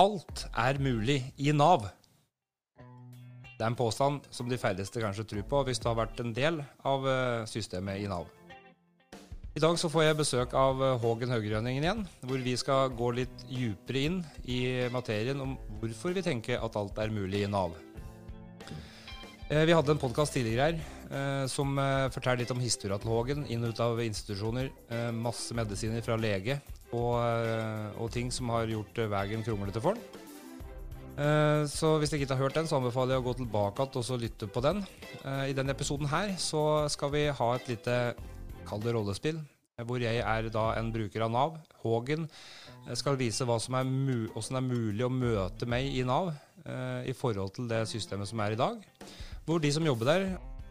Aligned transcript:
alt 0.00 0.46
er 0.56 0.78
mulig 0.80 1.18
i 1.36 1.52
Nav. 1.52 1.84
Det 2.78 3.66
er 3.66 3.68
en 3.68 3.76
påstand 3.76 4.24
som 4.32 4.48
de 4.48 4.56
færreste 4.56 5.02
kanskje 5.02 5.26
tror 5.28 5.44
på 5.50 5.64
hvis 5.66 5.80
du 5.82 5.90
har 5.90 5.98
vært 5.98 6.22
en 6.22 6.32
del 6.36 6.62
av 6.88 7.04
eh, 7.04 7.48
systemet 7.50 8.00
i 8.00 8.08
Nav. 8.08 8.30
I 9.50 9.60
dag 9.60 9.76
så 9.76 9.90
får 9.92 10.06
jeg 10.06 10.18
besøk 10.22 10.56
av 10.56 10.80
eh, 10.80 10.96
Hågen 11.02 11.34
Haugrønningen 11.34 11.84
igjen, 11.84 12.02
hvor 12.24 12.40
vi 12.40 12.56
skal 12.56 12.94
gå 12.96 13.10
litt 13.18 13.44
djupere 13.50 14.06
inn 14.06 14.18
i 14.48 14.62
materien 14.94 15.44
om 15.44 15.58
hvorfor 15.82 16.16
vi 16.16 16.24
tenker 16.24 16.64
at 16.64 16.80
alt 16.80 17.02
er 17.02 17.12
mulig 17.12 17.44
i 17.44 17.52
Nav. 17.52 17.76
Eh, 19.50 19.66
vi 19.68 19.76
hadde 19.76 19.92
en 19.92 20.00
podkast 20.00 20.38
tidligere 20.38 20.72
her 20.72 20.96
som 21.50 21.74
forteller 22.14 22.44
litt 22.44 22.52
om 22.54 22.60
historien 22.62 23.00
til 23.02 23.10
Hågen, 23.10 23.40
inn 23.50 23.64
og 23.66 23.72
ut 23.74 23.80
av 23.82 23.98
institusjoner, 23.98 24.68
masse 25.10 25.50
medisiner 25.58 26.04
fra 26.06 26.14
lege 26.14 26.60
og, 26.96 27.16
og 28.00 28.10
ting 28.14 28.32
som 28.34 28.50
har 28.54 28.70
gjort 28.70 28.98
veien 29.12 29.44
kronglete 29.46 29.82
for 29.82 29.94
han. 29.94 30.20
Eh, 31.20 31.66
så 31.68 31.96
hvis 32.00 32.12
dere 32.12 32.22
ikke 32.22 32.32
har 32.36 32.46
hørt 32.46 32.56
den, 32.56 32.68
så 32.70 32.78
anbefaler 32.78 33.16
jeg 33.16 33.22
å 33.22 33.26
gå 33.26 33.34
tilbake 33.42 33.86
og 33.98 34.20
lytte 34.22 34.48
på 34.48 34.62
den. 34.64 34.82
Eh, 35.20 35.50
I 35.50 35.56
denne 35.56 35.74
episoden 35.74 36.08
her 36.08 36.32
så 36.40 36.88
skal 36.92 37.12
vi 37.12 37.26
ha 37.28 37.48
et 37.56 37.68
lite, 37.68 37.96
kall 38.68 38.80
det 38.84 38.94
rollespill, 38.96 39.40
eh, 39.76 39.84
hvor 39.84 40.00
jeg 40.00 40.22
er 40.22 40.48
da 40.52 40.70
en 40.78 40.92
bruker 40.94 41.26
av 41.26 41.32
Nav. 41.34 41.58
Hågen 41.84 42.28
skal 42.96 43.18
vise 43.20 43.44
hva 43.44 43.58
som 43.60 43.76
er, 43.76 43.88
hvordan 44.32 44.56
det 44.56 44.60
er 44.62 44.70
mulig 44.70 45.04
å 45.04 45.12
møte 45.12 45.68
meg 45.68 45.92
i 45.92 46.04
Nav 46.04 46.32
i 47.08 47.12
forhold 47.16 47.54
til 47.56 47.68
det 47.68 47.86
systemet 47.88 48.28
som 48.28 48.40
er 48.44 48.52
i 48.52 48.58
dag. 48.60 48.80
Hvor 49.46 49.60
de 49.60 49.70
som 49.72 49.84
jobber 49.84 50.08
der, 50.08 50.24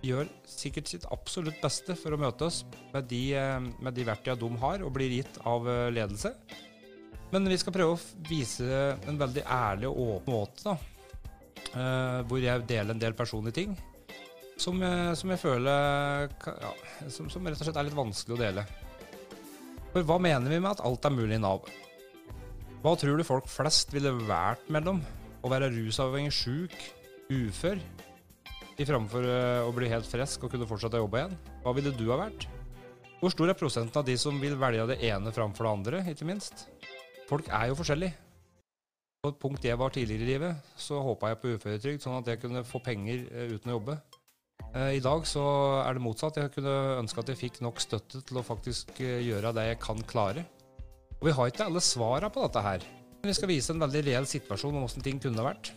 gjør 0.05 0.29
sikkert 0.47 0.89
sitt 0.91 1.05
absolutt 1.11 1.59
beste 1.61 1.95
for 1.99 2.15
å 2.15 2.19
møte 2.21 2.47
oss 2.47 2.61
med 2.93 3.09
de, 3.11 3.23
med 3.83 3.95
de 3.97 4.05
verktøyene 4.07 4.39
de 4.41 4.61
har 4.61 4.85
og 4.85 4.93
blir 4.95 5.11
gitt 5.17 5.39
av 5.49 5.67
ledelse. 5.91 6.33
Men 7.33 7.45
vi 7.51 7.59
skal 7.61 7.75
prøve 7.75 7.97
å 7.97 8.25
vise 8.29 8.95
en 9.07 9.19
veldig 9.19 9.43
ærlig 9.45 9.89
og 9.91 10.15
åpen 10.15 10.33
måte, 10.33 10.71
da. 10.71 10.77
Uh, 11.69 12.21
hvor 12.25 12.39
jeg 12.41 12.63
deler 12.65 12.95
en 12.95 13.01
del 13.01 13.13
personlige 13.13 13.59
ting 13.59 13.75
som 14.59 14.79
som 15.15 15.31
jeg 15.31 15.39
føler 15.39 16.31
ja, 16.31 16.71
som, 17.07 17.29
som, 17.31 17.45
rett 17.45 17.59
og 17.59 17.67
slett 17.67 17.77
er 17.79 17.87
litt 17.87 17.97
vanskelig 17.97 18.35
å 18.35 18.39
dele. 18.39 18.65
For 19.93 20.05
hva 20.05 20.19
mener 20.21 20.51
vi 20.51 20.59
med 20.59 20.73
at 20.73 20.83
alt 20.85 21.05
er 21.07 21.15
mulig 21.15 21.37
i 21.37 21.41
Nav? 21.41 21.67
Hva 22.83 22.93
tror 22.99 23.19
du 23.19 23.27
folk 23.27 23.47
flest 23.51 23.93
ville 23.95 24.11
vært 24.27 24.67
mellom 24.71 25.01
å 25.43 25.51
være 25.51 25.71
rusavhengig, 25.73 26.35
sjuk, 26.35 26.75
ufør, 27.31 27.79
i 28.79 28.87
framfor 28.87 29.25
uh, 29.27 29.67
å 29.67 29.73
bli 29.75 29.89
helt 29.91 30.07
frisk 30.07 30.45
og 30.45 30.53
kunne 30.53 30.67
fortsette 30.69 30.99
å 30.99 31.03
jobbe 31.03 31.19
igjen? 31.19 31.35
Hva 31.65 31.75
ville 31.75 31.91
du 31.95 32.05
ha 32.13 32.19
vært? 32.21 32.47
Hvor 33.19 33.33
stor 33.33 33.51
er 33.51 33.57
prosenten 33.59 33.99
av 33.99 34.07
de 34.07 34.15
som 34.19 34.37
vil 34.39 34.55
velge 34.59 34.85
det 34.93 35.01
ene 35.09 35.33
framfor 35.35 35.67
det 35.67 35.71
andre, 35.75 36.03
ikke 36.13 36.27
minst? 36.29 36.69
Folk 37.27 37.49
er 37.51 37.67
jo 37.69 37.75
forskjellige. 37.75 38.15
På 39.19 39.33
et 39.33 39.39
punkt 39.41 39.65
jeg 39.67 39.75
var 39.75 39.91
tidligere 39.91 40.23
i 40.23 40.29
livet, 40.29 40.69
så 40.79 41.01
håpa 41.03 41.33
jeg 41.33 41.39
på 41.41 41.51
uføretrygd, 41.57 42.03
sånn 42.05 42.21
at 42.21 42.29
jeg 42.31 42.39
kunne 42.39 42.63
få 42.63 42.79
penger 42.79 43.25
eh, 43.27 43.51
uten 43.51 43.73
å 43.73 43.75
jobbe. 43.75 43.97
Eh, 44.69 44.93
I 44.95 45.01
dag 45.03 45.27
så 45.27 45.43
er 45.81 45.97
det 45.97 46.05
motsatt. 46.05 46.39
Jeg 46.39 46.53
kunne 46.53 46.75
ønske 47.01 47.19
at 47.19 47.33
jeg 47.33 47.41
fikk 47.41 47.59
nok 47.65 47.83
støtte 47.83 48.23
til 48.23 48.39
å 48.39 48.45
faktisk 48.47 48.95
eh, 49.03 49.19
gjøre 49.27 49.51
det 49.57 49.67
jeg 49.73 49.81
kan 49.83 49.99
klare. 50.07 50.45
Og 51.19 51.27
vi 51.27 51.35
har 51.35 51.51
ikke 51.51 51.67
alle 51.67 51.83
svara 51.83 52.31
på 52.31 52.45
dette 52.45 52.63
her. 52.63 52.87
Men 53.19 53.33
vi 53.33 53.35
skal 53.35 53.51
vise 53.51 53.75
en 53.75 53.83
veldig 53.83 54.05
reell 54.07 54.29
situasjon 54.31 54.71
om 54.71 54.85
hvordan 54.85 55.03
ting 55.03 55.19
kunne 55.19 55.43
vært. 55.43 55.73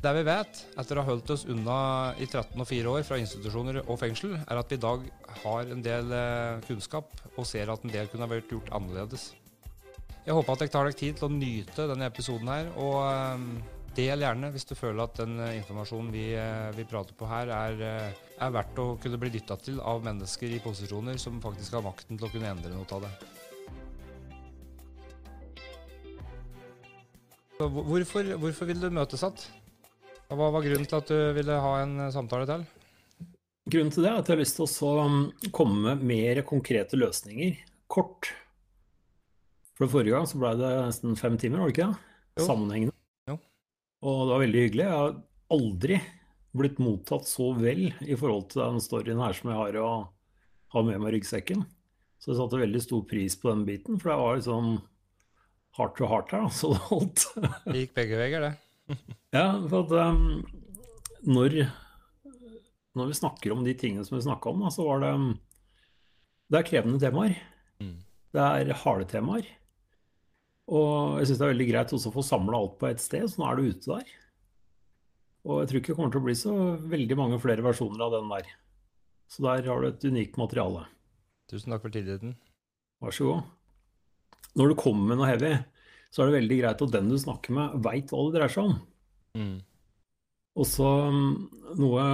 Det 0.00 0.14
vi 0.16 0.22
vet, 0.24 0.62
etter 0.80 0.96
å 0.96 1.02
ha 1.04 1.10
holdt 1.10 1.30
oss 1.34 1.42
unna 1.52 1.74
i 2.16 2.24
13 2.24 2.56
og 2.56 2.64
4 2.64 2.92
år 2.94 3.02
fra 3.04 3.18
institusjoner 3.20 3.82
og 3.82 3.98
fengsel, 4.00 4.38
er 4.40 4.60
at 4.60 4.70
vi 4.72 4.78
i 4.78 4.80
dag 4.80 5.04
har 5.42 5.74
en 5.74 5.84
del 5.84 6.14
kunnskap 6.64 7.12
og 7.34 7.44
ser 7.44 7.68
at 7.68 7.84
en 7.84 7.92
del 7.92 8.08
kunne 8.08 8.30
vært 8.30 8.48
gjort 8.48 8.72
annerledes. 8.78 9.34
Jeg 10.24 10.36
håper 10.36 10.52
at 10.52 10.62
dere 10.62 10.72
tar 10.72 10.88
dere 10.88 10.96
tid 10.96 11.16
til 11.18 11.26
å 11.26 11.32
nyte 11.32 11.86
denne 11.90 12.08
episoden 12.08 12.48
her. 12.52 12.70
Og 12.80 12.96
um, 13.02 13.46
del 13.96 14.24
gjerne 14.24 14.50
hvis 14.54 14.68
du 14.68 14.74
føler 14.76 15.04
at 15.04 15.20
den 15.20 15.36
uh, 15.40 15.52
informasjonen 15.56 16.10
vi, 16.14 16.24
vi, 16.76 16.88
prater 16.88 17.16
på 17.16 17.28
her, 17.28 17.52
er, 17.52 17.84
er 18.40 18.56
verdt 18.56 18.80
å 18.80 18.94
kunne 19.00 19.20
bli 19.20 19.32
dytta 19.36 19.56
til 19.60 19.80
av 19.84 20.04
mennesker 20.04 20.52
i 20.52 20.60
posisjoner 20.64 21.20
som 21.20 21.40
faktisk 21.44 21.76
har 21.76 21.84
makten 21.84 22.20
til 22.20 22.28
å 22.28 22.32
kunne 22.32 22.52
endre 22.52 22.72
noe 22.72 22.88
av 22.96 23.04
det. 23.04 23.14
Hvorfor, 27.60 28.36
hvorfor 28.40 28.68
vil 28.70 28.80
du 28.80 28.88
møtes 28.88 29.20
igjen? 29.20 29.59
Hva 30.30 30.46
var 30.54 30.62
grunnen 30.62 30.86
til 30.86 30.94
at 31.00 31.08
du 31.10 31.16
ville 31.34 31.56
ha 31.58 31.72
en 31.82 31.96
samtale 32.14 32.46
til? 32.46 32.60
Grunnen 33.70 33.90
til 33.90 34.04
det 34.06 34.12
er 34.12 34.20
at 34.20 34.28
jeg 34.28 34.36
har 34.36 34.40
lyst 34.40 34.60
til 34.60 34.86
å 34.86 34.92
um, 35.02 35.24
komme 35.54 35.96
med 35.96 36.04
mer 36.06 36.40
konkrete 36.46 36.98
løsninger. 36.98 37.58
Kort 37.90 38.30
for 39.80 39.90
forrige 39.90 40.14
gang 40.14 40.28
så 40.28 40.38
ble 40.38 40.52
det 40.60 40.70
nesten 40.76 41.18
fem 41.18 41.38
timer, 41.40 41.62
var 41.62 41.70
det 41.70 41.74
ikke 41.74 41.88
det? 41.90 42.46
Sammenhengende. 42.46 42.94
Jo. 43.30 43.36
Og 44.06 44.22
det 44.22 44.32
var 44.32 44.42
veldig 44.44 44.64
hyggelig. 44.66 44.86
Jeg 44.86 45.00
har 45.00 45.18
aldri 45.56 46.00
blitt 46.60 46.80
mottatt 46.82 47.28
så 47.30 47.50
vel 47.58 47.84
i 47.88 48.18
forhold 48.18 48.50
til 48.52 48.62
den 48.62 48.82
storyen 48.84 49.22
her 49.24 49.34
som 49.34 49.50
jeg 49.50 49.60
har 49.64 49.82
å 49.82 49.90
ha 50.76 50.86
med 50.86 51.02
meg 51.02 51.16
ryggsekken. 51.16 51.66
Så 52.20 52.32
jeg 52.32 52.38
satte 52.38 52.60
veldig 52.60 52.84
stor 52.84 53.02
pris 53.08 53.34
på 53.40 53.50
den 53.50 53.66
biten, 53.66 53.98
for 53.98 54.12
det 54.12 54.18
var 54.20 54.38
liksom 54.38 54.74
hardt 55.80 55.96
to 55.98 56.10
hardt 56.10 56.34
her, 56.36 56.50
så 56.60 56.74
det 56.76 56.82
holdt. 56.86 57.30
det 57.66 57.78
gikk 57.86 57.96
begge 57.98 58.20
veier, 58.20 58.50
det. 58.50 58.69
ja, 59.36 59.46
for 59.70 59.84
at 59.84 59.94
um, 60.10 60.42
når, 61.28 61.62
når 62.98 63.10
vi 63.10 63.18
snakker 63.20 63.54
om 63.54 63.64
de 63.66 63.74
tingene 63.78 64.04
som 64.06 64.16
vi 64.18 64.24
snakka 64.26 64.52
om, 64.52 64.64
da, 64.64 64.72
så 64.74 64.86
var 64.86 65.04
det 65.04 65.14
Det 66.50 66.60
er 66.60 66.68
krevende 66.68 67.00
temaer. 67.02 67.36
Mm. 67.82 67.96
Det 68.34 68.46
er 68.46 68.72
harde 68.84 69.06
temaer. 69.10 69.46
Og 70.70 71.18
jeg 71.18 71.30
syns 71.30 71.40
det 71.40 71.46
er 71.46 71.52
veldig 71.54 71.68
greit 71.72 71.94
også 71.94 72.10
å 72.12 72.14
få 72.14 72.24
samla 72.26 72.58
alt 72.58 72.76
på 72.78 72.88
ett 72.90 73.02
sted, 73.02 73.26
så 73.26 73.42
nå 73.42 73.48
er 73.48 73.58
du 73.58 73.70
ute 73.70 73.90
der. 73.90 74.10
Og 75.48 75.62
jeg 75.62 75.70
tror 75.70 75.80
ikke 75.80 75.92
det 75.92 75.98
kommer 75.98 76.12
til 76.14 76.20
å 76.20 76.26
bli 76.28 76.36
så 76.38 76.54
veldig 76.92 77.16
mange 77.18 77.40
flere 77.42 77.64
versjoner 77.64 78.04
av 78.06 78.14
den 78.18 78.30
der. 78.30 78.50
Så 79.30 79.44
der 79.46 79.66
har 79.66 79.82
du 79.82 79.88
et 79.88 80.06
unikt 80.06 80.38
materiale. 80.38 80.84
Tusen 81.50 81.72
takk 81.72 81.82
for 81.86 81.94
tilliten. 81.94 82.36
Vær 83.02 83.14
så 83.14 83.30
god. 83.30 83.48
Når 84.58 84.70
du 84.70 84.78
kommer 84.78 85.10
med 85.10 85.20
noe 85.20 85.30
heavy, 85.30 85.54
så 86.10 86.22
er 86.22 86.30
det 86.30 86.38
veldig 86.40 86.60
greit 86.60 86.84
at 86.84 86.94
den 86.94 87.10
du 87.10 87.16
snakker 87.20 87.54
med, 87.56 87.76
veit 87.84 88.10
hva 88.10 88.22
det 88.26 88.38
dreier 88.38 88.54
seg 88.54 88.70
om. 88.70 88.78
Mm. 89.38 89.58
Og 90.58 90.66
så 90.66 90.88
mm, 91.14 91.34
noe 91.78 92.06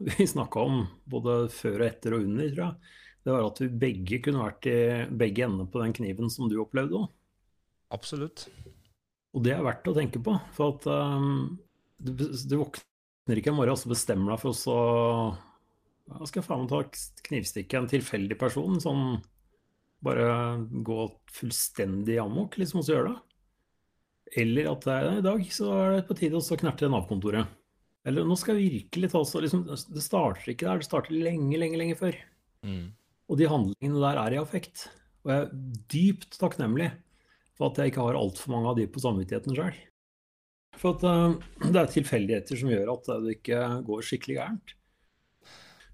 vi 0.00 0.26
snakka 0.26 0.64
om 0.66 0.82
både 1.10 1.44
før 1.54 1.84
og 1.84 1.86
etter 1.86 2.16
og 2.16 2.26
under, 2.26 2.50
tror 2.50 2.66
jeg, 2.66 2.96
det 3.20 3.32
var 3.34 3.46
at 3.46 3.60
vi 3.60 3.68
begge 3.82 4.18
kunne 4.24 4.44
vært 4.46 4.68
i 4.70 4.78
begge 5.22 5.44
endene 5.44 5.68
på 5.70 5.82
den 5.82 5.92
kniven 5.96 6.30
som 6.32 6.48
du 6.48 6.56
opplevde 6.62 7.02
òg. 7.02 7.08
Absolutt. 7.92 8.46
Og 9.36 9.44
det 9.44 9.52
er 9.54 9.64
verdt 9.66 9.90
å 9.90 9.96
tenke 9.96 10.22
på. 10.24 10.34
For 10.56 10.76
at 10.76 10.86
um, 10.88 11.58
du, 12.00 12.14
du, 12.16 12.54
våkner 12.56 13.40
ikke 13.40 13.52
en 13.52 13.58
morgen 13.58 13.74
og 13.74 13.82
så 13.82 13.90
bestemmer 13.92 14.32
deg 14.32 14.42
for 14.42 14.54
å 14.54 14.56
så 14.56 14.78
ja, 16.10 16.22
skal 16.24 16.40
jeg 16.40 16.46
faen 16.48 16.64
meg 16.64 16.72
ta 16.72 16.80
knivstikke 17.28 17.82
en 17.82 17.90
tilfeldig 17.92 18.38
person. 18.40 18.80
Sånn 18.82 19.04
bare 20.04 20.28
gå 20.86 21.04
fullstendig 21.34 22.18
amok, 22.22 22.56
liksom, 22.60 22.80
og 22.80 22.86
så 22.86 22.96
gjøre 22.96 23.12
det. 23.12 23.18
Eller 24.40 24.70
at 24.70 24.86
det 24.86 24.94
er, 24.94 25.08
i 25.18 25.26
dag 25.26 25.42
så 25.52 25.72
er 25.74 25.96
det 25.96 26.06
på 26.08 26.16
tide 26.18 26.38
å 26.38 26.60
knerte 26.62 26.90
Nav-kontoret. 26.90 27.56
Eller 28.08 28.24
nå 28.24 28.36
skal 28.40 28.56
jeg 28.56 28.78
virkelig 28.78 29.10
ta 29.12 29.20
så 29.28 29.42
liksom, 29.44 29.66
Det 29.68 30.00
starter 30.00 30.54
ikke 30.54 30.64
der, 30.68 30.80
det 30.80 30.88
starter 30.88 31.12
lenge, 31.12 31.58
lenge, 31.60 31.80
lenge 31.80 31.98
før. 31.98 32.16
Mm. 32.64 32.86
Og 33.30 33.38
de 33.38 33.50
handlingene 33.50 34.02
der 34.02 34.20
er 34.22 34.36
i 34.36 34.40
affekt. 34.40 34.88
Og 35.24 35.32
jeg 35.32 35.44
er 35.44 35.54
dypt 35.92 36.38
takknemlig 36.40 36.88
for 37.58 37.68
at 37.68 37.80
jeg 37.80 37.92
ikke 37.92 38.06
har 38.06 38.16
altfor 38.16 38.54
mange 38.54 38.72
av 38.72 38.78
de 38.78 38.88
på 38.88 39.02
samvittigheten 39.02 39.56
sjøl. 39.56 39.76
For 40.80 40.96
at 40.96 41.04
uh, 41.04 41.36
det 41.66 41.76
er 41.76 41.92
tilfeldigheter 41.92 42.60
som 42.60 42.70
gjør 42.72 42.94
at 42.94 43.10
det 43.26 43.36
ikke 43.36 43.64
går 43.84 44.06
skikkelig 44.06 44.38
gærent. 44.38 44.76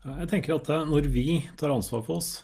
Jeg 0.07 0.29
tenker 0.31 0.61
at 0.61 0.71
uh, 0.71 0.85
når 0.87 1.09
vi 1.11 1.41
tar 1.59 1.75
ansvar 1.75 2.05
for 2.07 2.21
oss, 2.21 2.37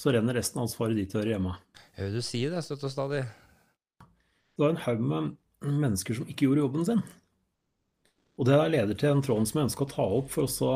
så 0.00 0.12
renner 0.14 0.36
resten 0.38 0.60
av 0.60 0.66
ansvaret 0.66 0.98
dit 0.98 1.10
det 1.10 1.20
hører 1.20 1.36
hjemme. 1.36 1.56
Hører 1.98 2.16
du 2.16 2.22
si 2.26 2.42
det 2.50 2.62
støtt 2.66 2.86
og 2.86 2.92
stadig. 2.92 3.22
Det 4.54 4.62
var 4.62 4.74
en 4.74 4.82
haug 4.86 5.04
med 5.04 5.34
mennesker 5.64 6.18
som 6.18 6.26
ikke 6.30 6.48
gjorde 6.48 6.64
jobben 6.64 6.88
sin. 6.88 7.04
Og 8.34 8.48
det 8.48 8.58
leder 8.74 8.98
til 8.98 9.14
en 9.14 9.22
tråd 9.22 9.46
som 9.46 9.60
jeg 9.60 9.68
ønsker 9.68 9.86
å 9.86 9.92
ta 9.92 10.06
opp 10.18 10.32
for, 10.34 10.48
også, 10.48 10.70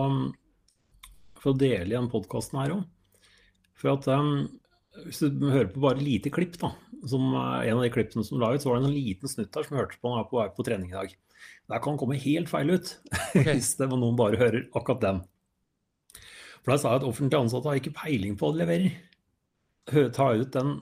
for 1.42 1.52
å 1.52 1.58
dele 1.58 1.90
igjen 1.90 2.10
podkasten 2.12 2.60
her 2.62 2.76
òg. 2.76 2.84
For 3.78 3.94
at 3.94 4.06
um, 4.10 4.46
hvis 5.06 5.22
du 5.22 5.48
hører 5.50 5.70
på 5.72 5.82
bare 5.82 6.02
lite 6.02 6.30
klipp, 6.34 6.54
da, 6.60 6.72
som 7.06 7.32
en 7.34 7.76
av 7.76 7.82
de 7.84 7.90
klippene 7.94 8.26
som 8.26 8.38
la 8.42 8.52
ut, 8.54 8.62
så 8.62 8.70
var 8.70 8.78
det 8.78 8.88
en 8.88 8.94
liten 8.94 9.30
snutt 9.30 9.50
der 9.54 9.66
som 9.66 9.78
hørte 9.78 9.98
på 9.98 10.10
når 10.10 10.20
jeg 10.20 10.26
var 10.26 10.30
på 10.30 10.40
vei 10.40 10.46
på 10.54 10.66
trening 10.66 10.92
i 10.92 10.98
dag. 10.98 11.16
Der 11.68 11.82
kan 11.84 11.98
komme 12.00 12.18
helt 12.18 12.50
feil 12.50 12.72
ut 12.74 12.94
okay. 13.34 13.52
hvis 13.52 13.74
det 13.78 13.90
var 13.90 14.00
noen 14.00 14.18
bare 14.18 14.40
hører 14.40 14.64
akkurat 14.78 15.02
den. 15.04 15.20
For 16.62 16.74
der 16.74 16.80
sa 16.82 16.94
jeg 16.94 17.02
at 17.02 17.10
offentlig 17.10 17.38
ansatte 17.38 17.70
har 17.70 17.78
ikke 17.80 17.94
peiling 17.96 18.38
på 18.38 18.48
hva 18.48 18.56
de 18.56 18.62
leverer. 18.62 18.96
Ta 19.88 20.28
ut 20.36 20.52
den, 20.52 20.74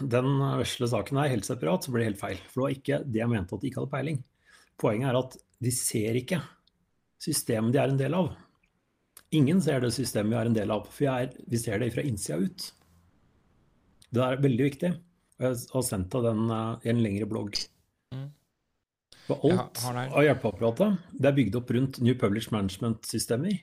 den 0.00 0.30
vesle 0.60 0.88
saken 0.88 1.20
her 1.20 1.32
helt 1.34 1.48
separat, 1.48 1.84
så 1.84 1.92
blir 1.92 2.04
det 2.04 2.10
helt 2.12 2.22
feil. 2.22 2.42
For 2.48 2.60
det 2.60 2.64
var 2.64 2.76
ikke 2.76 3.00
det 3.04 3.22
jeg 3.22 3.32
mente 3.32 3.56
at 3.56 3.62
de 3.62 3.70
ikke 3.70 3.82
hadde 3.82 3.94
peiling. 3.94 4.22
Poenget 4.80 5.10
er 5.10 5.20
at 5.20 5.36
de 5.64 5.72
ser 5.72 6.18
ikke 6.20 6.40
systemet 7.22 7.74
de 7.74 7.80
er 7.80 7.92
en 7.92 8.00
del 8.00 8.16
av. 8.16 8.32
Ingen 9.34 9.60
ser 9.62 9.82
det 9.82 9.92
systemet 9.96 10.32
vi 10.32 10.40
er 10.40 10.50
en 10.50 10.56
del 10.56 10.72
av, 10.72 10.86
for 10.88 11.04
vi, 11.04 11.10
er, 11.10 11.32
vi 11.50 11.60
ser 11.60 11.80
det 11.82 11.92
fra 11.94 12.04
innsida 12.06 12.38
ut. 12.38 12.66
Det 14.14 14.22
er 14.22 14.42
veldig 14.42 14.66
viktig. 14.68 14.90
Jeg 15.42 15.62
har 15.72 15.84
sendt 15.84 16.12
deg 16.14 16.28
den 16.28 16.52
eh, 16.52 16.86
i 16.86 16.92
en 16.92 17.02
lengre 17.02 17.28
blogg. 17.28 17.58
Mm. 18.14 18.28
For 19.26 19.48
alt 19.48 19.82
av 19.90 20.22
hjelpeapparatet 20.22 21.16
det 21.18 21.28
er 21.28 21.34
bygd 21.36 21.58
opp 21.58 21.72
rundt 21.74 21.98
New 22.04 22.14
Publish 22.18 22.52
Management-systemer. 22.54 23.58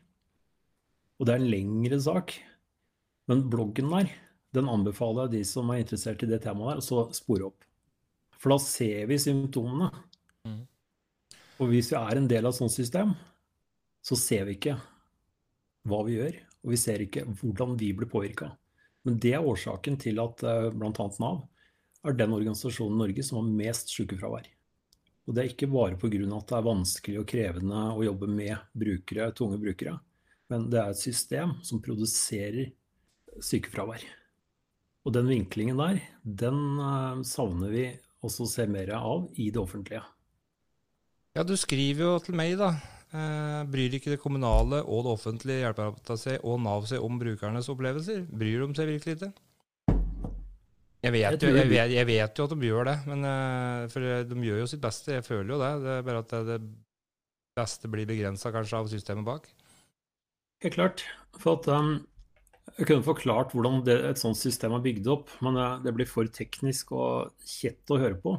Og 1.17 1.27
det 1.27 1.33
er 1.33 1.41
en 1.41 1.53
lengre 1.53 2.00
sak. 2.03 2.35
Men 3.31 3.45
bloggen 3.47 3.88
der, 3.94 4.11
den 4.53 4.69
anbefaler 4.69 5.27
jeg 5.27 5.39
de 5.39 5.44
som 5.50 5.69
er 5.73 5.81
interessert 5.81 6.23
i 6.23 6.29
det 6.29 6.41
temaet 6.44 6.79
der, 6.79 6.95
å 6.95 7.05
spore 7.15 7.50
opp. 7.50 7.65
For 8.38 8.53
da 8.53 8.59
ser 8.61 9.07
vi 9.09 9.19
symptomene. 9.21 9.89
Mm. 10.47 10.63
Og 11.63 11.69
hvis 11.71 11.94
vi 11.94 12.00
er 12.00 12.19
en 12.19 12.27
del 12.29 12.45
av 12.45 12.53
et 12.53 12.59
sånt 12.59 12.73
system, 12.75 13.13
så 14.03 14.17
ser 14.19 14.45
vi 14.50 14.57
ikke 14.57 14.75
hva 15.88 16.01
vi 16.07 16.17
gjør, 16.17 16.38
og 16.63 16.73
vi 16.73 16.79
ser 16.79 17.03
ikke 17.03 17.25
hvordan 17.39 17.77
vi 17.79 17.94
blir 17.95 18.09
påvirka. 18.11 18.51
Men 19.07 19.17
det 19.23 19.33
er 19.35 19.47
årsaken 19.47 19.97
til 20.00 20.19
at 20.23 20.44
uh, 20.47 20.69
bl.a. 20.71 21.07
Nav 21.19 21.44
er 22.03 22.17
den 22.19 22.35
organisasjonen 22.35 22.97
i 22.97 23.01
Norge 23.03 23.25
som 23.25 23.39
har 23.39 23.55
mest 23.63 23.91
sykefravær. 23.95 24.47
Og 25.23 25.35
det 25.35 25.44
er 25.44 25.51
ikke 25.53 25.71
bare 25.71 25.95
pga. 26.00 26.19
at 26.38 26.50
det 26.50 26.57
er 26.57 26.67
vanskelig 26.67 27.19
og 27.21 27.29
krevende 27.31 27.83
å 27.95 28.03
jobbe 28.03 28.27
med 28.27 28.57
brukere, 28.75 29.31
tunge 29.31 29.59
brukere, 29.59 29.97
men 30.51 30.67
det 30.71 30.81
er 30.81 30.91
et 30.91 31.00
system 31.00 31.55
som 31.63 31.81
produserer 31.81 32.73
sykefravær. 33.39 34.03
Og 35.03 35.13
den 35.15 35.27
vinklingen 35.27 35.79
der, 35.79 36.00
den 36.23 36.59
uh, 36.79 37.19
savner 37.27 37.71
vi 37.73 37.85
også 38.23 38.45
å 38.45 38.51
se 38.51 38.67
mer 38.71 38.94
av 38.95 39.27
i 39.35 39.50
det 39.51 39.59
offentlige. 39.59 40.03
Ja, 41.33 41.44
du 41.44 41.55
skriver 41.59 42.05
jo 42.05 42.17
til 42.23 42.38
meg, 42.38 42.55
da. 42.59 42.75
Eh, 43.13 43.59
bryr 43.69 43.94
ikke 43.94 44.09
det 44.09 44.21
kommunale 44.21 44.79
og 44.89 45.03
det 45.05 45.11
offentlige 45.11 45.61
hjelpeapparatet 45.61 46.45
og 46.50 46.55
Nav 46.65 46.88
seg 46.89 47.03
om 47.05 47.19
brukernes 47.21 47.67
opplevelser? 47.69 48.23
Bryr 48.25 48.63
de 48.63 48.77
seg 48.77 48.89
virkelig 48.89 49.17
ikke? 49.19 49.29
Jeg 51.03 51.13
vet, 51.13 51.35
jo, 51.44 51.51
jeg, 51.51 51.67
vet, 51.67 51.91
jeg 51.91 52.07
vet, 52.07 52.39
jo, 52.39 52.45
at 52.47 52.53
de 52.55 52.69
gjør 52.69 52.88
det, 52.88 52.95
men, 53.11 53.25
uh, 53.27 53.83
for 53.91 54.07
de 54.29 54.47
gjør 54.47 54.63
jo 54.63 54.69
sitt 54.71 54.81
beste. 54.81 55.17
Jeg 55.17 55.25
føler 55.27 55.51
jo 55.51 55.59
det. 55.61 55.71
Det 55.83 55.97
er 55.97 56.07
bare 56.07 56.23
at 56.23 56.31
det, 56.31 56.41
det 56.47 57.59
beste 57.59 57.91
blir 57.91 58.07
begrensa 58.09 58.53
kanskje 58.55 58.79
av 58.79 58.89
systemet 58.89 59.27
bak. 59.27 59.50
Helt 60.63 60.77
klart. 60.77 61.03
For 61.44 61.59
at 61.59 61.67
um, 61.75 61.97
Jeg 62.77 62.88
kunne 62.88 63.06
forklart 63.06 63.51
hvordan 63.54 63.83
det, 63.86 63.98
et 64.07 64.21
sånt 64.21 64.39
system 64.39 64.74
er 64.77 64.83
bygd 64.86 65.10
opp, 65.12 65.33
men 65.45 65.60
uh, 65.60 65.77
det 65.83 65.94
blir 65.95 66.10
for 66.10 66.30
teknisk 66.31 66.94
og 66.95 67.33
kjett 67.48 67.92
å 67.92 68.00
høre 68.01 68.18
på. 68.24 68.38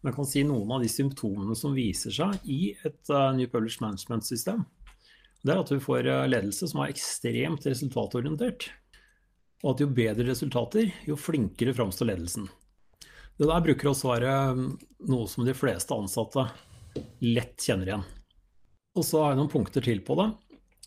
Men 0.00 0.10
jeg 0.10 0.16
kan 0.16 0.28
si 0.28 0.42
noen 0.48 0.74
av 0.74 0.84
de 0.84 0.90
symptomene 0.90 1.56
som 1.56 1.76
viser 1.76 2.14
seg 2.14 2.50
i 2.50 2.74
et 2.74 3.12
uh, 3.12 3.30
New 3.36 3.48
Publish 3.52 3.80
Management-system. 3.84 4.66
Det 5.40 5.54
er 5.54 5.62
at 5.62 5.72
du 5.72 5.80
får 5.80 6.04
ledelse 6.28 6.68
som 6.68 6.82
er 6.82 6.92
ekstremt 6.92 7.64
resultatorientert. 7.64 8.68
Og 9.62 9.74
at 9.74 9.82
jo 9.84 9.90
bedre 9.92 10.26
resultater, 10.28 10.90
jo 11.08 11.16
flinkere 11.20 11.72
framstår 11.76 12.10
ledelsen. 12.10 12.48
Det 13.40 13.48
der 13.48 13.64
bruker 13.64 13.88
også 13.88 14.10
være 14.10 14.32
um, 14.52 14.64
noe 15.08 15.28
som 15.32 15.46
de 15.46 15.54
fleste 15.56 15.96
ansatte 15.96 16.44
lett 17.24 17.56
kjenner 17.64 17.88
igjen. 17.88 18.06
Og 18.98 19.06
så 19.06 19.22
har 19.22 19.32
jeg 19.32 19.40
noen 19.40 19.52
punkter 19.52 19.84
til 19.84 20.02
på 20.04 20.16
det. 20.18 20.26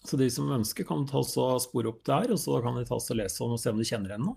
Så 0.04 0.20
de 0.20 0.28
som 0.32 0.52
ønsker, 0.52 0.86
kan 0.88 1.06
ta 1.08 1.22
og 1.22 1.62
spore 1.64 1.92
opp 1.94 2.02
der, 2.08 2.34
og 2.36 2.40
så 2.42 2.58
kan 2.64 2.76
de 2.76 2.84
ta 2.88 2.98
og 2.98 3.20
lese 3.20 3.44
om 3.46 3.54
og 3.56 3.62
se 3.62 3.72
om 3.72 3.80
de 3.80 3.88
kjenner 3.88 4.18
henne. 4.18 4.34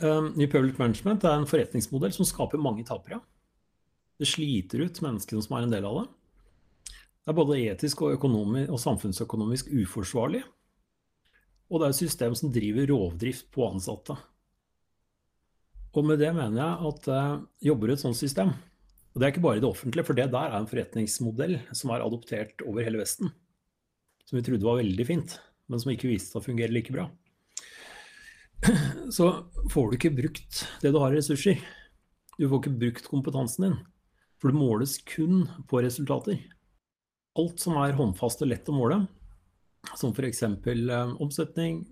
Um, 0.00 0.30
New 0.38 0.48
Public 0.48 0.78
Management 0.80 1.26
er 1.28 1.36
en 1.36 1.48
forretningsmodell 1.50 2.14
som 2.16 2.28
skaper 2.28 2.62
mange 2.62 2.86
tapere. 2.88 3.18
Det 4.20 4.28
sliter 4.28 4.86
ut 4.86 5.02
menneskene 5.04 5.44
som 5.44 5.56
er 5.58 5.66
en 5.66 5.74
del 5.74 5.88
av 5.88 5.98
det. 5.98 6.06
Det 7.20 7.34
er 7.34 7.36
både 7.36 7.60
etisk 7.60 8.06
og, 8.06 8.24
og 8.24 8.80
samfunnsøkonomisk 8.80 9.68
uforsvarlig 9.82 10.40
og 11.70 11.78
det 11.78 11.86
er 11.86 11.94
et 11.94 12.00
system 12.02 12.34
som 12.36 12.50
driver 12.52 12.88
rovdrift 12.90 13.46
på 13.54 13.68
ansatte. 13.68 14.16
Og 15.94 16.06
med 16.06 16.20
det 16.22 16.32
mener 16.34 16.58
jeg 16.58 16.90
at 16.90 17.08
eh, 17.14 17.44
jobber 17.70 17.94
et 17.94 18.02
sånt 18.02 18.18
system. 18.18 18.50
Og 19.10 19.18
det 19.18 19.26
er 19.26 19.32
ikke 19.32 19.42
bare 19.42 19.58
i 19.58 19.62
det 19.62 19.70
offentlige, 19.70 20.06
for 20.06 20.18
det 20.18 20.28
der 20.30 20.50
er 20.50 20.58
en 20.58 20.68
forretningsmodell 20.70 21.56
som 21.74 21.94
er 21.94 22.04
adoptert 22.04 22.62
over 22.66 22.86
hele 22.86 23.00
Vesten. 23.00 23.30
Som 24.30 24.38
vi 24.38 24.44
trodde 24.46 24.62
var 24.62 24.78
veldig 24.78 25.04
fint, 25.08 25.32
men 25.66 25.80
som 25.82 25.90
ikke 25.90 26.06
viste 26.06 26.30
seg 26.30 26.38
å 26.38 26.44
fungere 26.44 26.70
like 26.70 26.94
bra. 26.94 27.08
Så 29.16 29.26
får 29.74 29.88
du 29.90 29.96
ikke 29.96 30.12
brukt 30.14 30.60
det 30.84 30.92
du 30.94 31.00
har 31.02 31.10
i 31.10 31.18
ressurser. 31.18 31.58
Du 32.38 32.44
får 32.46 32.60
ikke 32.60 32.78
brukt 32.78 33.08
kompetansen 33.10 33.66
din. 33.66 33.74
For 34.38 34.52
det 34.52 34.60
måles 34.60 35.00
kun 35.02 35.48
på 35.66 35.82
resultater. 35.82 36.38
Alt 37.42 37.58
som 37.58 37.74
er 37.82 37.98
håndfast 37.98 38.46
og 38.46 38.52
lett 38.52 38.70
å 38.70 38.76
måle, 38.76 39.00
som 39.98 40.14
f.eks. 40.14 40.44
Eh, 40.46 41.12
omsetning, 41.18 41.82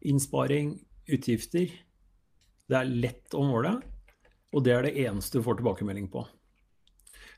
innsparing, 0.00 0.78
utgifter. 1.12 1.76
Det 2.72 2.78
er 2.80 2.88
lett 3.04 3.36
å 3.36 3.44
måle, 3.44 3.76
og 4.48 4.64
det 4.64 4.72
er 4.72 4.88
det 4.88 4.96
eneste 5.04 5.40
du 5.40 5.44
får 5.44 5.60
tilbakemelding 5.60 6.08
på. 6.08 6.24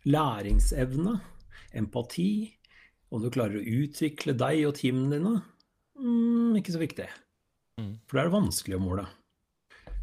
Læringsevne, 0.06 1.18
empati, 1.74 2.54
om 3.14 3.22
du 3.22 3.30
klarer 3.32 3.60
å 3.60 3.82
utvikle 3.82 4.34
deg 4.36 4.64
og 4.68 4.76
teamene 4.78 5.18
dine, 5.18 5.34
mm, 6.00 6.56
ikke 6.60 6.74
så 6.74 6.80
viktig. 6.82 7.10
Mm. 7.80 7.92
For 8.06 8.16
det 8.16 8.24
er 8.24 8.30
det 8.30 8.36
vanskelig 8.36 8.78
å 8.78 8.82
måle. 8.82 9.06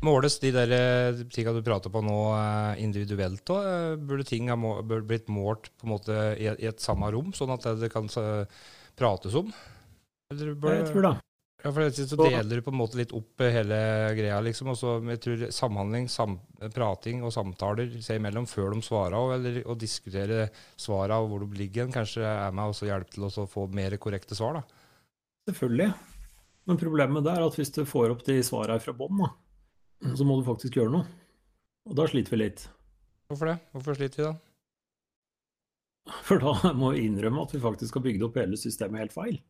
Måles 0.02 0.40
de 0.42 0.50
der 0.56 0.72
eh, 0.74 1.20
tinga 1.30 1.54
du 1.54 1.62
prater 1.66 1.94
på 1.94 2.02
nå 2.02 2.20
eh, 2.34 2.82
individuelt 2.82 3.52
òg? 3.54 4.00
Burde 4.10 4.26
ting 4.26 4.50
ha 4.50 4.58
blitt 4.58 5.30
målt 5.30 5.70
på 5.78 5.86
en 5.86 5.94
måte 5.94 6.22
i 6.42 6.50
et 6.50 6.82
samme 6.82 7.12
rom, 7.14 7.36
sånn 7.38 7.54
at 7.54 7.68
det 7.82 7.92
kan 7.94 8.10
prates 8.98 9.38
om? 9.38 9.52
Burde... 10.32 10.80
jeg 10.80 10.90
tror 10.90 11.06
det. 11.10 11.18
Ja, 11.62 11.70
for 11.70 11.84
jeg 11.84 11.94
synes, 11.94 12.10
Så 12.10 12.18
deler 12.18 12.58
du 12.58 12.64
på 12.66 12.72
en 12.74 12.80
måte 12.80 12.98
litt 12.98 13.12
opp 13.14 13.44
hele 13.46 13.78
greia, 14.18 14.40
liksom. 14.42 14.72
Og 14.74 14.78
så 14.80 14.96
jeg 15.12 15.22
tror 15.22 15.44
samhandling, 15.54 16.08
sam, 16.10 16.40
prating 16.74 17.22
og 17.22 17.34
samtaler 17.36 17.92
seg 18.02 18.18
imellom 18.18 18.48
før 18.50 18.74
de 18.74 18.82
svarer, 18.86 19.18
og, 19.20 19.36
eller 19.36 19.62
å 19.70 19.78
diskutere 19.78 20.48
svara 20.80 21.20
og 21.22 21.30
hvor 21.30 21.46
de 21.46 21.62
ligger 21.62 21.92
kanskje 21.94 22.26
er 22.26 22.56
med 22.58 22.74
og 22.74 22.90
hjelper 22.90 23.14
til 23.14 23.28
å 23.30 23.50
få 23.50 23.68
mer 23.70 23.98
korrekte 24.02 24.38
svar, 24.38 24.58
da. 24.58 24.64
Selvfølgelig. 25.52 25.92
Men 26.70 26.82
problemet 26.82 27.30
er 27.30 27.46
at 27.46 27.58
hvis 27.58 27.74
du 27.78 27.84
får 27.90 28.16
opp 28.16 28.26
de 28.26 28.40
svara 28.46 28.78
fra 28.82 28.94
bånn, 28.98 29.26
så 30.18 30.26
må 30.26 30.40
du 30.40 30.48
faktisk 30.48 30.78
gjøre 30.78 30.94
noe. 30.94 31.06
Og 31.90 31.98
da 31.98 32.06
sliter 32.10 32.36
vi 32.36 32.44
litt. 32.44 32.66
Hvorfor 33.30 33.54
det? 33.54 33.58
Hvorfor 33.74 33.98
sliter 33.98 34.22
vi 34.22 34.28
da? 34.30 34.34
For 36.26 36.42
da 36.42 36.74
må 36.78 36.94
vi 36.96 37.06
innrømme 37.06 37.46
at 37.46 37.54
vi 37.54 37.62
faktisk 37.62 37.98
har 37.98 38.06
bygd 38.06 38.26
opp 38.26 38.38
hele 38.42 38.58
systemet 38.60 39.06
helt 39.06 39.16
feil. 39.16 39.42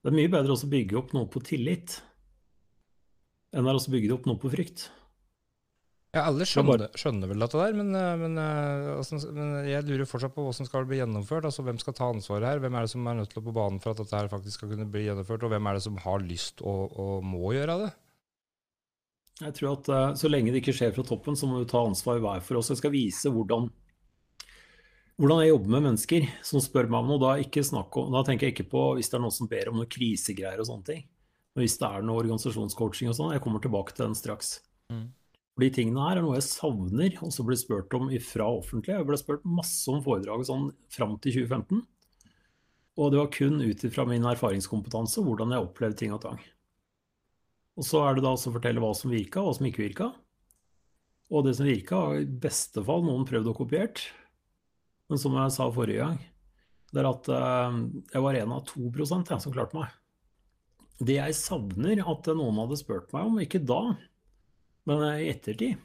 Det 0.00 0.08
er 0.08 0.16
mye 0.16 0.32
bedre 0.32 0.56
å 0.56 0.70
bygge 0.72 0.96
opp 1.00 1.12
noe 1.16 1.28
på 1.28 1.42
tillit 1.44 1.98
enn 3.52 3.66
å 3.66 3.76
bygge 3.92 4.14
opp 4.14 4.28
noe 4.30 4.40
på 4.40 4.50
frykt. 4.52 4.88
Ja, 6.10 6.24
alle 6.26 6.42
skjønner, 6.48 6.88
skjønner, 6.98 7.30
vel 7.30 7.42
dette 7.44 7.58
der, 7.60 7.74
men, 7.78 7.92
eh, 7.94 8.16
men, 8.18 8.32
eh, 8.42 9.20
men, 9.30 9.50
jeg 9.68 9.86
lurer 9.86 10.08
fortsatt 10.10 10.34
på 10.34 10.42
hvordan 10.42 10.66
skal 10.66 10.86
bli 10.88 10.98
gjennomført. 10.98 11.46
Altså, 11.46 11.62
Hvem 11.62 11.78
skal 11.78 11.94
ta 11.94 12.08
ansvaret 12.10 12.48
her? 12.48 12.62
Hvem 12.62 12.74
er 12.74 12.86
det 12.86 12.90
som 12.90 13.06
er 13.06 13.14
nødt 13.20 13.30
til 13.30 13.38
å 13.42 13.44
på 13.46 13.54
banen 13.54 13.78
for 13.78 13.92
at 13.92 14.02
dette 14.02 14.16
her 14.18 14.30
faktisk 14.32 14.58
skal 14.58 14.72
kunne 14.72 14.88
bli 14.90 15.04
gjennomført? 15.06 15.44
Og 15.46 15.52
hvem 15.54 15.68
er 15.70 15.78
det 15.78 15.84
som 15.86 16.00
har 16.02 16.24
lyst 16.24 16.64
og, 16.66 16.96
og 16.98 17.22
må 17.22 17.52
gjøre 17.54 17.78
det? 17.84 17.92
Jeg 19.40 19.54
tror 19.56 19.78
at 19.78 19.88
uh, 19.88 20.14
Så 20.18 20.28
lenge 20.28 20.50
det 20.50 20.64
ikke 20.64 20.74
skjer 20.76 20.90
fra 20.96 21.06
toppen, 21.06 21.38
så 21.38 21.46
må 21.46 21.62
vi 21.62 21.70
ta 21.70 21.84
ansvar 21.86 22.18
hver 22.18 22.42
for 22.42 22.58
oss. 22.58 22.72
Jeg 22.74 22.82
skal 22.82 22.92
vise 22.92 23.30
hvordan 23.30 23.70
hvordan 25.20 25.42
jeg 25.42 25.50
jobber 25.50 25.72
med 25.74 25.84
mennesker 25.84 26.26
som 26.48 26.62
spør 26.64 26.88
meg 26.88 27.02
om 27.02 27.10
noe. 27.12 27.20
Da, 27.20 27.30
ikke 27.42 27.62
om, 27.76 28.14
da 28.14 28.22
tenker 28.24 28.48
jeg 28.48 28.56
ikke 28.56 28.70
på 28.72 28.84
hvis 28.96 29.12
det 29.12 29.18
er 29.18 29.24
noen 29.26 29.36
som 29.36 29.50
ber 29.50 29.68
om 29.68 29.80
noe 29.80 29.90
krisegreier 29.92 30.62
og 30.62 30.68
sånne 30.70 30.86
ting. 30.86 31.02
Men 31.52 31.66
hvis 31.66 31.76
det 31.80 31.88
er 31.90 32.04
noe 32.06 32.22
organisasjonscoaching 32.22 33.10
og 33.10 33.16
sånn, 33.18 33.34
jeg 33.34 33.42
kommer 33.44 33.60
tilbake 33.60 33.92
til 33.92 34.06
den 34.06 34.16
straks. 34.16 34.54
Mm. 34.88 35.10
De 35.60 35.68
tingene 35.76 36.06
her 36.06 36.16
er 36.16 36.24
noe 36.24 36.38
jeg 36.38 36.46
savner 36.46 37.18
og 37.20 37.34
så 37.34 37.44
blir 37.44 37.58
spurt 37.60 37.96
om 37.98 38.08
fra 38.24 38.46
offentlig. 38.48 38.94
Jeg 38.96 39.08
ble 39.10 39.18
spurt 39.20 39.44
masse 39.44 39.84
om 39.92 40.00
foredraget 40.04 40.48
sånn 40.48 40.70
fram 40.94 41.18
til 41.20 41.42
2015. 41.42 41.82
Og 43.00 43.12
det 43.12 43.20
var 43.20 43.34
kun 43.34 43.60
ut 43.60 43.84
ifra 43.86 44.06
min 44.08 44.24
erfaringskompetanse 44.30 45.24
hvordan 45.26 45.52
jeg 45.52 45.66
opplevde 45.66 46.00
ting 46.00 46.16
og 46.16 46.22
tang. 46.24 46.40
Og 47.76 47.86
så 47.86 48.00
er 48.06 48.16
det 48.16 48.24
da 48.24 48.32
også 48.32 48.50
å 48.50 48.56
fortelle 48.56 48.80
hva 48.82 48.90
som 48.96 49.12
virka, 49.12 49.40
og 49.40 49.50
hva 49.50 49.58
som 49.58 49.68
ikke 49.68 49.84
virka. 49.84 50.08
Og 51.30 51.44
det 51.46 51.54
som 51.56 51.68
virka, 51.68 52.00
har 52.08 52.22
i 52.22 52.40
beste 52.42 52.82
fall 52.84 53.04
noen 53.06 53.28
prøvd 53.28 53.52
og 53.52 53.60
kopiert. 53.62 54.02
Men 55.10 55.18
som 55.18 55.34
jeg 55.34 55.54
sa 55.54 55.66
forrige 55.74 56.04
gang, 56.04 56.20
det 56.90 57.02
er 57.02 57.08
at 57.10 57.30
uh, 57.30 57.78
jeg 58.12 58.22
var 58.24 58.38
en 58.38 58.54
av 58.54 58.62
to 58.68 58.90
prosent 58.94 59.30
jeg, 59.30 59.42
som 59.42 59.54
klarte 59.54 59.78
meg. 59.78 59.90
Det 61.00 61.16
jeg 61.16 61.38
savner 61.38 62.02
at 62.02 62.30
noen 62.36 62.60
hadde 62.62 62.78
spurt 62.78 63.10
meg 63.14 63.26
om, 63.26 63.40
ikke 63.42 63.62
da, 63.66 63.80
men 64.88 65.04
i 65.16 65.30
ettertid, 65.32 65.80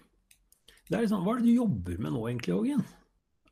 det 0.85 0.93
er 0.93 1.05
liksom 1.05 1.23
Hva 1.25 1.33
er 1.33 1.41
det 1.41 1.49
du 1.49 1.57
jobber 1.57 1.97
med 1.97 2.13
nå 2.13 2.21
egentlig, 2.29 2.53
Hågen? 2.53 2.83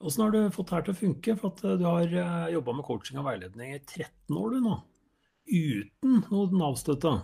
Åssen 0.04 0.22
har 0.26 0.34
du 0.34 0.40
fått 0.54 0.70
det 0.70 0.76
her 0.76 0.86
til 0.86 0.94
å 0.94 1.00
funke? 1.00 1.36
For 1.40 1.54
at 1.54 1.62
du 1.80 1.86
har 1.88 2.14
uh, 2.14 2.52
jobba 2.54 2.76
med 2.78 2.86
coaching 2.86 3.22
og 3.22 3.30
veiledning 3.30 3.74
i 3.74 3.80
13 3.80 4.38
år, 4.38 4.54
du 4.54 4.66
nå. 4.68 4.76
Uten 5.50 6.20
noe 6.30 6.60
Nav-støtte. 6.60 7.16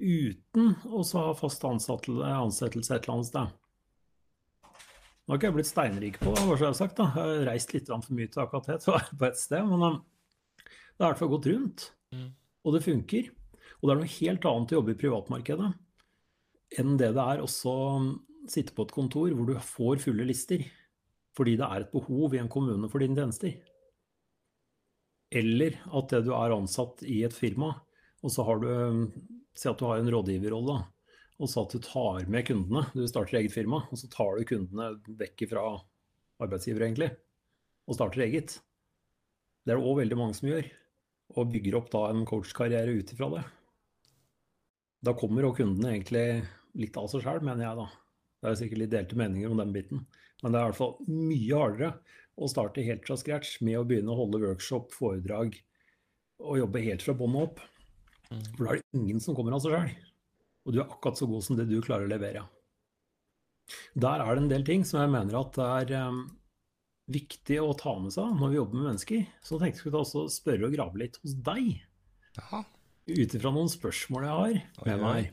Uten 0.00 0.74
å 0.88 1.04
ha 1.04 1.24
fast 1.38 1.64
ansettelse 1.64 2.96
et 2.96 3.06
eller 3.06 3.14
annet 3.14 3.30
sted. 3.30 3.56
Nå 5.30 5.36
har 5.36 5.38
ikke 5.38 5.46
jeg 5.46 5.54
blitt 5.54 5.68
steinrik 5.68 6.16
på 6.18 6.32
det, 6.34 6.40
jeg 6.42 6.58
har 6.58 6.72
sagt. 6.74 6.96
da. 6.98 7.04
Jeg 7.14 7.22
har 7.22 7.44
reist 7.46 7.70
litt 7.70 7.86
for 7.86 8.14
mye 8.18 8.26
til 8.34 8.40
akkurat 8.42 8.64
det 8.66 8.78
på 9.20 9.26
ett 9.28 9.36
sted. 9.38 9.62
Men 9.62 9.84
um, 9.86 10.00
det 10.58 11.04
har 11.04 11.04
i 11.04 11.12
hvert 11.12 11.20
fall 11.20 11.30
gått 11.30 11.46
rundt. 11.46 11.84
Mm. 12.10 12.24
Og 12.66 12.74
det 12.74 12.80
funker. 12.82 13.28
Og 13.78 13.84
det 13.84 13.92
er 13.92 14.00
noe 14.00 14.10
helt 14.16 14.48
annet 14.50 14.74
å 14.74 14.76
jobbe 14.80 14.90
i 14.96 14.98
privatmarkedet 14.98 15.68
enn 16.82 16.98
det 16.98 17.12
det 17.14 17.22
er 17.22 17.44
også 17.44 17.76
um, 18.02 18.10
sitte 18.50 18.74
på 18.74 18.88
et 18.88 18.94
kontor 18.94 19.30
hvor 19.30 19.46
du 19.46 19.54
får 19.62 20.02
fulle 20.02 20.26
lister 20.26 20.66
fordi 21.38 21.54
det 21.58 21.66
er 21.66 21.84
et 21.84 21.94
behov 21.94 22.34
i 22.34 22.42
en 22.42 22.50
kommune 22.50 22.90
for 22.90 23.02
dine 23.02 23.14
tjenester. 23.14 23.54
Eller 25.30 25.78
at 25.94 26.18
du 26.26 26.34
er 26.34 26.56
ansatt 26.58 27.06
i 27.06 27.20
et 27.22 27.34
firma, 27.38 27.70
og 28.18 28.34
så 28.34 28.50
har 28.50 28.66
du 28.66 28.72
Si 29.54 29.66
at 29.70 29.78
du 29.78 29.86
har 29.86 29.98
en 29.98 30.10
rådgiverrolle, 30.10 30.76
og 31.40 31.48
så 31.48 31.64
at 31.64 31.72
du 31.72 31.80
tar 31.84 32.26
med 32.28 32.44
kundene. 32.48 32.84
Du 32.92 33.06
starter 33.08 33.40
eget 33.40 33.54
firma, 33.54 33.82
og 33.88 33.98
så 33.98 34.10
tar 34.12 34.36
du 34.36 34.48
kundene 34.48 34.92
vekk 35.20 35.46
fra 35.50 35.64
arbeidsgiver, 36.40 36.84
egentlig, 36.84 37.10
og 37.88 37.96
starter 37.96 38.26
eget. 38.26 38.58
Det 39.64 39.72
er 39.72 39.80
det 39.80 39.88
òg 39.88 40.02
veldig 40.02 40.18
mange 40.20 40.36
som 40.36 40.50
gjør, 40.50 40.68
og 41.36 41.50
bygger 41.54 41.78
opp 41.78 41.90
da 41.92 42.04
en 42.10 42.26
coachkarriere 42.28 42.96
ut 42.96 43.14
ifra 43.14 43.30
det. 43.36 43.44
Da 45.04 45.16
kommer 45.16 45.48
òg 45.48 45.56
kundene 45.62 45.94
egentlig 45.94 46.26
litt 46.80 46.96
av 47.00 47.08
seg 47.12 47.24
sjøl, 47.24 47.40
mener 47.44 47.64
jeg 47.64 47.80
da. 47.80 47.88
Det 48.40 48.50
er 48.50 48.60
sikkert 48.60 48.82
litt 48.82 48.92
delte 48.92 49.18
meninger 49.20 49.52
om 49.52 49.60
den 49.60 49.72
biten. 49.74 50.04
Men 50.42 50.52
det 50.52 50.60
er 50.60 50.68
i 50.68 50.70
hvert 50.70 50.80
fall 50.80 50.94
mye 51.08 51.56
hardere 51.56 51.90
å 52.40 52.48
starte 52.48 52.84
helt 52.84 53.04
fra 53.08 53.16
scratch 53.20 53.58
med 53.64 53.80
å 53.80 53.84
begynne 53.88 54.12
å 54.12 54.20
holde 54.20 54.40
workshop, 54.44 54.92
foredrag 54.96 55.56
og 56.40 56.60
jobbe 56.60 56.84
helt 56.84 57.04
fra 57.04 57.16
bånn 57.16 57.36
opp. 57.40 57.60
Mm. 58.30 58.44
For 58.56 58.62
da 58.64 58.70
er 58.72 58.80
det 58.80 59.00
ingen 59.00 59.20
som 59.24 59.36
kommer 59.36 59.56
av 59.56 59.64
seg 59.64 59.76
sjøl. 59.76 59.92
Og 60.66 60.74
du 60.74 60.80
er 60.80 60.88
akkurat 60.88 61.18
så 61.18 61.28
god 61.30 61.44
som 61.46 61.58
det 61.58 61.68
du 61.70 61.78
klarer 61.84 62.06
å 62.06 62.12
levere. 62.12 62.44
Der 63.94 64.22
er 64.22 64.34
det 64.34 64.44
en 64.44 64.50
del 64.50 64.66
ting 64.66 64.84
som 64.86 65.00
jeg 65.00 65.12
mener 65.12 65.38
at 65.40 65.56
det 65.56 65.66
er 65.96 66.08
um, 66.10 66.24
viktig 67.10 67.60
å 67.62 67.72
ta 67.78 67.94
med 68.02 68.14
seg 68.14 68.34
når 68.38 68.52
vi 68.52 68.58
jobber 68.58 68.80
med 68.80 68.88
mennesker. 68.92 69.22
Så 69.42 69.56
jeg 69.56 69.62
tenkte 69.62 69.78
jeg 69.78 69.82
skulle 69.84 70.02
også 70.04 70.24
spørre 70.32 70.68
og 70.68 70.74
grave 70.74 71.02
litt 71.02 71.18
hos 71.22 71.36
deg. 71.48 71.70
Ut 73.10 73.36
ifra 73.38 73.54
noen 73.54 73.70
spørsmål 73.72 74.26
jeg 74.26 74.40
har 74.40 74.90
med 74.90 75.04
meg. 75.04 75.30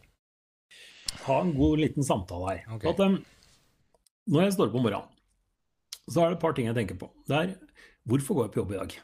Ha 1.27 1.37
en 1.43 1.53
god 1.57 1.81
liten 1.81 2.05
samtale 2.05 2.53
her. 2.53 2.63
Okay. 2.77 2.93
At, 2.93 3.03
um, 3.03 3.19
når 4.31 4.47
jeg 4.47 4.57
står 4.57 4.71
opp 4.71 4.79
om 4.79 4.87
morgenen, 4.87 5.13
så 6.07 6.23
er 6.23 6.31
det 6.31 6.37
et 6.37 6.43
par 6.43 6.55
ting 6.55 6.69
jeg 6.69 6.77
tenker 6.77 6.99
på. 6.99 7.09
Det 7.27 7.37
er 7.37 7.55
hvorfor 8.07 8.37
går 8.37 8.47
jeg 8.47 8.53
på 8.55 8.61
jobb 8.61 8.73
i 8.73 8.79
dag? 8.79 8.97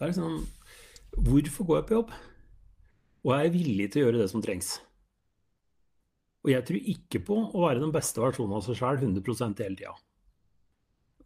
Det 0.00 0.06
er 0.06 0.12
liksom 0.14 0.46
Hvorfor 1.10 1.66
går 1.66 1.80
jeg 1.80 1.86
på 1.88 1.96
jobb? 1.98 2.12
Og 3.26 3.32
jeg 3.34 3.48
er 3.48 3.52
villig 3.52 3.86
til 3.90 4.00
å 4.00 4.04
gjøre 4.06 4.20
det 4.22 4.28
som 4.30 4.42
trengs? 4.44 4.76
Og 6.40 6.52
jeg 6.54 6.64
tror 6.66 6.92
ikke 6.94 7.20
på 7.26 7.36
å 7.50 7.66
være 7.66 7.82
den 7.82 7.92
beste 7.92 8.22
versjonen 8.22 8.56
av 8.56 8.64
seg 8.64 8.78
sjøl 8.78 9.00
100% 9.02 9.60
hele 9.64 9.76
tida. 9.76 9.94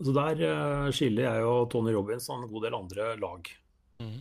Så 0.02 0.14
der 0.14 0.40
uh, 0.42 0.90
skiller 0.94 1.28
jeg 1.28 1.46
og 1.46 1.68
Tony 1.70 1.92
Robins 1.94 2.26
og 2.30 2.40
en 2.40 2.50
god 2.50 2.66
del 2.66 2.76
andre 2.80 3.10
lag. 3.22 3.50
Mm. 4.02 4.16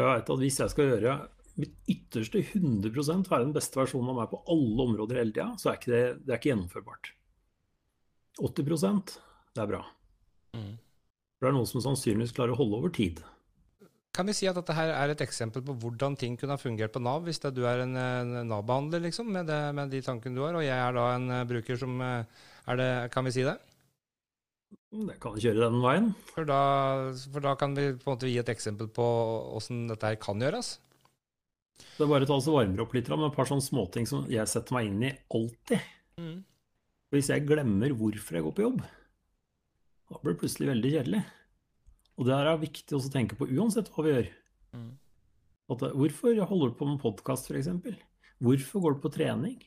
Jeg 0.00 0.08
vet 0.08 0.30
at 0.32 0.40
hvis 0.40 0.60
jeg 0.62 0.72
skal 0.72 0.88
gjøre 0.88 1.16
mitt 1.60 1.74
ytterste 1.92 2.40
100% 2.40 3.28
være 3.28 3.44
den 3.44 3.52
beste 3.52 3.76
versjonen 3.76 4.14
av 4.14 4.22
meg 4.22 4.30
på 4.30 4.40
alle 4.54 4.86
områder 4.86 5.20
hele 5.20 5.34
tida, 5.36 5.50
så 5.60 5.70
er 5.70 5.76
ikke 5.76 5.92
det, 5.92 6.04
det 6.24 6.32
er 6.32 6.40
ikke 6.40 6.52
gjennomførbart. 6.54 7.12
80% 8.40 9.12
det 9.52 9.60
er 9.60 9.68
bra. 9.68 9.82
Mm. 10.56 10.72
Det 11.42 11.50
er 11.50 11.54
noe 11.56 11.68
som 11.68 11.84
sannsynligvis 11.84 12.32
klarer 12.36 12.54
å 12.54 12.60
holde 12.62 12.80
over 12.80 12.92
tid. 12.96 13.20
Kan 14.12 14.28
vi 14.28 14.34
si 14.36 14.44
at 14.48 14.56
dette 14.58 14.74
her 14.76 14.90
er 14.92 15.10
et 15.14 15.22
eksempel 15.24 15.62
på 15.64 15.74
hvordan 15.80 16.18
ting 16.20 16.34
kunne 16.36 16.52
ha 16.52 16.60
fungert 16.60 16.92
på 16.92 17.00
Nav, 17.00 17.22
hvis 17.24 17.40
det, 17.40 17.54
du 17.56 17.62
er 17.64 17.86
en, 17.86 17.96
en 17.96 18.34
Nav-behandler 18.50 19.00
liksom, 19.06 19.30
med, 19.32 19.48
det, 19.48 19.60
med, 19.72 19.88
de 19.88 20.02
tankene 20.04 20.36
du 20.36 20.42
har, 20.44 20.58
og 20.58 20.64
jeg 20.66 20.76
er 20.76 20.96
da 20.98 21.06
en 21.14 21.30
uh, 21.32 21.44
bruker 21.48 21.80
som 21.80 21.96
uh, 21.96 22.42
er 22.68 22.80
det, 22.80 22.90
Kan 23.14 23.24
vi 23.24 23.32
si 23.32 23.46
det? 23.46 23.56
Det 24.92 25.16
kan 25.22 25.38
kjøre 25.40 25.64
den 25.64 25.80
veien. 25.80 26.12
For 26.28 26.44
da, 26.44 26.60
for 27.32 27.40
da, 27.40 27.56
kan 27.56 27.72
vi 27.72 27.88
på 27.96 28.04
en 28.04 28.12
måte 28.12 28.28
gi 28.28 28.36
et 28.42 28.52
eksempel 28.52 28.90
på 28.92 29.04
åssen 29.56 29.86
dette 29.88 30.10
her 30.10 30.20
kan 30.20 30.44
gjøres? 30.44 30.74
Det 31.96 32.04
er 32.04 32.10
bare 32.10 32.28
å 32.28 32.36
og 32.36 32.56
varme 32.58 32.84
opp 32.84 32.92
litt 32.92 33.08
med 33.08 33.30
et 33.30 33.36
par 33.36 33.48
sånne 33.48 33.64
småting 33.64 34.08
som 34.08 34.26
jeg 34.28 34.44
setter 34.50 34.76
meg 34.76 34.90
inn 34.90 35.06
i 35.08 35.14
alltid. 35.32 35.92
Mm. 36.20 36.42
Hvis 37.16 37.32
jeg 37.32 37.48
glemmer 37.48 37.96
hvorfor 37.96 38.36
jeg 38.36 38.44
går 38.44 38.54
på 38.58 38.66
jobb, 38.66 38.82
da 40.12 40.20
blir 40.20 40.36
det 40.36 40.42
plutselig 40.44 40.68
veldig 40.74 40.92
kjedelig. 40.98 41.22
Og 42.18 42.28
det 42.28 42.36
her 42.36 42.50
er 42.50 42.60
viktig 42.60 42.96
å 42.96 43.00
tenke 43.12 43.38
på 43.38 43.48
uansett 43.48 43.88
hva 43.92 44.04
vi 44.04 44.12
gjør. 44.12 44.30
Mm. 44.76 44.90
At, 45.72 45.84
hvorfor 45.96 46.42
holder 46.50 46.72
du 46.72 46.78
på 46.78 46.88
med 46.88 47.00
podkast, 47.02 47.48
f.eks.? 47.48 47.70
Hvorfor 48.42 48.84
går 48.84 48.96
du 48.96 49.02
på 49.04 49.12
trening? 49.14 49.58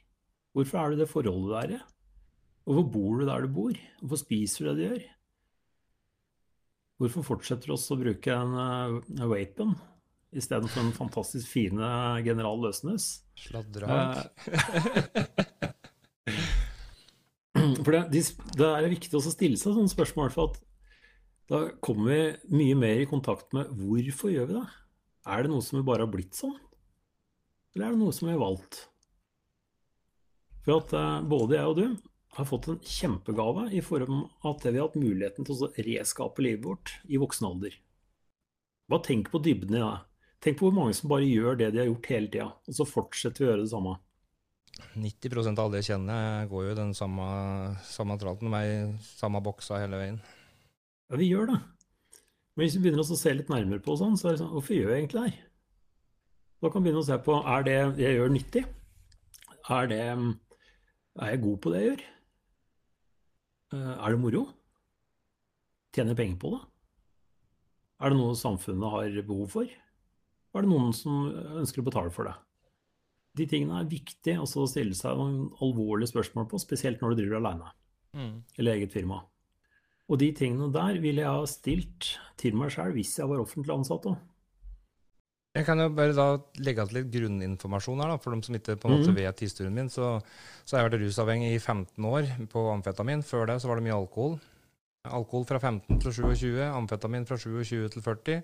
Hvorfor 0.56 0.82
er 0.82 0.94
du 0.94 1.02
det 1.02 1.10
forholdet 1.12 1.50
du 1.50 1.58
er 1.60 1.76
i? 1.78 1.82
Hvorfor 2.66 2.88
bor 2.94 3.20
du 3.20 3.28
der 3.28 3.46
du 3.46 3.52
bor? 3.56 3.82
Hvorfor 4.02 4.22
spiser 4.22 4.66
du 4.66 4.70
det 4.70 4.78
du 4.78 4.86
gjør? 4.86 5.04
Hvorfor 7.02 7.26
fortsetter 7.28 7.68
du 7.68 7.76
også 7.76 7.98
å 7.98 8.00
bruke 8.00 8.32
en, 8.32 8.56
en 8.56 9.20
uh, 9.20 9.28
vapen 9.28 9.74
istedenfor 10.36 10.84
den 10.84 10.96
fantastisk 10.96 11.50
fine 11.52 11.90
General 12.26 12.60
Løsnes? 12.62 13.10
Sladrehank. 13.48 14.26
Uh, 17.56 17.78
For 17.86 17.94
det, 17.94 18.22
det, 18.58 18.66
er 18.68 18.86
viktig 18.92 19.16
å 19.16 19.22
stille 19.24 19.56
seg 19.56 19.78
sånne 19.78 19.92
spørsmål, 19.92 20.32
for 20.34 20.52
at 20.52 20.58
da 21.52 21.62
kommer 21.84 22.10
vi 22.10 22.58
mye 22.58 22.76
mer 22.80 23.04
i 23.04 23.10
kontakt 23.10 23.54
med 23.54 23.70
hvorfor 23.78 24.34
gjør 24.34 24.50
vi 24.50 24.58
det? 24.58 24.66
Er 25.26 25.46
det 25.46 25.52
noe 25.52 25.66
som 25.66 25.78
vi 25.80 25.86
bare 25.86 26.06
har 26.06 26.12
blitt 26.14 26.38
sånn? 26.38 26.56
Eller 27.76 27.88
er 27.88 27.96
det 27.96 28.02
noe 28.02 28.16
som 28.16 28.30
vi 28.30 28.34
har 28.34 28.42
valgt? 28.42 28.80
For 30.66 30.80
at 30.80 30.94
uh, 30.98 31.22
både 31.26 31.58
jeg 31.60 31.72
og 31.72 31.78
du 31.78 31.86
har 32.36 32.48
fått 32.50 32.68
en 32.72 32.80
kjempegave 32.82 33.68
i 33.78 33.82
form 33.86 34.26
av 34.42 34.56
at 34.56 34.66
vi 34.66 34.78
har 34.80 34.88
hatt 34.88 34.98
muligheten 35.00 35.48
til 35.48 35.62
å 35.68 35.72
reskape 35.86 36.44
livet 36.44 36.66
vårt 36.66 36.96
i 37.08 37.20
voksen 37.22 37.48
alder. 37.48 37.78
Bare 38.92 39.06
tenk 39.06 39.30
på 39.34 39.42
dybden 39.42 39.78
i 39.78 39.84
det. 39.84 39.94
Tenk 40.44 40.60
på 40.60 40.68
hvor 40.68 40.76
mange 40.76 40.98
som 40.98 41.10
bare 41.10 41.30
gjør 41.30 41.62
det 41.62 41.72
de 41.74 41.82
har 41.82 41.88
gjort 41.90 42.10
hele 42.12 42.32
tida, 42.34 42.50
og 42.54 42.78
så 42.78 42.86
fortsetter 42.90 43.42
vi 43.42 43.48
å 43.48 43.52
gjøre 43.52 43.64
det 43.64 43.72
samme. 43.72 43.94
90% 45.00 45.62
av 45.62 45.70
alle 45.70 45.80
jeg 45.80 45.88
kjenner, 45.94 46.50
går 46.52 46.66
jo 46.66 46.74
i 46.74 46.80
den 46.82 46.92
samme, 46.98 47.28
samme 47.88 48.18
tralten 48.22 48.52
med 48.52 48.58
meg, 48.58 49.06
samme 49.16 49.42
boksa 49.46 49.80
hele 49.80 50.02
veien. 50.02 50.20
Ja, 51.12 51.20
vi 51.22 51.30
gjør 51.30 51.52
det. 51.52 51.60
Men 52.56 52.64
hvis 52.64 52.78
vi 52.78 52.86
begynner 52.86 53.04
å 53.04 53.18
se 53.20 53.34
litt 53.36 53.52
nærmere 53.52 53.84
på 53.84 53.98
sånn, 54.00 54.16
så 54.18 54.30
er 54.30 54.36
det 54.36 54.42
sånn 54.42 54.54
Hvorfor 54.54 54.78
gjør 54.78 54.94
jeg 54.94 55.04
egentlig 55.04 55.22
det 55.22 55.28
her? 55.28 55.42
Da 56.64 56.72
kan 56.72 56.82
vi 56.82 56.88
begynne 56.88 57.04
å 57.04 57.08
se 57.08 57.18
på 57.26 57.38
er 57.52 57.66
det 57.68 57.76
jeg 58.02 58.20
gjør, 58.20 58.32
nyttig. 58.34 58.64
Er, 59.76 59.90
det, 59.92 60.00
er 60.06 61.34
jeg 61.34 61.44
god 61.44 61.60
på 61.62 61.74
det 61.74 61.82
jeg 61.82 61.90
gjør? 61.90 62.06
Eh, 63.76 63.92
er 63.96 64.16
det 64.16 64.22
moro? 64.22 64.46
Tjener 65.96 66.14
jeg 66.14 66.22
penger 66.22 66.40
på 66.42 66.54
det? 66.56 66.64
Er 68.02 68.12
det 68.12 68.20
noe 68.20 68.40
samfunnet 68.40 68.96
har 68.96 69.22
behov 69.28 69.52
for? 69.60 69.70
Er 70.56 70.64
det 70.64 70.72
noen 70.72 70.96
som 70.96 71.28
ønsker 71.60 71.84
å 71.84 71.90
betale 71.90 72.14
for 72.14 72.30
det? 72.30 72.36
de 73.36 73.46
tingene 73.50 73.82
er 73.82 73.90
viktig 73.92 74.38
å 74.40 74.48
stille 74.48 74.96
seg 74.96 75.18
noen 75.20 75.50
alvorlige 75.64 76.14
spørsmål 76.14 76.48
på, 76.52 76.60
spesielt 76.62 77.02
når 77.02 77.14
du 77.14 77.22
driver 77.22 77.42
alene 77.42 77.72
mm. 78.16 78.36
eller 78.60 78.78
eget 78.78 78.96
firma. 78.96 79.22
Og 80.10 80.22
de 80.22 80.30
tingene 80.38 80.70
der 80.74 81.00
ville 81.02 81.24
jeg 81.24 81.34
ha 81.40 81.50
stilt 81.50 82.16
til 82.40 82.58
meg 82.58 82.74
sjøl 82.74 82.94
hvis 82.94 83.16
jeg 83.18 83.30
var 83.30 83.42
offentlig 83.42 83.74
ansatt 83.74 84.10
òg. 84.12 84.18
Jeg 85.56 85.64
kan 85.64 85.80
jo 85.80 85.88
bare 85.96 86.12
da 86.12 86.26
legge 86.68 86.84
til 86.84 86.98
litt 86.98 87.14
grunninformasjon 87.14 88.02
her, 88.04 88.12
da, 88.12 88.20
for 88.20 88.36
dem 88.36 88.42
som 88.44 88.58
ikke 88.58 88.76
på 88.76 88.90
en 88.90 88.98
måte 88.98 89.14
mm. 89.14 89.20
vet 89.22 89.44
historien 89.46 89.78
min. 89.78 89.88
Så, 89.92 90.18
så 90.68 90.76
har 90.76 90.84
jeg 90.84 90.90
vært 90.90 91.06
rusavhengig 91.06 91.54
i 91.56 91.62
15 91.62 92.08
år 92.10 92.28
på 92.52 92.66
amfetamin. 92.74 93.24
Før 93.24 93.48
det 93.48 93.62
så 93.64 93.72
var 93.72 93.80
det 93.80 93.86
mye 93.88 93.96
alkohol. 93.96 94.36
Alkohol 95.06 95.46
fra 95.48 95.62
15 95.62 96.02
til 96.04 96.16
27, 96.18 96.60
amfetamin 96.66 97.28
fra 97.30 97.40
27 97.40 97.88
til 97.94 98.04
40. 98.04 98.44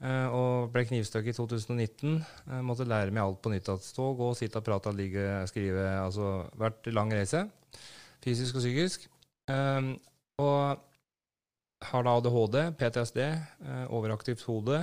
Eh, 0.00 0.32
og 0.32 0.70
ble 0.72 0.86
knivstukket 0.88 1.34
i 1.34 1.36
2019. 1.36 2.16
Jeg 2.24 2.64
måtte 2.64 2.88
lære 2.88 3.12
meg 3.12 3.26
alt 3.26 3.42
på 3.44 3.52
nytt. 3.52 3.68
At 3.68 3.84
stå, 3.84 4.14
gå, 4.16 4.32
sitte, 4.38 4.64
prate, 4.64 4.94
ligge, 4.96 5.26
skrive. 5.50 5.84
Altså 6.00 6.38
vært 6.60 6.88
lang 6.88 7.12
reise. 7.12 7.44
Fysisk 8.24 8.56
og 8.56 8.64
psykisk. 8.64 9.10
Um, 9.50 9.92
og 10.40 10.88
har 11.90 12.04
da 12.04 12.16
ADHD, 12.18 12.58
PTSD, 12.80 13.20
uh, 13.64 13.86
overaktivt 13.96 14.42
hode, 14.48 14.82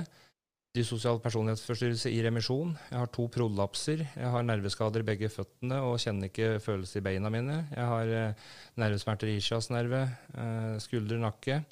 dysosial 0.76 1.18
personlighetsforstyrrelse 1.22 2.10
i 2.12 2.18
remisjon. 2.26 2.74
Jeg 2.90 3.00
har 3.00 3.10
to 3.14 3.24
prolapser. 3.32 4.04
Jeg 4.04 4.32
har 4.34 4.44
nerveskader 4.46 5.02
i 5.02 5.06
begge 5.08 5.30
føttene 5.32 5.80
og 5.86 5.98
kjenner 6.02 6.28
ikke 6.28 6.58
følelser 6.62 7.00
i 7.00 7.06
beina 7.08 7.30
mine. 7.32 7.62
Jeg 7.72 7.88
har 7.92 8.12
uh, 8.12 8.50
nervesmerter 8.82 9.30
i 9.30 9.38
ischiasnerve, 9.40 10.04
uh, 10.34 10.76
skulder, 10.82 11.22
nakke. 11.22 11.62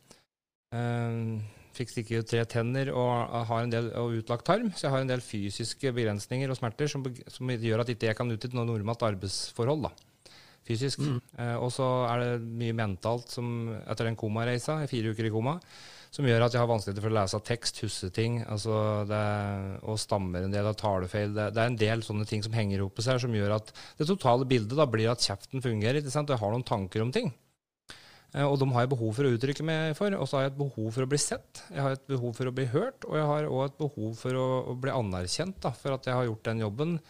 Fikk 1.76 1.92
stikke 1.92 2.18
tre 2.26 2.40
tenner 2.48 2.88
og 2.90 3.46
har 3.48 3.62
en 3.62 3.72
del 3.72 3.86
og 4.00 4.16
utlagt 4.18 4.46
tarm. 4.48 4.72
Så 4.74 4.86
jeg 4.86 4.94
har 4.94 5.04
en 5.04 5.12
del 5.12 5.22
fysiske 5.24 5.92
begrensninger 5.94 6.50
og 6.50 6.58
smerter 6.58 6.90
som, 6.90 7.04
som 7.32 7.52
gjør 7.52 7.84
at 7.84 7.92
ikke 7.92 8.10
jeg 8.10 8.18
kan 8.18 8.32
utnytte 8.32 8.56
noe 8.56 8.68
normalt 8.68 9.04
arbeidsforhold. 9.06 9.86
da, 9.86 9.92
Fysisk. 10.66 11.02
Mm. 11.02 11.18
Eh, 11.38 11.56
og 11.62 11.70
så 11.74 11.86
er 12.10 12.22
det 12.22 12.48
mye 12.62 12.74
mentalt 12.76 13.30
som 13.32 13.70
etter 13.84 14.08
den 14.08 14.18
komareisa, 14.18 14.80
fire 14.90 15.14
uker 15.14 15.28
i 15.28 15.32
koma, 15.32 15.56
som 16.10 16.26
gjør 16.26 16.46
at 16.46 16.54
jeg 16.54 16.62
har 16.62 16.70
vanskeligheter 16.70 17.04
for 17.04 17.12
å 17.12 17.18
lese 17.18 17.40
tekst, 17.44 17.80
huske 17.84 18.10
ting, 18.14 18.38
altså 18.42 19.04
det, 19.08 19.22
og 19.84 19.98
stammer 20.00 20.46
en 20.46 20.54
del 20.54 20.68
av 20.68 20.78
talefeil. 20.80 21.34
Det, 21.36 21.50
det, 21.54 21.62
er 21.62 21.72
en 21.72 21.80
del 21.80 22.04
sånne 22.06 22.26
ting 22.28 22.44
som 22.44 22.56
henger 22.56 22.84
opp 22.86 22.96
på 22.96 23.04
seg, 23.04 23.20
som 23.22 23.34
gjør 23.36 23.58
at 23.58 23.74
det 23.98 24.08
totale 24.08 24.48
bildet 24.48 24.78
da 24.78 24.88
blir 24.90 25.12
at 25.12 25.24
kjeften 25.24 25.64
fungerer. 25.64 26.00
ikke 26.00 26.14
sant? 26.14 26.30
Og 26.30 26.38
jeg 26.38 26.44
har 26.44 26.56
noen 26.56 26.66
tanker 26.66 27.04
om 27.04 27.12
ting. 27.14 27.34
Eh, 28.34 28.44
og 28.44 28.58
de 28.60 28.68
har 28.72 28.86
jeg 28.86 28.92
behov 28.94 29.14
for 29.16 29.28
å 29.28 29.34
uttrykke 29.36 29.66
meg 29.66 29.94
for. 29.98 30.16
Og 30.18 30.28
så 30.28 30.38
har 30.38 30.46
jeg 30.46 30.54
et 30.54 30.60
behov 30.64 30.90
for 30.96 31.06
å 31.06 31.10
bli 31.12 31.20
sett, 31.20 31.62
jeg 31.70 31.84
har 31.84 31.96
et 31.96 32.10
behov 32.10 32.36
for 32.38 32.50
å 32.50 32.56
bli 32.56 32.66
hørt, 32.72 33.06
og 33.08 33.20
jeg 33.20 33.30
har 33.30 33.48
òg 33.52 33.64
et 33.68 33.80
behov 33.80 34.20
for 34.20 34.40
å, 34.40 34.50
å 34.72 34.76
bli 34.82 34.94
anerkjent 34.94 35.60
da, 35.64 35.72
for 35.76 35.96
at 35.96 36.08
jeg 36.08 36.16
har 36.18 36.28
gjort 36.28 36.46
den 36.50 36.64
jobben 36.66 37.00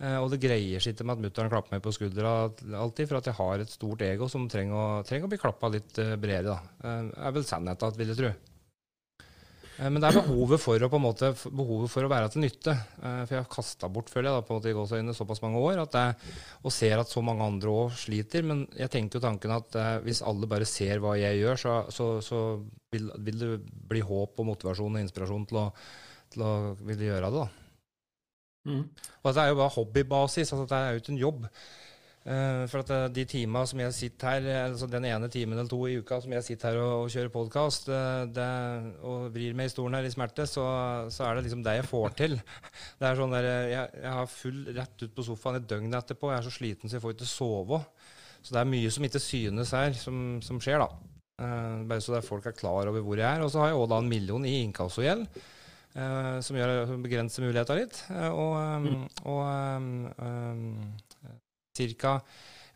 og 0.00 0.30
det 0.32 0.40
greier 0.40 0.80
seg 0.80 0.94
ikke 0.94 1.04
med 1.04 1.18
at 1.18 1.24
mutter'n 1.26 1.50
klapper 1.52 1.74
meg 1.74 1.82
på 1.84 1.92
skuldra 1.92 2.30
alltid, 2.48 3.08
for 3.08 3.18
at 3.18 3.26
jeg 3.28 3.36
har 3.36 3.60
et 3.60 3.72
stort 3.72 4.04
ego 4.06 4.30
som 4.32 4.46
trenger 4.48 4.76
å, 4.76 4.84
trenger 5.04 5.28
å 5.28 5.32
bli 5.32 5.40
klappa 5.40 5.68
litt 5.72 6.00
uh, 6.00 6.14
bredere. 6.20 6.54
da. 6.54 6.86
Uh, 6.86 7.10
er 7.28 7.34
vel 7.36 7.44
sannheten, 7.44 7.98
vil 7.98 8.14
jeg 8.14 8.20
tro. 8.22 8.30
Men 9.80 9.96
det 9.96 10.10
er 10.10 10.16
behovet 10.18 10.60
for 10.60 10.82
å 10.84 10.98
måte, 11.00 11.30
behovet 11.56 11.88
for 11.88 12.04
å 12.04 12.08
være 12.12 12.28
til 12.28 12.42
nytte. 12.42 12.74
For 13.00 13.30
jeg 13.32 13.38
har 13.38 13.46
kasta 13.48 13.88
bort, 13.88 14.10
føler 14.12 14.28
jeg, 14.28 14.36
da, 14.36 14.44
på 14.44 14.52
en 14.52 14.58
måte 14.58 14.68
i 14.68 14.74
gåseøynene 14.76 15.14
såpass 15.16 15.40
mange 15.40 15.62
år, 15.64 15.80
at 15.86 15.96
jeg, 15.96 16.34
og 16.60 16.74
ser 16.76 17.00
at 17.00 17.08
så 17.08 17.22
mange 17.24 17.46
andre 17.46 17.72
òg 17.72 17.94
sliter. 17.96 18.44
Men 18.44 18.66
jeg 18.76 18.92
tenker 18.92 19.16
jo 19.16 19.24
tanken 19.24 19.54
at 19.56 19.78
hvis 20.04 20.20
alle 20.28 20.50
bare 20.52 20.68
ser 20.68 21.00
hva 21.00 21.14
jeg 21.16 21.40
gjør, 21.40 21.62
så, 21.64 21.78
så, 21.96 22.10
så 22.20 22.42
vil, 22.92 23.08
vil, 23.24 23.40
det 23.40 23.72
bli 23.88 24.04
håp 24.04 24.44
og 24.44 24.50
motivasjon 24.50 25.00
og 25.00 25.06
inspirasjon 25.06 25.48
til 25.48 25.62
å, 25.62 25.66
til 26.36 26.44
å 26.44 26.52
ville 26.84 27.08
gjøre 27.14 27.32
det. 27.32 27.40
da. 27.40 27.59
Mm. 28.68 28.82
Og 29.22 29.34
det 29.34 29.42
er 29.42 29.52
jo 29.52 29.60
bare 29.60 29.76
hobbybasis. 29.76 30.52
altså 30.52 30.66
Det 30.68 30.78
er 30.78 30.90
jo 30.90 31.02
ikke 31.02 31.12
en 31.12 31.24
jobb. 31.24 31.46
Uh, 32.20 32.68
for 32.68 32.82
at 32.82 32.90
uh, 32.92 33.06
de 33.08 33.22
timene 33.24 33.62
som 33.64 33.80
jeg 33.80 33.94
sitter 33.96 34.28
her, 34.28 34.66
altså 34.66 34.84
den 34.92 35.06
ene 35.08 35.28
timen 35.32 35.56
eller 35.56 35.70
to 35.70 35.78
i 35.88 35.94
uka 35.96 36.18
som 36.20 36.34
jeg 36.36 36.44
sitter 36.44 36.74
her 36.74 36.80
og, 36.82 37.06
og 37.06 37.12
kjører 37.14 37.30
podkast 37.32 37.86
uh, 37.88 38.26
og 39.08 39.30
vrir 39.32 39.54
meg 39.56 39.70
i 39.70 39.72
stolen 39.72 39.96
her 39.96 40.04
i 40.04 40.10
smerte, 40.12 40.44
så, 40.44 40.66
så, 41.08 41.24
er 41.24 41.38
det 41.38 41.46
liksom 41.46 41.62
det 41.64 41.78
jeg 41.78 41.86
får 41.88 42.12
til. 42.18 42.36
Det 43.00 43.08
er 43.08 43.16
sånn 43.16 43.32
der, 43.32 43.48
jeg, 43.72 44.02
jeg 44.02 44.12
har 44.18 44.28
full 44.28 44.58
rett 44.76 45.06
ut 45.06 45.14
på 45.16 45.24
sofaen 45.30 45.62
et 45.62 45.70
døgn 45.70 45.96
etterpå. 45.96 46.28
Jeg 46.28 46.42
er 46.42 46.48
så 46.50 46.52
sliten 46.58 46.92
så 46.92 46.98
jeg 46.98 47.04
får 47.06 47.16
ikke 47.16 47.30
sove. 47.30 47.80
Så 48.42 48.52
det 48.52 48.60
er 48.60 48.68
mye 48.74 48.92
som 48.92 49.08
ikke 49.08 49.22
synes 49.24 49.72
her, 49.76 49.96
som, 49.96 50.20
som 50.44 50.60
skjer, 50.60 50.84
da. 50.84 50.90
bare 51.88 52.04
så 52.04 52.20
folk 52.24 52.46
er 52.48 52.56
klar 52.56 52.88
over 52.88 53.00
hvor 53.04 53.16
jeg 53.16 53.28
er. 53.28 53.46
Og 53.46 53.52
så 53.52 53.64
har 53.64 53.72
jeg 53.72 53.80
òg 53.80 53.88
da 53.94 54.02
en 54.04 54.12
million 54.12 54.44
i 54.44 54.58
inkassogjeld. 54.60 55.24
Uh, 55.90 56.38
som, 56.46 56.54
gjør, 56.54 56.84
som 56.86 57.02
begrenser 57.02 57.42
mulighetene 57.42 57.82
litt. 57.82 57.96
Uh, 58.12 58.30
og, 58.30 58.52
um, 58.56 59.06
og 59.26 59.40
um, 60.22 60.92
ca. 61.74 62.14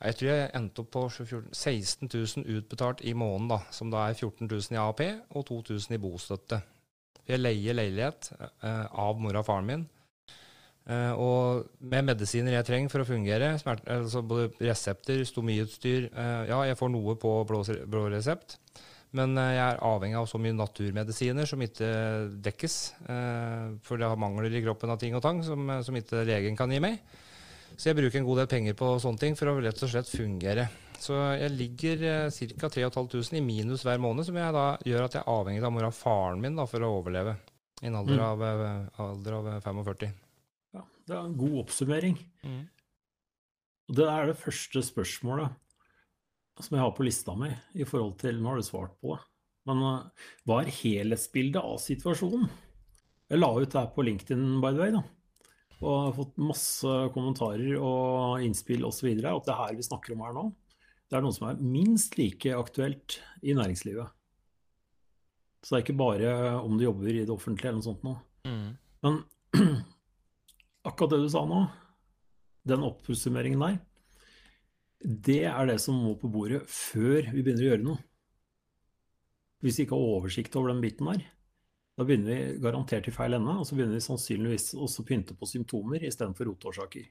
Jeg 0.04 0.18
tror 0.18 0.30
jeg 0.30 0.50
endte 0.58 0.82
opp 0.82 0.90
på 0.92 1.02
16 1.08 2.10
000 2.10 2.58
utbetalt 2.58 3.04
i 3.06 3.14
måneden, 3.16 3.48
da, 3.54 3.60
som 3.72 3.92
da 3.92 4.08
er 4.08 4.18
14 4.18 4.48
000 4.50 4.74
i 4.74 4.80
AAP 4.82 5.02
og 5.30 5.46
2000 5.48 5.94
i 5.96 6.00
bostøtte. 6.02 6.60
Jeg 7.24 7.40
leier 7.40 7.76
leilighet 7.78 8.32
uh, 8.36 8.86
av 8.90 9.20
mora 9.22 9.40
og 9.40 9.48
faren 9.48 9.68
min. 9.68 9.86
Uh, 10.84 11.12
og 11.16 11.78
med 11.80 12.10
medisiner 12.10 12.58
jeg 12.58 12.66
trenger 12.68 12.92
for 12.92 13.00
å 13.00 13.08
fungere, 13.08 13.54
smert, 13.62 13.86
altså 13.88 14.20
både 14.20 14.50
resepter, 14.60 15.22
stomiutstyr 15.24 16.10
uh, 16.10 16.42
Ja, 16.50 16.58
jeg 16.68 16.76
får 16.76 16.92
noe 16.92 17.14
på 17.16 17.38
blå, 17.48 17.62
blå 17.88 18.04
resept. 18.12 18.58
Men 19.14 19.36
eh, 19.38 19.52
jeg 19.54 19.64
er 19.64 19.82
avhengig 19.86 20.18
av 20.18 20.26
så 20.30 20.40
mye 20.42 20.56
naturmedisiner 20.58 21.46
som 21.48 21.62
ikke 21.62 21.90
dekkes. 22.44 22.78
Eh, 23.06 23.76
for 23.86 24.00
det 24.00 24.10
har 24.10 24.20
mangler 24.20 24.50
i 24.50 24.62
kroppen 24.64 24.90
av 24.90 24.98
ting 25.02 25.14
og 25.14 25.22
tang 25.24 25.42
som, 25.46 25.68
eh, 25.70 25.84
som 25.86 25.98
ikke 25.98 26.24
legen 26.26 26.58
kan 26.58 26.72
gi 26.74 26.82
meg. 26.82 26.98
Så 27.74 27.90
jeg 27.90 27.98
bruker 27.98 28.20
en 28.20 28.26
god 28.26 28.42
del 28.42 28.50
penger 28.50 28.76
på 28.78 28.90
sånne 29.02 29.22
ting 29.22 29.38
for 29.38 29.50
å 29.50 29.56
rett 29.62 29.82
og 29.82 29.90
slett 29.90 30.10
fungere. 30.10 30.68
Så 31.04 31.16
jeg 31.36 31.54
ligger 31.54 32.04
ca. 32.30 32.68
3500 32.70 33.38
i 33.38 33.42
minus 33.44 33.82
hver 33.86 33.98
måned, 34.02 34.26
som 34.26 34.36
jeg 34.38 34.54
da 34.54 34.68
gjør 34.86 35.06
at 35.06 35.16
jeg 35.16 35.24
er 35.24 35.32
avhengig 35.32 35.64
av 35.66 35.74
mora 35.74 35.90
og 35.90 35.96
faren 35.96 36.42
min 36.42 36.54
da, 36.58 36.68
for 36.70 36.86
å 36.86 36.92
overleve 37.00 37.34
i 37.82 37.90
en 37.90 37.98
alder, 37.98 38.20
mm. 38.20 38.22
av, 38.30 38.44
alder 39.02 39.36
av 39.40 39.50
45. 39.66 40.14
Ja, 40.78 40.84
det 41.10 41.16
er 41.16 41.26
en 41.26 41.36
god 41.38 41.58
oppsummering. 41.64 42.16
Mm. 42.46 42.62
Og 43.90 43.98
det 43.98 44.06
er 44.08 44.30
det 44.30 44.38
første 44.40 44.84
spørsmålet 44.86 45.58
som 46.62 46.76
jeg 46.76 46.84
har 46.84 46.92
på 46.94 47.06
lista 47.06 47.34
mi 47.38 47.50
i 47.74 47.86
forhold 47.88 48.18
til 48.20 48.38
Nå 48.38 48.52
har 48.52 48.60
du 48.60 48.66
svart 48.66 48.94
på 49.02 49.14
det. 49.14 49.22
Men 49.68 49.80
uh, 49.82 50.26
hva 50.46 50.60
er 50.62 50.74
helhetsbildet 50.76 51.62
av 51.62 51.78
situasjonen? 51.82 52.48
Jeg 53.32 53.40
la 53.40 53.50
ut 53.56 53.70
det 53.72 53.80
her 53.80 53.92
på 53.94 54.04
LinkedIn, 54.04 54.42
by 54.62 54.70
the 54.74 54.82
way. 54.82 54.92
da. 54.94 55.02
Og 55.80 55.94
har 56.06 56.16
fått 56.18 56.36
masse 56.40 56.96
kommentarer 57.14 57.78
og 57.80 58.44
innspill 58.44 58.84
osv. 58.86 59.08
At 59.16 59.48
det 59.48 59.56
her 59.58 59.78
vi 59.78 59.86
snakker 59.86 60.14
om 60.14 60.22
her 60.26 60.36
nå, 60.36 60.44
det 61.08 61.16
er 61.18 61.24
noe 61.24 61.34
som 61.36 61.48
er 61.48 61.64
minst 61.64 62.18
like 62.20 62.52
aktuelt 62.56 63.18
i 63.42 63.56
næringslivet. 63.56 64.12
Så 65.64 65.72
det 65.72 65.78
er 65.78 65.84
ikke 65.86 65.96
bare 65.96 66.30
om 66.60 66.76
du 66.76 66.84
jobber 66.84 67.08
i 67.08 67.24
det 67.24 67.32
offentlige 67.32 67.70
eller 67.70 67.80
noe 67.80 67.88
sånt 67.88 68.04
nå. 68.04 68.14
Mm. 68.44 68.70
Men 69.04 69.18
akkurat 70.88 71.14
det 71.14 71.22
du 71.24 71.30
sa 71.32 71.44
nå, 71.48 71.62
den 72.68 72.84
oppsummeringen 72.84 73.64
der, 73.64 73.78
det 75.04 75.42
er 75.50 75.68
det 75.68 75.78
som 75.82 75.96
må 76.00 76.14
på 76.16 76.30
bordet 76.32 76.62
før 76.70 77.28
vi 77.28 77.42
begynner 77.42 77.64
å 77.66 77.70
gjøre 77.72 77.84
noe. 77.84 78.00
Hvis 79.64 79.78
vi 79.78 79.84
ikke 79.86 79.96
har 79.96 80.14
oversikt 80.18 80.56
over 80.60 80.72
den 80.72 80.80
biten 80.84 81.08
der, 81.08 81.26
da 81.94 82.06
begynner 82.06 82.32
vi 82.32 82.62
garantert 82.64 83.08
i 83.08 83.14
feil 83.14 83.36
ende. 83.36 83.58
Og 83.60 83.68
så 83.68 83.76
begynner 83.76 84.00
vi 84.00 84.04
sannsynligvis 84.04 84.72
også 84.74 85.04
å 85.04 85.08
pynte 85.08 85.36
på 85.36 85.48
symptomer 85.48 86.04
istedenfor 86.08 86.48
rotårsaker. 86.50 87.06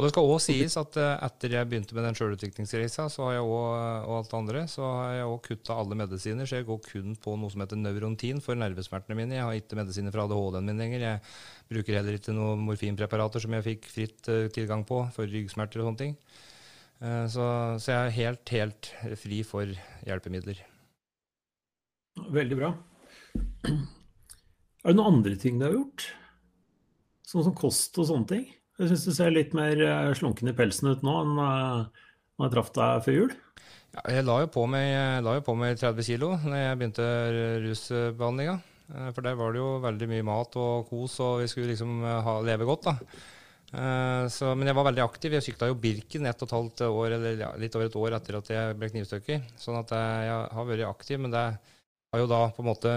Og 0.00 0.06
det 0.06 0.14
skal 0.14 0.30
òg 0.32 0.38
sies 0.40 0.74
at 0.80 0.94
uh, 0.96 1.18
etter 1.26 1.52
jeg 1.58 1.68
begynte 1.68 1.92
med 1.92 2.06
den 2.06 2.16
sjølutviklingsreisa, 2.16 3.04
og 3.44 4.14
alt 4.16 4.32
andre, 4.38 4.62
så 4.70 4.86
har 4.86 5.10
jeg 5.18 5.26
òg 5.28 5.40
kutta 5.44 5.76
alle 5.76 5.98
medisiner. 6.00 6.48
Så 6.48 6.56
jeg 6.56 6.68
går 6.70 6.78
kun 6.86 7.18
på 7.20 7.34
noe 7.36 7.52
som 7.52 7.60
heter 7.60 7.76
Neurontin 7.76 8.40
for 8.40 8.56
nervesmertene 8.56 9.18
mine. 9.18 9.36
Jeg 9.36 9.44
har 9.44 9.58
ikke 9.58 9.76
medisiner 9.76 10.14
fra 10.14 10.24
ADHD-en 10.24 10.70
min 10.70 10.80
lenger. 10.80 11.04
Jeg 11.04 11.74
bruker 11.74 11.98
heller 11.98 12.16
ikke 12.16 12.32
noen 12.32 12.64
morfinpreparater 12.64 13.44
som 13.44 13.58
jeg 13.58 13.66
fikk 13.66 13.90
fritt 13.92 14.32
uh, 14.32 14.46
tilgang 14.54 14.86
på 14.88 15.02
for 15.12 15.28
ryggsmerter 15.28 15.82
og 15.82 15.90
sånne 15.90 16.04
ting. 16.06 16.16
Eh, 17.00 17.26
så, 17.32 17.44
så, 17.80 17.94
jeg 17.94 18.00
er 18.00 18.16
helt, 18.18 18.52
helt 18.52 18.92
fri 19.20 19.40
for 19.46 19.72
hjelpemidler. 20.06 20.60
Veldig 22.30 22.58
bra. 22.58 22.74
Er 23.64 24.92
det 24.92 24.96
noen 24.98 25.20
andre 25.20 25.36
ting 25.40 25.60
du 25.60 25.66
har 25.66 25.76
gjort? 25.76 26.10
Sånn 27.28 27.46
som 27.46 27.56
kost 27.56 27.96
og 28.00 28.08
sånne 28.10 28.28
ting? 28.28 28.46
Jeg 28.80 28.90
syns 28.90 29.06
du 29.06 29.14
ser 29.16 29.32
litt 29.32 29.56
mer 29.56 29.80
eh, 29.84 30.12
slunken 30.16 30.50
i 30.50 30.56
pelsen 30.56 30.92
ut 30.92 31.04
nå 31.04 31.16
enn 31.20 31.36
uh, 31.36 32.04
når 32.40 32.46
jeg 32.46 32.54
traff 32.54 32.70
deg 32.76 33.04
før 33.04 33.16
jul. 33.16 33.34
Ja, 33.90 34.04
jeg 34.16 34.24
la 34.24 34.36
jo 34.42 34.52
på 34.52 34.64
meg, 34.70 34.88
jo 35.26 35.44
på 35.44 35.56
meg 35.58 35.80
30 35.80 36.06
kg 36.06 36.46
når 36.46 36.60
jeg 36.60 36.78
begynte 36.80 37.06
rusbehandlinga. 37.64 38.56
For 39.14 39.22
der 39.22 39.36
var 39.38 39.52
det 39.54 39.60
jo 39.60 39.68
veldig 39.82 40.08
mye 40.10 40.24
mat 40.26 40.56
og 40.58 40.88
kos, 40.88 41.18
og 41.22 41.42
vi 41.42 41.50
skulle 41.50 41.70
liksom 41.70 42.00
ha, 42.02 42.36
leve 42.42 42.66
godt. 42.66 42.88
da. 42.88 42.94
Uh, 43.70 44.26
så, 44.26 44.50
men 44.58 44.66
jeg 44.66 44.74
var 44.74 44.88
veldig 44.88 45.04
aktiv. 45.04 45.36
Jeg 45.36 45.46
sykla 45.46 45.70
jo 45.70 45.78
Birken 45.78 46.26
et 46.26 46.42
og 46.42 46.48
et 46.48 46.56
halvt 46.56 46.84
år, 46.88 47.16
eller 47.16 47.58
litt 47.62 47.76
over 47.78 47.86
et 47.86 47.98
år 48.02 48.18
etter 48.18 48.38
at 48.40 48.52
jeg 48.54 48.76
ble 48.78 48.90
knivstukket. 48.90 49.54
Sånn 49.62 49.78
at 49.78 49.94
jeg, 49.94 50.26
jeg, 50.26 50.52
har 50.58 50.70
vært 50.72 50.86
aktiv, 50.90 51.22
men 51.22 51.34
det 51.34 51.46
har 51.46 52.22
jo 52.22 52.30
da 52.30 52.44
på 52.56 52.64
en 52.64 52.70
måte 52.72 52.94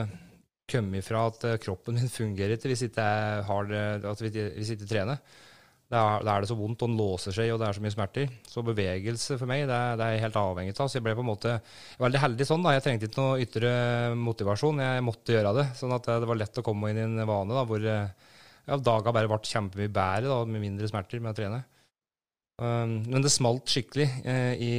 kommet 0.74 1.06
fra 1.06 1.28
at 1.30 1.46
uh, 1.46 1.58
kroppen 1.62 2.00
min 2.00 2.14
fungerer 2.20 2.58
ikke 2.58 2.72
hvis 2.72 2.88
ikke 2.88 3.06
jeg, 3.06 3.48
har 3.50 3.70
det, 3.70 3.88
at 4.10 4.24
hvis 4.24 4.74
ikke 4.74 4.90
trener. 4.90 5.22
Da 5.94 6.02
er, 6.16 6.26
er, 6.26 6.42
det 6.42 6.50
så 6.50 6.58
vondt, 6.58 6.82
og 6.82 6.90
den 6.90 6.98
låser 6.98 7.36
seg, 7.36 7.52
og 7.54 7.60
det 7.62 7.68
er 7.68 7.78
så 7.78 7.86
mye 7.86 7.94
smerter. 7.94 8.36
Så 8.50 8.66
bevegelse 8.66 9.38
for 9.38 9.50
meg, 9.50 9.68
det, 9.70 9.80
det 10.00 10.08
er 10.08 10.16
jeg 10.16 10.24
helt 10.26 10.40
avhengig 10.42 10.74
av. 10.74 10.88
Så 10.90 10.98
jeg 10.98 11.06
ble 11.06 11.14
på 11.14 11.22
en 11.22 11.30
måte 11.30 11.58
veldig 12.02 12.22
heldig 12.24 12.48
sånn. 12.50 12.66
da. 12.66 12.74
Jeg 12.74 12.88
trengte 12.88 13.12
ikke 13.12 13.22
noe 13.22 13.44
ytre 13.46 13.74
motivasjon, 14.18 14.82
jeg 14.82 15.06
måtte 15.06 15.36
gjøre 15.38 15.54
det. 15.60 15.68
Sånn 15.78 15.94
at 15.94 16.10
det 16.10 16.30
var 16.32 16.40
lett 16.42 16.58
å 16.58 16.66
komme 16.66 16.90
inn 16.90 17.04
i 17.04 17.06
en 17.06 17.28
vane 17.30 17.54
da, 17.54 17.68
hvor 17.70 17.86
ja, 18.70 18.80
daga 18.80 19.14
bare 19.16 19.30
ble 19.30 19.40
kjempemye 19.44 19.92
bedre, 19.92 20.32
da, 20.32 20.40
med 20.48 20.64
mindre 20.64 20.90
smerter 20.90 21.22
med 21.24 21.34
å 21.34 21.38
trene. 21.38 21.62
Um, 22.62 23.00
men 23.10 23.24
det 23.26 23.32
smalt 23.34 23.72
skikkelig 23.72 24.06
eh, 24.30 24.62
i, 24.62 24.74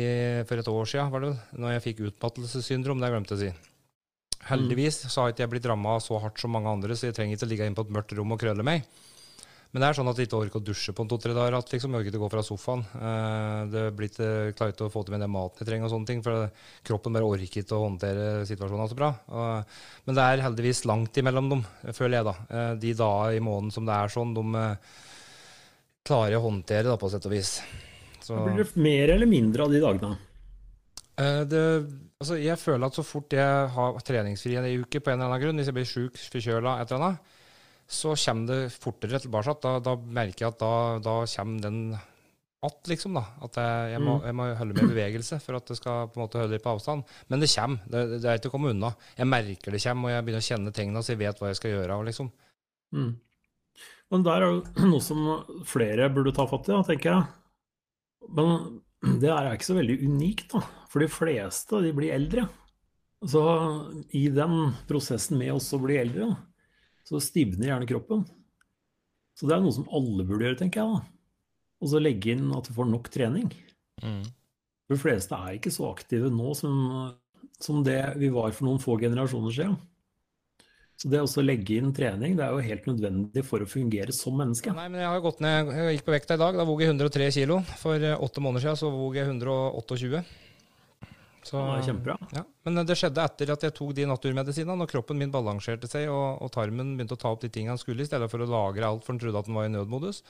for 0.49 0.61
et 0.61 0.69
år 0.71 0.89
siden, 0.89 1.11
var 1.11 1.25
det 1.25 1.33
når 1.59 1.75
jeg 1.75 1.85
fikk 1.89 2.05
utmattelsessyndrom. 2.11 3.03
Det 3.03 3.11
glemte 3.13 3.37
å 3.37 3.41
si. 3.41 3.51
Heldigvis 4.49 5.01
så 5.09 5.25
har 5.25 5.33
ikke 5.33 5.45
jeg 5.45 5.53
blitt 5.57 5.67
ramma 5.69 5.97
så 6.05 6.21
hardt 6.21 6.41
som 6.41 6.53
mange 6.55 6.71
andre, 6.71 6.97
så 6.97 7.09
jeg 7.09 7.17
trenger 7.17 7.37
ikke 7.37 7.49
å 7.49 7.51
ligge 7.51 7.69
inne 7.69 7.79
på 7.79 7.87
et 7.87 7.95
mørkt 7.97 8.15
rom 8.17 8.35
og 8.37 8.41
krølle 8.41 8.67
meg. 8.67 8.85
Men 9.75 9.83
det 9.83 9.89
er 9.89 9.97
sånn 9.99 10.07
at 10.07 10.19
jeg 10.21 10.29
ikke 10.29 10.39
orker 10.39 10.61
å 10.61 10.63
dusje 10.63 10.93
på 10.95 11.03
to-tre 11.11 11.33
dager. 11.35 11.57
At 11.59 11.73
liksom, 11.75 11.97
orker 11.99 12.13
ikke 12.13 12.21
å 12.21 12.23
gå 12.23 12.29
fra 12.31 12.45
sofaen. 12.47 12.85
Uh, 12.95 13.67
det 13.73 13.81
blir 13.99 14.07
ikke 14.07 14.29
klarer 14.55 14.71
ikke 14.71 14.87
å 14.87 14.93
få 14.95 15.03
til 15.03 15.17
med 15.17 15.25
den 15.25 15.33
maten 15.35 15.65
jeg 15.65 15.67
trenger, 15.67 15.89
og 15.89 15.95
sånne 15.97 16.11
ting, 16.13 16.21
for 16.23 16.47
kroppen 16.87 17.19
bare 17.19 17.27
orker 17.27 17.49
ikke 17.49 17.75
å 17.75 17.81
håndtere 17.89 18.29
situasjonen 18.47 18.93
så 18.93 18.99
bra. 19.01 19.11
Men 20.07 20.15
det 20.21 20.29
er 20.29 20.45
heldigvis 20.45 20.85
langt 20.87 21.19
imellom 21.19 21.51
dem, 21.57 21.67
føler 21.91 22.21
jeg. 22.21 22.29
da. 22.31 22.37
Uh, 22.47 22.71
de 22.85 22.95
dagene 23.03 23.41
i 23.41 23.43
måneden 23.49 23.75
som 23.75 23.91
det 23.91 23.99
er 23.99 24.15
sånn, 24.15 24.39
de 24.39 24.65
klarer 26.07 26.39
å 26.39 26.47
håndtere 26.47 26.87
da, 26.93 26.97
på 27.01 27.11
sett 27.11 27.27
og 27.27 27.35
vis. 27.35 27.57
Så. 28.23 28.39
Blir 28.47 28.63
det 28.63 28.79
mer 28.79 29.17
eller 29.19 29.27
mindre 29.29 29.67
av 29.67 29.75
de 29.75 29.83
dagene? 29.83 30.15
Det, 31.19 31.63
altså, 32.23 32.39
jeg 32.39 32.59
føler 32.59 32.87
at 32.87 32.97
så 32.97 33.03
fort 33.07 33.35
jeg 33.35 33.69
har 33.75 33.99
treningsfri 34.07 34.55
en 34.59 34.67
uke 34.85 35.03
på 35.03 35.11
en 35.11 35.19
eller 35.19 35.33
annen 35.33 35.43
grunn, 35.43 35.59
hvis 35.59 35.71
jeg 35.71 35.77
blir 35.77 35.89
sjuk, 35.89 36.19
forkjøla, 36.31 36.79
et 36.83 36.91
eller 36.91 37.11
annet, 37.11 37.34
så 37.87 38.15
kommer 38.17 38.49
det 38.51 38.73
fortere 38.73 39.21
tilbake. 39.21 39.55
Da, 39.63 39.77
da 39.83 39.95
merker 39.97 40.47
jeg 40.47 40.55
at 40.55 40.61
da, 40.63 40.75
da 41.05 41.17
kommer 41.37 41.65
den 41.65 41.81
att, 42.65 42.89
liksom. 42.89 43.15
da, 43.15 43.25
At 43.45 43.59
jeg, 43.61 43.91
jeg, 43.93 44.01
må, 44.01 44.17
mm. 44.17 44.27
jeg, 44.27 44.37
må, 44.39 44.47
holde 44.57 44.77
med 44.79 44.93
bevegelse 44.95 45.39
for 45.45 45.59
at 45.59 45.69
det 45.69 45.77
skal 45.77 46.09
på 46.09 46.17
en 46.19 46.25
måte 46.25 46.41
holde 46.41 46.57
litt 46.57 46.65
på 46.65 46.73
avstand. 46.73 47.05
Men 47.29 47.43
det 47.43 47.51
kommer. 47.53 47.85
Det, 47.93 48.05
det 48.23 48.31
er 48.31 48.41
ikke 48.41 48.53
å 48.53 48.55
komme 48.55 48.73
unna. 48.73 48.95
Jeg 49.19 49.29
merker 49.29 49.75
det 49.75 49.83
kommer, 49.85 50.09
og 50.09 50.15
jeg 50.15 50.25
begynner 50.25 50.45
å 50.45 50.49
kjenne 50.49 50.75
tingene 50.79 51.05
så 51.05 51.13
jeg 51.13 51.21
vet 51.21 51.43
hva 51.43 51.51
jeg 51.53 51.61
skal 51.61 51.75
gjøre. 51.75 52.01
liksom. 52.09 52.33
Mm. 52.97 53.13
Men 54.15 54.25
der 54.25 54.47
er 54.47 54.55
jo 54.55 54.89
noe 54.95 55.05
som 55.05 55.29
flere 55.69 56.09
burde 56.15 56.35
ta 56.37 56.49
fatt 56.49 56.71
i, 56.71 56.73
da, 56.73 56.81
tenker 56.89 57.13
jeg. 57.13 57.29
Men 58.41 58.81
det 59.23 59.33
er 59.35 59.53
ikke 59.53 59.71
så 59.71 59.79
veldig 59.81 60.01
unikt, 60.07 60.49
da. 60.57 60.65
For 60.89 61.05
de 61.05 61.11
fleste 61.11 61.85
de 61.85 61.93
blir 61.97 62.17
eldre. 62.17 62.49
Så 63.29 63.45
i 64.17 64.27
den 64.33 64.73
prosessen 64.89 65.37
med 65.41 65.53
oss 65.57 65.73
å 65.77 65.81
bli 65.85 65.97
eldre, 66.01 66.33
da, 66.33 66.41
så 67.05 67.21
stivner 67.23 67.69
gjerne 67.71 67.89
kroppen. 67.89 68.25
Så 69.35 69.49
det 69.49 69.57
er 69.57 69.65
noe 69.65 69.75
som 69.75 69.89
alle 69.93 70.25
burde 70.27 70.47
gjøre, 70.47 70.61
tenker 70.63 70.83
jeg. 70.83 70.95
da. 70.95 71.15
Og 71.83 71.91
så 71.91 72.01
legge 72.01 72.33
inn 72.33 72.53
at 72.57 72.69
du 72.69 72.77
får 72.77 72.89
nok 72.89 73.11
trening. 73.13 73.51
Mm. 74.03 74.23
De 74.91 75.01
fleste 75.01 75.37
er 75.37 75.57
ikke 75.57 75.73
så 75.75 75.89
aktive 75.91 76.31
nå 76.33 76.55
som, 76.57 76.77
som 77.61 77.83
det 77.87 78.01
vi 78.21 78.31
var 78.33 78.55
for 78.55 78.69
noen 78.69 78.81
få 78.83 78.97
generasjoner 79.01 79.55
siden. 79.55 79.77
Så 80.95 81.11
det 81.11 81.25
å 81.25 81.43
legge 81.43 81.81
inn 81.81 81.91
trening 81.95 82.37
det 82.39 82.45
er 82.47 82.55
jo 82.55 82.63
helt 82.63 82.85
nødvendig 82.87 83.43
for 83.47 83.65
å 83.65 83.69
fungere 83.69 84.15
som 84.15 84.37
menneske. 84.39 84.71
Nei, 84.77 84.87
men 84.87 85.03
Jeg 85.03 85.11
har 85.11 85.25
gått 85.25 85.43
ned, 85.43 85.73
jeg 85.75 85.97
gikk 85.97 86.07
på 86.07 86.15
vekta 86.15 86.37
i 86.39 86.43
dag. 86.45 86.57
Da 86.61 86.67
vog 86.69 86.83
jeg 86.85 86.93
103 86.95 87.31
kilo. 87.35 87.59
For 87.81 87.99
eh, 87.99 88.15
åtte 88.15 88.45
måneder 88.45 88.69
siden 88.69 88.81
så 88.85 88.93
vog 88.95 89.19
jeg 89.19 89.27
128. 89.27 90.23
Så, 91.45 91.61
det 91.61 91.85
kjempebra. 91.85 92.17
Ja, 92.33 92.43
men 92.65 92.81
det 92.89 92.97
skjedde 92.97 93.25
etter 93.25 93.51
at 93.53 93.65
jeg 93.67 93.75
tok 93.77 93.93
de 93.97 94.07
naturmedisinene, 94.09 94.79
når 94.81 94.91
kroppen 94.95 95.19
min 95.21 95.33
balanserte 95.33 95.91
seg 95.91 96.09
og, 96.09 96.41
og, 96.41 96.51
tarmen 96.55 96.95
begynte 96.97 97.19
å 97.19 97.21
ta 97.21 97.33
opp 97.35 97.43
de 97.43 97.51
tingene 97.53 97.75
han 97.77 97.81
skulle, 97.81 98.05
i 98.05 98.09
stedet 98.09 98.31
for 98.33 98.41
å 98.41 98.49
lagre 98.49 98.89
alt, 98.89 99.05
for 99.05 99.13
han 99.13 99.21
trodde 99.21 99.43
at 99.43 99.51
han 99.51 99.59
var 99.59 99.69
i 99.69 99.73
nødmodus. 99.75 100.23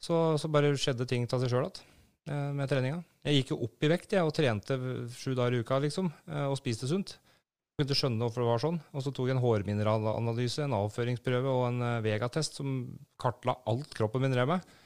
Så, 0.00 0.20
så 0.40 0.50
bare 0.52 0.70
skjedde 0.78 1.08
ting 1.08 1.26
av 1.26 1.42
seg 1.42 1.50
sjøl 1.52 1.66
igjen 1.66 1.82
eh, 2.30 2.52
med 2.56 2.70
treninga. 2.70 3.02
Jeg 3.26 3.40
gikk 3.40 3.52
jo 3.52 3.58
opp 3.66 3.84
i 3.84 3.90
vekt 3.92 4.14
jeg, 4.16 4.24
og 4.24 4.36
trente 4.36 4.78
sju 5.16 5.34
dager 5.34 5.58
i 5.58 5.64
uka, 5.64 5.80
liksom, 5.82 6.12
eh, 6.30 6.46
og 6.46 6.56
spiste 6.60 6.88
sunt. 6.88 7.16
Jeg 7.18 7.82
begynte 7.82 7.96
å 7.96 8.00
skjønne 8.00 8.24
hvorfor 8.24 8.44
det 8.44 8.50
var 8.50 8.62
sånn. 8.62 8.78
Og 8.94 9.04
så 9.04 9.12
tok 9.16 9.28
jeg 9.28 9.36
en 9.36 9.42
hårmineralanalyse, 9.42 10.64
en 10.64 10.78
avføringsprøve 10.78 11.56
og 11.56 11.66
en 11.72 11.86
eh, 11.88 12.02
vegatest 12.06 12.60
som 12.60 12.78
kartla 13.20 13.58
alt 13.70 13.92
kroppen 13.96 14.24
min 14.24 14.36
drev 14.36 14.54
med. 14.54 14.78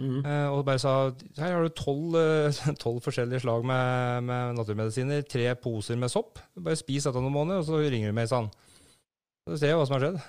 Mm. 0.00 0.24
Og 0.54 0.62
bare 0.64 0.80
sa 0.80 0.92
her 1.36 1.52
har 1.52 1.66
du 1.66 1.74
tolv 1.76 2.14
uh, 2.16 3.00
forskjellige 3.04 3.42
slag 3.44 3.66
med, 3.68 4.24
med, 4.24 4.54
naturmedisiner, 4.56 5.26
tre 5.28 5.50
poser 5.60 5.98
med 6.00 6.12
sopp. 6.12 6.40
Bare 6.56 6.78
spis 6.80 7.04
dette 7.08 7.20
noen 7.20 7.36
måneder, 7.36 7.60
og 7.60 7.68
så 7.68 7.82
ringer 7.82 8.08
du 8.08 8.16
meg, 8.16 8.30
sa 8.30 8.42
han. 8.42 8.52
Så 9.44 9.60
ser 9.60 9.72
jeg 9.72 9.80
hva 9.80 9.88
som 9.88 9.98
har 9.98 10.06
skjedd. 10.06 10.22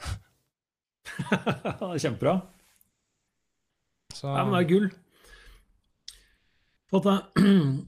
det 1.80 1.88
er 1.94 2.04
kjempebra. 2.04 2.36
Så. 4.12 4.28
Ja, 4.28 4.44
men 4.44 4.58
det 4.58 4.62
er 4.62 4.70
gull. 4.74 4.92
For 6.92 7.08
at, 7.08 7.40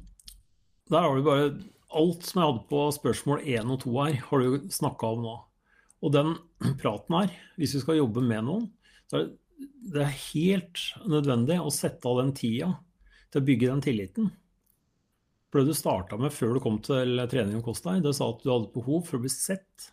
der 0.94 1.04
har 1.04 1.16
du 1.16 1.26
bare 1.26 1.54
Alt 1.94 2.24
som 2.26 2.40
jeg 2.40 2.50
hadde 2.50 2.62
på 2.72 2.84
spørsmål 2.96 3.42
1 3.46 3.68
og 3.70 3.84
2 3.84 3.92
her, 4.00 4.16
har 4.26 4.42
du 4.42 4.64
snakka 4.74 5.12
om 5.14 5.20
nå. 5.22 5.34
Og 6.02 6.14
den 6.16 6.32
praten 6.82 7.20
her, 7.20 7.36
hvis 7.60 7.76
vi 7.78 7.82
skal 7.84 8.00
jobbe 8.00 8.24
med 8.26 8.48
noen, 8.48 8.64
så 9.06 9.20
er 9.20 9.28
det 9.28 9.36
det 9.94 10.06
er 10.06 10.16
helt 10.34 10.82
nødvendig 11.10 11.60
å 11.62 11.74
sette 11.74 12.10
av 12.10 12.22
den 12.22 12.34
tida 12.38 12.72
til 13.34 13.42
å 13.42 13.46
bygge 13.48 13.70
den 13.70 13.84
tilliten. 13.84 14.32
For 15.52 15.62
det 15.62 15.74
du 15.74 15.78
starta 15.78 16.18
med 16.18 16.34
før 16.34 16.56
du 16.56 16.64
kom 16.64 16.80
til 16.82 17.22
trening 17.30 17.60
og 17.60 17.68
kost 17.68 17.86
deg, 17.86 18.02
det 18.06 18.16
sa 18.18 18.32
at 18.32 18.42
du 18.42 18.50
hadde 18.50 18.72
behov 18.74 19.04
for 19.06 19.20
å 19.20 19.24
bli 19.26 19.30
sett, 19.30 19.92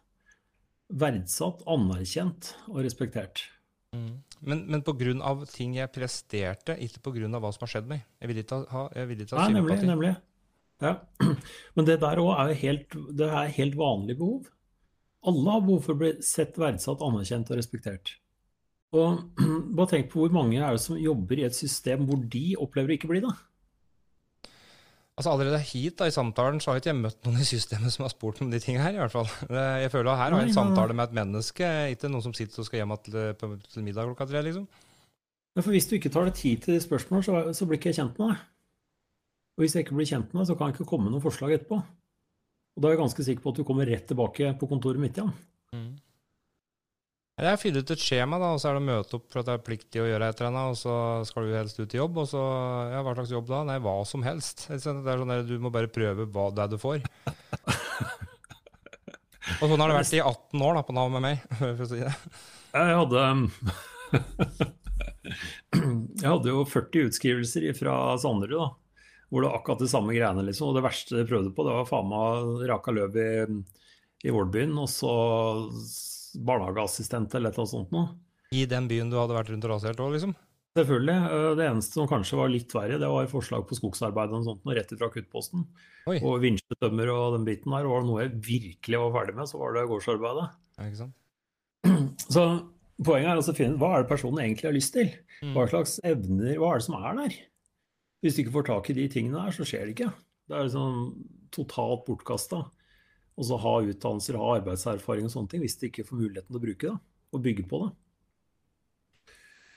verdsatt, 0.89 1.67
anerkjent 1.69 2.55
og 2.71 2.81
respektert. 2.87 3.45
Mm. 3.93 4.23
Men, 4.47 4.63
men 4.71 4.83
pga. 4.87 5.35
ting 5.53 5.77
jeg 5.77 5.93
presterte, 5.93 6.79
ikke 6.81 7.03
pga. 7.05 7.29
hva 7.37 7.53
som 7.53 7.67
har 7.67 7.73
skjedd 7.75 7.91
meg. 7.91 8.07
Jeg 8.23 8.31
vil 8.31 8.43
ikke 8.45 8.63
ha, 8.71 8.87
jeg 8.97 9.11
vil 9.11 9.25
ikke 9.25 9.37
ha 9.37 9.45
Nei, 9.45 9.59
nemlig, 9.59 9.79
nemlig. 9.85 10.15
Ja. 10.81 10.95
Men 11.77 11.85
det 11.85 11.99
der 12.01 12.23
òg 12.23 12.33
er 12.39 12.55
jo 12.55 12.59
helt, 12.63 12.97
det 13.19 13.29
er 13.29 13.53
helt 13.59 13.77
vanlig 13.77 14.17
behov. 14.17 14.49
Alle 15.29 15.53
har 15.53 15.65
behov 15.67 15.85
for 15.85 15.93
å 15.93 16.01
bli 16.01 16.15
sett, 16.25 16.57
verdsatt, 16.57 17.05
anerkjent 17.05 17.53
og 17.53 17.61
respektert. 17.61 18.15
Og 18.97 19.21
bare 19.77 19.93
tenk 19.95 20.11
på 20.11 20.25
hvor 20.25 20.35
mange 20.35 20.59
er 20.59 20.75
det 20.75 20.83
som 20.83 20.99
jobber 20.99 21.41
i 21.41 21.47
et 21.47 21.57
system 21.57 22.09
hvor 22.09 22.21
de 22.33 22.45
opplever 22.59 22.93
å 22.95 22.99
ikke 22.99 23.11
bli 23.13 23.23
det. 23.25 23.37
Altså 25.21 25.35
Allerede 25.35 25.61
hit 25.69 25.99
da, 26.01 26.07
i 26.09 26.15
samtalen 26.15 26.63
så 26.65 26.73
har 26.73 26.79
ikke 26.81 26.97
møtt 26.97 27.19
noen 27.27 27.43
i 27.43 27.49
systemet 27.49 27.93
som 27.93 28.07
har 28.07 28.13
spurt 28.15 28.39
om 28.41 28.49
de 28.53 28.61
tingene 28.63 28.87
her. 28.87 28.97
i 28.97 29.03
hvert 29.03 29.13
fall. 29.13 29.29
Jeg 29.85 29.93
føler 29.93 30.15
at 30.15 30.23
her 30.23 30.33
har 30.33 30.41
jeg 30.41 30.49
en 30.49 30.57
samtale 30.57 30.97
med 30.97 31.11
et 31.11 31.19
menneske, 31.19 31.73
ikke 31.93 32.09
noen 32.09 32.25
som 32.25 32.37
sitter 32.37 32.63
og 32.63 32.69
skal 32.69 32.81
hjem 32.81 32.95
til, 33.05 33.19
til 33.69 33.85
middag 33.85 34.09
klokka 34.09 34.27
tre. 34.31 34.41
liksom. 34.47 34.65
Ja, 35.59 35.61
for 35.61 35.75
Hvis 35.75 35.91
du 35.91 35.99
ikke 35.99 36.13
tar 36.15 36.31
deg 36.31 36.39
tid 36.39 36.65
til 36.65 36.79
de 36.79 36.81
spørsmålene, 36.81 37.27
så, 37.27 37.59
så 37.59 37.69
blir 37.69 37.77
ikke 37.77 37.91
jeg 37.93 38.01
kjent 38.01 38.17
med 38.23 38.33
deg. 38.33 38.45
Og 39.59 39.65
hvis 39.65 39.77
jeg 39.77 39.85
ikke 39.85 39.99
blir 39.99 40.09
kjent 40.09 40.33
med 40.33 40.41
deg, 40.41 40.49
så 40.49 40.57
kan 40.57 40.71
jeg 40.71 40.79
ikke 40.79 40.89
komme 40.89 41.09
med 41.09 41.17
noen 41.17 41.27
forslag 41.27 41.53
etterpå. 41.59 41.81
Og 41.81 42.81
da 42.81 42.89
er 42.89 42.95
jeg 42.95 43.03
ganske 43.03 43.27
sikker 43.27 43.45
på 43.45 43.53
at 43.53 43.61
du 43.61 43.67
kommer 43.69 43.91
rett 43.93 44.07
tilbake 44.09 44.55
på 44.57 44.71
kontoret 44.71 45.03
mitt 45.03 45.21
igjen. 45.21 45.35
Mm. 45.77 45.91
Jeg 47.41 47.57
fyller 47.63 47.81
ut 47.85 47.91
et 47.95 48.03
skjema, 48.03 48.37
da, 48.41 48.51
og 48.53 48.59
så 48.61 48.69
er 48.69 48.77
det 48.77 48.83
å 48.83 48.85
møte 48.91 49.17
opp 49.17 49.31
for 49.33 49.41
at 49.41 49.47
det 49.49 49.55
er 49.55 49.63
pliktig 49.65 50.03
å 50.03 50.09
gjøre 50.09 50.27
et 50.29 50.41
eller 50.41 50.51
annet, 50.51 50.75
og 50.75 50.77
så 50.77 50.95
skal 51.29 51.47
du 51.49 51.55
helst 51.57 51.79
ut 51.81 51.95
i 51.95 52.01
jobb, 52.01 52.19
og 52.21 52.27
så 52.29 52.43
Ja, 52.93 53.01
hva 53.07 53.15
slags 53.17 53.33
jobb 53.33 53.47
da? 53.49 53.63
Nei, 53.69 53.79
hva 53.81 53.95
som 54.09 54.25
helst. 54.27 54.67
Det 54.69 54.77
er 54.77 54.83
sånn 54.85 55.05
der, 55.07 55.47
Du 55.49 55.55
må 55.63 55.73
bare 55.73 55.89
prøve 55.93 56.27
hva 56.29 56.51
det 56.53 56.67
er 56.67 56.75
du 56.75 56.77
får. 56.83 57.01
og 59.61 59.65
sånn 59.65 59.81
har 59.81 59.89
det 59.89 59.97
vært 59.97 60.19
i 60.19 60.21
18 60.21 60.67
år 60.69 60.77
da, 60.77 60.85
på 60.85 60.97
Nav 60.99 61.09
med 61.17 61.25
meg, 61.25 61.47
for 61.63 61.87
å 61.87 61.89
si 61.89 62.03
det. 62.03 62.13
Jeg 62.77 63.01
hadde 63.01 63.25
Jeg 66.21 66.29
hadde 66.29 66.53
jo 66.53 66.67
40 66.69 67.09
utskrivelser 67.09 67.71
fra 67.79 67.97
Sanderud, 68.21 68.59
da. 68.59 68.69
Hvor 69.31 69.45
det 69.45 69.49
var 69.49 69.61
akkurat 69.61 69.81
de 69.85 69.89
samme 69.91 70.13
greiene, 70.13 70.43
liksom. 70.45 70.71
Og 70.71 70.77
det 70.77 70.85
verste 70.85 71.21
jeg 71.23 71.29
prøvde 71.31 71.55
på, 71.55 71.65
det 71.65 71.73
var 71.77 71.87
faen 71.89 72.09
meg 72.11 72.65
raka 72.69 72.93
løv 72.95 73.17
i, 73.17 73.29
i 74.27 74.33
Vålbyen. 74.35 74.75
Og 74.83 74.89
så 74.91 75.13
barnehageassistent 76.35 77.35
eller 77.39 77.55
noe 77.57 77.71
sånt 77.71 77.93
noe. 77.95 78.15
I 78.51 78.65
den 78.67 78.89
byen 78.91 79.11
du 79.13 79.19
hadde 79.19 79.37
vært 79.37 79.53
rundt 79.53 79.67
og 79.67 79.75
rasert 79.77 80.01
òg, 80.03 80.15
liksom? 80.17 80.35
Selvfølgelig. 80.79 81.15
Eh, 81.35 81.53
det 81.59 81.67
eneste 81.67 81.99
som 81.99 82.09
kanskje 82.11 82.39
var 82.39 82.51
litt 82.51 82.75
verre, 82.75 82.99
det 83.03 83.11
var 83.11 83.31
forslag 83.31 83.65
på 83.67 83.79
skogsarbeid 83.79 84.35
og 84.35 84.47
sånt, 84.47 84.69
rett 84.71 84.93
fra 84.95 85.09
akuttposten. 85.11 85.65
Og 86.17 86.37
vinsjetømmer 86.43 87.11
og 87.15 87.39
den 87.39 87.47
biten 87.49 87.75
der. 87.75 87.89
Var 87.91 88.03
det 88.03 88.11
noe 88.11 88.25
jeg 88.25 88.43
virkelig 88.47 89.03
var 89.05 89.15
ferdig 89.19 89.37
med, 89.39 89.51
så 89.51 89.61
var 89.63 89.77
det 89.77 89.87
gårdsarbeidet. 89.91 90.47
Ja? 90.79 91.11
Så 92.35 92.43
poenget 93.01 93.31
er 93.33 93.41
å 93.41 93.57
finne 93.57 93.81
hva 93.81 93.95
er 93.95 94.03
det 94.03 94.11
personen 94.11 94.43
egentlig 94.43 94.69
har 94.69 94.77
lyst 94.77 94.93
til. 94.97 95.13
Mm. 95.41 95.55
Hva 95.57 95.67
slags 95.71 95.95
evner, 96.07 96.59
hva 96.61 96.75
er 96.75 96.83
det 96.83 96.87
som 96.87 96.99
er 96.99 97.21
der? 97.23 97.39
Hvis 98.21 98.37
du 98.37 98.43
ikke 98.43 98.57
får 98.59 98.67
tak 98.69 98.91
i 98.93 98.97
de 98.99 99.07
tingene 99.13 99.41
der, 99.41 99.55
så 99.57 99.65
skjer 99.65 99.87
det 99.89 99.95
ikke. 99.95 100.11
Det 100.51 100.57
er 100.59 100.67
liksom 100.67 101.07
totalt 101.55 102.05
bortkasta 102.07 102.65
og 103.41 103.47
så 103.49 103.57
ha 103.57 103.75
utdannelser, 103.81 104.37
ha 104.37 104.57
arbeidserfaring 104.59 105.25
og 105.25 105.33
sånne 105.33 105.55
ting, 105.55 105.63
hvis 105.65 105.79
de 105.81 105.89
ikke 105.89 106.05
får 106.05 106.19
muligheten 106.19 106.51
til 106.51 106.61
å 106.61 106.65
bruke 106.67 106.91
det 106.91 106.97
og 107.31 107.45
bygge 107.45 107.65
på 107.71 107.81
det. 107.85 107.91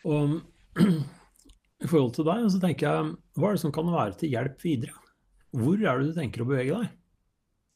Og 0.10 0.34
I 1.84 1.88
forhold 1.88 2.14
til 2.18 2.28
deg 2.28 2.50
så 2.52 2.60
tenker 2.60 2.90
jeg, 2.90 3.14
hva 3.40 3.50
er 3.50 3.56
det 3.56 3.64
som 3.64 3.74
kan 3.76 3.92
være 3.94 4.18
til 4.20 4.34
hjelp 4.34 4.66
videre? 4.66 5.00
Hvor 5.54 5.80
er 5.80 6.02
det 6.02 6.10
du 6.10 6.18
tenker 6.18 6.44
å 6.44 6.50
bevege 6.50 6.82
deg? 6.82 6.94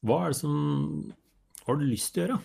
Hva 0.07 0.19
er 0.25 0.33
det 0.33 0.39
som 0.39 0.53
har 1.67 1.79
du 1.79 1.87
lyst 1.87 2.13
til 2.15 2.23
å 2.23 2.25
gjøre? 2.25 2.39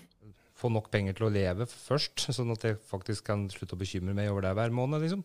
Få 0.63 0.71
nok 0.71 0.91
penger 0.93 1.17
til 1.19 1.27
å 1.27 1.33
leve 1.35 1.67
først, 1.67 2.29
sånn 2.31 2.53
at 2.55 2.67
jeg 2.67 2.79
faktisk 2.87 3.27
kan 3.27 3.49
slutte 3.51 3.75
å 3.75 3.81
bekymre 3.81 4.15
meg 4.15 4.31
over 4.31 4.45
det 4.47 4.55
hver 4.59 4.75
måned. 4.75 5.03
liksom. 5.03 5.25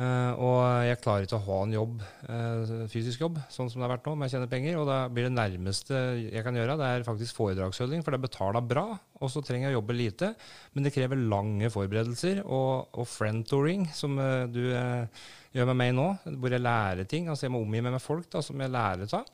Uh, 0.00 0.32
og 0.40 0.58
jeg 0.86 0.98
klarer 1.02 1.26
ikke 1.26 1.36
å 1.36 1.44
ha 1.44 1.56
en 1.66 1.74
jobb, 1.74 2.04
uh, 2.30 2.70
fysisk 2.88 3.20
jobb, 3.20 3.36
sånn 3.52 3.68
som 3.68 3.82
det 3.82 3.84
har 3.84 3.92
vært 3.92 4.06
nå, 4.08 4.14
om 4.16 4.22
jeg 4.24 4.32
tjener 4.32 4.48
penger. 4.48 4.78
Og 4.80 4.86
da 4.88 5.00
blir 5.12 5.26
det 5.26 5.34
nærmeste 5.34 5.98
jeg 6.22 6.44
kan 6.46 6.56
gjøre, 6.56 6.78
det 6.80 6.86
er 6.88 7.04
faktisk 7.04 7.36
foredragsholdning, 7.36 8.04
for 8.06 8.16
det 8.16 8.22
betaler 8.22 8.64
bra. 8.64 8.86
Og 9.20 9.32
så 9.32 9.42
trenger 9.44 9.68
jeg 9.68 9.76
å 9.76 9.80
jobbe 9.80 9.98
lite, 9.98 10.32
men 10.72 10.86
det 10.86 10.94
krever 10.94 11.20
lange 11.20 11.68
forberedelser. 11.74 12.40
Og, 12.46 12.88
og 12.96 13.10
friend-touring, 13.12 13.90
som 13.96 14.16
uh, 14.16 14.48
du 14.48 14.62
gjør 14.70 15.68
med 15.72 15.80
meg 15.82 15.92
nå, 15.98 16.08
hvor 16.40 16.54
jeg 16.54 16.64
lærer 16.64 17.10
ting. 17.10 17.28
Altså 17.28 17.48
jeg 17.48 17.52
må 17.52 17.60
omgi 17.66 17.84
meg 17.84 17.98
med 17.98 18.04
folk 18.04 18.30
da, 18.32 18.40
som 18.46 18.62
jeg 18.62 18.72
lærer 18.72 19.18
av. 19.18 19.28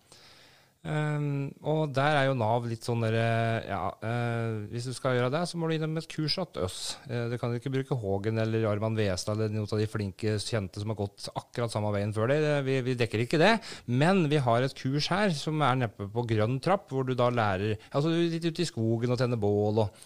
Um, 0.87 1.49
og 1.66 1.90
der 1.96 2.14
er 2.14 2.27
jo 2.29 2.37
Nav 2.38 2.66
litt 2.70 2.85
sånn 2.87 3.01
derre 3.03 3.22
Ja, 3.66 3.88
uh, 3.90 4.66
hvis 4.70 4.85
du 4.87 4.92
skal 4.94 5.16
gjøre 5.16 5.33
det, 5.35 5.40
så 5.51 5.59
må 5.59 5.66
du 5.66 5.75
innom 5.75 5.96
et 5.99 6.07
kurs 6.12 6.37
hos 6.38 6.61
oss. 6.62 6.77
Uh, 7.09 7.27
du 7.33 7.35
kan 7.40 7.55
ikke 7.57 7.72
bruke 7.75 7.99
Hågen 7.99 8.38
eller 8.38 8.68
Arman 8.70 8.94
Westad 8.99 9.40
eller 9.40 9.55
noen 9.55 9.66
av 9.66 9.81
de 9.83 9.88
flinke 9.90 10.37
kjente 10.42 10.83
som 10.83 10.92
har 10.92 11.01
gått 11.01 11.27
akkurat 11.33 11.75
samme 11.75 11.90
veien 11.96 12.14
før 12.14 12.31
deg. 12.31 12.46
Vi, 12.68 12.77
vi, 12.87 12.94
dekker 13.01 13.25
ikke 13.25 13.40
det. 13.42 13.57
Men 13.90 14.29
vi 14.31 14.38
har 14.44 14.62
et 14.62 14.77
kurs 14.79 15.09
her 15.11 15.35
som 15.35 15.64
er 15.66 15.81
neppe 15.83 16.07
på 16.12 16.27
grønn 16.31 16.61
trapp, 16.62 16.87
hvor 16.92 17.09
du 17.09 17.16
da 17.18 17.33
lærer 17.35 17.75
Altså 17.90 18.12
litt 18.12 18.44
ute 18.46 18.62
i 18.62 18.68
skogen 18.68 19.11
og 19.11 19.18
tenner 19.18 19.40
bål 19.40 19.83
og, 19.87 20.05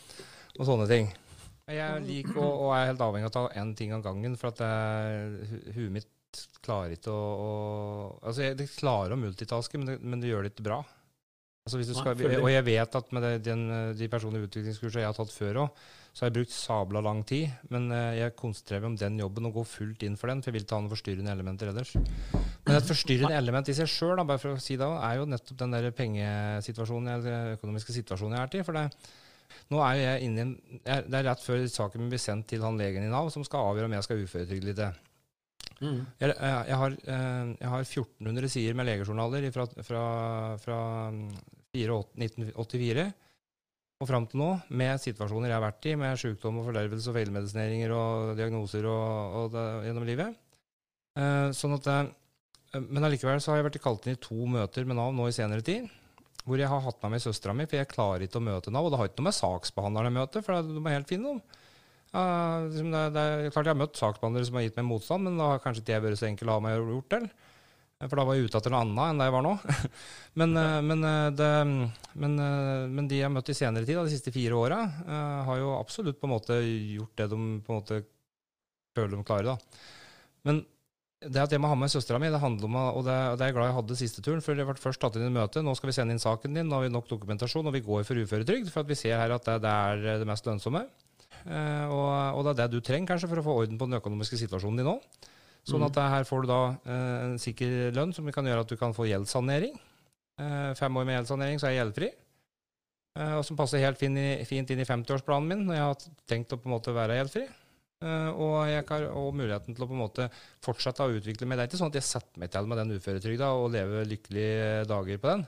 og 0.56 0.64
sånne 0.64 0.88
ting. 0.88 1.10
Jeg 1.70 2.06
liker 2.06 2.40
og, 2.40 2.64
og 2.64 2.72
er 2.78 2.88
helt 2.88 3.04
avhengig 3.04 3.28
av 3.28 3.34
å 3.34 3.36
ta 3.36 3.60
én 3.60 3.74
ting 3.78 3.92
av 3.94 4.06
gangen, 4.06 4.32
for 4.40 4.50
at 4.50 4.64
huet 5.76 5.92
mitt 5.92 6.08
klarer 6.64 6.96
ikke 6.96 7.12
å, 7.12 7.20
å 7.20 7.52
Altså, 8.22 8.46
jeg, 8.46 8.70
klarer 8.76 9.14
å 9.14 9.20
multitaske, 9.20 9.80
men 9.80 9.92
det, 9.92 10.00
men 10.02 10.22
det 10.22 10.32
gjør 10.32 10.46
det 10.46 10.54
ikke 10.54 10.66
bra. 10.70 10.80
Altså, 11.68 11.80
skal, 11.84 12.16
og 12.40 12.48
jeg 12.50 12.64
vet 12.66 12.94
at 12.96 13.10
med 13.14 13.26
den, 13.44 13.64
de 13.94 14.08
personlige 14.10 14.48
utviklingskursene 14.48 15.02
jeg 15.04 15.10
har 15.10 15.16
tatt 15.16 15.32
før 15.34 15.64
òg, 15.66 15.82
så 16.10 16.24
har 16.24 16.30
jeg 16.30 16.36
brukt 16.40 16.54
sabla 16.54 17.02
lang 17.04 17.20
tid. 17.28 17.52
Men 17.70 17.86
uh, 17.92 18.10
jeg 18.16 18.34
konsentrerer 18.38 18.82
meg 18.82 18.90
om 18.90 18.98
den 18.98 19.20
jobben 19.20 19.48
og 19.50 19.58
går 19.60 19.68
fullt 19.68 20.04
inn 20.06 20.16
for 20.18 20.32
den, 20.32 20.40
for 20.42 20.50
jeg 20.50 20.58
vil 20.58 20.66
ikke 20.66 20.78
ha 20.78 20.82
noen 20.82 20.92
forstyrrende 20.94 21.34
elementer 21.36 21.70
ellers. 21.70 21.92
Men 22.66 22.78
et 22.78 22.88
forstyrrende 22.88 23.38
element 23.38 23.70
i 23.70 23.76
seg 23.76 23.90
sjøl, 23.92 24.24
si 24.62 24.78
er 24.80 25.18
jo 25.20 25.28
nettopp 25.30 25.60
den 25.62 25.76
der 25.76 25.90
pengesituasjonen, 25.94 27.12
eller 27.18 27.58
økonomiske 27.58 27.94
situasjonen 28.00 28.38
jeg 28.38 28.48
er 28.48 28.62
i. 28.62 28.66
for 28.66 28.80
det 28.80 28.88
nå 29.70 29.78
er 29.82 29.98
jeg 29.98 30.26
inne 30.26 30.38
i 30.38 30.42
en, 30.44 30.52
Det 30.82 31.18
er 31.18 31.26
rett 31.26 31.42
før 31.42 31.62
saken 31.70 32.10
blir 32.10 32.22
sendt 32.22 32.48
til 32.50 32.62
han 32.64 32.78
legen 32.78 33.06
i 33.06 33.10
Nav, 33.10 33.30
som 33.34 33.44
skal 33.46 33.70
avgjøre 33.70 33.90
om 33.90 33.96
jeg 33.98 34.06
skal 34.06 34.24
uføretrygde 34.24 34.70
litt. 34.70 34.82
Mm. 35.80 36.04
Jeg, 36.20 36.34
jeg, 36.36 36.76
har, 36.76 36.94
eh, 36.94 37.50
jeg, 37.56 37.70
har, 37.72 37.86
1400 37.86 38.52
sider 38.52 38.76
med 38.76 38.88
legejournaler 38.90 39.46
fra, 39.54 39.66
fra, 39.86 40.04
fra 40.60 40.78
1984. 41.72 43.06
og 44.00 44.08
fram 44.08 44.26
til 44.28 44.40
nå, 44.40 44.50
med 44.80 45.00
situasjoner 45.00 45.50
jeg 45.50 45.56
har 45.56 45.64
vært 45.64 45.88
i, 45.88 45.96
med 46.00 46.20
sykdom 46.20 46.60
og 46.60 46.68
fordervelse 46.68 47.10
og 47.10 47.16
feilmedisineringer 47.16 47.92
og 47.96 48.32
diagnoser 48.38 48.88
og, 48.88 49.36
og 49.40 49.52
det, 49.56 49.66
gjennom 49.88 50.08
livet. 50.08 50.40
Eh, 51.20 51.48
sånn 51.56 51.76
at 51.76 51.90
eh, 51.92 52.10
men 52.78 53.02
allikevel 53.02 53.40
så 53.42 53.52
har 53.52 53.60
jeg 53.60 53.66
vært 53.66 53.80
kalt 53.82 54.04
inn 54.06 54.14
i 54.14 54.22
to 54.22 54.46
møter 54.46 54.86
med 54.86 54.98
Nav 55.00 55.14
nå 55.16 55.26
i 55.26 55.34
senere 55.34 55.64
tid. 55.66 55.88
Hvor 56.46 56.60
jeg 56.60 56.70
har 56.70 56.84
hatt 56.84 57.00
med 57.02 57.16
meg 57.16 57.22
søstera 57.24 57.54
mi, 57.56 57.66
for 57.68 57.80
jeg 57.80 57.90
klarer 57.90 58.24
ikke 58.24 58.38
å 58.38 58.44
møte 58.46 58.72
Nav. 58.72 58.86
Og 58.86 58.92
det 58.92 59.00
har 59.00 59.10
ikke 59.10 59.20
noe 59.20 59.28
med 59.28 59.36
saksbehandlerne 59.36 60.12
å 60.12 60.16
møte, 60.20 60.42
for 60.46 60.68
de 60.68 60.82
er 60.84 60.96
helt 60.96 61.10
fine. 61.10 61.34
Uh, 62.10 62.66
det, 62.74 63.02
det, 63.14 63.22
er 63.22 63.52
klart 63.54 63.68
Jeg 63.68 63.74
har 63.76 63.78
møtt 63.78 63.98
saksbehandlere 63.98 64.48
som 64.48 64.58
har 64.58 64.66
gitt 64.66 64.78
meg 64.80 64.88
motstand, 64.88 65.28
men 65.28 65.38
da 65.38 65.52
har 65.52 65.62
kanskje 65.62 65.84
ikke 65.84 65.94
jeg 65.94 66.04
vært 66.06 66.20
så 66.20 66.28
enkel 66.30 66.50
å 66.50 66.58
ha 66.58 66.64
meg 66.64 66.78
gjort 66.78 67.10
til. 67.14 67.28
For 68.00 68.16
da 68.16 68.24
var 68.24 68.38
jeg 68.38 68.48
ute 68.48 68.56
etter 68.56 68.72
noe 68.72 68.80
annet 68.80 69.02
enn 69.04 69.20
det 69.20 69.28
jeg 69.28 69.34
var 69.36 69.44
nå. 69.44 69.52
men, 70.40 70.56
uh, 70.56 70.78
men, 70.88 71.06
uh, 71.06 71.28
det, 71.36 71.50
men, 72.24 72.36
men, 72.96 73.10
de 73.10 73.20
jeg 73.20 73.28
har 73.28 73.34
møtt 73.34 73.52
i 73.52 73.58
senere 73.58 73.86
tid, 73.86 74.00
de 74.00 74.14
siste 74.16 74.34
fire 74.34 74.58
åra, 74.58 74.80
har 75.46 75.60
jo 75.60 75.76
absolutt 75.76 76.18
på 76.20 76.26
en 76.26 76.34
måte 76.34 76.58
gjort 76.64 77.14
det 77.20 77.30
de 77.30 77.40
på 77.66 77.74
en 77.74 77.80
måte 77.82 78.02
føler 78.96 79.16
de 79.16 79.24
klarer. 79.26 79.52
da. 79.52 79.80
Men 80.48 80.62
det 81.20 81.42
at 81.42 81.52
jeg 81.52 81.60
må 81.60 81.68
ha 81.68 81.76
med 81.76 81.92
søstera 81.92 82.18
mi, 82.20 82.30
det 82.32 82.40
handler 82.40 82.64
om, 82.66 82.76
og 82.80 83.02
det, 83.04 83.14
det 83.36 83.44
er 83.44 83.50
jeg 83.50 83.56
glad 83.58 83.68
jeg 83.68 83.76
hadde 83.76 83.98
siste 83.98 84.22
turen. 84.24 84.40
For 84.44 84.56
det 84.56 84.64
ble 84.64 84.76
først 84.80 85.02
tatt 85.02 85.18
inn 85.20 85.28
i 85.28 85.34
møte. 85.34 85.60
Nå 85.64 85.74
skal 85.76 85.90
vi 85.90 85.96
sende 85.98 86.16
inn 86.16 86.22
saken 86.22 86.56
din. 86.56 86.70
Nå 86.70 86.78
har 86.78 86.86
vi 86.86 86.94
nok 86.94 87.10
dokumentasjon, 87.10 87.68
og 87.68 87.76
vi 87.76 87.84
går 87.84 88.06
for 88.08 88.20
uføretrygd. 88.24 88.70
For 88.72 88.82
at 88.82 88.90
vi 88.90 88.98
ser 88.98 89.20
her 89.20 89.36
at 89.36 89.44
det, 89.46 89.58
det 89.66 89.74
er 89.92 90.22
det 90.22 90.28
mest 90.28 90.48
lønnsomme. 90.48 90.86
Eh, 91.46 91.84
og, 91.88 92.08
og, 92.36 92.42
det 92.44 92.52
er 92.52 92.58
det 92.62 92.70
du 92.74 92.84
trenger 92.84 93.14
kanskje 93.14 93.30
for 93.30 93.40
å 93.40 93.44
få 93.46 93.58
orden 93.62 93.78
på 93.80 93.88
den 93.88 93.98
økonomiske 94.00 94.38
situasjonen 94.40 94.82
din 94.82 94.90
nå. 94.90 94.96
Sånn 95.68 95.84
at 95.84 95.96
mm. 95.96 96.10
her 96.14 96.26
får 96.28 96.44
du 96.44 96.50
da 96.50 96.60
eh, 96.88 97.14
en 97.26 97.38
sikker 97.40 97.94
lønn 97.96 98.14
som 98.16 98.28
kan 98.32 98.48
gjøre 98.48 98.64
at 98.64 98.72
du 98.72 98.78
kan 98.80 98.96
få 98.96 99.06
gjeldssanering. 99.10 99.76
Eh, 100.40 100.72
fem 100.78 100.96
år 100.96 101.06
med 101.06 101.18
gjeldssanering, 101.18 101.60
så 101.60 101.68
er 101.68 101.74
jeg 101.74 101.82
gjeldfri. 101.82 102.10
Eh, 103.20 103.34
og 103.36 103.44
som 103.46 103.58
passer 103.58 103.84
helt 103.84 104.00
fint, 104.00 104.20
fint 104.48 104.72
inn 104.72 104.80
i 104.80 104.88
50-årsplanen 104.88 105.50
min 105.50 105.66
når 105.68 105.76
jeg 105.76 105.88
har 105.88 106.06
tenkt 106.32 106.54
å 106.56 106.60
på 106.60 106.70
en 106.70 106.76
måte 106.78 106.96
være 106.96 107.18
gjeldfri. 107.20 107.48
Og 108.00 108.54
jeg 108.64 108.84
har 108.88 109.02
og 109.12 109.34
muligheten 109.36 109.74
til 109.76 109.84
å 109.84 109.86
på 109.90 109.92
en 109.92 110.00
måte 110.00 110.30
fortsette 110.64 111.04
å 111.04 111.18
utvikle 111.18 111.44
meg. 111.44 111.58
Det 111.58 111.66
er 111.66 111.68
ikke 111.68 111.80
sånn 111.82 111.90
at 111.92 111.98
jeg 111.98 112.06
setter 112.06 112.40
meg 112.40 112.48
til 112.54 112.70
med 112.70 112.80
den 112.80 112.94
uføretrygda 112.96 113.50
og 113.60 113.74
lever 113.74 114.08
lykkelige 114.08 114.86
dager 114.88 115.20
på 115.20 115.28
den. 115.34 115.42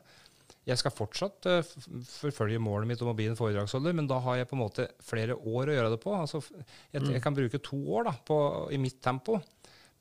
Jeg 0.69 0.79
skal 0.79 0.95
fortsatt 0.95 1.49
uh, 1.51 1.73
forfølge 2.07 2.61
målet 2.63 2.93
mitt 2.93 3.01
om 3.03 3.11
å 3.11 3.17
bli 3.19 3.27
en 3.31 3.39
foredragsholder, 3.39 3.97
men 3.99 4.11
da 4.11 4.21
har 4.23 4.39
jeg 4.39 4.51
på 4.51 4.55
en 4.55 4.63
måte 4.63 4.87
flere 5.03 5.35
år 5.35 5.73
å 5.73 5.75
gjøre 5.79 5.95
det 5.97 5.99
på. 6.05 6.13
Altså, 6.15 6.43
jeg, 6.93 7.03
mm. 7.03 7.11
jeg 7.17 7.25
kan 7.25 7.39
bruke 7.39 7.63
to 7.67 7.81
år 7.97 8.07
da, 8.11 8.15
på, 8.29 8.39
i 8.71 8.79
mitt 8.83 9.01
tempo 9.03 9.41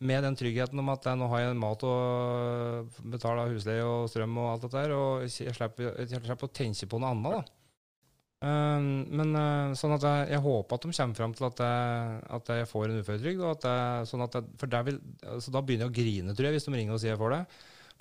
med 0.02 0.24
den 0.26 0.38
tryggheten 0.38 0.82
om 0.82 0.90
at 0.94 1.06
jeg 1.06 1.18
nå 1.18 1.28
har 1.30 1.44
jeg 1.44 1.58
mat 1.62 1.84
og 1.86 3.02
betaler 3.14 3.52
husleie 3.54 3.86
og 3.86 4.08
strøm 4.10 4.38
og 4.42 4.48
alt 4.52 4.64
dette 4.66 4.80
der, 4.80 4.94
og 4.98 5.26
jeg 5.28 5.54
slipper, 5.58 5.92
jeg 6.02 6.22
slipper 6.24 6.48
å 6.50 6.54
tenke 6.62 6.90
på 6.90 7.02
noe 7.02 7.12
annet. 7.14 7.36
da. 7.38 7.58
Uh, 8.42 9.06
men 9.14 9.36
uh, 9.38 9.74
sånn 9.78 9.94
at 9.94 10.06
jeg, 10.06 10.32
jeg, 10.34 10.42
håper 10.42 10.78
at 10.78 10.86
de 10.88 10.96
kommer 10.98 11.20
fram 11.20 11.36
til 11.38 11.46
at 11.46 11.62
jeg, 11.62 12.16
at 12.38 12.56
jeg 12.58 12.70
får 12.72 12.88
en 12.88 13.04
uføretrygd. 13.04 13.68
Sånn 14.10 14.26
for 14.58 14.80
vil, 14.88 14.98
altså 15.36 15.54
da 15.54 15.62
begynner 15.62 15.90
jeg 15.90 15.94
å 15.94 16.00
grine, 16.00 16.34
tror 16.38 16.50
jeg, 16.50 16.58
hvis 16.58 16.66
de 16.70 16.74
ringer 16.78 16.98
og 16.98 17.04
sier 17.04 17.14
jeg 17.14 17.22
får 17.22 17.38
det. 17.38 17.44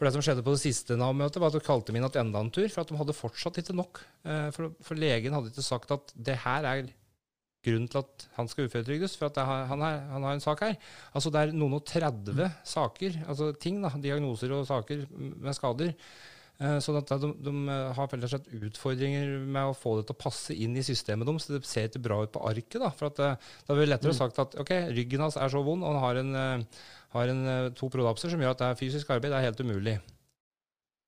For 0.00 0.08
det 0.08 0.14
som 0.14 0.22
skjedde 0.24 0.40
på 0.40 0.54
det 0.54 0.62
siste 0.62 0.96
Nav-møtet, 0.96 1.36
var 1.42 1.52
at 1.52 1.58
de 1.58 1.60
kalte 1.60 1.92
min 1.92 2.00
igjen 2.06 2.22
enda 2.22 2.40
en 2.40 2.48
tur, 2.48 2.64
for 2.72 2.80
at 2.80 2.88
de 2.88 2.96
hadde 2.96 3.12
fortsatt 3.12 3.58
ikke 3.60 3.74
nok. 3.76 4.00
Uh, 4.24 4.48
for, 4.56 4.72
for, 4.80 4.96
legen 4.96 5.36
hadde 5.36 5.52
ikke 5.52 5.64
sagt 5.66 5.92
at 5.92 6.14
det 6.16 6.38
her 6.40 6.64
er 6.70 6.88
grunnen 7.60 7.90
til 7.92 8.00
at 8.00 8.24
han 8.38 8.48
skal 8.48 8.70
uføretrygdes, 8.70 9.18
for 9.20 9.28
at 9.28 9.42
har, 9.44 9.66
han, 9.68 9.84
er, 9.84 10.00
han, 10.14 10.24
har 10.24 10.38
en 10.38 10.40
sak 10.40 10.64
her. 10.64 10.78
Altså 11.12 11.28
Det 11.28 11.42
er 11.42 11.52
noen 11.52 11.76
og 11.76 11.84
30 11.84 12.32
mm. 12.32 12.42
saker, 12.72 13.20
altså 13.28 13.50
ting, 13.60 13.82
da, 13.84 13.92
diagnoser 14.00 14.56
og 14.56 14.64
saker 14.70 15.04
med 15.12 15.52
skader 15.58 15.92
Eh, 16.60 16.76
at 16.76 17.12
de, 17.22 17.30
de 17.40 17.52
eh, 17.72 17.90
har 17.96 18.26
slett 18.28 18.48
utfordringer 18.52 19.38
med 19.40 19.70
å 19.70 19.76
få 19.76 19.94
det 19.96 20.10
til 20.10 20.16
å 20.18 20.20
passe 20.20 20.52
inn 20.52 20.76
i 20.76 20.84
systemet 20.84 21.24
deres. 21.28 21.46
Så 21.46 21.56
det 21.56 21.64
ser 21.68 21.88
ikke 21.88 22.04
bra 22.04 22.20
ut 22.26 22.34
på 22.34 22.42
arket. 22.50 22.76
Da 22.82 22.90
for 22.92 23.08
at, 23.08 23.20
eh, 23.24 23.52
da 23.64 23.74
er 23.74 23.80
det 23.80 23.88
lettere 23.94 24.12
mm. 24.12 24.18
sagt 24.18 24.40
at 24.44 24.56
ok, 24.60 24.74
ryggen 24.92 25.24
hans 25.24 25.40
er 25.40 25.52
så 25.52 25.64
vond, 25.64 25.86
og 25.86 25.96
han 25.96 26.04
har, 26.04 26.20
en, 26.20 26.66
har 27.16 27.32
en, 27.32 27.44
to 27.78 27.88
prolapser 27.92 28.32
som 28.32 28.44
gjør 28.44 28.52
at 28.52 28.60
det 28.60 28.68
er 28.68 28.80
fysisk 28.82 29.14
arbeid 29.14 29.32
det 29.32 29.40
er 29.40 29.48
helt 29.48 29.64
umulig. 29.64 29.96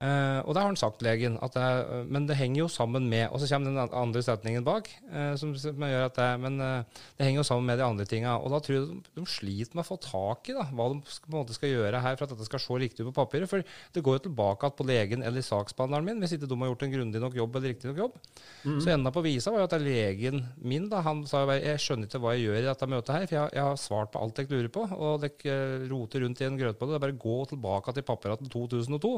Uh, 0.03 0.43
og 0.43 0.57
det 0.57 0.62
har 0.62 0.67
han 0.67 0.79
sagt, 0.79 1.03
legen. 1.07 1.37
Det 1.55 1.62
er, 1.62 2.07
men 2.11 2.25
det 2.27 2.35
henger 2.35 2.65
jo 2.65 2.69
sammen 2.73 3.05
med 3.07 3.29
Og 3.31 3.38
så 3.38 3.47
kommer 3.53 3.71
den 3.71 3.93
andre 3.95 4.23
setningen 4.27 4.65
bak. 4.67 4.88
Uh, 5.07 5.37
som, 5.38 5.53
som, 5.55 5.79
gjør 5.79 6.09
at 6.09 6.17
det, 6.19 6.27
Men 6.43 6.59
uh, 6.59 7.05
det 7.19 7.29
henger 7.29 7.38
jo 7.38 7.47
sammen 7.47 7.71
med 7.71 7.79
de 7.79 7.87
andre 7.87 8.07
tinga. 8.11 8.35
Og 8.43 8.51
da 8.51 8.59
tror 8.59 8.77
jeg 8.77 8.88
de, 8.88 8.97
de, 9.15 9.27
sliter 9.31 9.79
med 9.79 9.85
å 9.85 9.91
få 9.93 10.01
tak 10.03 10.51
i 10.51 10.57
da, 10.57 10.67
hva 10.75 10.88
de 10.91 10.99
på 11.07 11.31
en 11.31 11.37
måte 11.37 11.55
skal 11.55 11.71
gjøre 11.71 12.03
her 12.03 12.19
for 12.19 12.27
at 12.27 12.35
dette 12.35 12.49
skal 12.49 12.65
se 12.65 12.81
riktig 12.83 13.05
ut 13.05 13.12
på 13.12 13.15
papiret. 13.21 13.51
For 13.51 13.62
det 13.62 14.03
går 14.03 14.19
jo 14.19 14.25
tilbake 14.27 14.73
på 14.75 14.88
legen 14.91 15.23
eller 15.23 15.47
saksbehandleren 15.47 16.11
min, 16.11 16.25
hvis 16.25 16.35
ikke 16.35 16.51
de 16.51 16.59
har 16.65 16.73
gjort 16.73 16.85
en 16.88 16.97
grundig 16.97 17.23
nok 17.23 17.38
jobb 17.38 17.61
eller 17.61 17.75
riktig 17.77 17.93
nok 17.93 18.03
jobb. 18.03 18.19
Mm. 18.67 18.83
Så 18.83 18.95
enda 18.97 19.15
på 19.15 19.23
visa 19.23 19.55
var 19.55 19.62
jo 19.62 19.71
at 19.71 19.77
det 19.77 19.81
er 19.85 19.87
legen 19.87 20.43
min 20.67 20.91
da, 20.91 21.05
han 21.07 21.23
sa 21.31 21.45
jo 21.45 21.53
bare 21.53 21.62
jeg 21.62 21.87
skjønner 21.87 22.11
ikke 22.11 22.25
hva 22.25 22.35
jeg 22.35 22.49
gjør 22.49 22.59
i 22.59 22.67
dette 22.73 22.91
møtet 22.91 23.15
her, 23.15 23.31
for 23.31 23.38
jeg, 23.38 23.55
jeg 23.55 23.71
har 23.71 23.81
svart 23.87 24.11
på 24.11 24.27
alt 24.27 24.43
jeg 24.43 24.51
lurer 24.51 24.75
på, 24.75 24.87
og 24.99 25.23
dere 25.23 25.57
roter 25.95 26.27
rundt 26.27 26.43
i 26.43 26.51
en 26.51 26.59
grøt 26.59 26.81
på 26.81 26.91
det. 26.91 26.97
Det 26.97 26.99
er 26.99 27.07
bare 27.07 27.19
å 27.21 27.25
gå 27.31 27.41
tilbake 27.55 27.95
til 27.95 28.11
papirene 28.11 28.43
til 28.43 28.55
2002. 28.59 29.17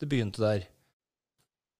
Det 0.00 0.08
begynte 0.08 0.42
der. 0.42 0.66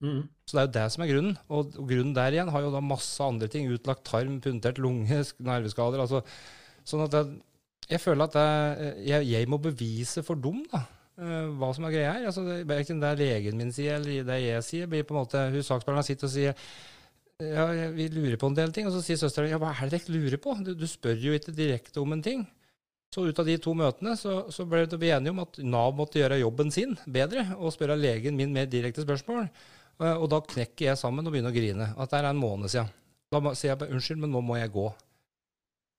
Mm. 0.01 0.29
Så 0.49 0.57
det 0.57 0.61
er 0.61 0.67
jo 0.67 0.75
det 0.77 0.87
som 0.95 1.05
er 1.05 1.11
grunnen. 1.13 1.37
Og, 1.53 1.75
grunnen 1.77 2.15
der 2.17 2.37
igjen 2.37 2.51
har 2.53 2.65
jo 2.65 2.73
da 2.73 2.83
masse 2.85 3.25
andre 3.25 3.49
ting. 3.53 3.69
Utlagt 3.73 4.05
tarm, 4.09 4.39
puntert 4.45 4.81
lunge, 4.81 5.23
nerveskader. 5.39 6.03
Altså, 6.03 6.23
sånn 6.89 7.05
at 7.05 7.17
jeg, 7.19 7.41
jeg 7.91 8.03
føler 8.03 8.29
at 8.29 8.39
jeg, 9.05 9.29
jeg, 9.29 9.51
må 9.51 9.61
bevise 9.63 10.25
for 10.27 10.41
dem 10.41 10.63
da, 10.73 10.85
eh, 11.21 11.51
hva 11.61 11.73
som 11.77 11.89
er 11.89 11.97
greia 11.97 12.15
her. 12.17 12.29
Altså, 12.31 12.47
Verken 12.69 13.03
det 13.03 13.17
legen 13.21 13.61
min 13.61 13.75
sier 13.77 14.01
eller 14.01 14.25
det 14.29 14.41
jeg 14.45 14.67
sier, 14.67 14.91
blir 14.91 15.05
på 15.05 15.17
en 15.17 15.23
måte 15.23 15.45
Hun 15.53 15.61
saksbehandleren 15.67 16.09
sitter 16.09 16.31
og 16.31 16.35
sier 16.37 16.57
ja, 17.41 17.65
vi 17.97 18.11
lurer 18.13 18.37
på 18.37 18.51
en 18.51 18.57
del 18.57 18.73
ting. 18.75 18.89
Og 18.89 18.95
så 18.95 19.05
sier 19.05 19.21
søstera 19.21 19.49
ja, 19.49 19.61
hva 19.61 19.73
er 19.73 19.89
det 19.89 20.01
dere 20.01 20.17
lurer 20.17 20.41
på? 20.43 20.57
Du, 20.65 20.75
du, 20.77 20.87
spør 20.89 21.17
jo 21.21 21.37
ikke 21.37 21.55
direkte 21.57 22.03
om 22.03 22.17
en 22.17 22.25
ting. 22.25 22.45
Så 23.11 23.27
ut 23.27 23.38
av 23.42 23.49
de 23.49 23.57
to 23.59 23.75
møtene 23.75 24.14
så, 24.18 24.44
så 24.55 24.64
ble 24.70 24.85
vi 24.94 25.11
enige 25.11 25.35
om 25.35 25.42
at 25.42 25.59
Nav 25.66 25.96
måtte 25.99 26.20
gjøre 26.20 26.38
jobben 26.38 26.70
sin 26.70 26.94
bedre 27.11 27.42
og 27.59 27.75
spørre 27.75 27.99
legen 27.99 28.38
min 28.38 28.53
mer 28.55 28.70
direkte 28.70 29.03
spørsmål. 29.03 29.49
Og 30.01 30.27
da 30.31 30.38
knekker 30.40 30.92
jeg 30.92 31.01
sammen 31.01 31.27
og 31.27 31.35
begynner 31.35 31.53
å 31.53 31.57
grine. 31.57 31.88
At 31.99 32.12
det 32.12 32.20
er 32.20 32.31
en 32.31 32.40
måned 32.40 32.70
siden. 32.73 32.92
Da 33.31 33.42
sier 33.55 33.73
jeg 33.73 33.81
bare 33.83 33.96
unnskyld, 33.96 34.23
men 34.23 34.33
nå 34.35 34.42
må 34.46 34.57
jeg 34.61 34.73
gå. 34.75 34.87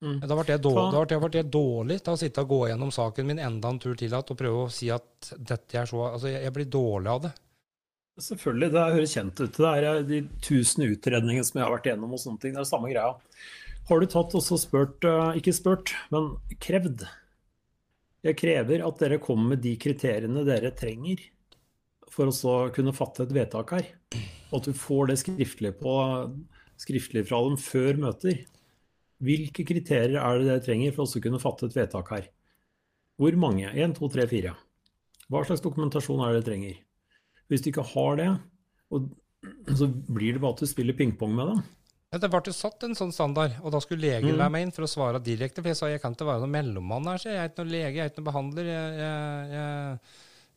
Mm. 0.01 0.17
Da 0.23 0.33
ble 0.33 0.47
jeg, 0.49 0.61
dårlig, 0.65 1.03
da 1.11 1.19
ble 1.21 1.37
jeg 1.37 1.49
dårlig 1.53 1.97
til 2.01 2.15
å 2.15 2.17
sitte 2.17 2.41
og 2.41 2.49
gå 2.49 2.59
gjennom 2.71 2.89
saken 2.95 3.27
min 3.27 3.41
enda 3.43 3.69
en 3.69 3.79
tur 3.83 3.93
til 3.99 4.15
og 4.17 4.31
prøve 4.33 4.63
å 4.63 4.71
si 4.73 4.89
at 4.89 5.29
dette 5.37 5.77
er 5.77 5.85
så 5.89 6.07
Altså, 6.07 6.31
jeg, 6.31 6.41
jeg 6.47 6.55
blir 6.55 6.69
dårlig 6.73 7.11
av 7.11 7.25
det. 7.27 7.31
Selvfølgelig, 8.21 8.69
det 8.73 8.85
høres 8.95 9.13
kjent 9.15 9.43
ut. 9.43 9.59
Det 9.59 9.69
er 9.69 10.07
de 10.07 10.21
tusen 10.43 10.87
utredningene 10.87 11.45
som 11.47 11.59
jeg 11.59 11.67
har 11.67 11.75
vært 11.75 11.91
gjennom 11.91 12.15
og 12.17 12.23
sånne 12.23 12.41
ting. 12.41 12.55
Det 12.57 12.63
er 12.63 12.71
samme 12.71 12.89
greia. 12.89 13.13
Har 13.89 13.99
du 13.99 14.07
tatt 14.07 14.35
også 14.37 14.59
spurt, 14.61 15.03
eh, 15.07 15.37
ikke 15.41 15.53
spurt, 15.55 15.93
men 16.13 16.35
krevd? 16.61 17.07
Jeg 18.21 18.37
krever 18.37 18.83
at 18.85 18.99
dere 19.01 19.17
kommer 19.21 19.55
med 19.55 19.63
de 19.63 19.73
kriteriene 19.81 20.45
dere 20.45 20.69
trenger 20.77 21.23
for 22.11 22.29
å 22.29 22.57
kunne 22.75 22.93
fatte 22.93 23.25
et 23.25 23.33
vedtak 23.33 23.73
her. 23.73 23.87
Og 24.51 24.59
at 24.59 24.67
du 24.69 24.77
får 24.77 25.09
det 25.09 25.17
skriftlig, 25.23 25.73
på, 25.79 25.95
skriftlig 26.77 27.25
fra 27.27 27.39
dem 27.47 27.57
før 27.57 27.97
møter. 27.97 28.43
Hvilke 29.21 29.65
kriterier 29.65 30.19
er 30.19 30.39
det 30.39 30.47
dere 30.49 30.65
trenger 30.65 30.93
for 30.93 31.07
å 31.07 31.23
kunne 31.23 31.41
fatte 31.41 31.65
et 31.69 31.77
vedtak 31.77 32.13
her? 32.13 32.29
Hvor 33.17 33.35
mange? 33.37 33.69
1, 33.73 33.97
2, 33.97 34.11
3, 34.13 34.27
4. 34.29 34.53
Hva 35.31 35.43
slags 35.47 35.63
dokumentasjon 35.63 36.21
er 36.21 36.33
det 36.33 36.41
dere 36.41 36.49
trenger? 36.51 36.79
Hvis 37.49 37.63
du 37.63 37.71
ikke 37.71 37.89
har 37.95 38.17
det, 38.19 38.29
så 39.77 39.87
blir 39.89 40.35
det 40.35 40.41
bare 40.43 40.53
at 40.53 40.63
du 40.63 40.69
spiller 40.69 40.97
pingpong 40.97 41.33
med 41.37 41.53
dem. 41.53 41.63
Ja, 42.11 42.19
det 42.19 42.27
ble 42.27 42.51
satt 42.51 42.83
en 42.83 42.91
sånn 42.97 43.13
standard, 43.15 43.53
og 43.63 43.71
da 43.71 43.79
skulle 43.79 44.03
legen 44.03 44.33
mm. 44.33 44.39
være 44.41 44.51
med 44.51 44.65
inn 44.65 44.73
for 44.75 44.83
å 44.83 44.89
svare 44.91 45.19
direkte. 45.23 45.63
For 45.63 45.71
jeg 45.71 45.77
sa 45.79 45.87
jeg 45.87 46.01
kan 46.03 46.11
ikke 46.11 46.27
være 46.27 46.43
noen 46.43 46.51
mellommann 46.57 47.07
her, 47.07 47.21
så 47.23 47.31
jeg 47.31 47.39
er 47.39 47.47
ikke 47.47 47.63
noen 47.63 47.71
lege, 47.71 47.95
jeg 47.95 48.03
er 48.03 48.11
ikke 48.11 48.19
noen 48.19 48.27
behandler. 48.27 48.65
Jeg, 48.67 48.81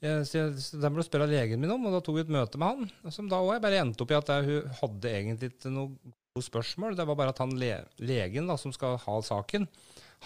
jeg, 0.03 0.25
jeg, 0.35 0.89
må 0.89 0.99
du 0.99 1.07
spørre 1.07 1.31
legen 1.31 1.63
min 1.63 1.75
om, 1.77 1.87
og 1.87 1.95
da 1.95 2.01
tok 2.03 2.19
vi 2.19 2.25
et 2.25 2.35
møte 2.35 2.59
med 2.59 2.67
han. 2.73 2.91
Som 3.15 3.31
da 3.31 3.39
òg 3.39 3.63
bare 3.63 3.79
endte 3.85 4.03
opp 4.03 4.11
i 4.11 4.19
at 4.19 4.35
hun 4.49 4.67
hadde 4.81 5.15
egentlig 5.21 5.53
ikke 5.53 5.71
noe 5.77 5.95
gode 6.35 6.47
spørsmål. 6.49 6.99
Det 6.99 7.07
var 7.07 7.21
bare 7.23 7.37
at 7.37 7.43
han 7.45 7.55
le, 7.63 7.71
legen 8.03 8.51
da, 8.51 8.59
som 8.59 8.75
skal 8.75 8.99
ha 9.07 9.15
saken, 9.23 9.71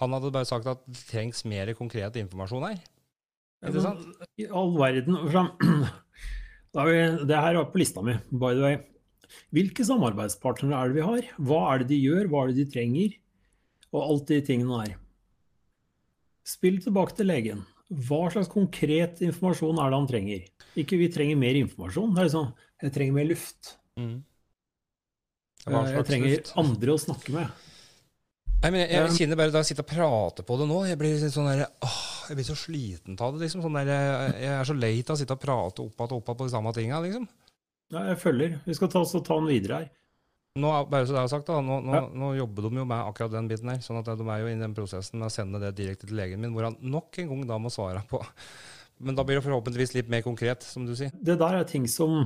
han 0.00 0.16
hadde 0.16 0.32
bare 0.32 0.48
sagt 0.48 0.64
at 0.72 0.80
det 0.88 1.04
trengs 1.10 1.44
mer 1.44 1.76
konkret 1.76 2.16
informasjon 2.16 2.64
her. 2.70 2.80
Ikke 3.68 3.84
sant? 3.84 4.00
I 4.40 4.48
all 4.48 4.72
verden 4.78 5.18
Det 7.28 7.36
her 7.36 7.58
var 7.58 7.68
på 7.68 7.80
lista 7.80 8.00
mi, 8.00 8.16
by 8.32 8.54
the 8.54 8.64
way. 8.64 8.80
Hvilke 9.54 9.86
samarbeidspartnere 9.86 10.78
er 10.78 10.90
det 10.90 10.98
vi 10.98 11.06
har? 11.06 11.32
Hva 11.38 11.60
er 11.72 11.82
det 11.82 11.90
de 11.92 12.00
gjør? 12.02 12.30
Hva 12.30 12.44
er 12.44 12.52
det 12.52 12.62
de 12.62 12.72
trenger? 12.74 13.18
Og 13.92 14.00
alt 14.04 14.30
de 14.30 14.40
tingene 14.44 14.80
der. 14.84 14.96
Spill 16.48 16.80
tilbake 16.84 17.16
til 17.16 17.28
legen. 17.28 17.66
Hva 17.88 18.26
slags 18.32 18.50
konkret 18.52 19.22
informasjon 19.24 19.78
er 19.80 19.92
det 19.92 19.98
han 19.98 20.08
trenger? 20.10 20.48
Ikke 20.80 20.98
vi 21.00 21.08
trenger 21.12 21.38
mer 21.40 21.56
informasjon. 21.60 22.12
Det 22.14 22.20
er 22.20 22.28
liksom 22.28 22.50
Jeg 22.82 22.94
trenger 22.94 23.16
mer 23.16 23.26
luft. 23.26 23.72
Mm. 23.98 24.18
Eh, 25.66 25.88
jeg 25.94 26.06
trenger 26.06 26.34
luft? 26.34 26.52
andre 26.60 26.94
å 26.94 27.00
snakke 27.00 27.34
med. 27.34 27.64
Nei, 28.58 28.70
men 28.74 28.80
jeg, 28.82 28.90
jeg, 28.90 29.14
kjenner 29.20 29.38
bare 29.38 29.54
da 29.54 29.60
jeg 29.62 29.70
sitter 29.70 29.84
og 29.86 29.90
prater 29.92 30.46
på 30.46 30.56
det 30.58 30.64
nå 30.66 30.78
Jeg 30.88 30.98
blir 30.98 31.20
sånn 31.30 31.46
der, 31.46 31.60
åh, 31.86 31.98
jeg 32.26 32.38
blir 32.40 32.46
så 32.48 32.56
sliten 32.58 33.18
av 33.22 33.34
det. 33.34 33.44
liksom. 33.44 33.62
Sånn 33.62 33.76
der, 33.78 33.92
jeg 34.34 34.54
er 34.54 34.66
så 34.66 34.74
lei 34.74 34.96
av 35.04 35.14
å 35.14 35.18
sitte 35.20 35.36
og 35.36 35.42
prate 35.42 35.84
opp 35.84 35.94
igjen 35.94 36.16
og 36.16 36.18
opp 36.18 36.30
igjen 36.30 36.40
på 36.40 36.48
de 36.48 36.54
samme 36.54 36.72
tinga. 36.76 37.02
Liksom. 37.04 37.28
Ja, 37.92 38.02
jeg 38.10 38.18
følger. 38.20 38.58
Vi 38.66 38.76
skal 38.76 38.90
ta, 38.92 39.04
ta 39.04 39.38
den 39.38 39.48
videre 39.48 39.80
her. 39.82 39.88
Nå, 40.58 40.70
bare 40.90 41.06
så 41.06 41.14
det 41.14 41.20
er 41.20 41.30
sagt 41.30 41.46
da, 41.46 41.60
nå, 41.62 41.78
nå, 41.84 41.94
ja. 41.94 42.02
nå, 42.18 42.32
jobber 42.40 42.66
de 42.66 42.80
jo 42.80 42.86
med 42.88 42.98
akkurat 42.98 43.34
den 43.36 43.48
biten 43.50 43.70
her. 43.70 43.78
sånn 43.84 44.00
at 44.00 44.08
de 44.10 44.26
er 44.26 44.42
jo 44.42 44.50
inne 44.50 44.64
i 44.64 44.66
den 44.66 44.74
prosessen 44.74 45.20
med 45.20 45.28
å 45.28 45.32
sende 45.32 45.60
det 45.62 45.76
direkte 45.78 46.08
til 46.08 46.18
legen 46.18 46.42
min, 46.42 46.52
hvor 46.56 46.66
han 46.66 46.78
nok 46.82 47.20
en 47.22 47.30
gang 47.30 47.46
da 47.52 47.60
må 47.62 47.70
svare 47.72 48.02
på. 48.10 48.20
Men 48.98 49.14
da 49.14 49.22
blir 49.26 49.38
det 49.38 49.46
forhåpentligvis 49.46 49.94
litt 49.94 50.10
mer 50.10 50.24
konkret, 50.26 50.66
som 50.66 50.86
du 50.88 50.96
sier. 50.98 51.12
Det 51.14 51.38
der 51.38 51.60
er 51.60 51.68
ting 51.68 51.86
som 51.90 52.24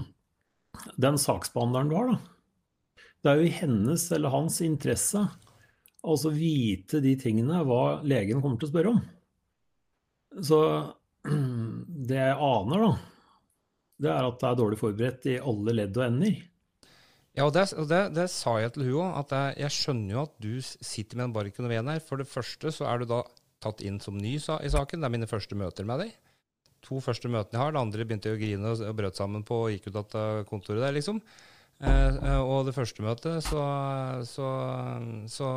den 0.96 1.18
saksbehandleren 1.20 1.90
du 1.90 1.96
har, 1.98 2.14
da. 2.14 3.03
Det 3.22 3.31
er 3.31 3.38
jo 3.38 3.46
i 3.51 3.55
hennes 3.55 4.09
eller 4.16 4.33
hans 4.35 4.57
interesse 4.64 5.20
altså 6.03 6.33
vite 6.35 6.98
de 7.05 7.12
tingene 7.20 7.61
hva 7.66 8.01
legen 8.03 8.40
kommer 8.42 8.59
til 8.59 8.70
å 8.70 8.72
spørre 8.72 8.94
om. 8.96 9.03
Så 10.42 10.59
det 12.09 12.18
jeg 12.18 12.40
aner, 12.48 12.87
da, 12.88 13.12
det 14.02 14.10
er 14.10 14.26
at 14.26 14.40
det 14.40 14.48
er 14.48 14.58
dårlig 14.58 14.78
forberedt 14.80 15.28
i 15.30 15.36
alle 15.38 15.76
ledd 15.76 16.00
og 16.00 16.06
ender. 16.08 16.40
Ja, 17.32 17.46
og 17.46 17.54
det, 17.56 17.64
og 17.80 17.86
det, 17.88 18.00
det 18.16 18.26
sa 18.28 18.58
jeg 18.60 18.74
til 18.74 18.90
hun 18.90 19.06
òg, 19.06 19.14
at 19.22 19.30
jeg, 19.32 19.54
jeg, 19.62 19.74
skjønner 19.78 20.14
jo 20.14 20.24
at 20.26 20.34
du 20.42 20.50
sitter 20.60 21.18
med 21.18 21.30
en 21.30 21.36
barken 21.38 21.68
og 21.68 21.72
ven 21.72 21.88
her. 21.88 22.02
For 22.04 22.20
det 22.20 22.28
første 22.28 22.74
så 22.74 22.88
er 22.90 23.00
du 23.00 23.08
da 23.08 23.22
tatt 23.62 23.80
inn 23.86 24.00
som 24.02 24.18
ny 24.18 24.34
i 24.36 24.42
saken. 24.42 25.00
Det 25.00 25.08
er 25.08 25.14
mine 25.14 25.30
første 25.30 25.56
møter 25.56 25.88
med 25.88 26.04
deg. 26.04 26.12
To 26.82 26.98
første 27.00 27.30
møtene 27.30 27.56
jeg 27.56 27.62
har. 27.62 27.72
Det 27.72 27.80
andre 27.80 28.04
begynte 28.04 28.28
jeg 28.28 28.36
å 28.36 28.42
grine 28.42 28.74
og 28.74 28.98
brøt 28.98 29.20
sammen 29.20 29.46
på 29.48 29.62
og 29.64 29.72
gikk 29.72 29.88
ut 29.88 30.00
av 30.02 30.42
kontoret 30.50 30.82
der, 30.82 30.96
liksom. 30.98 31.22
Eh, 31.82 32.16
eh, 32.16 32.40
og 32.46 32.68
det 32.68 32.74
første 32.76 33.02
møtet 33.02 33.42
så, 33.42 33.62
så, 34.28 34.48
så, 35.26 35.48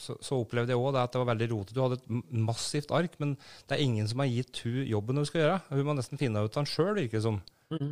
så 0.00 0.38
opplevde 0.38 0.72
jeg 0.72 0.80
òg 0.80 0.96
at 0.96 1.12
det 1.12 1.20
var 1.20 1.32
veldig 1.34 1.48
rotete. 1.50 1.76
Du 1.76 1.82
hadde 1.84 1.98
et 2.00 2.38
massivt 2.46 2.94
ark, 2.96 3.18
men 3.20 3.34
det 3.68 3.76
er 3.76 3.84
ingen 3.84 4.08
som 4.08 4.22
har 4.24 4.30
gitt 4.32 4.62
hun 4.64 4.80
jobben 4.88 5.20
hun 5.20 5.28
skal 5.28 5.42
gjøre. 5.42 5.58
Hun 5.74 5.90
må 5.90 5.96
nesten 5.98 6.20
finne 6.20 6.44
ut 6.44 6.54
av 6.54 6.62
den 6.62 6.70
sjøl, 6.70 6.94
virker 6.96 7.20
det 7.20 7.26
som. 7.26 7.42
Mm. 7.74 7.90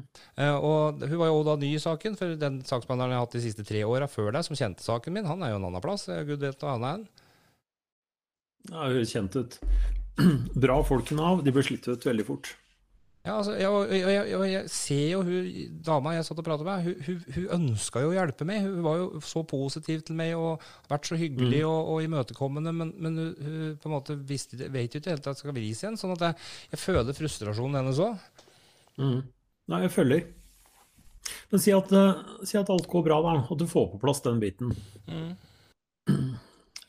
Og 0.63 1.01
Hun 1.01 1.19
var 1.19 1.31
jo 1.31 1.43
da 1.49 1.57
ny 1.59 1.73
i 1.75 1.83
saken, 1.83 2.17
for 2.17 2.37
den 2.39 2.61
saksbehandleren 2.69 3.15
jeg 3.15 3.21
har 3.21 3.27
hatt 3.27 3.37
de 3.37 3.45
siste 3.45 3.67
tre 3.67 3.83
åra 3.89 4.09
før 4.09 4.31
deg, 4.37 4.47
som 4.47 4.57
kjente 4.57 4.85
saken 4.85 5.17
min, 5.17 5.29
han 5.29 5.43
er 5.43 5.53
jo 5.53 5.61
en 5.61 5.69
annen 5.69 5.85
plass. 5.85 6.07
Gud 6.29 6.45
vet 6.45 6.65
hva 6.65 6.77
han 6.77 6.89
er. 6.89 7.05
Ja, 8.71 8.89
hun 8.89 9.09
kjent 9.09 9.37
ut. 9.37 9.59
Bra 10.65 10.81
folk 10.87 11.13
i 11.13 11.19
Nav, 11.19 11.45
de 11.45 11.53
blir 11.53 11.67
slitt 11.67 11.89
ut 11.91 12.09
veldig 12.09 12.29
fort. 12.29 12.55
Ja, 13.23 13.37
altså, 13.37 13.53
jeg, 13.55 13.71
jeg, 13.95 14.15
jeg, 14.33 14.47
jeg, 14.51 14.71
ser 14.75 15.03
jo 15.13 15.21
hun 15.23 15.75
dama 15.87 16.17
jeg 16.17 16.25
satt 16.27 16.41
og 16.43 16.47
pratet 16.47 16.67
med, 16.67 16.89
hun, 16.89 16.97
hun, 17.07 17.21
hun 17.37 17.53
ønska 17.55 18.01
jo 18.03 18.09
å 18.11 18.17
hjelpe 18.17 18.47
meg. 18.49 18.65
Hun 18.67 18.81
var 18.83 18.97
jo 18.99 19.21
så 19.23 19.45
positiv 19.47 20.01
til 20.09 20.17
meg 20.19 20.33
og 20.35 20.65
vært 20.91 21.07
så 21.07 21.19
hyggelig 21.21 21.61
mm. 21.61 21.69
og, 21.69 21.93
og, 21.93 22.01
imøtekommende. 22.09 22.73
Men, 22.75 22.91
men 22.99 23.21
hun, 23.21 23.29
hun, 23.39 23.77
på 23.79 23.89
en 23.91 23.95
måte 23.95 24.17
visste, 24.27 24.59
vet 24.59 24.97
jo 24.97 25.03
ikke 25.03 25.15
helt 25.15 25.29
at 25.29 25.39
det 25.39 25.45
skal 25.45 25.55
vris 25.55 25.85
igjen. 25.85 25.99
Sånn 26.01 26.17
at 26.17 26.25
jeg, 26.33 26.81
føler 26.83 27.15
frustrasjonen 27.15 27.79
hennes 27.79 28.03
òg. 28.03 28.43
Mm. 28.99 29.21
Nei, 29.71 29.81
jeg 29.85 29.95
følger. 29.95 30.27
Men 31.53 31.63
si 31.63 31.77
at, 31.79 31.95
uh, 31.95 32.43
si 32.43 32.59
at, 32.59 32.75
alt 32.75 32.91
går 32.91 33.07
bra, 33.07 33.21
da, 33.23 33.37
og 33.47 33.63
du 33.63 33.69
får 33.71 33.87
på 33.93 34.03
plass 34.03 34.25
den 34.27 34.43
biten. 34.43 34.75
Mm. 35.07 36.35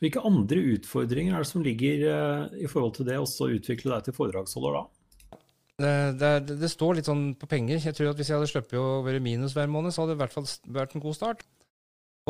Hvilke 0.02 0.26
andre 0.26 0.66
utfordringer 0.74 1.38
er 1.38 1.46
det 1.46 1.52
som 1.52 1.62
ligger 1.62 2.04
uh, 2.10 2.58
i 2.58 2.66
forhold 2.66 2.98
til 2.98 3.06
det 3.06 3.22
å 3.22 3.50
utvikle 3.54 3.94
deg 3.94 4.08
til 4.08 4.18
foredragsholder 4.18 4.80
da? 4.80 4.84
Det, 5.80 5.94
det, 6.20 6.58
det, 6.60 6.70
står 6.70 7.00
litt 7.00 7.08
sånn 7.08 7.32
på 7.38 7.48
penger. 7.50 7.80
Jeg 7.82 7.96
tror 7.96 8.12
at 8.12 8.20
Hvis 8.20 8.28
jeg 8.30 8.38
hadde 8.38 8.50
sluppet 8.50 8.78
å 8.78 9.02
være 9.06 9.22
minus 9.22 9.56
hver 9.56 9.70
måned, 9.70 9.94
så 9.94 10.04
hadde 10.04 10.14
det 10.14 10.20
i 10.20 10.22
hvert 10.22 10.36
fall 10.36 10.46
vært 10.76 10.94
en 10.94 11.02
god 11.02 11.18
start. 11.18 11.42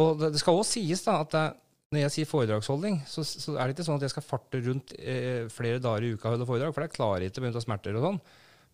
Og 0.00 0.16
Det, 0.20 0.32
det 0.34 0.40
skal 0.40 0.56
også 0.58 0.78
sies 0.78 1.04
da, 1.04 1.18
at 1.20 1.60
når 1.94 2.06
jeg 2.06 2.14
sier 2.14 2.30
foredragsholdning, 2.30 3.02
så, 3.06 3.22
så, 3.26 3.54
er 3.54 3.68
det 3.68 3.76
ikke 3.76 3.86
sånn 3.86 4.00
at 4.00 4.06
jeg 4.06 4.14
skal 4.14 4.26
farte 4.26 4.60
rundt 4.64 4.94
eh, 4.98 5.44
flere 5.52 5.82
dager 5.82 6.06
i 6.06 6.14
uka 6.14 6.26
og 6.26 6.34
holde 6.34 6.48
foredrag, 6.48 6.74
for 6.74 6.84
det 6.84 6.94
klarer 6.96 7.24
jeg 7.24 7.32
ikke 7.34 7.44
pga. 7.44 7.62
smerter 7.62 7.98
og 8.00 8.08
sånn. 8.08 8.18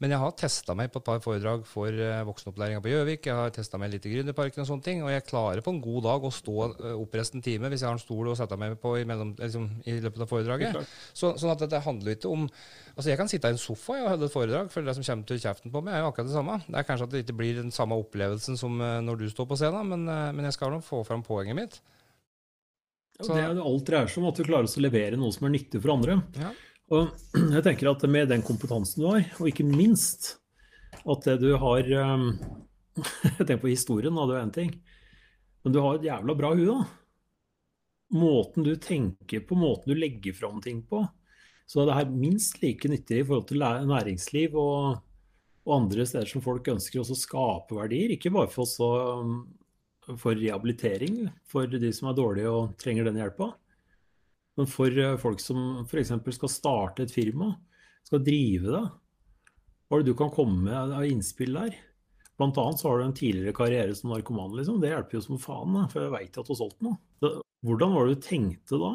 Men 0.00 0.14
jeg 0.14 0.20
har 0.22 0.32
testa 0.32 0.72
meg 0.76 0.88
på 0.92 1.00
et 1.02 1.04
par 1.04 1.18
foredrag 1.20 1.66
for 1.68 1.92
uh, 1.92 2.22
voksenopplæringa 2.24 2.80
på 2.80 2.88
Gjøvik. 2.88 3.26
Jeg 3.28 3.36
har 3.36 3.50
testa 3.52 3.76
meg 3.80 3.90
litt 3.92 4.06
i 4.08 4.12
Grünerparken 4.14 4.62
og 4.62 4.68
sånne 4.70 4.86
ting. 4.86 5.02
Og 5.04 5.12
jeg 5.12 5.26
klarer 5.28 5.60
på 5.64 5.74
en 5.74 5.80
god 5.84 6.06
dag 6.06 6.24
å 6.24 6.30
stå 6.32 6.54
uh, 6.70 6.94
oppreist 6.94 7.36
en 7.36 7.44
time 7.44 7.68
hvis 7.68 7.84
jeg 7.84 7.90
har 7.90 7.98
en 7.98 8.00
stol 8.00 8.30
å 8.32 8.36
sette 8.38 8.56
meg 8.60 8.78
på 8.80 8.94
i, 8.96 9.04
mellom, 9.08 9.34
liksom, 9.36 9.66
i 9.84 9.98
løpet 10.00 10.24
av 10.24 10.32
foredraget. 10.32 10.80
Så, 11.12 11.34
sånn 11.36 11.52
at 11.52 11.66
det 11.68 11.82
handler 11.84 12.16
ikke 12.16 12.32
om 12.32 12.48
Altså, 12.90 13.12
jeg 13.12 13.20
kan 13.20 13.28
sitte 13.30 13.48
i 13.48 13.54
en 13.54 13.60
sofa 13.60 13.94
og 13.96 14.08
holde 14.10 14.26
et 14.26 14.32
foredrag, 14.34 14.66
for 14.72 14.84
det 14.84 14.92
som 14.96 15.04
kommer 15.06 15.28
til 15.28 15.38
kjeften 15.40 15.72
på 15.72 15.80
meg, 15.84 15.94
er 15.94 16.02
jo 16.02 16.08
akkurat 16.10 16.26
det 16.28 16.34
samme. 16.34 16.56
Det 16.66 16.74
er 16.76 16.86
kanskje 16.88 17.06
at 17.06 17.12
det 17.14 17.20
ikke 17.22 17.36
blir 17.38 17.60
den 17.60 17.70
samme 17.72 17.96
opplevelsen 18.02 18.58
som 18.60 18.74
uh, 18.82 18.98
når 19.04 19.22
du 19.22 19.28
står 19.30 19.46
på 19.48 19.56
scenen, 19.56 19.92
men, 19.92 20.10
men 20.36 20.48
jeg 20.48 20.56
skal 20.58 20.74
nå 20.74 20.82
få 20.84 21.00
fram 21.06 21.22
poenget 21.24 21.56
mitt. 21.56 21.78
Så. 23.20 23.34
det 23.36 23.44
er 23.44 23.54
jo 23.56 23.68
alt 23.68 23.86
dreier 23.88 24.10
seg 24.10 24.22
om 24.22 24.28
at 24.30 24.40
du 24.40 24.44
klarer 24.48 24.68
å 24.68 24.82
levere 24.82 25.20
noe 25.20 25.32
som 25.34 25.46
er 25.48 25.54
nyttig 25.54 25.80
for 25.80 25.94
andre. 25.94 26.18
Ja. 26.40 26.52
Og 26.90 27.10
jeg 27.56 27.64
tenker 27.66 27.90
at 27.90 28.06
med 28.10 28.30
den 28.32 28.44
kompetansen 28.46 29.04
du 29.04 29.10
har, 29.12 29.26
og 29.38 29.50
ikke 29.50 29.66
minst 29.66 30.36
at 31.00 31.26
det 31.26 31.38
du 31.42 31.52
har 31.60 31.86
um, 32.16 32.32
Jeg 33.38 33.46
tenker 33.46 33.62
på 33.62 33.70
historien, 33.70 34.16
da, 34.16 34.26
det 34.26 34.36
er 34.36 34.46
én 34.46 34.56
ting. 34.56 34.72
Men 35.64 35.74
du 35.74 35.78
har 35.84 35.98
et 35.98 36.08
jævla 36.08 36.34
bra 36.36 36.50
hue, 36.56 36.66
da. 36.66 36.88
Måten 38.10 38.66
du 38.66 38.72
tenker 38.82 39.44
på, 39.46 39.54
måten 39.54 39.92
du 39.92 39.98
legger 39.98 40.34
fram 40.34 40.58
ting 40.64 40.82
på. 40.88 41.04
Så 41.70 41.86
det 41.86 41.94
er 41.94 42.10
minst 42.10 42.58
like 42.64 42.90
nyttig 42.90 43.20
i 43.20 43.26
forhold 43.26 43.46
til 43.46 43.62
næringsliv 43.62 44.56
og, 44.58 44.98
og 45.62 45.74
andre 45.76 46.06
steder 46.08 46.26
som 46.26 46.42
folk 46.42 46.66
ønsker 46.72 47.04
å 47.04 47.16
skape 47.16 47.78
verdier. 47.78 48.16
Ikke 48.16 48.32
bare 48.34 48.50
for, 48.50 48.66
også, 48.66 48.88
um, 49.22 50.16
for 50.18 50.34
rehabilitering 50.34 51.28
for 51.48 51.70
de 51.70 51.92
som 51.94 52.10
er 52.10 52.18
dårlige 52.18 52.50
og 52.50 52.74
trenger 52.82 53.06
den 53.06 53.20
hjelpa, 53.22 53.52
men 54.60 54.68
for 54.68 54.92
eh, 54.92 55.16
folk 55.20 55.40
som 55.40 55.86
f.eks. 55.86 56.12
skal 56.36 56.52
starte 56.52 57.06
et 57.06 57.14
firma, 57.14 57.54
skal 58.04 58.20
drive 58.24 58.74
det, 58.74 58.82
hva 59.88 59.98
er 59.98 60.02
det 60.04 60.12
du 60.12 60.18
kan 60.18 60.32
komme 60.34 60.66
med 60.66 60.92
av 60.94 61.06
innspill 61.08 61.56
der? 61.56 61.78
Blant 62.36 62.58
annet 62.60 62.80
så 62.80 62.90
har 62.90 63.00
du 63.00 63.04
en 63.06 63.16
tidligere 63.16 63.56
karriere 63.56 63.94
som 63.96 64.12
narkoman. 64.12 64.52
Liksom. 64.56 64.78
Det 64.80 64.92
hjelper 64.92 65.18
jo 65.18 65.22
som 65.24 65.40
faen, 65.40 65.78
for 65.92 66.04
jeg 66.04 66.12
veit 66.12 66.36
at 66.36 66.46
du 66.46 66.52
har 66.52 66.58
solgt 66.60 66.84
noe. 66.84 67.00
hvordan 67.66 67.94
var 67.96 68.06
det 68.06 68.18
du 68.18 68.26
tenkte 68.26 68.80
da? 68.80 68.92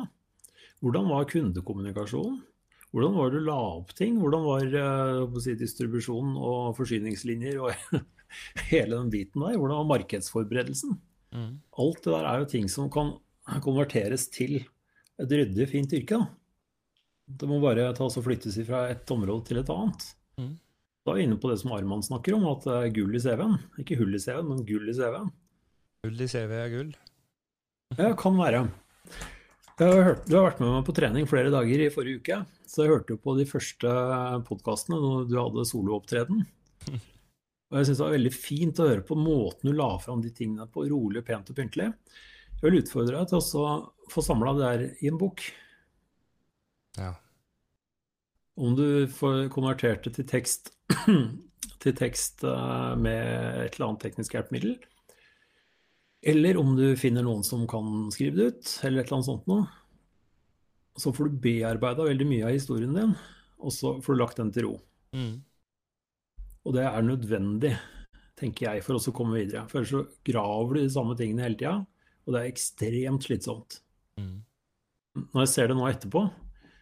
Hvordan 0.85 1.09
var 1.09 1.27
kundekommunikasjonen? 1.29 2.39
Hvordan 2.93 3.17
var 3.17 3.33
det 3.33 3.41
du 3.41 3.49
la 3.49 3.57
opp 3.73 3.91
ting? 3.97 4.21
Hvordan 4.21 4.45
var 4.45 4.77
uh, 4.79 5.39
si, 5.43 5.57
distribusjonen 5.59 6.37
og 6.39 6.77
forsyningslinjer 6.77 7.59
og 7.59 7.73
hele 8.71 8.95
den 8.95 9.11
biten 9.13 9.43
der? 9.43 9.57
Hvordan 9.57 9.81
var 9.81 9.91
markedsforberedelsen? 9.95 10.95
Mm. 11.35 11.51
Alt 11.81 12.05
det 12.05 12.13
der 12.13 12.29
er 12.29 12.41
jo 12.41 12.49
ting 12.53 12.71
som 12.71 12.87
kan 12.93 13.17
konverteres 13.65 14.29
til 14.31 14.61
et 15.21 15.31
ryddig, 15.31 15.69
fint 15.71 15.95
yrke. 15.95 16.19
da. 16.19 16.27
Det 17.25 17.49
må 17.49 17.57
bare 17.63 17.87
tas 17.97 18.19
og 18.19 18.25
flyttes 18.27 18.57
fra 18.67 18.85
et 18.91 19.11
område 19.11 19.47
til 19.47 19.61
et 19.61 19.71
annet. 19.73 20.07
Mm. 20.37 20.53
Da 21.05 21.13
er 21.13 21.19
vi 21.19 21.25
inne 21.25 21.39
på 21.41 21.49
det 21.49 21.59
som 21.61 21.73
Arman 21.73 22.03
snakker 22.05 22.35
om, 22.37 22.45
at 22.49 22.65
det 22.65 22.75
er 22.75 22.93
gull 22.93 23.17
i 23.17 23.21
CV-en. 23.21 23.57
Ikke 23.81 23.97
hull 23.99 24.13
i 24.17 24.21
CV-en, 24.21 24.51
men 24.51 24.65
gull 24.67 24.89
i 24.89 24.95
CV-en. 24.97 25.31
Gull 26.05 26.21
i 26.21 26.29
CV 26.29 26.53
er 26.59 26.71
gull? 26.73 26.91
ja, 27.97 28.11
kan 28.17 28.37
være. 28.37 28.65
Har 29.79 30.05
hørt, 30.07 30.23
du 30.29 30.37
har 30.37 30.45
vært 30.47 30.61
med 30.63 30.71
meg 30.71 30.85
på 30.87 30.95
trening 30.95 31.25
flere 31.27 31.51
dager 31.53 31.81
i 31.83 31.91
forrige 31.93 32.21
uke. 32.21 32.37
Så 32.69 32.83
jeg 32.83 32.93
hørte 32.93 33.15
jo 33.15 33.21
på 33.21 33.35
de 33.37 33.45
første 33.49 33.91
podkastene 34.47 35.01
når 35.01 35.27
du 35.29 35.35
hadde 35.39 35.67
soloopptreden. 35.69 36.45
Og 37.71 37.79
jeg 37.79 37.89
syns 37.89 37.99
det 37.99 38.05
var 38.05 38.15
veldig 38.15 38.31
fint 38.33 38.79
å 38.79 38.87
høre 38.87 39.03
på 39.05 39.17
måten 39.19 39.69
du 39.69 39.75
la 39.75 39.89
fram 40.01 40.21
de 40.23 40.31
tingene 40.33 40.67
på, 40.71 40.85
rolig, 40.89 41.25
pent 41.27 41.49
og 41.51 41.57
pyntelig. 41.57 41.89
Jeg 42.65 42.73
vil 42.73 42.81
utfordre 42.81 43.19
deg 43.19 43.29
til 43.29 43.59
å 43.61 43.73
få 44.09 44.21
samla 44.25 44.55
det 44.57 44.63
der 44.63 44.83
i 45.05 45.09
en 45.11 45.19
bok. 45.21 45.43
Ja. 46.97 47.11
Om 48.57 48.73
du 48.73 48.87
får 49.13 49.51
konvertert 49.53 50.07
det 50.07 50.15
til 50.15 50.25
tekst, 50.25 50.71
til 51.85 51.93
tekst 51.99 52.41
eh, 52.41 52.97
med 52.97 53.21
et 53.67 53.77
eller 53.77 53.91
annet 53.91 54.01
teknisk 54.07 54.33
hjelpemiddel, 54.33 54.79
eller 56.25 56.57
om 56.57 56.73
du 56.73 56.87
finner 56.97 57.21
noen 57.27 57.45
som 57.45 57.69
kan 57.69 58.09
skrive 58.15 58.39
det 58.39 58.49
ut, 58.49 58.75
eller 58.81 59.03
et 59.03 59.11
eller 59.11 59.19
annet 59.19 59.29
sånt 59.29 59.49
noe, 59.51 59.69
så 60.97 61.13
får 61.13 61.29
du 61.29 61.41
bearbeida 61.45 62.09
veldig 62.09 62.31
mye 62.33 62.49
av 62.49 62.57
historien 62.57 62.97
din, 62.97 63.17
og 63.61 63.77
så 63.77 63.99
får 64.01 64.15
du 64.15 64.23
lagt 64.25 64.41
den 64.41 64.55
til 64.55 64.71
ro. 64.71 64.77
Mm. 65.13 65.35
Og 66.65 66.73
det 66.73 66.89
er 66.89 67.05
nødvendig, 67.05 67.77
tenker 68.41 68.71
jeg, 68.71 68.87
for 68.87 68.97
oss 68.97 69.11
å 69.11 69.13
komme 69.13 69.37
videre. 69.37 69.67
For 69.69 69.83
ellers 69.83 69.93
så 69.93 70.07
graver 70.25 70.79
du 70.79 70.87
de 70.87 70.95
samme 70.95 71.13
tingene 71.19 71.45
hele 71.45 71.61
tida 71.61 71.83
og 72.25 72.33
det 72.33 72.41
er 72.41 72.49
ekstremt 72.49 73.27
slitsomt. 73.27 73.79
Mm. 74.19 74.41
Når 75.31 75.45
jeg 75.45 75.51
ser 75.53 75.71
det 75.71 75.77
nå 75.77 75.87
etterpå, 75.87 76.25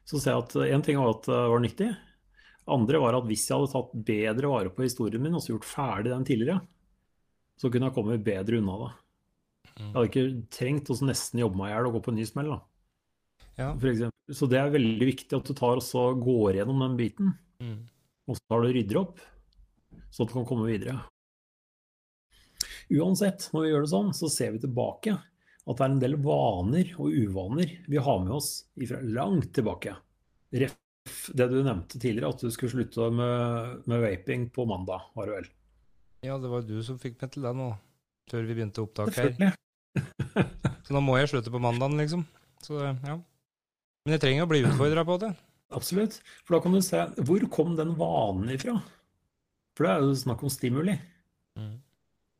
så 0.07 0.19
ser 0.19 0.35
jeg 0.35 0.43
at 0.45 0.57
én 0.75 0.83
ting 0.85 0.99
var 0.99 1.13
at 1.13 1.27
det 1.29 1.39
var 1.53 1.63
nyttig. 1.63 1.89
Andre 2.73 2.99
var 3.03 3.17
at 3.17 3.27
hvis 3.27 3.45
jeg 3.49 3.59
hadde 3.59 3.73
tatt 3.73 3.95
bedre 4.07 4.51
vare 4.51 4.71
på 4.73 4.85
historien 4.85 5.23
min 5.23 5.35
og 5.35 5.47
gjort 5.47 5.67
ferdig 5.67 6.13
den 6.13 6.27
tidligere, 6.27 6.61
så 7.59 7.69
kunne 7.69 7.89
jeg 7.89 7.95
kommet 7.95 8.23
bedre 8.25 8.59
unna 8.59 8.77
det. 8.81 8.91
Mm. 9.73 9.83
Jeg 9.83 9.93
hadde 9.95 10.09
ikke 10.09 10.27
trengt 10.53 10.91
å 10.93 10.97
nesten 11.07 11.43
jobbe 11.43 11.59
meg 11.59 11.71
i 11.71 11.73
hjel 11.73 11.89
og 11.89 11.97
gå 11.97 12.03
på 12.05 12.13
en 12.13 12.19
ny 12.19 12.27
smell. 12.27 12.53
Ja. 13.59 13.69
Så 14.33 14.47
det 14.49 14.59
er 14.59 14.73
veldig 14.73 15.07
viktig 15.11 15.37
at 15.37 15.49
du 15.49 15.53
tar 15.57 15.81
og 15.83 16.23
går 16.23 16.59
gjennom 16.59 16.79
den 16.85 16.95
biten. 16.99 17.33
Mm. 17.61 17.81
Og 18.29 18.39
så 18.39 18.45
tar 18.47 18.63
du 18.63 18.71
rydder 18.71 19.01
opp, 19.01 19.19
så 20.09 20.23
at 20.23 20.31
du 20.31 20.37
kan 20.37 20.47
komme 20.47 20.69
videre. 20.69 21.01
Uansett, 22.93 23.49
når 23.53 23.65
vi 23.65 23.71
gjør 23.71 23.85
det 23.85 23.91
sånn, 23.91 24.11
så 24.15 24.29
ser 24.31 24.55
vi 24.55 24.63
tilbake 24.63 25.17
at 25.63 25.79
det 25.79 25.85
er 25.85 25.91
en 25.93 26.01
del 26.01 26.15
vaner 26.19 26.89
og 26.99 27.13
uvaner 27.15 27.69
vi 27.87 27.99
har 28.03 28.23
med 28.23 28.33
oss 28.35 28.49
fra 28.75 28.99
langt 29.03 29.53
tilbake. 29.55 29.95
Ref 30.53 30.75
det 31.35 31.49
du 31.51 31.57
nevnte 31.63 31.99
tidligere, 31.99 32.31
at 32.31 32.43
du 32.43 32.51
skulle 32.53 32.71
slutte 32.71 33.09
med, 33.11 33.83
med 33.91 34.03
vaping 34.03 34.47
på 34.55 34.65
mandag, 34.69 35.09
var 35.17 35.27
det 35.27 35.35
vel? 35.37 35.49
Ja, 36.23 36.37
det 36.39 36.51
var 36.51 36.63
du 36.63 36.77
som 36.85 36.99
fikk 37.01 37.17
meg 37.19 37.33
til 37.33 37.43
det 37.43 37.51
nå, 37.57 37.73
før 38.31 38.45
vi 38.47 38.55
begynte 38.55 38.83
opptak 38.85 39.17
her. 39.19 39.35
Så 40.85 40.95
nå 40.95 41.01
må 41.03 41.17
jeg 41.19 41.31
slutte 41.31 41.51
på 41.51 41.61
mandagen, 41.63 41.99
liksom. 41.99 42.23
Så, 42.63 42.79
ja. 42.79 43.17
Men 44.03 44.15
jeg 44.15 44.23
trenger 44.23 44.47
å 44.47 44.51
bli 44.51 44.63
utfordra 44.63 45.03
på 45.07 45.19
det. 45.25 45.33
Absolutt. 45.75 46.19
For 46.43 46.55
da 46.55 46.63
kan 46.63 46.75
du 46.75 46.81
se 46.85 47.03
hvor 47.27 47.43
kom 47.51 47.75
den 47.79 47.95
vanen 47.99 48.51
ifra? 48.55 48.77
For 49.75 49.87
det 49.87 49.93
er 49.93 50.05
jo 50.05 50.15
snakk 50.23 50.43
om 50.45 50.51
stimuli. 50.53 50.95
Mm. 51.59 51.75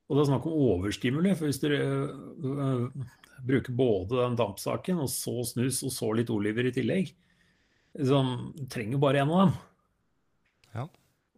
Og 0.10 0.18
det 0.18 0.24
er 0.24 0.32
snakk 0.32 0.48
om 0.50 0.64
overstimuli. 0.68 1.36
For 1.40 1.50
hvis 1.50 1.62
du 1.64 1.70
øh, 1.72 2.88
bruker 3.44 3.76
både 3.76 4.20
den 4.20 4.40
dampsaken 4.40 5.04
og 5.04 5.12
så 5.12 5.44
snus 5.48 5.84
og 5.86 5.94
så 5.96 6.12
litt 6.16 6.32
oliver 6.34 6.68
i 6.70 6.74
tillegg, 6.76 7.14
liksom, 8.00 8.34
trenger 8.72 9.02
bare 9.02 9.24
én 9.24 9.32
av 9.32 9.46
dem. 9.46 9.56
Ja. 10.74 10.86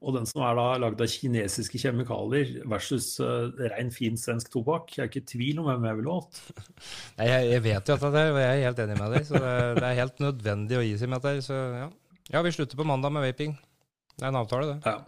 Og 0.06 0.14
den 0.14 0.28
som 0.30 0.44
er 0.46 0.58
da 0.58 0.66
lagd 0.84 1.02
av 1.02 1.10
kinesiske 1.10 1.80
kjemikalier 1.82 2.60
versus 2.70 3.16
uh, 3.24 3.48
rein, 3.72 3.90
fin 3.94 4.18
svensk 4.20 4.52
tobakk, 4.54 4.92
jeg 4.94 5.06
er 5.06 5.10
ikke 5.10 5.24
i 5.24 5.30
tvil 5.32 5.62
om 5.64 5.70
hvem 5.70 5.88
jeg 5.90 6.00
ville 6.00 6.18
valgt. 6.18 6.42
Nei, 7.18 7.30
jeg, 7.32 7.48
jeg, 7.54 7.64
vet 7.66 7.90
jo 7.90 7.98
at 7.98 8.06
det 8.06 8.22
er, 8.22 8.34
og 8.34 8.42
jeg 8.44 8.52
er 8.52 8.66
helt 8.68 8.82
enig 8.86 8.98
med 9.00 9.16
deg. 9.16 9.30
Så 9.30 9.42
det, 9.42 9.56
det 9.80 9.88
er 9.88 10.02
helt 10.02 10.22
nødvendig 10.26 10.78
å 10.78 10.84
gi 10.86 10.98
seg 11.02 11.12
med 11.14 11.26
dette. 11.26 11.46
Så 11.48 11.58
ja. 11.58 11.88
ja, 12.36 12.44
vi 12.46 12.54
slutter 12.54 12.82
på 12.82 12.88
mandag 12.88 13.16
med 13.16 13.26
vaping. 13.26 13.56
Det 14.16 14.28
er 14.28 14.30
en 14.30 14.42
avtale, 14.44 14.76
det. 14.76 14.94
Ja. 14.94 15.00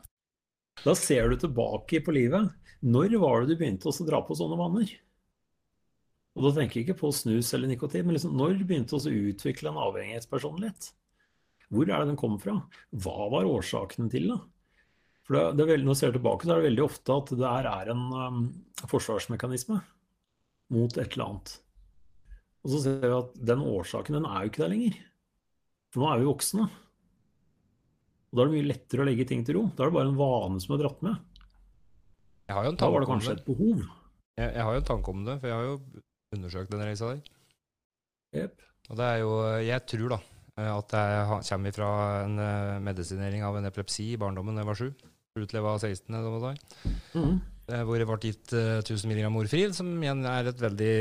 Da 0.82 0.94
ser 0.98 1.30
du 1.30 1.38
tilbake 1.42 2.02
på 2.06 2.16
livet. 2.16 2.50
Når 2.86 3.18
var 3.22 3.42
det 3.42 3.56
du 3.56 3.60
begynte 3.60 3.90
å 3.90 4.06
dra 4.08 4.22
på 4.26 4.38
sånne 4.38 4.58
vaner? 4.60 4.92
Og 6.38 6.46
da 6.46 6.52
tenker 6.54 6.80
jeg 6.80 6.86
ikke 6.86 7.00
på 7.00 7.10
snus 7.16 7.50
eller 7.58 7.72
nikotin, 7.72 8.06
men 8.06 8.14
liksom, 8.14 8.36
når 8.38 8.60
begynte 8.62 9.00
du 9.02 9.10
å 9.10 9.22
utvikle 9.32 9.72
en 9.72 9.82
avhengighetspersonlighet? 9.88 10.92
Hvor 11.74 11.90
er 11.90 12.04
det 12.04 12.12
den 12.12 12.20
kom 12.20 12.38
fra? 12.40 12.60
Hva 12.94 13.32
var 13.34 13.50
årsakene 13.50 14.12
til 14.14 14.30
det? 14.30 14.38
For 15.28 15.36
det, 15.36 15.44
det 15.60 15.66
veldig, 15.74 15.88
Når 15.88 15.98
du 15.98 16.00
ser 16.00 16.14
tilbake, 16.16 16.46
så 16.46 16.54
er 16.54 16.62
det 16.62 16.70
veldig 16.70 16.84
ofte 16.86 17.16
at 17.20 17.32
det 17.34 17.54
her 17.56 17.70
er 17.74 17.92
en 17.92 18.04
um, 18.14 18.44
forsvarsmekanisme 18.88 19.82
mot 20.78 20.98
et 20.98 21.18
eller 21.18 21.26
annet. 21.26 21.56
Og 22.64 22.72
så 22.72 22.84
ser 22.84 23.04
vi 23.04 23.16
at 23.18 23.36
den 23.50 23.64
årsaken 23.64 24.20
den 24.20 24.28
er 24.30 24.44
jo 24.44 24.52
ikke 24.52 24.64
der 24.64 24.74
lenger. 24.76 25.02
For 25.92 26.04
nå 26.04 26.12
er 26.12 26.22
vi 26.22 26.30
voksne. 26.30 26.68
Og 28.28 28.38
Da 28.38 28.44
er 28.44 28.50
det 28.50 28.56
mye 28.56 28.70
lettere 28.70 29.04
å 29.04 29.08
legge 29.08 29.28
ting 29.28 29.44
til 29.48 29.58
ro. 29.58 29.66
Da 29.74 29.84
er 29.84 29.92
det 29.92 29.98
bare 29.98 30.12
en 30.12 30.20
vane 30.20 30.64
som 30.64 30.76
er 30.76 30.82
dratt 30.84 31.04
med. 31.06 31.27
Jeg 32.48 32.56
har 32.56 32.64
jo 32.64 32.70
en 32.72 32.80
Da 32.80 32.90
var 32.90 33.04
det 33.04 33.10
kanskje 33.10 33.34
et 33.38 33.46
behov. 33.46 33.82
Jeg, 34.38 34.54
jeg 34.56 34.64
har 34.64 34.74
jo 34.78 34.80
en 34.84 34.88
tanke 34.92 35.10
om 35.12 35.26
det, 35.28 35.40
for 35.42 35.48
jeg 35.52 35.58
har 35.58 35.66
jo 35.68 35.80
undersøkt 36.38 36.72
den 36.72 36.84
reisa 36.86 37.10
der. 37.12 37.22
Yep. 38.38 38.62
Og 38.92 38.98
det 39.00 39.06
er 39.08 39.18
jo 39.24 39.32
Jeg 39.66 39.86
tror 39.88 40.10
da 40.16 40.20
eh, 40.58 40.72
at 40.78 40.94
er- 40.94 41.44
kommer 41.50 41.74
fra 41.76 41.90
en 42.26 42.40
eh, 42.40 42.80
medisinering 42.80 43.44
av 43.44 43.58
en 43.58 43.66
epilepsi 43.70 44.14
i 44.14 44.18
barndommen 44.18 44.56
da 44.56 44.64
jeg 44.64 44.68
var 44.72 44.76
sju. 44.80 44.90
Utleva 45.38 45.76
16. 45.78 46.16
eller 46.16 46.30
hva 46.32 46.40
det 46.40 46.48
var. 46.48 46.92
Mhm. 47.14 47.38
Eh, 47.70 47.84
Hvor 47.84 47.98
det 48.00 48.08
ble 48.08 48.18
gitt 48.24 48.54
eh, 48.56 48.80
1000 48.80 49.12
mg 49.12 49.28
morfril, 49.30 49.74
som 49.76 49.90
igjen 50.02 50.24
er 50.26 50.48
et 50.48 50.62
veldig, 50.64 50.94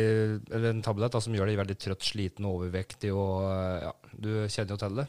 eller 0.50 0.70
en 0.74 0.82
tablett 0.82 1.12
da, 1.14 1.20
som 1.22 1.32
gjør 1.32 1.46
deg 1.46 1.60
veldig 1.60 1.76
trøtt, 1.78 2.02
sliten 2.02 2.44
og 2.44 2.58
overvektig. 2.58 3.12
og 3.14 3.46
ja, 3.86 3.92
Du 4.18 4.28
kjenner 4.50 4.74
jo 4.74 4.80
til 4.82 4.96
det. 4.98 5.06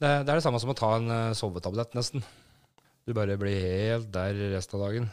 Det, 0.00 0.08
er- 0.10 0.24
det 0.26 0.42
samme 0.42 0.58
som 0.60 0.70
å 0.74 0.76
ta 0.76 0.96
en 0.98 1.32
sovetablett, 1.38 1.94
nesten. 1.94 2.24
Du 3.06 3.14
bare 3.14 3.38
blir 3.38 3.62
helt 3.62 4.10
der 4.14 4.34
resten 4.56 4.78
av 4.78 4.88
dagen. 4.88 5.08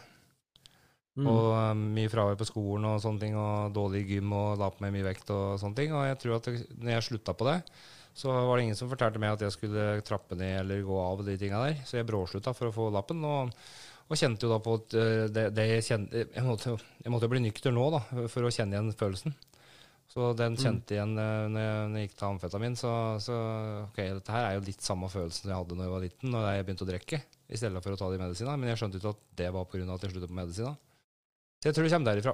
Mm. 1.14 1.28
Og 1.30 1.50
eh, 1.54 1.82
mye 2.00 2.10
fravær 2.10 2.40
på 2.40 2.50
skolen 2.50 2.90
og 2.90 3.02
sånne 3.04 3.22
ting, 3.22 3.38
og 3.38 3.74
dårlig 3.76 4.04
gym 4.10 4.34
og 4.34 4.58
la 4.62 4.72
på 4.74 4.82
meg 4.82 4.96
mye 4.96 5.12
vekt 5.12 5.30
og 5.34 5.60
sånne 5.62 5.78
ting. 5.78 5.94
Og 5.94 6.08
jeg 6.10 6.20
tror 6.24 6.40
at 6.40 6.50
det, 6.50 6.64
når 6.80 6.96
jeg 6.96 7.08
slutta 7.10 7.38
på 7.38 7.50
det, 7.52 7.60
så 8.18 8.34
var 8.34 8.58
det 8.58 8.68
ingen 8.68 8.78
som 8.78 8.90
fortalte 8.90 9.22
meg 9.22 9.36
at 9.36 9.46
jeg 9.46 9.56
skulle 9.56 9.88
trappe 10.06 10.38
ned 10.38 10.60
eller 10.64 10.86
gå 10.86 11.00
av 11.02 11.24
de 11.26 11.38
tinga 11.38 11.62
der. 11.68 11.80
Så 11.86 12.00
jeg 12.00 12.10
bråslutta 12.10 12.54
for 12.58 12.70
å 12.70 12.76
få 12.76 12.92
lappen. 12.94 13.22
og 13.26 13.54
og 14.12 14.20
kjente 14.20 14.46
jo 14.46 14.52
da 14.52 14.60
på 14.62 14.76
at 14.78 14.94
eh, 15.00 15.26
det, 15.32 15.48
det 15.56 15.66
jeg, 15.70 15.86
kjente, 15.88 16.26
jeg, 16.28 16.46
måtte, 16.46 16.76
jeg 17.02 17.14
måtte 17.14 17.30
bli 17.32 17.42
nykter 17.46 17.74
nå, 17.74 17.88
da, 17.94 18.02
for 18.30 18.46
å 18.46 18.52
kjenne 18.54 18.76
igjen 18.76 18.92
følelsen. 19.00 19.36
Så 20.14 20.34
den 20.38 20.58
kjente 20.60 20.94
igjen 20.94 21.16
eh, 21.18 21.46
når 21.50 21.64
jeg, 21.64 21.78
når 21.90 22.02
jeg 22.02 22.10
gikk 22.10 22.18
til 22.20 22.28
amfetamin. 22.28 22.76
Så, 22.78 22.92
så 23.24 23.38
ok, 23.88 24.02
dette 24.20 24.36
her 24.36 24.50
er 24.50 24.58
jo 24.58 24.66
litt 24.68 24.86
samme 24.86 25.10
følelsen 25.10 25.50
jeg 25.50 25.58
hadde 25.58 25.78
når 25.80 25.88
jeg 25.88 25.94
var 25.96 26.06
liten, 26.06 26.36
når 26.36 26.50
jeg 26.50 26.68
begynte 26.68 26.86
å 26.86 26.92
drikke, 26.92 27.22
i 27.54 27.60
stedet 27.60 27.84
for 27.86 27.94
å 27.94 28.00
ta 28.00 28.10
de 28.12 28.22
medisinene. 28.22 28.58
Men 28.60 28.74
jeg 28.74 28.82
skjønte 28.82 29.00
ikke 29.00 29.14
at 29.14 29.22
det 29.40 29.52
var 29.54 29.70
pga. 29.70 29.86
at 29.86 30.08
jeg 30.08 30.16
sluttet 30.16 30.32
på 30.32 30.40
medisiner. 30.40 30.76
Så 31.62 31.70
jeg 31.70 31.78
tror 31.78 31.88
det 31.88 31.94
kommer 31.94 32.12
derifra. 32.12 32.34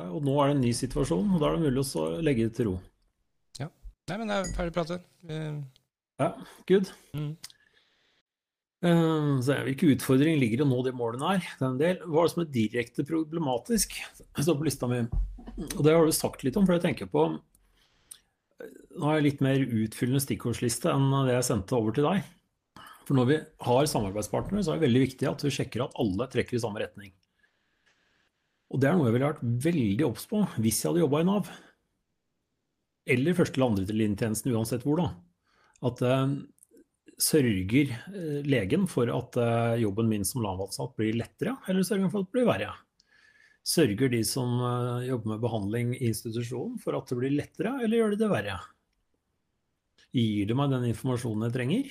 Ja, 0.00 0.08
Og 0.10 0.24
nå 0.24 0.38
er 0.40 0.50
det 0.50 0.56
en 0.56 0.64
ny 0.64 0.72
situasjon, 0.74 1.34
og 1.34 1.42
da 1.42 1.50
er 1.50 1.58
det 1.58 1.68
mulig 1.68 1.84
å 1.84 2.06
legge 2.24 2.48
det 2.48 2.56
til 2.56 2.72
ro. 2.72 2.78
Nei, 4.10 4.16
men 4.18 4.30
det 4.30 4.36
er 4.40 4.48
ferdig 4.56 4.74
pratet. 4.74 5.04
Uh... 5.28 5.60
Ja, 6.20 6.32
good. 6.66 6.88
Mm. 7.14 7.36
Eh, 8.84 9.28
Så 9.44 9.58
Hvilke 9.68 9.92
utfordringer 9.94 10.40
ligger 10.40 10.62
i 10.62 10.64
å 10.64 10.70
nå 10.70 10.80
de 10.84 10.92
målene 10.96 11.36
her? 11.36 11.46
Det 11.46 11.64
er 11.64 11.68
en 11.68 11.78
del. 11.80 12.00
Hva 12.04 12.24
er 12.24 12.26
det 12.26 12.32
som 12.34 12.42
er 12.42 12.50
direkte 12.56 13.06
problematisk? 13.08 13.94
Det 14.18 14.44
står 14.44 14.58
på 14.58 14.66
lista 14.66 14.90
mi. 14.90 15.04
Og 15.70 15.80
det 15.86 15.94
har 15.94 16.04
du 16.04 16.16
sagt 16.16 16.44
litt 16.44 16.58
om, 16.58 16.66
for 16.66 16.76
jeg 16.76 16.86
tenker 16.88 17.10
på 17.10 17.30
Nå 19.00 19.06
har 19.06 19.16
jeg 19.16 19.24
litt 19.24 19.42
mer 19.44 19.62
utfyllende 19.62 20.20
stikkordsliste 20.20 20.90
enn 20.92 21.06
det 21.24 21.38
jeg 21.38 21.46
sendte 21.46 21.76
over 21.78 21.94
til 21.96 22.04
deg. 22.04 22.26
For 23.06 23.16
når 23.18 23.28
vi 23.30 23.38
har 23.66 23.88
samarbeidspartnere, 23.90 24.62
så 24.64 24.72
er 24.72 24.78
det 24.78 24.86
veldig 24.88 25.02
viktig 25.06 25.28
at 25.30 25.42
vi 25.46 25.52
sjekker 25.54 25.86
at 25.86 25.96
alle 26.00 26.28
trekker 26.30 26.58
i 26.58 26.62
samme 26.62 26.82
retning. 26.82 27.10
Og 28.70 28.78
det 28.82 28.90
er 28.90 28.96
noe 28.98 29.08
jeg 29.08 29.16
ville 29.16 29.32
vært 29.32 29.42
veldig 29.66 30.06
obs 30.06 30.28
på 30.30 30.44
hvis 30.62 30.78
jeg 30.82 30.92
hadde 30.92 31.02
jobba 31.02 31.22
i 31.22 31.26
Nav. 31.26 31.50
Eller 33.10 33.34
første- 33.34 33.58
eller 33.58 33.72
andrelinjetjenesten, 33.72 34.52
uansett 34.54 34.84
hvor, 34.86 35.00
da. 35.00 35.08
At 35.88 36.02
eh, 36.06 36.36
sørger 37.20 37.90
eh, 37.90 38.42
legen 38.46 38.86
for 38.90 39.10
at 39.12 39.38
eh, 39.40 39.80
jobben 39.82 40.08
min 40.10 40.26
som 40.26 40.44
Nav-ansatt 40.44 40.94
blir 40.98 41.18
lettere, 41.18 41.56
eller 41.68 41.86
sørger 41.86 42.06
han 42.06 42.12
for 42.12 42.22
at 42.22 42.30
det 42.30 42.36
blir 42.36 42.48
verre? 42.48 42.74
Sørger 43.66 44.12
de 44.12 44.20
som 44.24 44.54
eh, 44.60 45.08
jobber 45.10 45.34
med 45.34 45.42
behandling 45.42 45.96
i 45.98 46.12
institusjonen 46.12 46.78
for 46.82 46.96
at 46.98 47.10
det 47.10 47.18
blir 47.18 47.34
lettere, 47.34 47.74
eller 47.82 48.00
gjør 48.00 48.14
de 48.14 48.20
det 48.22 48.30
verre? 48.30 48.60
Gir 50.16 50.46
de 50.46 50.56
meg 50.58 50.72
den 50.72 50.88
informasjonen 50.90 51.48
jeg 51.48 51.56
trenger? 51.58 51.90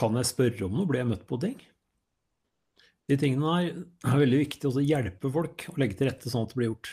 Kan 0.00 0.16
jeg 0.16 0.30
spørre 0.30 0.64
om 0.66 0.78
noe? 0.78 0.88
Blir 0.88 1.02
jeg 1.02 1.10
møtt 1.10 1.26
på 1.28 1.38
ting? 1.42 1.58
De 3.10 3.18
tingene 3.18 3.52
her 3.52 3.70
er 4.06 4.22
veldig 4.22 4.38
viktig 4.44 4.70
å 4.70 4.82
hjelpe 4.84 5.32
folk 5.34 5.66
å 5.72 5.76
legge 5.82 5.98
til 5.98 6.08
rette 6.08 6.30
sånn 6.30 6.46
at 6.46 6.52
det 6.52 6.60
blir 6.60 6.70
gjort. 6.70 6.92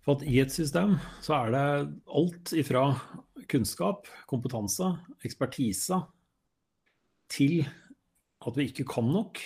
For 0.00 0.16
at 0.16 0.24
i 0.24 0.38
et 0.40 0.54
system 0.54 0.94
så 1.20 1.34
er 1.42 1.52
det 1.52 1.64
alt 2.16 2.52
ifra 2.56 2.84
kunnskap, 3.50 4.08
kompetanse, 4.30 4.86
ekspertise, 5.26 5.98
til 7.30 7.60
at 8.46 8.56
vi 8.56 8.70
ikke 8.70 8.86
kan 8.88 9.10
nok, 9.12 9.42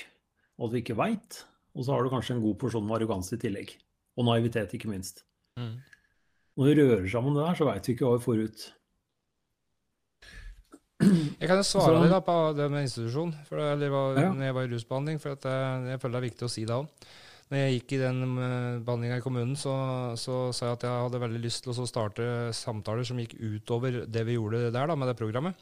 og 0.61 0.69
at 0.69 0.77
vi 0.77 0.85
ikke 0.85 0.99
veit. 1.01 1.41
Og 1.75 1.87
så 1.87 1.95
har 1.97 2.05
du 2.05 2.13
kanskje 2.13 2.37
en 2.37 2.45
god 2.45 2.59
porsjon 2.61 2.87
med 2.87 3.01
arroganse 3.01 3.35
i 3.35 3.41
tillegg. 3.41 3.75
Og 4.15 4.29
naivitet, 4.29 4.77
ikke 4.77 4.93
minst. 4.93 5.25
Mm. 5.59 5.81
Når 6.55 6.69
vi 6.69 6.77
rører 6.79 7.09
sammen 7.11 7.35
det 7.35 7.43
der, 7.43 7.59
så 7.59 7.67
veit 7.67 7.89
vi 7.89 7.97
ikke 7.97 8.07
hva 8.07 8.19
vi 8.21 8.27
får 8.29 8.43
ut. 8.47 8.67
Jeg 11.45 11.51
kan 11.51 11.61
jo 11.61 11.67
svare 11.69 11.99
deg 12.01 12.13
da 12.15 12.23
på 12.25 12.35
det 12.57 12.71
med 12.73 12.87
institusjon, 12.87 13.35
for 13.45 13.61
det, 13.61 13.67
eller 13.75 13.91
var, 13.93 14.17
Ja. 14.17 14.31
når 14.33 14.47
jeg 14.47 14.57
var 14.57 14.65
i 14.65 14.71
rusbehandling. 14.73 15.19
For 15.21 15.35
jeg, 15.35 15.91
jeg 15.93 16.01
føler 16.01 16.17
det 16.17 16.23
er 16.23 16.31
viktig 16.31 16.47
å 16.47 16.53
si 16.55 16.65
det 16.65 16.79
òg. 16.79 17.05
Når 17.53 17.61
jeg 17.61 17.75
gikk 17.75 17.93
i 17.93 18.01
den 18.01 18.23
uh, 18.39 18.81
behandlinga 18.87 19.19
i 19.21 19.25
kommunen, 19.25 19.53
så, 19.61 19.75
så 20.17 20.39
sa 20.57 20.71
jeg 20.71 20.79
at 20.79 20.87
jeg 20.89 21.03
hadde 21.05 21.21
veldig 21.21 21.43
lyst 21.45 21.67
til 21.67 21.77
å 21.77 21.87
starte 21.87 22.25
samtaler 22.57 23.05
som 23.05 23.21
gikk 23.21 23.37
utover 23.37 24.01
det 24.09 24.25
vi 24.25 24.39
gjorde 24.39 24.73
der 24.73 24.89
da, 24.89 24.97
med 24.97 25.13
det 25.13 25.19
programmet. 25.21 25.61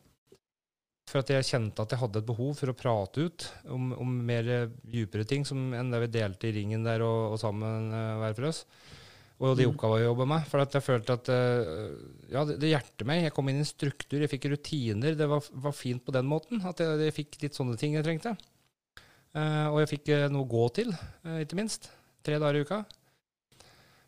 For 1.11 1.19
at 1.19 1.35
jeg 1.35 1.49
kjente 1.51 1.83
at 1.83 1.91
jeg 1.91 1.99
hadde 1.99 2.23
et 2.23 2.31
behov 2.31 2.55
for 2.55 2.71
å 2.71 2.79
prate 2.79 3.27
ut 3.27 3.49
om, 3.75 3.91
om 3.99 4.13
mer 4.23 4.47
eh, 4.47 4.71
djupere 4.87 5.27
ting 5.27 5.43
som, 5.45 5.73
enn 5.75 5.91
det 5.91 6.05
vi 6.05 6.13
delte 6.15 6.47
i 6.47 6.55
ringen 6.55 6.87
der 6.87 7.03
og, 7.03 7.35
og 7.35 7.43
sammen 7.43 7.91
hver 8.23 8.39
for 8.39 8.53
oss. 8.53 8.63
Og 9.43 9.57
de 9.59 9.65
Mm. 9.67 9.73
oppgavene 9.73 9.99
jeg 10.05 10.07
jobba 10.07 10.27
med. 10.31 10.45
For 10.47 10.63
at 10.63 10.75
jeg 10.77 10.85
følte 10.87 11.17
at 11.19 11.29
eh, 11.35 11.93
ja, 12.31 12.45
det, 12.47 12.61
det 12.63 12.69
hjertet 12.71 13.07
meg. 13.09 13.25
Jeg 13.27 13.35
kom 13.35 13.49
inn 13.51 13.59
i 13.59 13.65
en 13.65 13.67
struktur, 13.67 14.21
jeg 14.23 14.31
fikk 14.31 14.47
rutiner. 14.53 15.17
Det 15.19 15.27
var, 15.29 15.43
var 15.67 15.75
fint 15.75 16.05
på 16.07 16.15
den 16.15 16.29
måten. 16.31 16.63
At 16.69 16.79
jeg, 16.79 17.01
jeg 17.09 17.17
fikk 17.17 17.41
litt 17.43 17.59
sånne 17.59 17.75
ting 17.81 17.97
jeg 17.99 18.07
trengte. 18.07 18.37
Eh, 19.35 19.67
og 19.67 19.81
jeg 19.83 19.91
fikk 19.97 20.13
eh, 20.15 20.29
noe 20.31 20.47
å 20.47 20.51
gå 20.53 20.69
til, 20.79 20.95
ikke 21.43 21.59
minst. 21.59 21.91
Tre 22.23 22.39
dager 22.39 22.61
i 22.61 22.63
uka. 22.63 22.85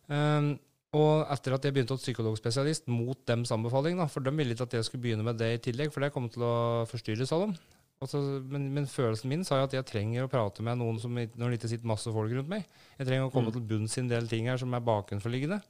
Um, 0.06 0.52
og 0.94 1.24
etter 1.32 1.56
at 1.56 1.64
jeg 1.66 1.74
begynte 1.74 1.96
hos 1.96 2.04
psykologspesialist 2.04 2.86
mot 2.92 3.18
dems 3.26 3.50
anbefaling, 3.56 3.96
da, 3.98 4.04
for 4.06 4.22
de 4.22 4.30
ville 4.36 4.54
ikke 4.54 4.66
at 4.68 4.76
jeg 4.76 4.86
skulle 4.86 5.02
begynne 5.02 5.24
med 5.26 5.40
det 5.40 5.48
i 5.56 5.62
tillegg, 5.64 5.90
for 5.90 6.04
det 6.04 6.12
kom 6.14 6.28
til 6.30 6.44
å 6.46 6.54
forstyrre, 6.86 7.26
de. 7.26 7.56
Altså, 8.04 8.20
men, 8.52 8.66
men 8.76 8.88
følelsen 8.90 9.30
min 9.32 9.44
sa 9.48 9.58
jo 9.60 9.68
at 9.68 9.74
jeg 9.76 9.86
trenger 9.88 10.26
å 10.26 10.30
prate 10.32 10.64
med 10.66 10.76
noen 10.80 10.98
som, 11.00 11.14
når 11.16 11.54
det 11.54 11.58
ikke 11.60 11.70
sitter 11.72 11.88
masse 11.88 12.12
folk 12.12 12.32
rundt 12.36 12.50
meg. 12.52 12.66
Jeg 12.98 13.08
trenger 13.08 13.30
å 13.30 13.32
komme 13.32 13.48
Mm. 13.52 13.56
til 13.56 13.68
bunns 13.70 13.96
i 13.96 14.02
en 14.04 14.10
del 14.10 14.28
ting 14.28 14.50
her 14.50 14.60
som 14.60 14.74
er 14.76 14.84
bakenforliggende. 14.84 15.62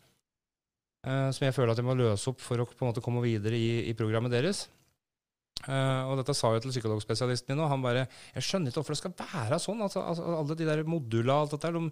Uh, 1.05 1.29
som 1.37 1.45
jeg 1.45 1.53
føler 1.53 1.75
at 1.75 1.81
jeg 1.81 1.85
må 1.87 1.95
løse 1.99 2.31
opp 2.33 2.41
for 2.41 2.63
å 2.63 2.65
på 2.65 2.81
en 2.81 2.89
måte 2.89 3.03
komme 3.05 3.21
videre 3.21 3.59
i, 3.61 3.85
i 3.91 3.95
programmet 3.97 4.33
deres. 4.33 4.65
Uh, 5.65 6.11
og 6.11 6.19
dette 6.19 6.35
sa 6.37 6.51
jeg 6.53 6.65
til 6.65 6.73
psykologspesialisten 6.75 7.55
min, 7.55 7.63
og 7.65 7.71
han 7.71 7.81
bare 7.85 8.03
Jeg 8.35 8.45
skjønner 8.45 8.69
ikke 8.69 8.83
hvorfor 8.83 8.97
det 8.97 9.01
skal 9.01 9.15
være 9.21 9.59
sånn. 9.63 9.81
Altså, 9.85 10.03
altså, 10.05 10.25
alle 10.41 10.57
de 10.59 10.67
der 10.69 10.83
modula 10.89 11.37
alt 11.41 11.55
dette 11.55 11.71
de, 11.77 11.83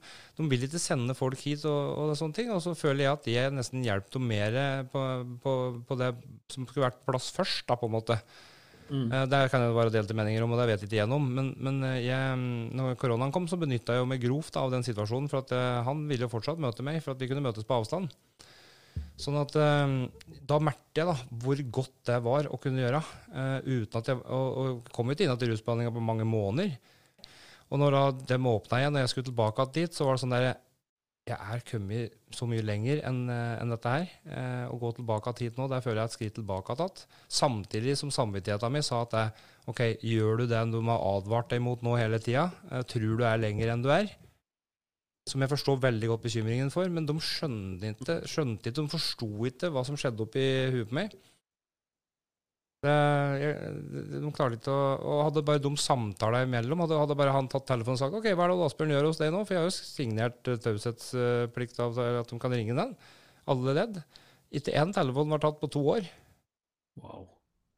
de 0.41 0.49
vil 0.51 0.67
ikke 0.67 0.81
sende 0.83 1.17
folk 1.17 1.41
hit 1.45 1.65
og, 1.69 1.93
og 2.03 2.17
sånne 2.19 2.37
ting. 2.37 2.51
Og 2.53 2.61
så 2.65 2.75
føler 2.77 3.07
jeg 3.07 3.13
at 3.13 3.29
jeg 3.33 3.55
nesten 3.55 3.85
hjelper 3.87 4.19
dem 4.19 4.27
mer 4.33 4.59
på, 4.93 5.05
på, 5.45 5.55
på 5.89 6.01
det 6.01 6.11
som 6.53 6.67
skulle 6.67 6.89
vært 6.89 7.05
plass 7.09 7.31
først, 7.37 7.65
da, 7.69 7.79
på 7.81 7.89
en 7.89 7.97
måte. 7.97 8.19
Mm. 8.93 9.07
Eh, 9.09 9.27
Der 9.33 9.49
kan 9.49 9.65
det 9.65 9.73
være 9.75 9.93
delte 9.95 10.17
meninger 10.17 10.45
om, 10.45 10.53
og 10.53 10.61
det 10.61 10.69
vet 10.69 10.83
jeg 10.83 10.91
ikke 10.91 10.99
igjennom. 11.01 11.29
Men, 11.39 11.53
men 11.57 11.81
eh, 11.89 12.03
jeg, 12.05 12.37
når 12.77 12.99
koronaen 13.01 13.33
kom, 13.33 13.49
så 13.49 13.59
benytta 13.61 13.97
jeg 13.97 14.09
meg 14.09 14.23
grovt 14.25 14.59
av 14.61 14.73
den 14.75 14.85
situasjonen. 14.85 15.31
For 15.33 15.41
at 15.41 15.55
eh, 15.57 15.81
han 15.87 16.05
ville 16.11 16.29
jo 16.29 16.33
fortsatt 16.33 16.61
møte 16.61 16.85
meg, 16.85 17.01
for 17.05 17.15
at 17.15 17.23
vi 17.23 17.31
kunne 17.31 17.45
møtes 17.45 17.67
på 17.69 17.79
avstand. 17.79 18.13
Sånn 19.17 19.39
at 19.41 19.55
da 19.55 20.57
merket 20.61 20.99
jeg 20.99 21.07
da 21.09 21.15
hvor 21.41 21.61
godt 21.79 21.95
det 22.09 22.17
var 22.25 22.49
å 22.53 22.59
kunne 22.61 22.83
gjøre. 22.83 22.99
uten 23.65 23.99
at 24.01 24.09
jeg, 24.11 24.19
og, 24.19 24.49
og 24.59 24.91
kom 24.93 25.09
jo 25.09 25.17
ikke 25.17 25.25
inn 25.25 25.39
til 25.41 25.53
rusbehandlinga 25.53 25.93
på 25.95 26.03
mange 26.05 26.27
måneder. 26.29 26.75
Og 27.73 27.81
når 27.81 27.97
da 27.97 28.03
dem 28.35 28.49
åpna 28.51 28.83
igjen, 28.83 28.99
og 28.99 29.05
jeg 29.05 29.13
skulle 29.13 29.29
tilbake 29.31 29.67
dit, 29.73 29.95
så 29.97 30.05
var 30.05 30.19
det 30.19 30.25
sånn 30.25 30.35
der 30.35 30.49
Jeg 31.23 31.39
er 31.39 31.61
kommet 31.63 32.15
så 32.35 32.49
mye 32.51 32.65
lenger 32.67 32.99
enn 33.07 33.29
en 33.31 33.71
dette 33.71 33.91
her. 33.93 34.09
Eh, 34.27 34.65
å 34.67 34.79
gå 34.81 34.89
tilbake 34.97 35.31
av 35.31 35.39
hit 35.39 35.59
nå, 35.59 35.69
der 35.71 35.85
føler 35.85 36.01
jeg 36.03 36.11
et 36.11 36.17
skritt 36.17 36.35
tilbake 36.41 36.75
igjen. 36.75 37.05
Samtidig 37.31 37.95
som 38.01 38.11
samvittigheten 38.11 38.75
min 38.75 38.83
sa 38.83 39.05
at 39.05 39.15
jeg, 39.15 39.45
OK, 39.71 39.85
gjør 40.03 40.43
du 40.43 40.45
det 40.51 40.65
du 40.73 40.81
har 40.89 41.07
advart 41.13 41.53
deg 41.55 41.63
mot 41.63 41.85
nå 41.87 41.95
hele 42.01 42.19
tida? 42.23 42.49
Eh, 42.73 42.83
tror 42.91 43.21
du 43.21 43.23
er 43.29 43.39
lenger 43.39 43.71
enn 43.71 43.85
du 43.87 43.93
er? 43.95 44.11
Som 45.31 45.45
jeg 45.45 45.53
forstår 45.53 45.79
veldig 45.85 46.11
godt 46.11 46.25
bekymringen 46.27 46.75
for, 46.75 46.91
men 46.91 47.07
de 47.07 47.15
skjønte 47.23 47.95
ikke, 47.95 48.19
skjønte 48.27 48.73
ikke 48.73 48.81
de 48.81 48.95
forsto 48.97 49.31
ikke 49.47 49.71
hva 49.71 49.87
som 49.87 49.95
skjedde 50.01 50.27
oppi 50.27 50.47
huet 50.75 50.91
på 50.91 50.99
meg. 50.99 51.15
Det, 52.83 52.93
jeg, 53.39 53.75
de 54.11 54.31
klarte 54.35 54.57
ikke 54.59 54.73
å 54.75 54.87
Og 55.07 55.21
hadde 55.29 55.45
bare 55.47 55.61
dum 55.63 55.77
samtaler 55.79 56.49
imellom. 56.49 56.81
Hadde, 56.83 56.97
hadde 56.99 57.17
bare 57.21 57.35
han 57.37 57.47
tatt 57.51 57.69
telefonen 57.69 57.95
og 57.95 58.01
sagt 58.01 58.17
OK, 58.19 58.27
hva 58.35 58.49
er 58.49 58.51
det 58.55 58.65
Asbjørn 58.67 58.95
gjør 58.97 59.07
hos 59.07 59.21
deg 59.21 59.31
nå? 59.35 59.43
For 59.47 59.55
jeg 59.55 59.63
har 59.63 59.69
jo 59.69 59.77
signert 59.77 60.51
eh, 60.51 60.59
taushetsplikt 60.65 61.79
av 61.85 62.01
at 62.23 62.33
de 62.33 62.41
kan 62.43 62.57
ringe 62.57 62.75
den. 62.75 62.97
Alle 63.53 63.77
ledd. 63.79 64.01
Ikke 64.53 64.75
én 64.83 64.91
telefon 64.95 65.31
var 65.31 65.41
tatt 65.45 65.63
på 65.63 65.71
to 65.71 65.85
år. 65.95 66.11
Wow. 66.99 67.23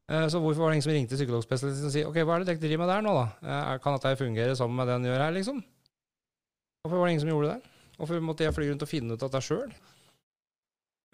Eh, 0.09 0.25
Så 0.33 0.41
hvorfor 0.41 0.65
var 0.65 0.73
det 0.73 0.79
ingen 0.79 0.87
som 0.89 0.93
ringte 0.97 1.17
psykologspesialisten 1.21 1.87
og 1.89 1.93
sa 1.93 2.05
OK, 2.09 2.19
hva 2.25 2.35
er 2.35 2.43
det 2.43 2.51
dere 2.55 2.63
driver 2.65 2.81
med 2.83 2.91
der 2.95 3.05
nå, 3.05 3.13
da? 3.21 3.27
Eh, 3.45 3.71
Kan 3.85 3.95
dette 3.99 4.17
fungere 4.19 4.57
sammen 4.57 4.81
med 4.81 4.89
det 4.89 4.97
en 4.97 5.07
gjør 5.11 5.23
her, 5.27 5.37
liksom? 5.37 5.61
Hvorfor 6.81 6.97
var 6.97 7.05
det 7.07 7.13
ingen 7.15 7.27
som 7.27 7.33
gjorde 7.35 7.53
det? 7.53 7.73
Hvorfor 7.95 8.25
måtte 8.25 8.43
jeg 8.49 8.53
fly 8.57 8.67
rundt 8.73 8.83
og 8.83 8.89
finne 8.91 9.15
ut 9.15 9.23
av 9.25 9.31
det 9.37 9.45
sjøl? 9.45 9.69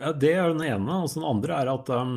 Ja, 0.02 0.12
det 0.18 0.32
er 0.34 0.50
den 0.56 0.64
ene. 0.66 1.02
Og 1.04 1.12
så 1.12 1.20
den 1.20 1.28
andre 1.30 1.60
er 1.62 1.70
at 1.76 1.92
um, 1.94 2.16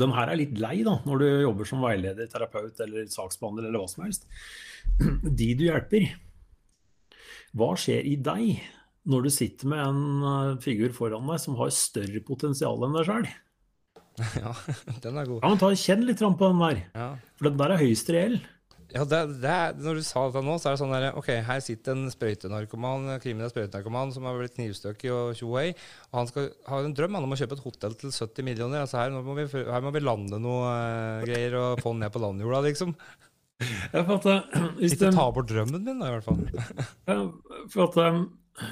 den 0.00 0.12
her 0.16 0.30
er 0.32 0.38
litt 0.40 0.56
lei, 0.58 0.76
da, 0.86 0.96
når 1.06 1.20
du 1.22 1.26
jobber 1.44 1.68
som 1.68 1.82
veileder, 1.84 2.26
terapeut 2.30 2.80
eller 2.82 3.06
saksbehandler 3.12 3.68
eller 3.68 3.82
hva 3.84 3.90
som 3.90 4.04
helst. 4.06 4.26
De 5.38 5.50
du 5.58 5.64
hjelper, 5.68 6.08
hva 7.54 7.70
skjer 7.78 8.06
i 8.10 8.16
deg 8.18 8.56
når 9.10 9.26
du 9.26 9.30
sitter 9.30 9.68
med 9.70 9.82
en 9.84 10.02
uh, 10.24 10.60
figur 10.64 10.90
foran 10.96 11.26
deg 11.28 11.40
som 11.42 11.58
har 11.60 11.70
større 11.76 12.22
potensial 12.26 12.82
enn 12.86 12.96
deg 12.98 13.08
sjøl? 13.10 13.28
Ja, 14.38 14.52
den 15.02 15.16
er 15.18 15.26
god. 15.26 15.40
Ja, 15.42 15.48
men 15.50 15.58
ta 15.58 15.68
Kjenn 15.74 16.04
litt 16.06 16.20
på 16.22 16.48
den 16.48 16.60
der, 16.62 16.82
Ja. 16.94 17.06
for 17.34 17.48
den 17.48 17.58
der 17.58 17.74
er 17.74 17.80
høyst 17.82 18.10
reell. 18.14 18.36
Ja, 18.94 19.02
det, 19.10 19.20
det 19.42 19.50
er, 19.50 19.72
Når 19.82 19.98
du 19.98 20.04
sa 20.06 20.22
dette 20.28 20.42
nå, 20.46 20.54
så 20.62 20.70
er 20.70 20.76
det 20.76 20.80
sånn 20.84 20.94
der, 20.94 21.08
OK, 21.18 21.30
her 21.48 21.62
sitter 21.64 21.96
en 21.96 22.12
sprøytenarkoman, 22.12 23.16
kriminell 23.22 23.50
sprøytenarkoman 23.50 24.14
som 24.14 24.28
har 24.28 24.38
blitt 24.38 24.54
knivstukket 24.54 25.10
og 25.10 25.32
tjohei, 25.38 25.72
og 26.12 26.20
han 26.20 26.30
skal 26.30 26.48
ha 26.70 26.78
en 26.78 26.94
drøm 26.94 27.18
han 27.18 27.26
om 27.26 27.34
å 27.34 27.38
kjøpe 27.40 27.58
et 27.58 27.64
hotell 27.64 27.98
til 27.98 28.14
70 28.14 28.46
millioner. 28.46 28.84
Altså 28.84 29.00
her, 29.02 29.16
må 29.18 29.34
vi, 29.40 29.48
her 29.50 29.82
må 29.82 29.90
vi 29.94 30.04
lande 30.04 30.38
noe 30.42 30.70
uh, 30.70 31.26
greier 31.26 31.58
og 31.58 31.82
få 31.82 31.96
den 31.96 32.04
ned 32.04 32.14
på 32.14 32.22
landjorda, 32.22 32.62
liksom. 32.68 32.94
Jeg 33.64 34.06
fatter, 34.12 34.40
uh, 34.54 34.70
hvis 34.78 34.94
Ikke 34.94 35.12
ta 35.18 35.28
bort 35.34 35.50
drømmen 35.50 35.82
min, 35.82 35.98
da, 35.98 36.12
i 36.12 36.14
hvert 36.14 36.30
fall. 36.30 37.28
For 37.74 37.88
at 37.88 38.00
um, 38.14 38.24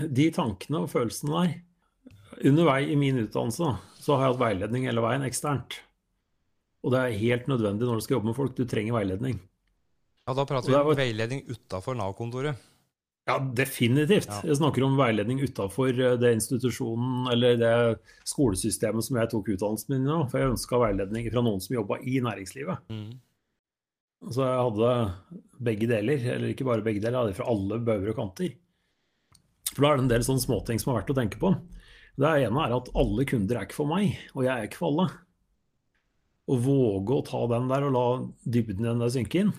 de 0.06 0.30
tankene 0.34 0.84
og 0.84 0.90
følelsene 0.92 1.34
der 1.34 1.60
Undervei 2.42 2.88
i 2.90 2.98
min 2.98 3.18
utdannelse 3.20 3.74
så 4.02 4.16
har 4.16 4.24
jeg 4.24 4.32
hatt 4.32 4.40
veiledning 4.40 4.86
hele 4.88 5.02
veien 5.04 5.22
eksternt. 5.26 5.76
Og 6.82 6.94
det 6.94 6.98
er 7.02 7.20
helt 7.20 7.50
nødvendig 7.50 7.86
når 7.86 8.00
du 8.00 8.04
skal 8.06 8.16
jobbe 8.16 8.30
med 8.30 8.38
folk. 8.38 8.54
Du 8.56 8.64
trenger 8.66 8.96
veiledning. 8.96 9.36
Ja, 10.26 10.34
Da 10.34 10.44
prater 10.46 10.70
vi 10.70 10.78
om 10.78 10.96
veiledning 10.96 11.42
utafor 11.50 11.96
Nav-kontoret. 11.98 12.68
Ja, 13.26 13.36
definitivt. 13.38 14.26
Ja. 14.26 14.40
Jeg 14.50 14.58
snakker 14.58 14.82
om 14.82 14.96
veiledning 14.98 15.42
utafor 15.42 15.94
det 15.94 16.32
institusjonen 16.34 17.28
eller 17.30 17.58
det 17.58 17.74
skolesystemet 18.26 19.06
som 19.06 19.18
jeg 19.18 19.30
tok 19.30 19.52
utdannelsen 19.54 19.94
min 19.94 20.08
i. 20.08 20.16
For 20.30 20.40
jeg 20.40 20.54
ønska 20.54 20.80
veiledning 20.82 21.28
fra 21.30 21.44
noen 21.46 21.62
som 21.62 21.76
jobba 21.76 22.00
i 22.02 22.18
næringslivet. 22.22 22.82
Mm. 22.90 23.12
Så 24.30 24.42
jeg 24.46 24.58
hadde 24.62 24.90
begge 25.70 25.90
deler, 25.90 26.26
eller 26.34 26.50
ikke 26.50 26.66
bare 26.66 26.84
begge 26.86 27.02
deler, 27.02 27.18
jeg 27.18 27.26
hadde 27.26 27.38
fra 27.38 27.48
alle 27.50 27.78
bauger 27.82 28.12
og 28.12 28.18
kanter. 28.18 28.54
For 29.72 29.82
da 29.82 29.90
er 29.90 29.98
det 29.98 30.04
en 30.04 30.12
del 30.12 30.26
sånne 30.26 30.44
småting 30.44 30.82
som 30.82 30.92
er 30.92 31.00
verdt 31.00 31.14
å 31.14 31.18
tenke 31.18 31.40
på. 31.42 31.50
Det 32.22 32.30
ene 32.44 32.66
er 32.66 32.74
at 32.76 32.90
alle 32.98 33.26
kunder 33.26 33.58
er 33.58 33.66
ikke 33.66 33.78
for 33.80 33.90
meg, 33.90 34.18
og 34.36 34.46
jeg 34.46 34.52
er 34.52 34.68
ikke 34.68 34.82
for 34.82 34.92
alle. 34.92 35.08
Å 36.50 36.58
våge 36.58 37.18
å 37.18 37.26
ta 37.26 37.40
den 37.54 37.70
der 37.70 37.86
og 37.86 37.94
la 37.96 38.06
dybden 38.44 38.82
i 38.84 38.90
den 38.90 39.02
der 39.02 39.14
synke 39.14 39.42
inn, 39.42 39.54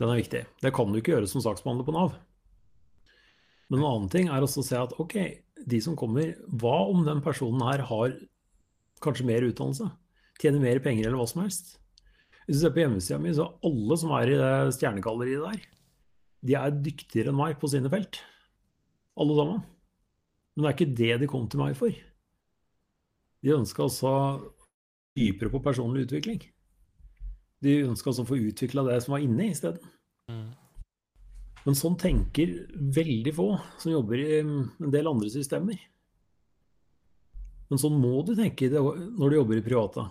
den 0.00 0.10
er 0.10 0.20
viktig. 0.20 0.44
Det 0.62 0.72
kan 0.74 0.90
du 0.90 0.98
ikke 0.98 1.14
gjøre 1.14 1.30
som 1.30 1.42
saksbehandler 1.44 1.86
på 1.86 1.94
Nav. 1.94 2.16
Men 3.70 3.80
en 3.80 3.88
annen 3.88 4.10
ting 4.12 4.30
er 4.30 4.44
også 4.44 4.62
å 4.62 4.66
se 4.66 4.78
at 4.78 4.94
ok, 5.00 5.16
de 5.64 5.80
som 5.82 5.96
kommer, 5.98 6.34
hva 6.50 6.76
om 6.90 7.04
den 7.06 7.22
personen 7.24 7.62
her 7.64 7.84
har 7.88 8.16
kanskje 9.04 9.26
mer 9.28 9.46
utdannelse? 9.46 9.88
Tjener 10.40 10.62
mer 10.62 10.80
penger 10.84 11.08
eller 11.08 11.20
hva 11.20 11.28
som 11.30 11.44
helst? 11.44 11.76
Hvis 12.44 12.58
du 12.58 12.64
ser 12.64 12.74
på 12.74 12.82
hjemmesida 12.82 13.20
mi, 13.22 13.32
så 13.32 13.46
er 13.46 13.70
alle 13.70 13.98
som 14.00 14.12
er 14.18 14.32
i 14.32 14.40
det 14.40 14.74
stjernegalleriet 14.76 15.46
der, 15.46 15.62
de 16.44 16.56
er 16.60 16.74
dyktigere 16.84 17.32
enn 17.32 17.38
meg 17.38 17.56
på 17.60 17.70
sine 17.72 17.88
felt. 17.92 18.18
Alle 19.16 19.36
sammen. 19.38 19.62
Men 20.54 20.64
det 20.64 20.68
er 20.68 20.76
ikke 20.76 20.96
det 20.98 21.14
de 21.22 21.30
kom 21.30 21.46
til 21.48 21.62
meg 21.62 21.78
for. 21.78 21.94
De 23.44 23.54
ønska 23.54 23.86
altså 23.86 24.12
dypere 25.16 25.52
på 25.52 25.62
personlig 25.64 26.04
utvikling. 26.06 26.42
De 27.64 27.78
ønska 27.86 28.10
altså 28.10 28.26
å 28.26 28.28
få 28.28 28.40
utvikla 28.50 28.84
det 28.86 29.00
som 29.04 29.16
var 29.16 29.24
inne 29.24 29.48
isteden. 29.48 29.92
Mm. 30.28 30.52
Men 31.64 31.78
sånn 31.78 31.96
tenker 32.00 32.52
veldig 32.74 33.32
få 33.36 33.48
som 33.80 33.94
jobber 33.94 34.20
i 34.20 34.30
en 34.42 34.92
del 34.92 35.08
andre 35.08 35.30
systemer. 35.32 35.78
Men 37.70 37.80
sånn 37.80 37.96
må 37.96 38.18
du 38.26 38.34
tenke 38.36 38.68
det 38.72 38.80
når 38.80 39.30
du 39.32 39.38
jobber 39.38 39.60
i 39.60 39.64
private. 39.64 40.04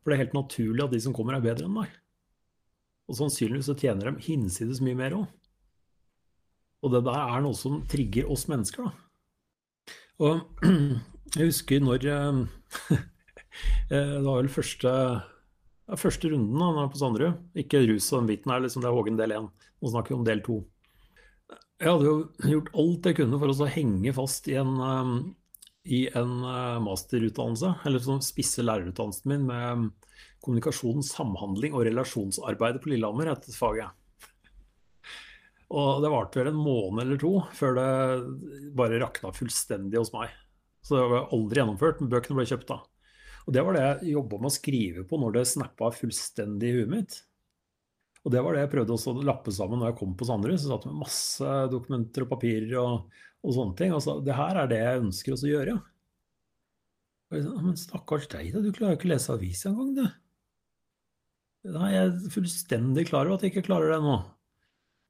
For 0.00 0.10
det 0.10 0.16
er 0.16 0.24
helt 0.24 0.36
naturlig 0.36 0.84
at 0.84 0.94
de 0.94 1.02
som 1.04 1.14
kommer, 1.14 1.36
er 1.36 1.44
bedre 1.44 1.68
enn 1.68 1.78
deg. 1.78 1.92
Og 3.10 3.18
sannsynligvis 3.18 3.68
så 3.70 3.76
tjener 3.78 4.10
de 4.10 4.24
hinsides 4.26 4.82
mye 4.82 4.98
mer 4.98 5.14
òg. 5.18 5.28
Og 6.80 6.94
det 6.94 7.04
der 7.06 7.20
er 7.20 7.42
noe 7.44 7.56
som 7.58 7.82
trigger 7.90 8.30
oss 8.32 8.46
mennesker, 8.50 8.88
da. 8.88 8.92
Og 10.20 10.64
jeg 11.36 11.48
husker 11.48 11.80
når 11.80 12.06
eh, 12.12 12.40
Det 13.90 14.24
var 14.24 14.40
vel 14.40 14.50
første, 14.52 14.90
ja, 15.90 15.98
første 15.98 16.30
runden 16.30 16.60
da 16.60 16.84
er 16.84 16.90
på 16.92 17.00
Sandrud. 17.00 17.40
Ikke 17.58 17.82
rus 17.88 18.10
og 18.12 18.22
den 18.22 18.30
biten 18.30 18.52
her, 18.52 18.62
liksom, 18.62 18.84
det 18.84 18.90
er 18.90 18.96
Hågen 18.96 19.18
del 19.18 19.34
1. 19.36 19.48
Nå 19.80 19.92
snakker 19.92 20.14
vi 20.14 20.18
om 20.20 20.26
del 20.28 20.42
2. 20.46 20.58
Jeg 21.80 21.88
hadde 21.88 22.08
jo 22.08 22.16
gjort 22.54 22.74
alt 22.82 23.08
jeg 23.10 23.18
kunne 23.20 23.40
for 23.42 23.54
å 23.54 23.70
henge 23.74 24.16
fast 24.16 24.50
i 24.52 24.56
en, 24.60 24.74
eh, 24.86 25.14
i 25.98 26.02
en 26.20 26.36
eh, 26.46 26.82
masterutdannelse, 26.84 27.72
eller 27.88 28.04
sånn 28.04 28.22
spisse 28.24 28.64
lærerutdannelsen 28.66 29.32
min 29.32 29.48
med 29.48 29.88
kommunikasjon, 30.44 31.02
samhandling 31.04 31.74
og 31.76 31.84
relasjonsarbeid 31.88 32.78
på 32.80 32.94
Lillehammer, 32.94 33.32
het 33.32 33.50
faget. 33.56 33.96
Og 35.76 36.00
det 36.04 36.12
varte 36.12 36.40
vel 36.40 36.52
en 36.52 36.62
måned 36.62 37.02
eller 37.04 37.20
to 37.20 37.34
før 37.54 37.76
det 37.76 37.90
bare 38.78 39.02
rakna 39.02 39.34
fullstendig 39.36 40.00
hos 40.00 40.14
meg. 40.14 40.32
Så 40.86 40.96
det 40.96 41.04
var 41.12 41.28
aldri 41.36 41.60
gjennomført, 41.60 42.00
men 42.00 42.10
bøkene 42.12 42.38
ble 42.38 42.46
kjøpt 42.48 42.70
da. 42.70 42.78
Og 43.46 43.54
det 43.56 43.64
var 43.66 43.76
det 43.76 43.82
jeg 43.86 44.14
jobba 44.14 44.38
med 44.38 44.50
å 44.50 44.54
skrive 44.54 45.04
på 45.08 45.18
når 45.20 45.36
det 45.38 45.48
snappa 45.50 45.90
fullstendig 45.96 46.70
i 46.70 46.78
huet 46.78 46.92
mitt. 46.92 47.18
Og 48.20 48.34
det 48.34 48.42
var 48.44 48.54
det 48.54 48.66
jeg 48.66 48.72
prøvde 48.74 48.96
å 48.96 49.14
lappe 49.24 49.52
sammen 49.54 49.80
når 49.80 49.92
jeg 49.92 49.98
kom 50.02 50.16
på 50.18 50.26
Sandrud. 50.28 50.58
Så 50.60 50.68
satt 50.68 50.88
med 50.88 50.98
masse 51.00 51.54
dokumenter 51.72 52.26
og 52.26 52.32
papirer 52.34 52.74
og, 52.82 53.14
og 53.40 53.54
sånne 53.56 53.78
ting. 53.78 53.94
Og 53.96 54.02
sa 54.04 54.18
det 54.24 54.36
her 54.36 54.60
er 54.60 54.68
det 54.70 54.80
jeg 54.82 55.04
ønsker 55.06 55.36
å 55.36 55.52
gjøre. 55.54 55.76
Og 57.30 57.38
jeg 57.38 57.46
sa, 57.46 57.54
Men 57.64 57.78
stakkars 57.80 58.28
deg, 58.34 58.50
da. 58.52 58.64
Du 58.64 58.74
klarer 58.76 58.94
jo 58.94 59.00
ikke 59.00 59.08
å 59.08 59.14
lese 59.14 59.32
avis 59.32 59.64
engang, 59.70 59.94
du. 59.96 60.04
Nei, 61.70 61.88
jeg 61.92 62.04
er 62.08 62.34
fullstendig 62.34 63.06
klar 63.10 63.28
over 63.28 63.36
at 63.36 63.44
jeg 63.44 63.54
ikke 63.54 63.66
klarer 63.68 63.94
det 63.94 64.02
nå. 64.04 64.18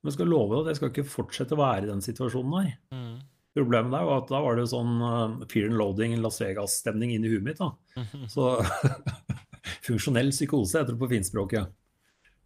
Men 0.00 0.10
jeg 0.10 0.16
skal 0.16 0.30
love 0.32 0.54
deg 0.54 0.62
at 0.62 0.70
jeg 0.70 0.78
skal 0.80 0.92
ikke 0.94 1.10
fortsette 1.12 1.56
å 1.56 1.60
være 1.60 1.86
i 1.86 1.90
den 1.90 2.02
situasjonen 2.04 2.56
her. 2.56 2.72
Mm. 2.94 3.09
Problemet 3.56 3.90
der 3.90 4.06
var 4.06 4.20
at 4.22 4.30
da 4.30 4.40
var 4.44 4.58
det 4.58 4.68
sånn 4.70 5.00
uh, 5.02 5.40
fear 5.50 5.66
and 5.66 5.78
loading, 5.78 6.14
Las 6.22 6.38
Vegas-stemning 6.42 7.16
inni 7.16 7.32
huet 7.32 7.46
mitt. 7.46 7.58
da. 7.58 7.72
Så 8.34 8.52
funksjonell 9.86 10.30
psykose 10.34 10.80
heter 10.80 10.94
det 10.94 11.02
på 11.02 11.10
finspråket. 11.10 11.72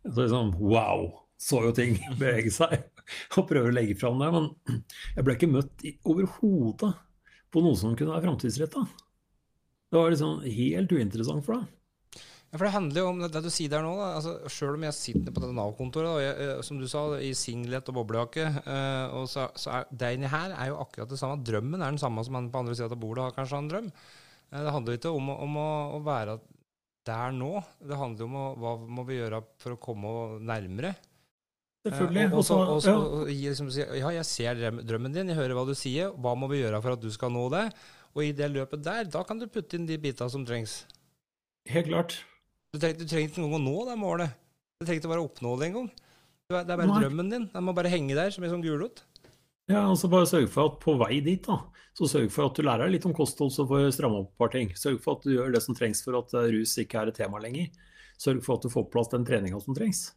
Så 0.05 0.17
liksom, 0.23 0.53
wow, 0.61 1.07
så 1.41 1.63
jo 1.67 1.73
ting 1.77 1.99
bevege 2.21 2.53
seg. 2.53 2.89
Og 3.37 3.49
prøver 3.49 3.73
å 3.73 3.77
legge 3.77 3.97
fram 4.01 4.21
det. 4.23 4.31
Men 4.33 4.51
jeg 5.17 5.27
ble 5.27 5.37
ikke 5.37 5.53
møtt 5.53 5.87
overhodet 6.09 6.95
på 7.55 7.63
noe 7.63 7.79
som 7.79 7.95
kunne 7.97 8.17
være 8.17 8.27
framtidsretta. 8.27 8.83
Det 9.93 10.01
var 10.01 10.11
liksom 10.11 10.41
helt 10.43 10.93
uinteressant 10.93 11.45
for 11.47 11.61
deg. 11.61 11.69
Ja, 12.55 12.59
for 12.61 12.69
Det 12.69 12.73
handler 12.77 13.01
jo 13.03 13.07
om 13.11 13.19
det, 13.19 13.29
det 13.35 13.41
du 13.43 13.51
sier 13.51 13.71
der 13.73 13.83
nå. 13.83 13.97
da, 13.99 14.09
altså 14.15 14.33
Sjøl 14.55 14.77
om 14.79 14.85
jeg 14.87 14.95
sitter 14.95 15.33
på 15.35 15.43
dette 15.43 15.57
Nav-kontoret, 15.59 16.39
eh, 16.39 16.61
som 16.63 16.79
du 16.79 16.87
sa, 16.87 17.01
i 17.19 17.33
singlet 17.35 17.89
og 17.91 17.97
boblejakke, 17.99 18.45
eh, 18.63 19.15
og 19.19 19.25
så, 19.27 19.49
så 19.59 19.73
er 19.81 19.89
det 19.91 20.11
inni 20.15 20.31
her 20.31 20.55
er 20.55 20.69
jo 20.71 20.77
akkurat 20.85 21.11
det 21.11 21.19
samme. 21.19 21.41
Drømmen 21.43 21.83
er 21.83 21.91
den 21.91 21.99
samme 21.99 22.23
som 22.23 22.37
han 22.39 22.47
på 22.55 22.61
andre 22.63 22.77
sida 22.79 22.87
av 22.95 23.01
bordet 23.03 23.25
har 23.27 23.35
kanskje 23.35 23.59
en 23.59 23.71
drøm. 23.73 23.89
Eh, 23.91 24.61
det 24.63 24.75
handler 24.77 24.95
jo 24.95 25.01
ikke 25.01 25.15
om, 25.19 25.33
om 25.35 25.57
å, 25.59 25.71
å 25.97 25.99
være 26.07 26.37
der 27.11 27.35
nå. 27.35 27.51
Det 27.91 27.99
handler 27.99 28.29
om 28.31 28.37
å, 28.39 28.45
hva 28.63 28.75
må 29.01 29.05
vi 29.09 29.19
gjøre 29.19 29.41
for 29.65 29.75
å 29.75 29.81
komme 29.83 30.13
nærmere. 30.47 30.93
Selvfølgelig. 31.85 32.23
Eh, 32.29 32.37
og, 32.39 32.45
så- 32.47 32.61
ja. 32.87 33.01
liksom 33.51 33.73
si, 33.75 33.83
ja, 33.99 34.13
jeg 34.21 34.29
ser 34.31 34.63
drømmen 34.79 35.13
din, 35.13 35.33
jeg 35.35 35.37
hører 35.41 35.59
hva 35.59 35.67
du 35.69 35.75
sier. 35.77 36.15
Hva 36.15 36.37
må 36.39 36.47
vi 36.55 36.63
gjøre 36.63 36.79
for 36.87 36.95
at 36.95 37.03
du 37.03 37.11
skal 37.13 37.35
nå 37.35 37.49
det? 37.53 37.65
Og 38.15 38.23
i 38.25 38.31
det 38.31 38.47
løpet 38.55 38.87
der, 38.87 39.11
da 39.11 39.25
kan 39.27 39.43
du 39.43 39.49
putte 39.51 39.75
inn 39.75 39.91
de 39.91 39.99
bitene 39.99 40.31
som 40.31 40.47
trengs. 40.47 40.85
Helt 41.67 41.91
klart. 41.91 42.15
Du 42.75 42.81
trengte, 42.83 43.07
ikke 43.07 43.39
engang 43.39 43.61
å 43.61 43.63
nå 43.63 43.75
det 43.87 43.95
målet. 44.01 44.33
Du 44.83 44.89
trengte 44.89 45.07
bare 45.07 45.23
å 45.23 45.29
oppnå 45.29 45.53
det 45.61 45.69
engang. 45.69 45.85
Det 46.51 46.57
er 46.59 46.65
det 46.67 46.75
er 46.75 46.81
bare 46.81 46.91
Nei. 46.91 47.03
drømmen 47.05 47.29
din. 47.31 47.45
Den 47.53 47.65
må 47.69 47.75
bare 47.77 47.93
henge 47.93 48.17
der 48.19 48.33
som 48.35 48.43
en 48.43 48.51
sånn 48.51 48.65
gulrot. 48.65 49.05
Ja, 49.71 49.85
altså 49.87 50.11
Bare 50.13 50.27
sørg 50.29 50.51
for 50.53 50.73
at 50.73 50.81
på 50.83 50.97
vei 51.01 51.21
dit, 51.25 51.47
da, 51.47 51.61
så 51.97 52.09
sørg 52.11 52.33
for 52.35 52.51
at 52.51 52.59
du 52.59 52.67
lærer 52.67 52.85
deg 52.85 52.97
litt 52.97 53.07
om 53.09 53.15
kosthold, 53.17 53.55
så 53.55 53.65
får 53.69 53.87
du 53.87 53.95
stramme 53.95 54.19
opp 54.25 54.35
et 54.35 54.43
par 54.43 54.51
ting. 54.53 54.75
Sørg 54.77 54.99
for 55.05 55.17
at 55.17 55.25
du 55.25 55.37
gjør 55.37 55.55
det 55.55 55.63
som 55.65 55.79
trengs 55.79 56.03
for 56.05 56.19
at 56.19 56.35
eh, 56.35 56.51
rus 56.53 56.75
ikke 56.83 56.99
er 57.01 57.13
et 57.13 57.21
tema 57.23 57.39
lenger. 57.41 57.71
Sørg 58.21 58.43
for 58.45 58.59
at 58.59 58.67
du 58.67 58.73
får 58.75 58.89
på 58.89 58.93
plass 58.99 59.15
den 59.15 59.25
treninga 59.29 59.63
som 59.63 59.79
trengs. 59.79 60.09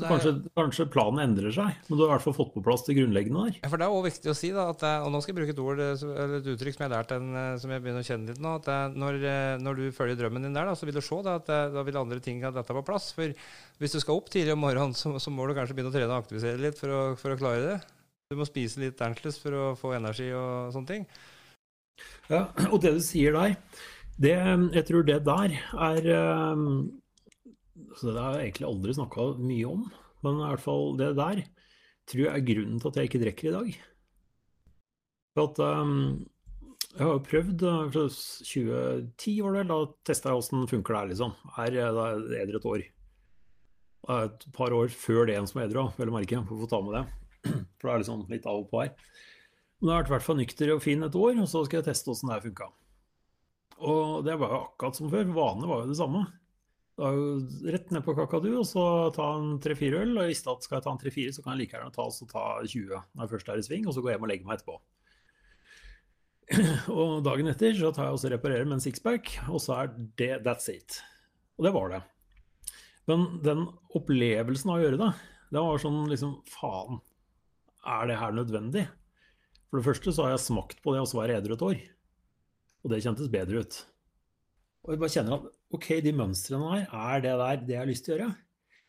Så 0.00 0.08
kanskje, 0.08 0.30
kanskje 0.56 0.86
planen 0.88 1.20
endrer 1.20 1.52
seg, 1.52 1.74
men 1.84 1.98
du 1.98 2.00
har 2.00 2.08
i 2.08 2.12
hvert 2.14 2.24
fall 2.24 2.34
fått 2.38 2.54
på 2.54 2.62
plass 2.64 2.86
det 2.86 2.94
grunnleggende 2.96 3.42
der. 3.44 3.56
Ja, 3.58 3.68
for 3.68 3.76
Det 3.76 3.84
er 3.84 3.92
også 3.92 4.06
viktig 4.06 4.30
å 4.32 4.34
si, 4.38 4.48
da, 4.56 4.62
at 4.72 4.84
og 5.04 5.10
nå 5.12 5.18
skal 5.20 5.34
jeg 5.34 5.36
bruke 5.36 5.52
et 5.52 5.60
ord, 5.60 5.82
eh, 5.84 6.04
eller 6.22 6.36
et 6.38 6.48
uttrykk 6.48 6.78
som 6.78 6.84
jeg 6.84 6.88
har 6.88 6.94
lært 6.94 7.12
en, 7.12 7.26
eh, 7.36 7.56
som 7.60 7.74
jeg 7.74 7.82
begynner 7.84 8.00
å 8.00 8.08
kjenne 8.08 8.32
litt 8.32 8.40
nå. 8.40 8.54
at 8.56 8.96
når, 8.96 9.18
eh, 9.20 9.56
når 9.60 9.76
du 9.76 9.84
følger 9.92 10.16
drømmen 10.16 10.46
din 10.48 10.56
der, 10.56 10.70
da, 10.70 10.72
så 10.72 10.88
vil 10.88 10.96
du 10.96 11.02
se 11.04 11.18
da, 11.26 11.34
at 11.36 11.44
det, 11.50 11.60
da 11.74 11.82
vil 11.84 11.98
andre 12.00 12.20
ting 12.24 12.40
ha 12.40 12.50
dette 12.56 12.72
på 12.72 12.84
plass. 12.88 13.10
For 13.12 13.36
hvis 13.84 13.92
du 13.92 14.00
skal 14.00 14.16
opp 14.16 14.32
tidlig 14.32 14.54
om 14.56 14.64
morgenen, 14.64 14.96
så, 14.96 15.12
så 15.20 15.28
må 15.28 15.44
du 15.44 15.52
kanskje 15.58 15.76
begynne 15.76 15.92
å 15.92 15.96
trene 15.98 16.08
og 16.08 16.24
aktivisere 16.24 16.64
litt 16.64 16.80
for 16.80 16.88
å, 16.88 17.02
for 17.20 17.36
å 17.36 17.40
klare 17.42 17.60
det. 17.60 17.76
Du 18.32 18.40
må 18.40 18.48
spise 18.48 18.80
litt 18.80 19.04
annerledes 19.04 19.36
for 19.44 19.52
å 19.52 19.68
få 19.76 19.92
energi 19.98 20.30
og 20.32 20.72
sånne 20.72 20.88
ting. 20.88 21.04
Ja, 22.32 22.46
og 22.72 22.80
det 22.80 22.96
du 22.96 23.04
sier 23.04 23.36
der, 23.36 23.60
det, 24.16 24.38
jeg 24.72 24.88
tror 24.88 25.04
det 25.04 25.20
der 25.28 25.60
er 25.60 26.12
eh, 26.16 26.66
så 27.98 28.12
Det 28.12 28.20
har 28.20 28.36
jeg 28.38 28.50
egentlig 28.50 28.68
aldri 28.68 28.94
snakka 28.96 29.26
mye 29.40 29.70
om, 29.70 29.86
men 30.22 30.38
i 30.40 30.50
hvert 30.50 30.64
fall 30.64 30.94
det 31.00 31.14
der 31.18 31.42
tror 32.10 32.24
jeg 32.24 32.34
er 32.34 32.46
grunnen 32.46 32.80
til 32.82 32.90
at 32.90 32.98
jeg 32.98 33.10
ikke 33.10 33.22
drikker 33.22 33.48
i 33.48 33.54
dag. 33.56 33.80
For 35.32 35.48
at 35.48 35.60
um, 35.80 35.94
jeg 36.92 37.06
har 37.06 37.14
jo 37.14 37.22
prøvd 37.24 37.62
for 37.64 37.92
fra 37.94 38.02
2010 38.10 39.36
var 39.46 39.56
det 39.56 39.68
da 39.70 39.78
testa 40.04 40.32
jeg 40.32 40.42
åssen 40.42 40.66
funker 40.68 40.92
det 40.92 41.00
her, 41.00 41.10
liksom. 41.14 41.34
Er 41.56 41.72
det 41.72 42.42
edru 42.42 42.58
et 42.58 42.68
år. 42.68 42.84
Er 44.12 44.26
Et 44.26 44.46
par 44.52 44.74
år 44.76 44.92
før 44.92 45.26
det 45.26 45.38
en 45.38 45.46
som 45.48 45.62
er 45.62 45.70
edru, 45.70 45.86
vel 45.96 46.12
å 46.12 46.16
merke, 46.18 46.42
for 46.48 46.58
å 46.58 46.64
få 46.64 46.68
ta 46.68 46.82
med 46.84 46.98
det. 46.98 47.04
For 47.80 47.88
det 47.88 47.94
er 47.94 48.02
liksom 48.02 48.26
litt 48.30 48.44
av 48.46 48.60
og 48.60 48.68
på 48.70 48.82
her. 48.82 48.92
Men 49.80 49.88
jeg 49.88 49.94
har 49.94 50.02
vært 50.02 50.10
i 50.10 50.14
hvert 50.14 50.26
fall 50.26 50.38
nykter 50.38 50.70
og 50.76 50.82
fin 50.84 51.02
et 51.02 51.16
år, 51.18 51.32
og 51.42 51.48
så 51.50 51.64
skal 51.66 51.80
jeg 51.80 51.88
teste 51.88 52.12
åssen 52.12 52.28
det 52.30 52.36
her 52.36 52.44
funka. 52.44 52.68
Og 53.82 54.20
det 54.26 54.36
var 54.38 54.52
jo 54.52 54.60
akkurat 54.60 54.98
som 54.98 55.10
før. 55.10 55.32
Vanene 55.34 55.70
var 55.70 55.80
jo 55.82 55.90
det 55.90 55.98
samme. 55.98 56.22
Jo 57.00 57.10
rett 57.72 57.88
ned 57.90 58.04
på 58.04 58.12
kakadu 58.16 58.50
og 58.52 58.66
så 58.68 58.84
ta 59.16 59.30
en 59.38 59.54
tre-fire 59.64 60.02
øl. 60.04 60.16
Og 60.18 60.26
i 60.26 60.32
visste 60.34 60.54
skal 60.60 60.78
jeg 60.78 60.86
ta 60.86 60.92
en 60.92 61.00
tre-fire, 61.00 61.32
så 61.34 61.44
kan 61.44 61.54
jeg 61.54 61.64
like 61.64 61.76
gjerne 61.78 61.94
ta, 61.94 62.08
så 62.12 62.28
ta 62.28 62.44
20 62.60 62.90
når 62.92 63.24
jeg 63.24 63.32
først 63.32 63.52
er 63.52 63.62
i 63.62 63.66
sving, 63.68 63.86
og 63.86 63.96
så 63.96 64.04
går 64.04 64.12
jeg 64.12 64.18
hjem 64.18 64.26
og 64.26 64.32
legger 64.32 64.50
meg 64.50 64.58
etterpå. 64.58 64.80
Og 66.92 67.12
dagen 67.24 67.48
etter 67.48 67.76
så 67.78 67.92
tar 67.94 68.08
jeg 68.08 68.16
også 68.16 68.30
reparerer 68.32 68.66
med 68.66 68.76
en 68.76 68.82
sixpack, 68.84 69.30
og 69.48 69.62
så 69.62 69.76
er 69.78 69.92
det 70.20 70.42
that's 70.44 70.66
it. 70.68 70.98
Og 71.56 71.64
det 71.64 71.72
var 71.72 71.92
det. 71.94 72.00
Men 73.08 73.24
den 73.46 73.62
opplevelsen 73.96 74.72
av 74.72 74.80
å 74.80 74.82
gjøre 74.82 74.98
det, 75.00 75.08
det 75.54 75.62
var 75.64 75.80
sånn 75.80 76.02
liksom 76.10 76.34
Faen, 76.50 77.00
er 77.88 78.10
det 78.10 78.18
her 78.20 78.34
nødvendig? 78.36 78.84
For 79.70 79.80
det 79.80 79.86
første 79.86 80.12
så 80.12 80.26
har 80.26 80.34
jeg 80.34 80.44
smakt 80.44 80.82
på 80.84 80.92
det 80.92 81.00
å 81.00 81.08
jeg 81.08 81.38
edru 81.38 81.56
et 81.56 81.66
år, 81.70 81.80
og 82.82 82.92
det 82.92 83.00
kjentes 83.06 83.32
bedre 83.32 83.62
ut. 83.64 83.80
Og 84.82 84.92
jeg 84.92 85.00
bare 85.00 85.14
kjenner 85.14 85.38
at 85.38 85.61
ok, 85.76 85.88
de 86.04 86.12
mønstrene 86.16 86.72
her, 86.74 86.88
er 86.92 87.22
det 87.24 87.36
der 87.40 87.62
det 87.62 87.74
jeg 87.76 87.82
har 87.82 87.90
lyst 87.90 88.06
til 88.06 88.14
å 88.14 88.18
gjøre? 88.18 88.34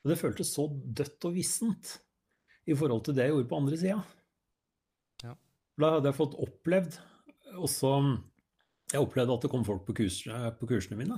Og 0.03 0.11
det 0.11 0.19
føltes 0.19 0.51
så 0.51 0.67
dødt 0.69 1.29
og 1.29 1.37
vissent 1.37 1.95
i 2.67 2.75
forhold 2.75 3.05
til 3.05 3.15
det 3.15 3.27
jeg 3.27 3.33
gjorde 3.33 3.49
på 3.51 3.59
andre 3.59 3.79
sida. 3.79 3.99
Ja. 5.23 5.33
Da 5.79 5.91
hadde 5.95 6.11
jeg 6.11 6.19
fått 6.19 6.39
opplevd 6.43 6.99
også 7.53 7.89
Jeg 8.93 9.01
opplevde 9.01 9.35
at 9.35 9.45
det 9.45 9.49
kom 9.49 9.63
folk 9.65 9.85
på, 9.87 9.95
kurs, 9.97 10.19
på 10.59 10.67
kursene 10.69 10.97
mine. 10.99 11.17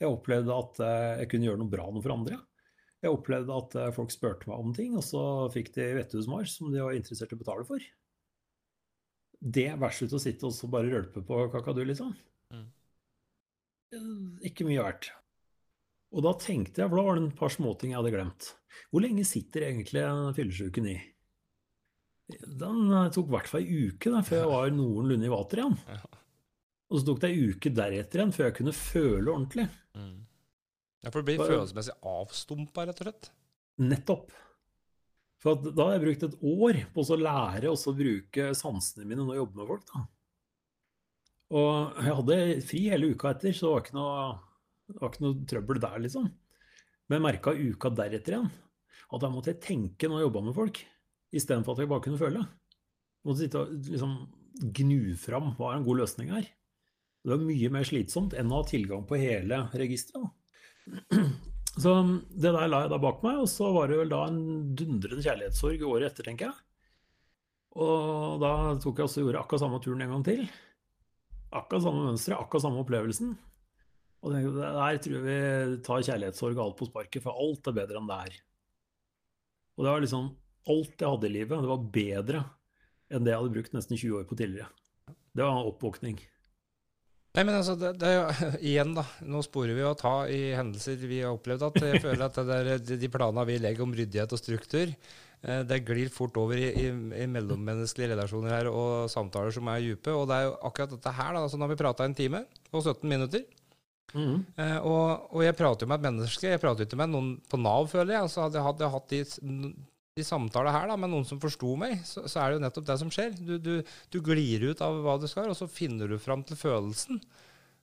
Jeg 0.00 0.10
opplevde 0.10 0.54
at 0.54 0.80
eh, 0.82 1.10
jeg 1.22 1.30
kunne 1.30 1.46
gjøre 1.46 1.60
noe 1.60 1.70
bra 1.70 1.84
noe 1.86 2.02
for 2.02 2.14
andre. 2.14 2.38
Jeg 3.04 3.12
opplevde 3.14 3.58
at 3.60 3.76
eh, 3.78 3.92
folk 3.94 4.10
spurte 4.10 4.48
meg 4.50 4.62
om 4.62 4.72
ting, 4.74 4.96
og 4.98 5.04
så 5.06 5.22
fikk 5.54 5.70
de 5.76 5.90
vettuhusmars 6.00 6.56
som 6.56 6.72
de 6.72 6.82
var 6.82 6.96
interessert 6.96 7.30
i 7.30 7.36
å 7.36 7.42
betale 7.42 7.66
for. 7.68 7.84
Det 9.38 9.68
versus 9.78 10.16
å 10.16 10.22
sitte 10.22 10.48
og 10.48 10.56
så 10.56 10.70
bare 10.72 10.90
rølpe 10.90 11.22
på 11.26 11.44
kakadu, 11.52 11.84
liksom. 11.86 12.14
Mm. 12.16 12.33
Eh, 13.92 14.48
Ikke 14.48 14.64
mye 14.68 14.82
verdt. 14.84 15.10
Og 16.14 16.22
da 16.22 16.32
tenkte 16.38 16.80
jeg, 16.82 16.88
for 16.90 17.00
da 17.00 17.04
var 17.08 17.16
det 17.18 17.24
en 17.24 17.34
par 17.38 17.50
småting 17.50 17.90
jeg 17.92 17.98
hadde 18.00 18.12
glemt. 18.14 18.52
Hvor 18.90 19.02
lenge 19.02 19.24
sitter 19.26 19.66
egentlig 19.68 20.04
fyllesyken 20.36 20.86
i? 20.92 20.96
Den 22.46 22.86
eh, 22.94 23.08
tok 23.12 23.28
i 23.28 23.34
hvert 23.34 23.50
fall 23.50 23.64
ei 23.66 23.88
uke 23.90 24.12
da, 24.14 24.22
før 24.24 24.40
jeg 24.44 24.52
var 24.52 24.70
noenlunde 24.74 25.26
i 25.28 25.32
vater 25.32 25.60
igjen. 25.64 25.74
Og 26.90 27.00
så 27.00 27.06
tok 27.08 27.20
det 27.24 27.32
ei 27.34 27.48
uke 27.50 27.72
deretter 27.74 28.20
igjen 28.22 28.32
før 28.36 28.48
jeg 28.48 28.56
kunne 28.60 28.76
føle 28.76 29.32
ordentlig. 29.34 29.66
Ja, 31.04 31.10
For 31.12 31.20
det 31.20 31.26
blir 31.28 31.42
følelsesmessig 31.50 31.94
avstumpa, 32.08 32.86
rett 32.88 33.02
og 33.02 33.08
slett. 33.10 33.30
Nettopp. 33.82 34.30
For 35.42 35.58
at 35.58 35.66
da 35.76 35.88
har 35.90 35.96
jeg 35.98 36.04
brukt 36.06 36.22
et 36.24 36.36
år 36.48 36.78
på 36.94 37.04
å 37.04 37.16
lære 37.20 37.68
å 37.74 37.92
bruke 37.98 38.46
sansene 38.56 39.04
mine 39.04 39.20
når 39.26 39.34
jeg 39.34 39.42
jobber 39.42 39.60
med 39.60 39.72
folk. 39.74 39.84
da. 39.90 40.04
Og 41.54 42.00
jeg 42.02 42.16
hadde 42.18 42.38
fri 42.66 42.80
hele 42.90 43.12
uka 43.14 43.30
etter, 43.30 43.54
så 43.54 43.68
det 43.68 43.72
var 43.74 43.84
ikke 43.84 43.96
noe, 43.98 44.24
var 44.98 45.12
ikke 45.12 45.24
noe 45.24 45.48
trøbbel 45.50 45.80
der, 45.84 45.96
liksom. 46.02 46.28
Men 47.06 47.20
jeg 47.20 47.26
merka 47.28 47.54
uka 47.54 47.92
deretter 47.94 48.38
igjen 48.38 48.52
at 49.14 49.22
da 49.22 49.30
måtte 49.30 49.52
jeg 49.52 49.62
tenke 49.62 50.08
når 50.08 50.18
jeg 50.18 50.26
jobba 50.26 50.42
med 50.46 50.56
folk, 50.56 50.80
istedenfor 51.34 51.76
at 51.76 51.84
jeg 51.84 51.90
bare 51.92 52.02
kunne 52.06 52.18
føle. 52.18 52.42
Jeg 52.42 53.28
måtte 53.28 53.44
sitte 53.44 53.60
og 53.62 53.90
liksom 53.92 54.14
gnu 54.80 55.00
fram 55.18 55.52
hva 55.58 55.70
er 55.70 55.78
en 55.78 55.86
god 55.86 56.00
løsning 56.02 56.32
her. 56.34 56.46
Det 57.24 57.32
var 57.32 57.44
mye 57.46 57.70
mer 57.72 57.86
slitsomt 57.88 58.34
enn 58.36 58.50
å 58.52 58.60
ha 58.60 58.68
tilgang 58.68 59.04
på 59.08 59.20
hele 59.20 59.64
registeret. 59.76 60.32
Så 61.82 61.94
det 62.30 62.52
der 62.54 62.68
la 62.70 62.84
jeg 62.84 62.92
da 62.92 63.00
bak 63.02 63.24
meg, 63.24 63.40
og 63.42 63.48
så 63.50 63.72
var 63.74 63.88
det 63.90 63.96
vel 63.98 64.12
da 64.12 64.20
en 64.28 64.42
dundrende 64.78 65.24
kjærlighetssorg 65.24 65.80
året 65.88 66.12
etter, 66.12 66.28
tenker 66.28 66.46
jeg. 66.46 66.60
Og 67.82 68.36
da 68.38 68.52
tok 68.78 69.00
jeg 69.00 69.08
også 69.08 69.18
og 69.22 69.26
gjorde 69.26 69.40
akkurat 69.40 69.62
samme 69.64 69.80
turen 69.82 70.04
en 70.04 70.12
gang 70.14 70.22
til. 70.28 70.44
Akkurat 71.54 71.84
samme 71.84 72.06
mønsteret, 72.08 72.40
akkurat 72.40 72.64
samme 72.64 72.82
opplevelsen. 72.82 73.34
Og 74.24 74.32
tenkte, 74.32 74.56
der 74.56 74.98
tror 75.04 75.16
jeg 75.18 75.24
vi 75.24 75.78
tar 75.84 76.04
kjærlighetssorg 76.08 76.60
alt 76.64 76.78
på 76.78 76.88
sparket, 76.88 77.22
for 77.22 77.36
alt 77.44 77.68
er 77.70 77.76
bedre 77.76 78.00
enn 78.00 78.10
det 78.10 78.20
her. 78.22 78.36
Og 79.74 79.84
det 79.84 79.92
var 79.92 80.04
liksom 80.04 80.30
alt 80.74 81.02
jeg 81.02 81.10
hadde 81.12 81.28
i 81.28 81.34
livet, 81.34 81.60
det 81.60 81.70
var 81.70 81.88
bedre 81.98 82.44
enn 83.12 83.26
det 83.26 83.34
jeg 83.34 83.42
hadde 83.42 83.54
brukt 83.54 83.76
nesten 83.76 84.00
20 84.00 84.20
år 84.20 84.28
på 84.30 84.38
tidligere. 84.40 84.70
Det 85.34 85.44
var 85.44 85.52
en 85.52 85.68
oppvåkning. 85.68 86.22
Nei, 87.34 87.42
men 87.42 87.56
altså, 87.58 87.74
det, 87.78 87.96
det 87.98 88.12
igjen, 88.70 88.94
da. 88.94 89.04
Nå 89.26 89.42
sporer 89.42 89.74
vi 89.74 89.84
å 89.86 89.96
ta 89.98 90.22
i 90.30 90.54
hendelser 90.54 91.00
vi 91.02 91.20
har 91.24 91.34
opplevd. 91.34 91.66
at 91.66 91.80
Jeg 91.82 92.02
føler 92.04 92.26
at 92.28 92.38
der, 92.46 92.72
de, 92.78 93.10
planene 93.10 93.46
vi 93.48 93.58
legger 93.62 93.86
om 93.86 93.94
ryddighet 93.96 94.36
og 94.36 94.40
struktur, 94.40 94.92
eh, 95.42 95.64
det 95.66 95.80
glir 95.86 96.12
fort 96.14 96.38
over 96.38 96.60
i, 96.60 96.68
i, 96.84 96.92
i 97.24 97.26
mellommenneskelige 97.30 98.12
relasjoner 98.14 98.54
her 98.54 98.70
og 98.70 99.10
samtaler 99.10 99.54
som 99.54 99.70
er 99.72 99.82
dype. 99.82 100.14
Og 100.14 100.28
det 100.30 100.38
er 100.38 100.46
jo 100.46 100.54
akkurat 100.70 100.94
dette 100.94 101.16
her, 101.18 101.34
da. 101.34 101.42
Altså, 101.42 101.58
nå 101.58 101.66
har 101.66 101.74
vi 101.74 101.82
prata 101.82 102.06
en 102.06 102.16
time 102.22 102.44
og 102.70 102.80
17 102.84 103.02
minutter. 103.10 103.42
Mm. 104.14 104.44
Eh, 104.54 104.78
og, 104.86 105.26
og 105.34 105.42
jeg 105.42 105.58
prater 105.58 105.88
jo 105.88 105.90
med 105.90 105.98
et 105.98 106.06
menneske, 106.06 106.52
jeg 106.52 106.62
prater 106.62 106.86
ikke 106.86 107.00
med 107.02 107.10
noen 107.16 107.34
på 107.50 107.58
Nav, 107.58 107.90
føler 107.90 108.14
jeg. 108.14 108.28
Altså, 108.28 108.44
hadde 108.46 108.60
jeg 108.60 108.68
hatt, 108.68 108.86
hatt 108.94 109.10
de, 109.10 109.74
de 110.14 110.22
samtale 110.22 110.70
her 110.70 110.86
da, 110.86 110.94
med 111.00 111.10
noen 111.10 111.24
som 111.26 111.40
forsto 111.42 111.72
meg, 111.78 111.96
så, 112.06 112.22
så 112.30 112.38
er 112.38 112.52
det 112.52 112.58
jo 112.58 112.62
nettopp 112.62 112.84
det 112.86 112.94
som 113.00 113.08
skjer. 113.10 113.32
Du, 113.34 113.56
du, 113.58 113.72
du 113.82 114.20
glir 114.22 114.68
ut 114.70 114.82
av 114.84 115.00
hva 115.02 115.16
du 115.18 115.26
skal, 115.30 115.48
og 115.50 115.58
så 115.58 115.66
finner 115.66 116.10
du 116.10 116.20
fram 116.22 116.44
til 116.46 116.58
følelsen. 116.58 117.18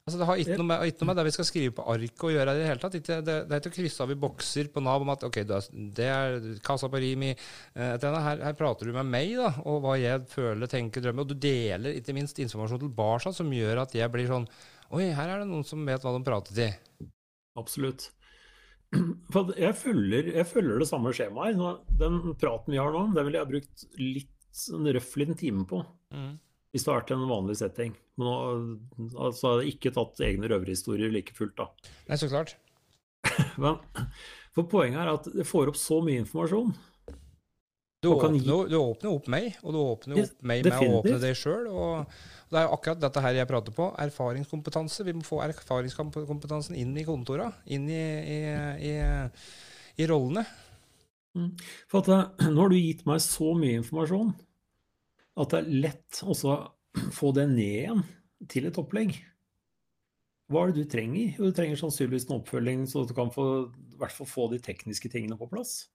Altså, 0.01 0.17
det 0.17 0.27
har 0.29 0.39
ikke 0.39 0.55
noe, 0.55 0.65
med, 0.69 0.85
ikke 0.89 1.03
noe 1.03 1.09
med 1.11 1.19
det 1.19 1.25
vi 1.27 1.33
skal 1.35 1.45
skrive 1.45 1.73
på 1.77 1.83
arket 1.91 2.23
å 2.25 2.31
gjøre 2.31 2.53
i 2.55 2.61
det 2.61 2.69
hele 2.69 2.81
tatt. 2.81 2.95
Ikke, 2.97 3.17
det, 3.27 3.35
det 3.49 3.57
er 3.57 3.61
ikke 3.61 3.73
å 3.73 3.75
krysse 3.75 4.05
av 4.05 4.13
i 4.15 4.17
bokser 4.23 4.71
på 4.71 4.81
Nav 4.81 5.03
om 5.03 5.11
at 5.13 5.25
ok, 5.27 5.41
du 5.43 5.53
det 5.99 6.07
er 6.07 6.47
kassa 6.65 6.87
på 6.89 7.03
Rimi. 7.03 7.33
Eh, 7.35 7.91
her, 7.99 8.45
her 8.47 8.55
prater 8.57 8.87
du 8.87 8.95
med 8.95 9.11
meg, 9.11 9.35
da, 9.37 9.51
og 9.67 9.83
hva 9.83 9.97
jeg 9.99 10.23
føler, 10.31 10.71
tenker, 10.71 11.03
drømmer. 11.03 11.27
Og 11.27 11.35
du 11.35 11.43
deler 11.43 11.99
ikke 11.99 12.15
minst 12.15 12.39
informasjon 12.41 12.81
tilbake 12.87 13.35
som 13.35 13.51
gjør 13.53 13.83
at 13.83 13.99
jeg 13.99 14.13
blir 14.13 14.31
sånn 14.31 14.47
Oi, 14.91 15.05
her 15.15 15.29
er 15.35 15.43
det 15.43 15.47
noen 15.47 15.63
som 15.63 15.83
vet 15.87 16.03
hva 16.03 16.11
de 16.15 16.25
prater 16.27 16.55
til. 16.57 17.11
Absolutt. 17.59 18.09
Jeg 18.91 19.75
følger, 19.79 20.29
jeg 20.35 20.47
følger 20.49 20.81
det 20.81 20.87
samme 20.89 21.13
skjemaet. 21.15 21.59
Den 21.99 22.35
praten 22.39 22.73
vi 22.73 22.79
har 22.81 22.91
nå, 22.91 23.05
den 23.15 23.27
ville 23.27 23.39
jeg 23.39 23.45
ha 23.45 23.51
brukt 23.51 23.85
litt 23.99 24.65
en 24.75 24.89
røff 24.91 25.13
liten 25.19 25.37
time 25.39 25.63
på. 25.67 25.79
Hvis 26.71 26.85
det 26.85 26.91
hadde 26.91 26.99
vært 27.01 27.13
en 27.15 27.29
vanlig 27.29 27.57
setting. 27.59 27.95
Men 28.19 28.27
nå 28.27 28.35
altså, 29.15 29.53
hadde 29.53 29.65
jeg 29.65 29.77
ikke 29.77 29.93
tatt 29.95 30.21
egne 30.27 30.51
røverhistorier 30.51 31.11
like 31.13 31.35
fullt, 31.35 31.55
da. 31.59 31.67
Nei, 32.09 32.19
så 32.19 32.29
klart. 32.31 32.55
Men, 33.63 33.79
for 34.55 34.67
poenget 34.71 35.03
er 35.03 35.13
at 35.13 35.27
det 35.35 35.47
får 35.47 35.71
opp 35.71 35.79
så 35.79 36.01
mye 36.03 36.23
informasjon. 36.23 36.73
Du 38.01 38.09
åpner, 38.15 38.39
gi... 38.39 38.69
du 38.71 38.77
åpner 38.79 39.11
opp 39.11 39.27
meg, 39.29 39.57
og 39.61 39.75
du 39.75 39.79
åpner 39.81 40.23
opp 40.23 40.45
meg 40.49 40.63
med 40.65 40.73
å 40.73 41.01
åpne 41.01 41.19
deg 41.21 41.35
sjøl. 41.37 41.67
Og 41.69 42.15
det 42.51 42.59
er 42.59 42.67
jo 42.67 42.75
akkurat 42.75 42.99
dette 42.99 43.21
her 43.23 43.37
jeg 43.37 43.47
prater 43.47 43.75
på. 43.75 43.87
Erfaringskompetanse. 44.03 45.05
Vi 45.07 45.15
må 45.15 45.23
få 45.23 45.39
erfaringskompetansen 45.45 46.75
inn 46.75 46.91
i 46.99 47.05
kontora. 47.07 47.47
Inn 47.71 47.87
i, 47.87 48.01
i, 48.35 48.39
i, 48.91 48.95
i 50.03 50.07
rollene. 50.11 50.43
For 51.91 52.01
at 52.01 52.41
nå 52.51 52.57
har 52.59 52.73
du 52.73 52.75
gitt 52.75 53.05
meg 53.07 53.21
så 53.23 53.53
mye 53.55 53.79
informasjon 53.79 54.33
at 55.39 55.53
det 55.53 55.61
er 55.61 55.83
lett 55.85 56.19
å 56.27 56.35
få 57.17 57.31
det 57.37 57.47
ned 57.53 57.67
igjen 57.69 58.01
til 58.51 58.67
et 58.67 58.79
opplegg. 58.81 59.15
Hva 60.51 60.65
er 60.65 60.73
det 60.73 60.83
du 60.83 60.91
trenger? 60.91 61.37
Du 61.39 61.55
trenger 61.55 61.79
sannsynligvis 61.79 62.27
en 62.27 62.41
oppfølging, 62.41 62.83
så 62.91 63.05
du 63.07 63.13
kan 63.15 63.31
få, 63.31 63.45
i 63.71 63.99
hvert 64.01 64.15
fall 64.15 64.27
få 64.27 64.49
de 64.51 64.59
tekniske 64.63 65.11
tingene 65.13 65.39
på 65.39 65.47
plass. 65.53 65.85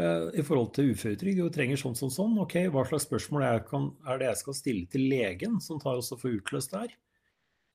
Eh, 0.00 0.28
I 0.40 0.44
forhold 0.46 0.72
til 0.76 0.92
uføretrygd, 0.94 1.42
du 1.42 1.52
trenger 1.52 1.80
sånn 1.80 1.96
som 1.98 2.12
sånn. 2.12 2.38
Ok, 2.40 2.56
hva 2.72 2.84
slags 2.88 3.06
spørsmål 3.08 3.44
er, 3.48 3.64
kan, 3.68 3.90
er 4.08 4.20
det 4.20 4.30
jeg 4.30 4.40
skal 4.40 4.56
stille 4.56 4.90
til 4.92 5.08
legen, 5.10 5.58
som 5.64 5.80
tar 5.82 6.00
oss 6.00 6.12
og 6.14 6.22
får 6.22 6.38
utløst 6.38 6.72
det 6.72 6.84
her? 6.84 6.94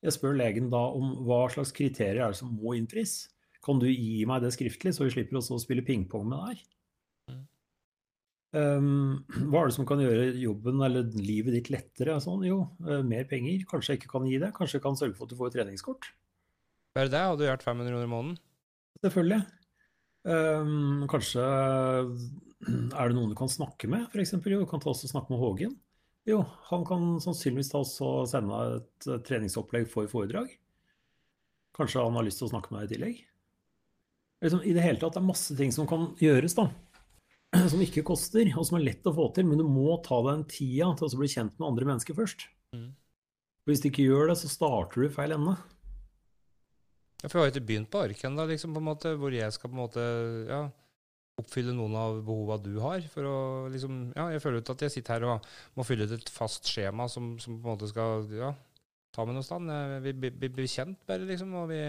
Jeg 0.06 0.14
spør 0.14 0.38
legen 0.38 0.72
da 0.74 0.84
om 0.94 1.14
hva 1.26 1.46
slags 1.54 1.74
kriterier 1.76 2.24
er 2.24 2.34
det 2.34 2.40
som 2.40 2.54
må 2.54 2.76
innfris. 2.78 3.28
Kan 3.66 3.82
du 3.82 3.88
gi 3.90 4.26
meg 4.30 4.44
det 4.44 4.54
skriftlig, 4.56 4.94
så 4.96 5.06
vi 5.06 5.14
slipper 5.14 5.40
også 5.40 5.58
å 5.58 5.62
spille 5.62 5.86
pingpong 5.86 6.28
med 6.30 6.38
det 6.38 6.50
her? 6.50 6.66
Um, 8.58 9.26
hva 9.52 9.66
er 9.66 9.70
det 9.70 9.76
som 9.76 9.86
kan 9.86 10.00
gjøre 10.00 10.30
jobben 10.40 10.80
eller 10.86 11.10
livet 11.20 11.58
ditt 11.58 11.72
lettere? 11.74 12.16
Sånn, 12.24 12.46
jo, 12.48 12.62
eh, 12.88 13.04
mer 13.06 13.28
penger. 13.30 13.66
Kanskje 13.70 13.94
jeg 13.94 14.02
ikke 14.02 14.14
kan 14.14 14.30
gi 14.30 14.40
det. 14.42 14.54
Kanskje 14.56 14.80
jeg 14.80 14.86
kan 14.86 14.98
sørge 14.98 15.18
for 15.18 15.28
at 15.28 15.34
du 15.34 15.40
får 15.40 15.52
et 15.52 15.58
treningskort. 15.60 16.10
Bare 16.98 17.12
det 17.12 17.22
hadde 17.22 17.42
du 17.42 17.46
gjort 17.50 17.66
500 17.66 17.92
kroner 17.92 18.08
i 18.08 18.14
måneden. 18.14 18.40
Selvfølgelig. 19.04 19.42
Um, 20.26 21.06
kanskje 21.12 21.44
er 21.44 23.10
det 23.10 23.16
noen 23.16 23.32
du 23.32 23.38
kan 23.38 23.52
snakke 23.52 23.90
med, 23.92 24.08
f.eks. 24.10 24.34
Jo, 24.40 24.62
du 24.64 24.70
kan 24.70 24.82
ta 24.84 24.92
oss 24.92 25.06
og 25.06 25.12
snakke 25.14 25.34
med 25.34 25.42
Hågen. 25.42 25.76
Jo, 26.28 26.42
han 26.68 26.84
kan 26.88 27.16
sannsynligvis 27.24 27.72
ta 27.72 27.82
oss 27.86 27.94
og 28.04 28.26
sende 28.28 28.52
deg 28.52 28.82
et 28.82 29.28
treningsopplegg 29.30 29.88
for 29.92 30.10
foredrag. 30.12 30.50
Kanskje 31.78 32.04
han 32.04 32.18
har 32.18 32.26
lyst 32.28 32.42
til 32.42 32.50
å 32.50 32.52
snakke 32.52 32.74
med 32.74 32.82
deg 32.82 32.90
i 32.90 32.96
tillegg. 32.96 33.22
Liksom, 34.44 34.62
I 34.68 34.74
det 34.76 34.84
hele 34.84 35.00
tatt 35.02 35.16
det 35.16 35.22
er 35.22 35.30
masse 35.30 35.56
ting 35.58 35.72
som 35.74 35.88
kan 35.90 36.12
gjøres, 36.22 36.58
da. 36.58 36.68
Som 37.72 37.80
ikke 37.82 38.04
koster, 38.06 38.44
og 38.60 38.66
som 38.68 38.76
er 38.76 38.90
lett 38.90 39.08
å 39.08 39.14
få 39.16 39.30
til. 39.34 39.46
Men 39.48 39.62
du 39.62 39.64
må 39.64 39.96
ta 40.04 40.18
deg 40.20 40.34
en 40.34 40.48
tida 40.52 40.90
til 41.00 41.08
å 41.08 41.20
bli 41.22 41.30
kjent 41.32 41.54
med 41.56 41.70
andre 41.70 41.88
mennesker 41.88 42.18
først. 42.18 42.44
Mm. 42.76 42.90
Hvis 43.68 43.82
du 43.82 43.88
ikke 43.88 44.04
gjør 44.04 44.34
det, 44.34 44.36
så 44.42 44.52
starter 44.52 45.00
du 45.00 45.08
i 45.08 45.14
feil 45.16 45.34
ende. 45.38 45.56
Ja, 47.24 47.30
for 47.30 47.40
jeg 47.40 47.48
har 47.48 47.54
ikke 47.56 47.68
begynt 47.68 47.90
på 47.90 48.02
arken, 48.06 48.32
ennå, 48.32 48.46
liksom, 48.52 48.76
på 48.76 48.82
en 48.84 48.90
måte, 48.92 49.16
hvor 49.18 49.34
jeg 49.34 49.54
skal 49.56 49.72
på 49.72 49.78
en 49.78 49.82
måte 49.82 50.04
ja, 50.46 50.60
oppfylle 51.42 51.74
noen 51.74 51.96
av 51.98 52.20
behova 52.26 52.60
du 52.62 52.76
har. 52.84 53.02
For 53.14 53.26
å 53.26 53.38
liksom 53.74 54.12
Ja, 54.18 54.28
jeg 54.34 54.44
føler 54.44 54.62
ut 54.62 54.72
at 54.74 54.86
jeg 54.86 54.94
sitter 54.94 55.18
her 55.18 55.28
og 55.32 55.50
må 55.78 55.86
fylle 55.88 56.06
ut 56.06 56.14
et 56.18 56.32
fast 56.34 56.70
skjema 56.70 57.08
som, 57.10 57.36
som 57.42 57.58
på 57.58 57.66
en 57.66 57.74
måte 57.74 57.90
skal 57.90 58.30
ja, 58.38 58.52
ta 59.16 59.26
meg 59.26 59.38
noe 59.38 59.46
sted. 59.46 59.66
Vi 60.06 60.14
blir 60.14 60.38
bli, 60.38 60.52
bli 60.60 60.70
kjent, 60.70 61.00
bare, 61.10 61.26
liksom. 61.30 61.54
Og 61.58 61.72
vi 61.74 61.82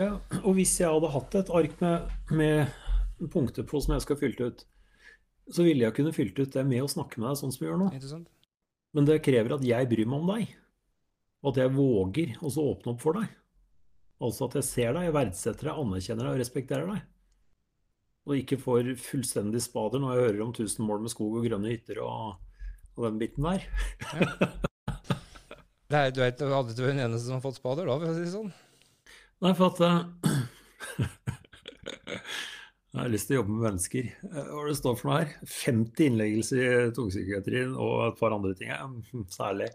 Ja, 0.00 0.14
og 0.40 0.54
hvis 0.56 0.78
jeg 0.80 0.88
hadde 0.88 1.12
hatt 1.12 1.36
et 1.36 1.52
ark 1.60 1.76
med, 1.84 2.12
med 2.32 3.28
punkter 3.32 3.66
på 3.68 3.82
som 3.84 3.96
jeg 3.96 4.06
skal 4.06 4.20
fylle 4.20 4.48
ut, 4.48 4.64
så 5.50 5.66
ville 5.66 5.84
jeg 5.84 5.96
kunne 5.96 6.14
fylt 6.14 6.38
ut 6.38 6.54
det 6.54 6.64
med 6.64 6.84
å 6.84 6.88
snakke 6.88 7.20
med 7.20 7.28
deg 7.28 7.40
sånn 7.40 7.52
som 7.52 7.64
vi 7.64 7.68
gjør 7.68 7.82
nå. 7.82 7.90
Men 8.96 9.06
det 9.06 9.20
krever 9.26 9.58
at 9.58 9.66
jeg 9.66 9.88
bryr 9.90 10.08
meg 10.08 10.22
om 10.22 10.32
deg. 10.32 10.56
Og 11.40 11.52
at 11.52 11.60
jeg 11.62 11.72
våger 11.74 12.32
å 12.40 12.50
åpne 12.50 12.94
opp 12.94 13.02
for 13.02 13.18
deg. 13.18 13.28
Altså 14.20 14.46
at 14.50 14.58
jeg 14.58 14.66
ser 14.68 14.92
deg, 14.96 15.06
jeg 15.08 15.16
verdsetter 15.16 15.70
deg, 15.70 15.78
anerkjenner 15.80 16.26
deg 16.26 16.34
og 16.36 16.40
respekterer 16.42 16.90
deg. 16.90 17.04
Og 18.28 18.36
ikke 18.36 18.58
får 18.60 18.90
fullstendig 19.00 19.62
spader 19.64 20.02
når 20.02 20.12
jeg 20.12 20.24
hører 20.26 20.42
om 20.44 20.50
tusen 20.54 20.84
mål 20.86 21.00
med 21.06 21.12
skog 21.12 21.38
og 21.40 21.46
grønne 21.48 21.72
hytter 21.72 22.02
og, 22.04 22.34
og 22.98 23.06
den 23.06 23.20
biten 23.22 23.46
der. 23.48 23.64
Det 25.90 25.98
er, 25.98 26.12
du 26.14 26.20
er 26.22 26.30
ikke 26.30 26.50
aldri 26.54 26.76
den 26.78 27.00
eneste 27.02 27.24
som 27.26 27.38
har 27.38 27.42
fått 27.42 27.56
spader, 27.58 27.88
da, 27.88 27.96
for 27.98 28.12
å 28.12 28.14
si 28.14 28.22
det 28.22 28.34
sånn. 28.34 28.52
Nei, 29.42 29.54
for 29.58 29.72
at 29.72 29.80
eh, 29.82 29.98
Jeg 32.90 32.98
har 32.98 33.10
lyst 33.10 33.28
til 33.30 33.36
å 33.36 33.40
jobbe 33.40 33.54
med 33.56 33.64
mennesker. 33.70 34.06
Eh, 34.28 34.46
Hva 34.52 34.60
er 34.60 34.68
det 34.70 34.76
står 34.78 34.96
for 35.00 35.08
noe 35.10 35.18
her? 35.22 35.32
50 35.50 36.06
innleggelser 36.10 36.60
i 36.60 36.92
tungpsykiatrien 36.94 37.72
og 37.74 37.94
et 38.10 38.20
par 38.20 38.34
andre 38.36 38.52
ting. 38.58 38.70
ja, 38.70 38.84
Særlig. 39.34 39.70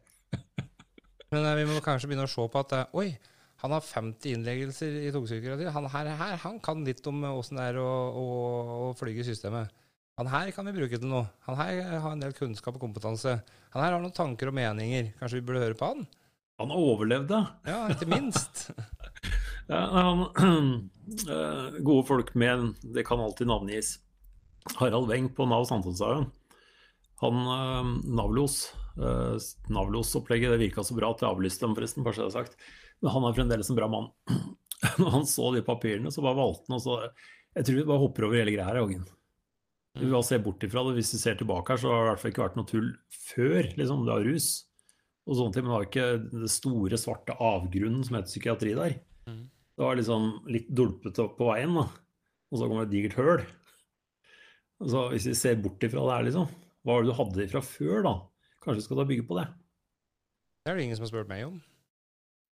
Men 1.33 1.41
eh, 1.41 1.57
vi 1.59 1.67
må 1.73 1.81
kanskje 1.83 2.07
begynne 2.11 2.29
å 2.29 2.31
se 2.31 2.45
på 2.51 2.61
at 2.63 2.77
oi, 2.95 3.09
han 3.63 3.71
har 3.71 3.81
50 3.81 4.35
innleggelser 4.35 4.99
i 5.05 5.11
tungpsykiatri. 5.15 5.69
Han 5.71 5.87
her, 5.93 6.11
her 6.19 6.37
han 6.43 6.59
kan 6.63 6.83
litt 6.85 7.05
om 7.07 7.23
åssen 7.31 7.59
det 7.59 7.69
er 7.71 7.79
å, 7.81 7.89
å, 8.11 8.25
å 8.89 8.93
flyge 8.99 9.23
i 9.23 9.27
systemet. 9.29 9.71
Han 10.19 10.29
her 10.31 10.51
kan 10.55 10.67
vi 10.67 10.75
bruke 10.75 10.99
til 10.99 11.09
noe. 11.11 11.25
Han 11.47 11.57
her 11.59 11.81
har 12.03 12.11
en 12.11 12.21
del 12.23 12.35
kunnskap 12.35 12.77
og 12.77 12.83
kompetanse. 12.85 13.39
Han 13.73 13.83
her 13.83 13.95
har 13.95 14.03
noen 14.03 14.15
tanker 14.15 14.51
og 14.51 14.55
meninger. 14.55 15.11
Kanskje 15.19 15.41
vi 15.41 15.47
burde 15.47 15.63
høre 15.63 15.79
på 15.79 15.89
han? 15.91 16.05
Han 16.61 16.71
overlevde. 16.71 17.41
Ja, 17.67 17.85
ikke 17.91 18.11
minst. 18.11 18.67
Ja, 19.65 19.79
han, 19.89 20.19
eh, 21.33 21.77
gode 21.81 22.03
folk 22.05 22.27
med 22.37 22.75
Det 22.93 23.01
kan 23.07 23.17
alltid 23.17 23.49
navngis. 23.49 23.95
Harald 24.77 25.09
Weng 25.09 25.31
på 25.33 25.47
Nav 25.49 25.65
Samfunnshagen. 25.65 26.27
Han 27.23 27.39
uh, 27.49 27.89
Navlos 28.05 28.67
uh, 28.99 29.33
Navlos-opplegget 29.73 30.53
det 30.53 30.61
virka 30.61 30.85
så 30.85 30.93
bra 30.97 31.09
at 31.15 31.23
jeg 31.23 31.31
avlyste 31.31 31.65
dem, 31.65 31.73
forresten. 31.77 32.05
bare 32.05 32.13
så 32.13 32.27
det 32.27 32.29
er 32.29 32.37
sagt. 32.37 32.59
Men 33.05 33.13
han 33.13 33.25
er 33.27 33.35
fremdeles 33.37 33.69
en 33.69 33.77
bra 33.77 33.87
mann. 33.91 34.09
Når 35.01 35.11
han 35.13 35.27
så 35.29 35.51
de 35.53 35.61
papirene, 35.65 36.09
så 36.13 36.23
bare 36.25 36.39
valgte 36.39 36.71
han 36.71 36.79
og 36.79 36.83
så 36.83 36.95
Jeg 37.55 37.67
tror 37.67 37.77
vi 37.77 37.87
bare 37.87 38.01
hopper 38.01 38.25
over 38.27 38.39
hele 38.41 38.53
greia 38.55 38.65
her, 38.67 38.81
Hågen. 38.81 39.05
Vi 39.95 40.09
bare 40.11 40.25
ser 40.27 40.41
bort 40.43 40.63
ifra 40.65 40.81
det. 40.87 40.95
Hvis 40.97 41.13
vi 41.13 41.19
ser 41.21 41.37
tilbake 41.39 41.71
her, 41.71 41.79
så 41.79 41.91
har 41.91 42.01
det 42.01 42.05
i 42.05 42.09
hvert 42.09 42.23
fall 42.23 42.33
ikke 42.33 42.43
vært 42.43 42.57
noe 42.59 42.69
tull 42.71 42.89
før. 43.13 43.69
liksom, 43.77 44.01
Det 44.07 44.11
var 44.15 44.25
rus 44.27 44.47
og 45.25 45.37
sånne 45.39 45.55
ting, 45.55 45.65
men 45.65 45.71
det 45.71 45.77
var 45.77 45.85
ikke 45.87 46.41
det 46.43 46.49
store, 46.53 46.97
svarte 47.01 47.37
avgrunnen 47.41 48.03
som 48.05 48.17
heter 48.17 48.29
psykiatri 48.29 48.73
der. 48.77 48.97
Mm. 49.25 49.45
Det 49.49 49.81
var 49.81 49.97
liksom 49.97 50.27
litt 50.53 50.67
dulpete 50.69 51.23
opp 51.23 51.37
på 51.39 51.47
veien, 51.49 51.73
da. 51.73 51.85
Og 52.51 52.59
så 52.59 52.67
kommer 52.67 52.85
det 52.85 52.91
et 52.91 52.93
digert 52.93 53.17
høl. 53.17 53.45
Altså, 54.83 55.07
hvis 55.13 55.25
vi 55.31 55.37
ser 55.39 55.57
bort 55.63 55.81
ifra 55.87 56.03
det 56.05 56.17
her, 56.17 56.27
liksom, 56.27 56.51
hva 56.85 56.97
var 56.97 57.05
det 57.05 57.09
du 57.09 57.17
hadde 57.17 57.47
ifra 57.47 57.63
før, 57.65 58.03
da? 58.05 58.13
Kanskje 58.61 58.83
vi 58.83 58.85
skal 58.85 59.01
da 59.01 59.07
bygge 59.09 59.25
på 59.25 59.39
det? 59.39 59.47
Det 60.61 60.73
er 60.73 60.77
det 60.77 60.85
ingen 60.85 60.99
som 60.99 61.07
har 61.07 61.13
spurt 61.13 61.31
meg 61.31 61.47
om. 61.47 61.57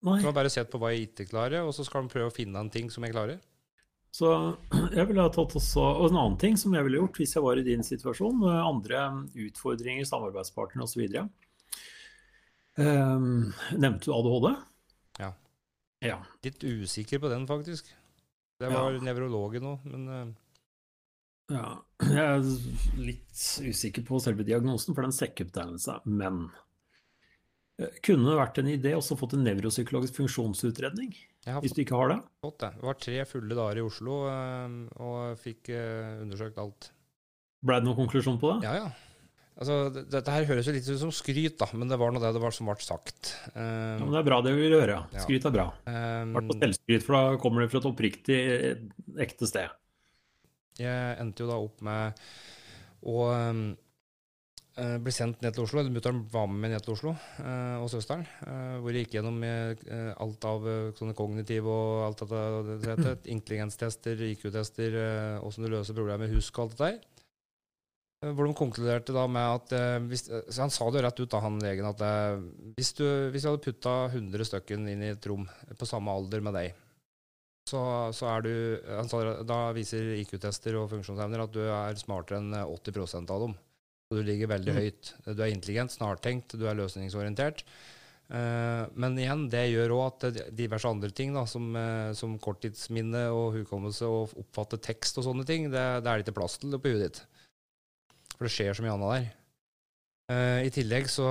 Nei. 0.06 0.20
De 0.20 0.26
har 0.28 0.34
bare 0.36 0.50
sett 0.52 0.68
på 0.70 0.78
hva 0.78 0.92
jeg 0.94 1.08
ikke 1.08 1.26
klarer, 1.32 1.64
og 1.66 1.72
så 1.74 1.82
skal 1.86 2.04
han 2.04 2.10
prøve 2.12 2.30
å 2.30 2.34
finne 2.34 2.60
en 2.62 2.70
ting 2.70 2.86
som 2.90 3.02
jeg 3.02 3.14
klarer. 3.16 3.40
Så 4.14 4.28
jeg 4.96 5.04
ville 5.10 5.20
ha 5.24 5.28
tatt 5.34 5.52
også 5.58 5.82
Og 6.00 6.06
en 6.08 6.16
annen 6.16 6.38
ting 6.40 6.54
som 6.56 6.72
jeg 6.72 6.86
ville 6.86 7.00
gjort 7.02 7.18
hvis 7.20 7.34
jeg 7.36 7.44
var 7.44 7.58
i 7.60 7.64
din 7.66 7.82
situasjon, 7.84 8.40
andre 8.62 9.02
utfordringer, 9.48 10.06
samarbeidspartnere 10.08 10.86
osv. 10.86 11.02
Um, 12.78 13.52
nevnte 13.74 14.06
du 14.06 14.14
ADHD? 14.14 14.52
Ja. 15.18 15.32
Ja. 16.04 16.18
Litt 16.46 16.62
usikker 16.62 17.18
på 17.24 17.30
den, 17.32 17.46
faktisk. 17.50 17.90
Det 18.58 18.70
Ja. 18.70 18.82
var 18.84 18.96
nevrologen 19.02 19.66
òg, 19.66 19.84
men 19.86 20.08
eh, 20.14 20.30
ja. 21.54 21.66
Jeg 22.06 22.22
er 22.22 23.02
litt 23.02 23.42
usikker 23.66 24.06
på 24.06 24.20
selve 24.22 24.46
diagnosen, 24.46 24.94
for 24.94 25.02
den 25.06 25.14
sekkebetegnelse, 25.14 26.00
men 26.06 26.44
eh, 26.46 26.62
kunne 28.02 28.26
det 28.26 28.38
vært 28.40 28.58
en 28.58 28.70
idé 28.72 28.92
også 28.98 29.14
fått 29.20 29.36
en 29.36 29.44
nevropsykologisk 29.46 30.16
funksjonsutredning, 30.18 31.12
har 31.46 31.60
hvis 31.62 31.76
du 31.76 31.82
ikke 31.84 31.98
har 32.00 32.10
det? 32.14 32.20
fått 32.42 32.58
det. 32.64 32.72
Var 32.82 32.96
tre 33.04 33.18
fulle 33.30 33.54
dager 33.58 33.78
i 33.78 33.84
Oslo, 33.86 34.16
eh, 34.30 34.78
og 35.04 35.38
fikk 35.42 35.70
eh, 35.74 36.16
undersøkt 36.24 36.58
alt. 36.62 36.88
Ble 37.62 37.78
det 37.78 37.86
noen 37.88 38.00
konklusjon 38.00 38.40
på 38.42 38.50
det? 38.56 38.66
Ja, 38.66 38.74
ja. 38.86 38.88
Altså, 39.58 39.76
dette 39.90 40.30
her 40.30 40.44
høres 40.46 40.68
jo 40.68 40.72
litt 40.76 40.86
ut 40.86 41.00
som 41.00 41.10
skryt, 41.10 41.56
da, 41.58 41.66
men 41.74 41.90
det 41.90 41.96
var 41.98 42.12
nå 42.14 42.20
det 42.22 42.28
det 42.36 42.42
var 42.42 42.54
som 42.54 42.68
ble 42.70 42.76
sagt. 42.82 43.32
Ja, 43.56 43.64
Um, 43.98 44.04
men 44.04 44.12
det 44.14 44.20
er 44.20 44.26
bra 44.28 44.36
det 44.46 44.52
vi 44.54 44.68
vil 44.68 44.76
høre. 44.78 45.00
Ja. 45.10 45.22
Skryt 45.24 45.46
er 45.48 45.54
bra. 45.54 45.64
um, 45.88 46.36
Vært 46.36 46.46
på 46.52 46.58
selvskryt, 46.60 47.02
for 47.06 47.16
da 47.16 47.40
kommer 47.42 47.64
det 47.64 47.72
fra 47.72 47.80
et 47.82 47.88
oppriktig 47.90 48.38
ekte 49.24 49.48
sted. 49.50 49.72
jeg 50.78 51.16
endte 51.18 51.42
jo 51.42 51.48
da 51.50 51.56
opp 51.58 51.82
med 51.82 52.22
å 53.02 53.16
um, 53.50 53.64
eh, 54.78 54.96
bli 55.02 55.12
sendt 55.14 55.42
ned 55.44 55.54
til 55.56 55.64
Oslo. 55.64 55.82
Mutter'n 55.92 56.22
var 56.32 56.48
med 56.50 56.62
meg 56.62 56.72
ned 56.74 56.84
til 56.84 56.94
Oslo, 56.94 57.12
eh, 57.42 57.76
og 57.82 57.90
søsteren. 57.92 58.24
eh, 58.46 58.78
hvor 58.80 58.94
jeg 58.94 59.06
gikk 59.06 59.18
gjennom 59.18 59.42
alt 59.44 60.48
av 60.48 60.66
sånne 60.98 61.16
kognitive 61.18 61.68
og 61.68 62.06
alt 62.06 62.24
dette, 62.24 62.96
det 63.04 63.14
intelligenstester, 63.36 64.24
IQ-tester, 64.32 64.98
åssen 65.44 65.66
du 65.66 65.72
løser 65.72 65.98
problemer, 65.98 66.30
husk 66.32 66.58
og 66.58 66.68
alt 66.68 66.76
dette 66.78 66.90
der. 66.90 67.14
Hvor 68.34 68.48
de 68.48 68.54
konkluderte 68.58 69.14
da 69.14 69.28
med 69.30 69.46
at 69.46 69.72
hvis, 70.10 70.24
så 70.26 70.64
Han 70.64 70.72
sa 70.74 70.88
det 70.90 70.98
jo 70.98 71.04
rett 71.06 71.20
ut, 71.20 71.30
da, 71.30 71.38
han 71.44 71.60
legen, 71.62 71.86
at 71.86 72.02
hvis 72.74 72.90
du 72.98 73.04
hvis 73.30 73.44
jeg 73.44 73.52
hadde 73.52 73.62
putta 73.62 73.94
100 74.10 74.48
stykken 74.48 74.88
inn 74.90 75.04
i 75.06 75.12
et 75.14 75.30
rom 75.30 75.46
på 75.78 75.86
samme 75.86 76.10
alder 76.10 76.42
med 76.42 76.58
deg, 76.58 76.74
så, 77.68 77.80
så 78.16 78.28
er 78.32 78.44
du 78.44 78.52
han 78.88 79.10
sa, 79.10 79.22
Da 79.46 79.60
viser 79.76 80.14
IQ-tester 80.22 80.76
og 80.80 80.90
funksjonsevner 80.92 81.44
at 81.44 81.54
du 81.54 81.62
er 81.66 82.00
smartere 82.00 82.40
enn 82.40 82.54
eh, 82.56 82.76
80% 82.78 83.34
av 83.34 83.46
dem. 83.46 83.56
Så 84.08 84.16
du 84.16 84.24
ligger 84.24 84.48
veldig 84.48 84.72
Mm. 84.72 84.80
høyt. 84.80 85.12
Du 85.36 85.42
er 85.42 85.52
intelligent, 85.52 85.92
snartenkt, 85.92 86.56
du 86.56 86.66
er 86.66 86.74
løsningsorientert. 86.78 87.62
Uh, 88.28 88.84
men 88.92 89.16
igjen, 89.16 89.46
det 89.48 89.70
gjør 89.72 89.94
òg 89.96 90.04
at 90.06 90.52
diverse 90.52 90.84
andre 90.88 91.08
ting, 91.10 91.32
da, 91.32 91.46
som, 91.48 91.70
uh, 91.76 92.12
som 92.12 92.38
korttidsminne 92.38 93.22
og 93.32 93.54
hukommelse 93.56 94.04
og 94.04 94.34
oppfatte 94.36 94.76
tekst 94.84 95.16
og 95.16 95.24
sånne 95.24 95.46
ting, 95.48 95.70
det, 95.72 95.84
det 96.04 96.10
er 96.10 96.20
det 96.20 96.26
ikke 96.26 96.36
plass 96.40 96.58
til 96.60 96.76
på 96.76 96.92
huet 96.92 97.06
ditt. 97.06 97.22
For 98.36 98.44
det 98.44 98.52
skjer 98.52 98.76
så 98.76 98.84
mye 98.84 98.96
annet 98.98 99.14
der. 99.14 99.28
Uh, 100.28 100.60
I 100.68 100.72
tillegg 100.72 101.08
så, 101.08 101.28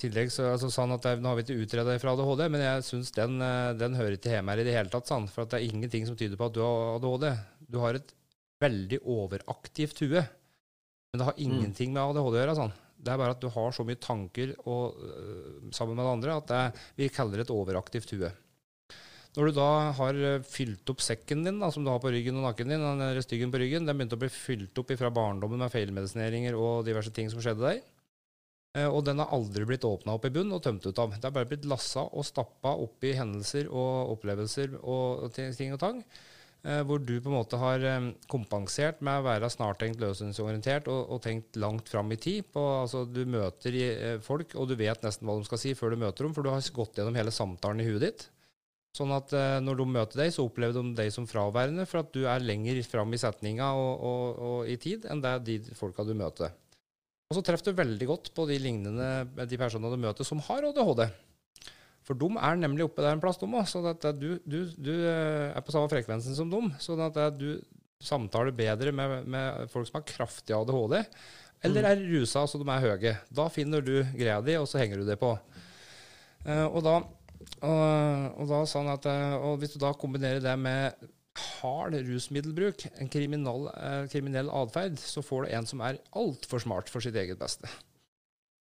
tillegg 0.00 0.32
så 0.32 0.54
altså, 0.54 0.70
sånn 0.72 0.96
at 0.96 1.04
at 1.04 1.20
nå 1.20 1.28
har 1.28 1.36
vi 1.36 1.44
ikke 1.44 1.66
utreda 1.66 1.98
fra 2.00 2.16
ADHD, 2.16 2.46
men 2.48 2.64
jeg 2.64 2.86
syns 2.88 3.12
den, 3.12 3.36
den, 3.76 4.00
hører 4.00 4.16
ikke 4.16 4.32
hjemme 4.32 4.56
her 4.56 4.64
i 4.64 4.68
det 4.68 4.76
hele 4.76 4.92
tatt. 4.92 5.08
Sånn, 5.08 5.28
for 5.28 5.44
det 5.44 5.60
er 5.60 5.68
ingenting 5.68 6.08
som 6.08 6.16
tyder 6.16 6.40
på 6.40 6.48
at 6.48 6.56
du 6.56 6.64
har 6.64 6.96
ADHD. 6.96 7.28
Du 7.68 7.80
har 7.84 8.00
et 8.00 8.16
veldig 8.64 9.02
overaktivt 9.04 10.00
hue. 10.00 10.24
Men 11.12 11.20
det 11.20 11.28
har 11.28 11.38
mm. 11.38 11.44
ingenting 11.46 11.94
med 11.94 12.02
ADHD 12.02 12.36
å 12.36 12.40
gjøre. 12.42 12.58
Sånn. 12.58 12.74
Det 12.98 13.12
er 13.12 13.20
bare 13.20 13.36
at 13.36 13.42
du 13.42 13.48
har 13.54 13.74
så 13.74 13.86
mye 13.86 14.00
tanker 14.02 14.52
og, 14.66 14.98
uh, 14.98 15.70
sammen 15.74 15.96
med 15.96 16.04
det 16.04 16.14
andre 16.16 16.36
at 16.40 16.50
det, 16.50 16.84
vi 16.98 17.10
kaller 17.14 17.40
det 17.40 17.46
et 17.46 17.54
overaktivt 17.54 18.14
hue. 18.16 18.30
Når 19.36 19.50
du 19.50 19.58
da 19.60 19.68
har 19.94 20.16
fylt 20.42 20.90
opp 20.90 21.02
sekken 21.04 21.44
din, 21.46 21.60
da, 21.62 21.68
som 21.70 21.84
du 21.84 21.92
har 21.92 22.00
på 22.02 22.10
ryggen 22.10 22.40
og 22.40 22.48
nakken 22.48 22.72
din, 22.72 22.82
den 22.82 23.22
styggen 23.22 23.52
på 23.54 23.60
ryggen, 23.60 23.86
den 23.86 23.94
begynte 23.94 24.16
å 24.18 24.22
bli 24.24 24.30
fylt 24.32 24.80
opp 24.80 24.90
fra 24.98 25.12
barndommen 25.14 25.60
med 25.62 25.70
feilmedisineringer 25.70 26.56
og 26.58 26.82
diverse 26.88 27.12
ting 27.14 27.28
som 27.30 27.44
skjedde 27.44 27.62
der, 27.62 27.78
Eh, 28.76 28.86
og 28.86 29.04
den 29.06 29.20
har 29.22 29.32
aldri 29.34 29.64
blitt 29.68 29.86
åpna 29.88 30.16
opp 30.16 30.26
i 30.28 30.32
bunn 30.32 30.52
og 30.52 30.62
tømt 30.64 30.86
ut 30.86 30.98
av. 31.00 31.14
Det 31.14 31.24
har 31.24 31.34
bare 31.34 31.48
blitt 31.48 31.68
lassa 31.68 32.04
og 32.04 32.26
stappa 32.26 32.74
i 33.06 33.14
hendelser 33.16 33.70
og 33.70 34.14
opplevelser 34.16 34.76
og 34.82 35.30
ting 35.34 35.72
og 35.74 35.80
tang. 35.82 36.02
Eh, 36.68 36.82
hvor 36.84 37.00
du 37.00 37.14
på 37.16 37.30
en 37.30 37.36
måte 37.38 37.58
har 37.60 37.84
eh, 37.86 38.08
kompensert 38.28 38.98
med 39.04 39.22
å 39.22 39.24
være 39.24 39.48
snartenkt, 39.52 40.02
løsningsorientert 40.02 40.90
og, 40.92 41.14
og, 41.14 41.20
tenkt 41.24 41.56
langt 41.56 41.88
fram 41.88 42.12
i 42.12 42.18
tid. 42.20 42.50
På, 42.52 42.64
altså, 42.82 43.06
du 43.08 43.22
møter 43.30 43.78
folk, 44.24 44.52
og 44.58 44.68
du 44.68 44.74
vet 44.76 45.04
nesten 45.06 45.28
hva 45.28 45.38
de 45.38 45.48
skal 45.48 45.62
si 45.62 45.72
før 45.78 45.94
du 45.94 46.02
møter 46.02 46.26
dem, 46.26 46.34
for 46.36 46.44
du 46.44 46.52
har 46.52 46.74
gått 46.76 47.00
gjennom 47.00 47.16
hele 47.16 47.32
samtalen 47.32 47.80
i 47.80 47.88
huet 47.88 48.04
ditt. 48.04 48.26
Sånn 48.96 49.12
at 49.14 49.30
når 49.62 49.76
de 49.78 49.84
møter 49.94 50.18
deg, 50.24 50.30
så 50.34 50.42
opplever 50.48 50.74
de 50.74 50.96
deg 50.96 51.12
som 51.14 51.26
fraværende, 51.28 51.84
for 51.86 52.00
at 52.00 52.08
du 52.16 52.24
er 52.26 52.42
lenger 52.42 52.80
fram 52.88 53.12
i 53.14 53.20
setninga 53.20 53.68
og, 53.78 53.92
og, 54.10 54.40
og 54.48 54.70
i 54.72 54.78
tid 54.80 55.04
enn 55.12 55.20
det 55.22 55.34
de 55.46 55.58
folka 55.78 56.06
du 56.08 56.14
møter. 56.18 56.56
Og 57.28 57.36
så 57.36 57.44
treffer 57.44 57.70
du 57.70 57.78
veldig 57.78 58.08
godt 58.08 58.30
på 58.34 58.46
de 58.48 58.56
lignende 58.58 59.08
de 59.44 59.60
personene 59.60 59.92
du 59.92 60.00
møter 60.00 60.26
som 60.26 60.40
har 60.48 60.64
ADHD. 60.70 61.04
For 62.08 62.16
de 62.16 62.28
er 62.40 62.56
nemlig 62.56 62.86
oppe 62.86 63.04
der 63.04 63.12
en 63.12 63.20
plass, 63.20 63.36
de 63.36 63.44
òg. 63.44 63.66
Så 63.68 63.82
du, 64.16 64.30
du, 64.48 64.62
du, 64.72 64.94
eh, 65.04 65.50
er 65.52 65.64
på 65.64 65.74
samme 65.74 65.90
frekvensen 65.92 66.36
som 66.38 66.48
dem. 66.48 66.70
Så 66.80 66.96
at 67.04 67.36
du 67.36 67.58
samtaler 68.00 68.54
bedre 68.56 68.94
med, 68.94 69.26
med, 69.28 69.68
folk 69.72 69.90
som 69.90 69.98
har 69.98 70.06
kraftig 70.08 70.54
ADHD, 70.56 71.02
eller 71.66 71.84
mm. 71.84 71.88
er 71.90 72.02
rusa 72.14 72.46
så 72.48 72.60
de 72.60 72.68
er 72.70 72.86
høye. 72.86 73.14
Da 73.34 73.48
finner 73.52 73.84
du 73.84 73.98
greia 74.14 74.38
di, 74.40 74.56
og 74.56 74.68
så 74.70 74.80
henger 74.80 75.02
du 75.02 75.08
det 75.08 75.18
på. 75.20 75.34
Uh, 76.46 76.64
og, 76.70 76.80
da, 76.86 76.94
og, 77.66 77.78
og, 78.38 78.44
da, 78.54 78.62
sånn 78.70 78.88
at, 78.92 79.10
og 79.42 79.58
hvis 79.60 79.74
du 79.74 79.80
da 79.82 79.90
kombinerer 79.98 80.40
det 80.44 80.54
med 80.62 81.08
hard 81.58 81.98
rusmiddelbruk, 82.06 82.86
en 82.98 83.10
kriminell, 83.12 83.68
eh, 83.74 84.06
kriminell 84.10 84.48
atferd, 84.54 84.98
så 84.98 85.22
får 85.22 85.44
du 85.44 85.52
en 85.58 85.68
som 85.70 85.82
er 85.86 86.00
altfor 86.18 86.62
smart 86.64 86.90
for 86.90 87.04
sitt 87.04 87.18
eget 87.18 87.38
beste. 87.38 87.70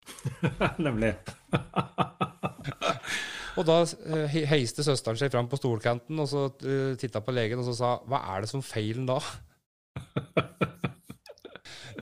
Nemlig. 0.85 1.15
og 3.57 3.65
da 3.65 3.81
eh, 3.81 4.37
heiste 4.51 4.85
søsteren 4.85 5.19
seg 5.19 5.33
fram 5.33 5.49
på 5.49 5.57
stolkanten 5.59 6.19
og 6.21 6.29
så 6.29 6.47
uh, 6.51 6.93
titta 6.99 7.21
på 7.25 7.33
legen 7.33 7.59
og 7.61 7.65
så 7.69 7.75
sa 7.77 7.89
'Hva 8.05 8.21
er 8.35 8.45
det 8.45 8.51
som 8.53 8.61
feilen 8.65 9.09
da?' 9.09 9.21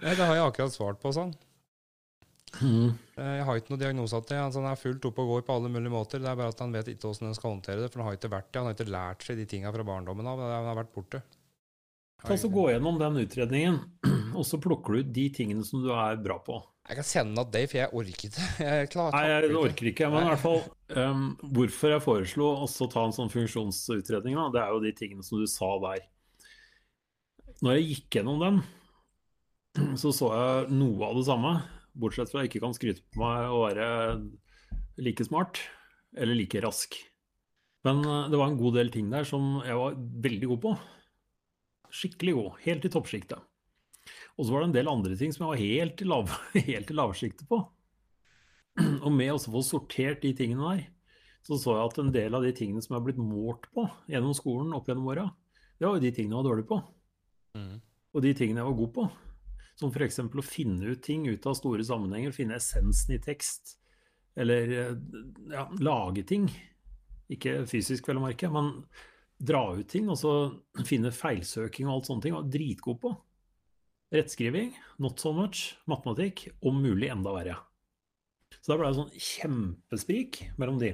Det 0.06 0.22
har 0.22 0.36
jeg 0.36 0.46
akkurat 0.46 0.74
svart 0.74 1.00
på, 1.02 1.10
sånn. 1.16 1.32
Mm. 2.62 2.92
Jeg 3.18 3.46
har 3.48 3.58
ikke 3.60 3.72
noen 3.74 3.82
diagnose 3.82 4.20
til 4.28 4.40
altså, 4.40 4.62
Han 4.62 4.70
er 4.70 4.80
fullt 4.80 5.08
oppe 5.10 5.24
og 5.24 5.32
går 5.32 5.46
på 5.48 5.56
alle 5.56 5.72
mulige 5.72 5.92
måter. 5.92 6.22
Det 6.22 6.30
er 6.30 6.38
bare 6.40 6.54
at 6.54 6.62
han 6.62 6.76
vet 6.76 6.92
ikke 6.92 7.08
hvordan 7.08 7.30
han 7.32 7.38
skal 7.38 7.54
håndtere 7.56 7.82
det. 7.82 7.90
For 7.92 8.02
han 8.02 8.10
har 8.10 8.20
ikke 8.20 8.32
vært 8.32 8.52
det. 8.52 8.60
Han 8.60 8.70
har 8.70 8.78
ikke 8.78 8.94
lært 8.96 9.26
seg 9.26 9.40
de 9.40 9.48
tinga 9.50 9.74
fra 9.76 9.88
barndommen 9.88 10.30
av. 10.30 10.44
Han 10.44 10.70
har 10.70 10.78
vært 10.78 10.94
borte. 10.96 11.24
Ta 12.26 12.38
så 12.40 12.50
Gå 12.50 12.70
gjennom 12.72 13.00
den 13.02 13.20
utredningen, 13.22 13.82
og 14.38 14.46
så 14.48 14.60
plukker 14.62 14.96
du 14.96 15.04
ut 15.04 15.12
de 15.16 15.26
tingene 15.36 15.66
som 15.68 15.84
du 15.84 15.92
er 15.94 16.22
bra 16.22 16.40
på. 16.44 16.62
Jeg 16.86 17.00
kan 17.00 17.08
sende 17.08 17.42
av 17.42 17.50
Dave, 17.50 17.68
for 17.72 17.80
jeg 17.80 17.98
orker 17.98 18.28
ikke. 18.30 18.48
Jeg 18.66 18.90
klarer, 18.94 19.16
Nei, 19.16 19.30
jeg 19.50 19.58
orker 19.58 19.88
ikke. 19.90 20.10
Men 20.14 20.28
i 20.28 20.30
hvert 20.30 20.44
fall, 20.44 20.60
um, 21.02 21.24
hvorfor 21.58 21.96
jeg 21.96 22.04
foreslo 22.06 22.50
også 22.62 22.86
å 22.86 22.92
ta 22.94 23.06
en 23.08 23.16
sånn 23.16 23.32
funksjonsutredning, 23.34 24.38
da, 24.38 24.46
det 24.54 24.62
er 24.62 24.76
jo 24.76 24.84
de 24.84 24.92
tingene 24.98 25.26
som 25.26 25.42
du 25.42 25.48
sa 25.50 25.72
der. 25.82 26.04
Når 27.66 27.80
jeg 27.80 27.88
gikk 27.90 28.20
gjennom 28.20 28.44
den, 28.44 28.62
så 30.02 30.14
så 30.14 30.30
jeg 30.36 30.78
noe 30.78 31.10
av 31.10 31.18
det 31.18 31.26
samme. 31.26 31.56
Bortsett 31.96 32.30
fra 32.30 32.44
at 32.44 32.46
jeg 32.46 32.54
ikke 32.54 32.66
kan 32.68 32.78
skryte 32.78 33.02
på 33.16 33.24
meg 33.24 33.50
å 33.50 33.64
være 33.64 33.90
like 35.02 35.26
smart 35.26 35.64
eller 36.16 36.38
like 36.38 36.62
rask. 36.64 37.00
Men 37.88 38.04
eh, 38.06 38.30
det 38.30 38.38
var 38.40 38.52
en 38.52 38.60
god 38.62 38.78
del 38.78 38.94
ting 38.94 39.10
der 39.10 39.26
som 39.28 39.60
jeg 39.66 39.78
var 39.80 39.98
veldig 39.98 40.54
god 40.54 40.64
på. 40.68 40.76
Skikkelig 41.96 42.38
god. 42.38 42.64
Helt 42.66 42.86
i 42.86 42.92
toppsjiktet. 42.94 43.42
Og 44.36 44.46
så 44.46 44.52
var 44.52 44.64
det 44.64 44.68
en 44.70 44.76
del 44.76 44.92
andre 44.92 45.16
ting 45.20 45.32
som 45.34 45.46
jeg 45.46 45.52
var 45.54 45.64
helt 45.64 46.02
i, 46.04 46.10
lav, 46.10 46.36
helt 46.70 46.92
i 46.92 46.98
lavsjiktet 46.98 47.48
på. 47.50 47.62
Og 48.76 49.12
med 49.14 49.32
å 49.32 49.40
få 49.40 49.64
sortert 49.64 50.24
de 50.26 50.34
tingene 50.36 50.74
der, 50.74 50.88
så 51.46 51.60
så 51.62 51.78
jeg 51.78 51.92
at 51.92 52.00
en 52.02 52.12
del 52.12 52.36
av 52.36 52.44
de 52.44 52.52
tingene 52.58 52.82
som 52.84 52.96
jeg 52.96 53.00
har 53.00 53.06
blitt 53.06 53.22
målt 53.22 53.70
på 53.76 53.86
gjennom 54.12 54.34
skolen 54.36 54.74
opp 54.76 54.90
gjennom 54.90 55.08
åra, 55.14 55.30
det 55.78 55.86
var 55.86 55.98
jo 55.98 56.04
de 56.04 56.12
tingene 56.16 56.34
jeg 56.34 56.42
var 56.42 56.50
dårlig 56.50 56.68
på. 56.68 56.80
Mm. 57.56 57.76
Og 58.16 58.24
de 58.24 58.34
tingene 58.36 58.62
jeg 58.62 58.70
var 58.70 58.78
god 58.80 58.94
på. 58.96 59.08
Som 59.76 59.92
f.eks. 59.92 60.22
å 60.24 60.46
finne 60.48 60.94
ut 60.94 61.04
ting 61.04 61.28
ut 61.28 61.48
av 61.48 61.58
store 61.60 61.84
sammenhenger, 61.86 62.36
finne 62.36 62.58
essensen 62.60 63.16
i 63.16 63.22
tekst. 63.24 63.76
Eller 64.36 64.72
ja, 65.52 65.68
lage 65.84 66.24
ting. 66.28 66.48
Ikke 67.32 67.62
fysisk, 67.68 68.08
vel 68.08 68.22
å 68.22 68.26
merke, 68.26 68.50
men 68.52 68.72
dra 69.36 69.68
ut 69.76 69.88
ting. 69.92 70.08
Og 70.12 70.20
så 70.20 70.34
finne 70.88 71.14
feilsøking 71.16 71.90
og 71.90 71.98
alt 71.98 72.10
sånne 72.10 72.26
ting. 72.26 72.38
Var 72.38 72.52
dritgod 72.56 73.02
på. 73.04 73.14
Rettskriving, 74.14 74.76
not 75.02 75.20
so 75.20 75.32
much. 75.34 75.76
Matematikk, 75.90 76.48
om 76.62 76.78
mulig 76.84 77.10
enda 77.10 77.34
verre. 77.34 77.58
Så 78.62 78.72
da 78.72 78.78
ble 78.80 78.92
det 78.92 79.00
sånn 79.00 79.16
kjempesprik 79.18 80.42
mellom 80.62 80.78
de. 80.82 80.92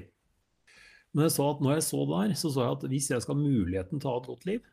Men 1.11 1.27
jeg 1.27 1.35
så 1.35 1.49
at 1.51 1.61
når 1.63 1.77
jeg 1.77 1.87
så 1.89 2.05
det 2.05 2.13
der, 2.13 2.37
så 2.39 2.51
så 2.51 2.63
jeg 2.63 2.77
at 2.77 2.85
hvis 2.93 3.09
jeg 3.11 3.23
skal 3.23 3.35
ha 3.35 3.43
muligheten 3.43 3.99
til 3.99 4.07
å 4.09 4.13
ha 4.13 4.21
et 4.21 4.29
godt 4.31 4.47
liv, 4.47 4.63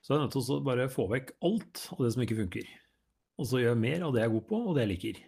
så 0.00 0.12
er 0.12 0.18
jeg 0.18 0.26
nødt 0.26 0.36
til 0.36 0.52
å 0.54 0.60
bare 0.64 0.88
få 0.92 1.06
vekk 1.10 1.32
alt 1.48 1.82
av 1.96 2.04
det 2.04 2.12
som 2.14 2.24
ikke 2.24 2.38
funker. 2.38 2.68
Og 3.40 3.48
så 3.48 3.60
gjør 3.60 3.72
jeg 3.72 3.82
mer 3.84 4.04
av 4.04 4.12
det 4.14 4.22
jeg 4.22 4.30
er 4.30 4.34
god 4.34 4.46
på, 4.50 4.60
og 4.60 4.76
det 4.76 4.84
jeg 4.84 4.92
liker. 4.92 5.22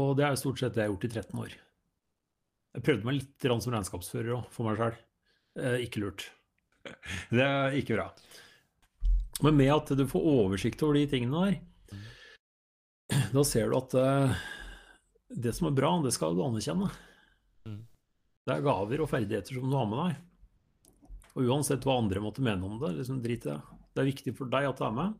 Og 0.00 0.14
det 0.18 0.26
er 0.26 0.40
stort 0.40 0.60
sett 0.60 0.76
det 0.76 0.82
jeg 0.82 0.88
har 0.88 0.94
gjort 0.94 1.06
i 1.06 1.12
13 1.12 1.42
år. 1.44 1.58
Jeg 2.74 2.86
prøvde 2.88 3.06
meg 3.06 3.18
litt 3.20 3.46
som 3.62 3.74
regnskapsfører 3.76 4.32
òg, 4.38 4.48
for 4.52 4.66
meg 4.66 4.80
sjøl. 4.80 4.96
Eh, 5.60 5.76
ikke 5.84 6.02
lurt. 6.02 6.26
Det 7.36 7.44
er 7.44 7.76
ikke 7.78 7.96
bra. 7.96 8.08
Men 9.44 9.56
med 9.58 9.70
at 9.72 9.92
du 9.96 10.02
får 10.08 10.26
oversikt 10.30 10.82
over 10.84 10.98
de 10.98 11.06
tingene 11.10 11.44
der, 11.46 11.60
da 13.34 13.44
ser 13.44 13.70
du 13.70 13.78
at 13.78 13.96
uh, 13.98 14.44
det 15.28 15.52
som 15.56 15.68
er 15.68 15.76
bra, 15.76 15.90
det 16.04 16.14
skal 16.14 16.36
du 16.36 16.44
anerkjenne. 16.44 16.88
Mm. 17.68 17.82
Det 18.44 18.54
er 18.54 18.64
gaver 18.64 19.02
og 19.04 19.10
ferdigheter 19.10 19.58
som 19.58 19.68
du 19.70 19.76
har 19.76 19.90
med 19.90 20.00
deg. 20.00 20.22
Og 21.34 21.50
uansett 21.50 21.84
hva 21.86 21.98
andre 21.98 22.22
måtte 22.22 22.44
mene 22.44 22.66
om 22.66 22.78
det, 22.82 22.94
liksom 23.00 23.22
drit 23.24 23.46
i 23.46 23.50
det. 23.50 23.60
Det 23.94 24.02
er 24.02 24.10
viktig 24.10 24.34
for 24.38 24.50
deg 24.50 24.68
at 24.68 24.80
du 24.80 24.84
er 24.86 24.94
med. 24.94 25.14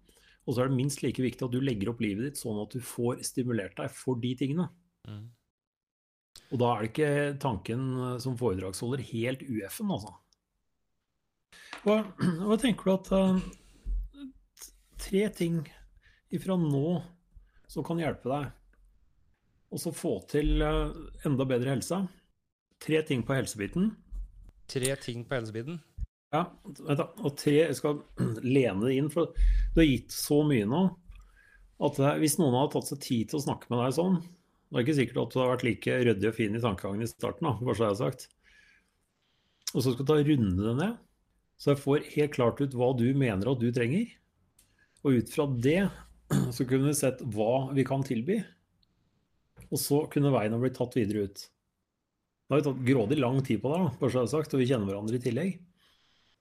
Og 0.45 0.55
så 0.55 0.63
er 0.63 0.71
det 0.71 0.77
minst 0.77 1.01
like 1.03 1.23
viktig 1.25 1.47
at 1.47 1.55
du 1.55 1.63
legger 1.63 1.91
opp 1.91 2.03
livet 2.05 2.29
ditt 2.29 2.41
sånn 2.41 2.61
at 2.61 2.75
du 2.75 2.83
får 2.85 3.23
stimulert 3.27 3.77
deg 3.79 3.93
for 3.95 4.21
de 4.21 4.35
tingene. 4.39 4.69
Mm. 5.09 5.25
Og 6.53 6.61
da 6.61 6.71
er 6.71 6.85
det 6.85 6.91
ikke 6.93 7.39
tanken 7.43 7.87
eh, 7.97 8.19
som 8.23 8.37
foredragsholder 8.39 9.03
helt 9.11 9.45
UF-en, 9.47 9.95
altså. 9.97 10.13
Hva, 11.85 12.01
hva, 12.47 12.59
tenker 12.61 12.87
du 12.87 12.93
at 12.95 13.11
uh, 13.15 14.27
Tre 15.05 15.25
ting 15.37 15.59
ifra 16.33 16.57
nå 16.59 16.89
som 17.75 17.87
kan 17.87 17.99
hjelpe 17.99 18.31
deg 18.31 18.53
og 19.75 19.81
så 19.83 19.91
få 19.91 20.19
til 20.31 20.63
uh, 20.63 20.95
enda 21.27 21.47
bedre 21.49 21.75
helse? 21.75 22.05
Tre 22.85 23.01
ting 23.07 23.25
på 23.27 23.35
helsebiten. 23.35 23.89
Tre 24.71 24.93
ting 25.03 25.25
på 25.27 25.35
helsebiten? 25.35 25.81
Ja, 26.35 26.45
og 26.67 27.33
tre, 27.39 27.57
jeg 27.61 27.79
skal 27.79 28.01
lene 28.57 28.87
det 28.87 28.95
inn, 28.99 29.11
for 29.11 29.35
du 29.35 29.81
har 29.81 29.89
gitt 29.89 30.15
så 30.15 30.43
mye 30.47 30.67
nå 30.69 30.85
at 31.85 31.99
hvis 32.21 32.39
noen 32.39 32.55
hadde 32.55 32.73
tatt 32.77 32.93
seg 32.93 33.01
tid 33.03 33.31
til 33.31 33.41
å 33.41 33.45
snakke 33.49 33.67
med 33.67 33.81
deg 33.83 33.97
sånn 33.97 34.21
Det 34.23 34.77
er 34.77 34.85
ikke 34.85 34.95
sikkert 34.95 35.19
at 35.25 35.33
du 35.33 35.39
har 35.41 35.51
vært 35.51 35.65
like 35.67 35.97
ryddig 36.07 36.29
og 36.31 36.37
fin 36.37 36.55
i 36.55 36.63
tankegangen 36.63 37.03
i 37.03 37.11
starten, 37.11 37.49
da, 37.49 37.53
bare 37.59 37.75
så 37.75 37.85
jeg 37.85 37.93
har 37.93 38.01
sagt. 38.01 38.29
Og 39.75 39.81
så 39.83 39.91
skal 39.91 40.07
du 40.07 40.11
ta 40.13 40.19
runde 40.23 40.69
det 40.69 40.75
ned, 40.79 40.97
så 41.59 41.73
jeg 41.73 41.83
får 41.83 42.09
helt 42.15 42.35
klart 42.35 42.63
ut 42.63 42.79
hva 42.79 42.93
du 42.99 43.09
mener 43.19 43.51
at 43.51 43.63
du 43.63 43.69
trenger. 43.75 44.07
Og 45.03 45.19
ut 45.19 45.35
fra 45.35 45.47
det 45.67 45.81
så 46.55 46.67
kunne 46.69 46.89
vi 46.89 46.97
sett 46.99 47.23
hva 47.35 47.69
vi 47.75 47.85
kan 47.87 48.05
tilby. 48.07 48.41
Og 49.71 49.81
så 49.81 50.05
kunne 50.13 50.33
veien 50.35 50.55
ha 50.55 50.61
blitt 50.61 50.77
tatt 50.79 50.97
videre 50.97 51.27
ut. 51.29 51.45
Da 52.45 52.55
har 52.55 52.61
vi 52.61 52.67
tatt 52.69 52.83
grådig 52.87 53.19
lang 53.21 53.41
tid 53.45 53.63
på 53.63 53.73
det, 53.73 53.85
bare 54.01 54.13
så 54.13 54.27
sagt, 54.29 54.55
og 54.55 54.61
vi 54.61 54.69
kjenner 54.69 54.91
hverandre 54.91 55.19
i 55.19 55.25
tillegg. 55.25 55.55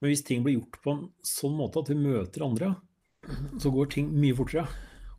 Men 0.04 0.12
hvis 0.12 0.26
ting 0.28 0.44
blir 0.44 0.58
gjort 0.58 0.82
på 0.84 0.94
en 0.94 1.04
sånn 1.26 1.56
måte 1.56 1.80
at 1.80 1.90
vi 1.94 1.96
møter 1.96 2.44
andre, 2.44 2.74
så 3.62 3.72
går 3.72 3.94
ting 3.94 4.10
mye 4.12 4.36
fortere. 4.36 4.66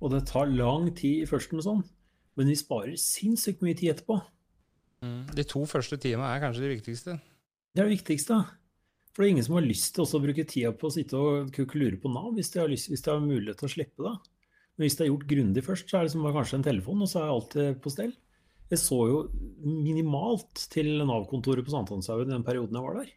Og 0.05 0.13
det 0.13 0.27
tar 0.29 0.51
lang 0.53 0.91
tid 0.93 1.23
i 1.23 1.29
førsten, 1.29 1.63
og 1.63 1.65
sånn, 1.65 1.85
men 2.37 2.51
vi 2.51 2.59
sparer 2.59 2.99
sinnssykt 3.01 3.65
mye 3.65 3.79
tid 3.79 3.95
etterpå. 3.95 4.19
Mm. 5.05 5.23
De 5.37 5.47
to 5.49 5.65
første 5.69 5.97
timene 6.01 6.29
er 6.35 6.43
kanskje 6.43 6.67
de 6.67 6.75
viktigste? 6.75 7.17
Det 7.73 7.83
er 7.83 7.89
det 7.89 7.97
viktigste. 7.97 8.43
For 9.15 9.23
det 9.23 9.29
er 9.29 9.35
ingen 9.37 9.47
som 9.47 9.57
har 9.57 9.65
lyst 9.65 9.95
til 9.95 10.05
å 10.05 10.21
bruke 10.21 10.45
tida 10.51 10.73
på 10.77 10.91
å 10.91 10.93
sitte 10.93 11.17
og 11.17 11.75
lure 11.79 11.99
på 12.03 12.11
Nav 12.11 12.33
hvis 12.35 12.51
de 12.53 12.61
har, 12.61 12.71
lyst, 12.71 12.91
hvis 12.91 13.05
de 13.05 13.13
har 13.13 13.23
mulighet 13.23 13.61
til 13.63 13.71
å 13.71 13.75
slippe 13.77 14.05
det. 14.05 14.15
Hvis 14.81 14.97
det 14.99 15.05
er 15.05 15.13
gjort 15.13 15.29
grundig 15.31 15.63
først, 15.63 15.87
så 15.91 16.01
er 16.01 16.07
det 16.07 16.15
som 16.15 16.25
kanskje 16.27 16.59
en 16.59 16.67
telefon, 16.67 17.03
og 17.05 17.11
så 17.11 17.23
er 17.23 17.33
alt 17.33 17.57
på 17.83 17.93
stell. 17.93 18.15
Jeg 18.73 18.81
så 18.81 18.97
jo 19.07 19.19
minimalt 19.63 20.65
til 20.73 20.97
Nav-kontoret 21.05 21.67
på 21.67 21.75
Sankthanshaugen 21.75 22.33
den 22.33 22.47
perioden 22.47 22.79
jeg 22.79 22.87
var 22.87 22.99
der. 22.99 23.11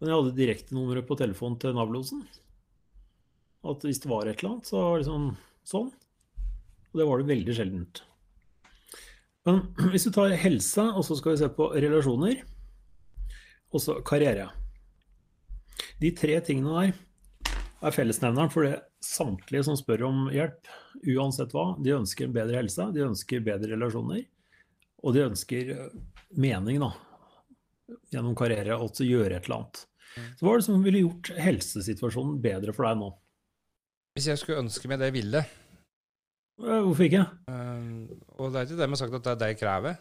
Men 0.00 0.08
jeg 0.08 0.16
hadde 0.16 0.38
direktenummeret 0.38 1.06
på 1.06 1.18
telefonen 1.20 1.58
til 1.60 1.76
Nav-losen. 1.76 2.24
At 3.70 3.84
hvis 3.84 4.00
det 4.00 4.10
var 4.10 4.24
et 4.26 4.40
eller 4.40 4.54
annet, 4.54 4.70
så 4.70 4.80
var 4.80 4.98
det 4.98 5.08
sånn, 5.10 5.26
sånn. 5.68 5.90
Og 6.90 6.96
det 6.96 7.06
var 7.06 7.20
det 7.20 7.28
veldig 7.28 7.56
sjeldent. 7.58 8.02
Men 9.46 9.62
hvis 9.92 10.08
du 10.08 10.14
tar 10.16 10.34
helse, 10.42 10.88
og 10.90 11.04
så 11.06 11.18
skal 11.20 11.36
vi 11.36 11.42
se 11.44 11.52
på 11.54 11.68
relasjoner, 11.76 12.40
og 13.70 13.84
så 13.84 14.00
karriere. 14.02 14.48
De 16.00 16.10
tre 16.16 16.40
tingene 16.42 16.72
der 16.88 16.96
er 17.86 17.94
fellesnevneren 17.94 18.50
for 18.52 18.66
det 18.66 18.78
samtlige 19.00 19.64
som 19.66 19.78
spør 19.78 20.06
om 20.10 20.24
hjelp, 20.32 20.68
uansett 21.16 21.54
hva. 21.56 21.72
De 21.80 21.94
ønsker 21.96 22.28
en 22.28 22.34
bedre 22.36 22.60
helse, 22.60 22.90
de 22.94 23.06
ønsker 23.06 23.44
bedre 23.44 23.72
relasjoner, 23.74 24.26
og 25.00 25.16
de 25.16 25.24
ønsker 25.30 25.72
eh, 25.76 25.94
mening, 26.40 26.82
da. 26.82 26.92
Gjennom 28.12 28.36
karriere, 28.38 28.76
altså 28.76 29.06
gjøre 29.08 29.38
et 29.38 29.48
eller 29.48 29.62
annet. 29.62 29.86
Så 30.36 30.44
hva 30.44 30.52
er 30.52 30.60
det 30.60 30.66
som 30.66 30.84
ville 30.84 31.02
gjort 31.04 31.32
helsesituasjonen 31.38 32.38
bedre 32.42 32.74
for 32.76 32.86
deg 32.86 33.00
nå? 33.00 33.10
Hvis 34.18 34.28
jeg 34.30 34.40
skulle 34.40 34.62
ønske 34.64 34.90
meg 34.90 34.98
det 34.98 35.10
jeg 35.12 35.14
ville 35.20 35.40
eh, 35.44 36.80
Hvorfor 36.82 37.06
ikke? 37.06 37.22
Uh, 37.46 38.10
og 38.36 38.50
det 38.50 38.58
er 38.58 38.66
ikke 38.66 38.80
det 38.80 38.88
med 38.90 38.98
sagt 39.00 39.14
at 39.16 39.26
det 39.26 39.32
er 39.32 39.40
det 39.42 39.50
jeg 39.52 39.60
krever. 39.62 40.00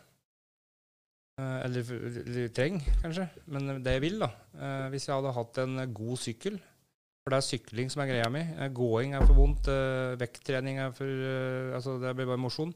Uh, 1.39 1.60
eller, 1.64 1.91
eller 2.26 2.50
trenger, 2.58 2.89
kanskje. 3.04 3.30
Men 3.54 3.70
det 3.86 3.95
jeg 3.95 4.04
vil, 4.08 4.18
da. 4.26 4.32
Uh, 4.58 4.88
hvis 4.91 5.08
jeg 5.08 5.16
hadde 5.16 5.36
hatt 5.38 5.62
en 5.64 5.84
god 6.02 6.20
sykkel 6.20 6.60
for 7.30 7.38
det 7.38 7.44
er 7.44 7.46
sykling 7.46 7.92
som 7.94 8.02
er 8.02 8.10
greia 8.10 8.30
mi. 8.34 8.42
Eh, 8.42 8.72
gåing 8.74 9.14
er 9.14 9.22
for 9.28 9.38
vondt. 9.38 9.70
Eh, 9.70 10.18
vekttrening 10.18 10.82
er 10.82 10.96
for 10.98 11.06
eh, 11.06 11.76
Altså, 11.78 12.00
det 12.02 12.16
blir 12.18 12.30
bare 12.30 12.42
mosjon. 12.42 12.74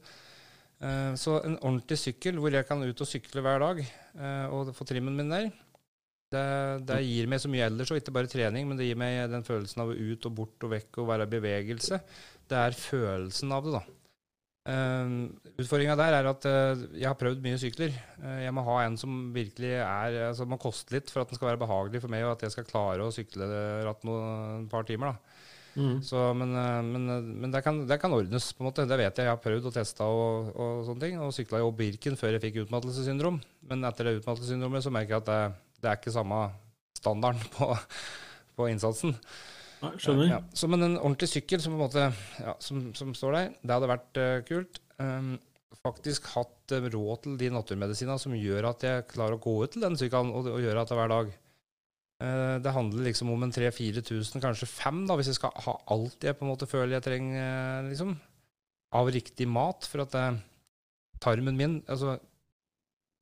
Så 1.16 1.38
en 1.46 1.54
ordentlig 1.62 1.96
sykkel 1.96 2.36
hvor 2.42 2.52
jeg 2.52 2.66
kan 2.68 2.82
ut 2.82 2.98
og 3.00 3.08
sykle 3.08 3.40
hver 3.40 3.62
dag 3.62 3.78
og 4.52 4.72
få 4.76 4.84
trimmen 4.84 5.14
min 5.16 5.30
der, 5.30 5.46
det, 6.34 6.42
det, 6.84 6.98
gir 7.06 7.30
meg 7.30 7.40
så 7.40 7.48
mye 7.48 7.70
ellers, 7.70 7.92
og 7.94 8.00
ikke 8.02 8.12
bare 8.12 8.28
trening, 8.28 8.66
men 8.68 8.76
det 8.76 8.90
gir 8.90 8.98
meg 9.00 9.30
den 9.32 9.46
følelsen 9.46 9.80
av 9.80 9.94
ut 9.94 10.28
og 10.28 10.34
bort 10.42 10.66
og 10.66 10.74
vekk 10.74 10.98
og 11.00 11.08
være 11.08 11.28
i 11.30 11.32
bevegelse. 11.38 12.00
Det 12.50 12.58
er 12.58 12.76
følelsen 12.76 13.54
av 13.54 13.64
det, 13.64 13.78
da. 13.78 14.03
Uh, 14.64 15.28
Utfordringa 15.60 15.92
der 16.00 16.14
er 16.16 16.26
at 16.30 16.46
uh, 16.48 16.84
jeg 16.96 17.04
har 17.04 17.18
prøvd 17.20 17.42
mye 17.44 17.58
sykler. 17.60 17.92
Uh, 18.16 18.40
jeg 18.46 18.52
må 18.56 18.64
ha 18.64 18.78
en 18.86 18.96
som 18.96 19.26
virkelig 19.34 19.74
er 19.76 20.16
altså 20.30 20.46
må 20.48 20.56
koste 20.60 20.96
litt 20.96 21.12
for 21.12 21.20
at 21.20 21.28
den 21.28 21.36
skal 21.36 21.50
være 21.50 21.60
behagelig 21.60 22.00
for 22.00 22.12
meg, 22.12 22.24
og 22.24 22.32
at 22.32 22.46
jeg 22.46 22.54
skal 22.54 22.68
klare 22.68 23.04
å 23.04 23.12
sykle 23.12 23.48
ratt 23.84 24.06
noen 24.08 24.64
par 24.72 24.88
timer. 24.88 25.18
Mm. 25.74 25.98
Så, 26.06 26.16
men, 26.38 26.54
men, 26.86 27.06
men 27.42 27.52
det, 27.52 27.60
kan, 27.66 27.80
det, 27.88 27.98
kan, 28.00 28.14
ordnes, 28.14 28.52
på 28.54 28.62
en 28.62 28.68
måte. 28.70 28.86
Det 28.88 28.96
vet 28.96 29.18
jeg. 29.18 29.26
Jeg 29.26 29.34
har 29.34 29.42
prøvd 29.42 29.68
og 29.68 29.74
testa 29.74 30.06
og, 30.06 30.52
og, 30.54 30.84
sånne 30.86 31.02
ting. 31.02 31.16
Og 31.20 31.34
sykla 31.34 31.60
jo 31.60 31.72
Birken 31.74 32.16
før 32.16 32.36
jeg 32.36 32.44
fikk 32.46 32.60
utmattelsessyndrom. 32.62 33.40
Men 33.68 33.82
etter 33.88 34.06
det 34.06 34.20
utmattelsessyndromet 34.20 34.86
så 34.86 34.92
merker 34.94 35.16
jeg 35.16 35.24
at 35.24 35.32
det, 35.32 35.40
det 35.82 35.90
er 35.90 35.98
ikke 35.98 36.14
samme 36.14 36.44
standarden 36.94 37.42
på, 37.56 37.74
på 38.54 38.70
innsatsen. 38.70 39.18
Skjønner. 40.00 40.28
Ja, 40.30 40.40
så, 40.56 40.68
men 40.70 40.86
en 40.86 40.98
ordentlig 40.98 41.30
sykkel 41.32 41.62
som, 41.62 41.76
måte, 41.78 42.08
ja, 42.40 42.54
som, 42.62 42.88
som 42.96 43.12
står 43.16 43.36
der, 43.36 43.52
det 43.62 43.76
hadde 43.76 43.90
vært 43.90 44.20
uh, 44.20 44.36
kult. 44.48 44.80
Um, 44.98 45.34
faktisk 45.84 46.28
hatt 46.34 46.74
uh, 46.74 46.88
råd 46.92 47.24
til 47.24 47.38
de 47.40 47.50
naturmedisinene 47.54 48.20
som 48.22 48.36
gjør 48.38 48.70
at 48.70 48.86
jeg 48.86 49.06
klarer 49.10 49.38
å 49.38 49.42
gå 49.42 49.56
ut 49.62 49.74
til 49.74 49.84
den 49.84 49.98
sykkelen 50.00 50.32
og, 50.34 50.50
og 50.52 50.62
gjøre 50.62 50.80
dette 50.80 50.98
hver 50.98 51.12
dag. 51.14 51.32
Uh, 52.24 52.56
det 52.64 52.74
handler 52.76 53.08
liksom 53.08 53.32
om 53.34 53.46
en 53.46 53.54
3000-4000, 53.54 54.44
kanskje 54.44 54.70
5, 54.70 55.02
da, 55.10 55.18
hvis 55.18 55.32
jeg 55.32 55.40
skal 55.40 55.64
ha 55.66 55.78
alt 55.94 56.28
jeg 56.28 56.38
på 56.38 56.46
en 56.46 56.52
måte 56.54 56.70
føler 56.70 56.96
jeg 56.96 57.08
trenger, 57.08 57.90
liksom, 57.90 58.14
av 58.94 59.10
riktig 59.12 59.50
mat. 59.50 59.90
For 59.90 60.06
at 60.06 60.14
tarmen 61.24 61.58
min 61.58 61.80
altså 61.90 62.18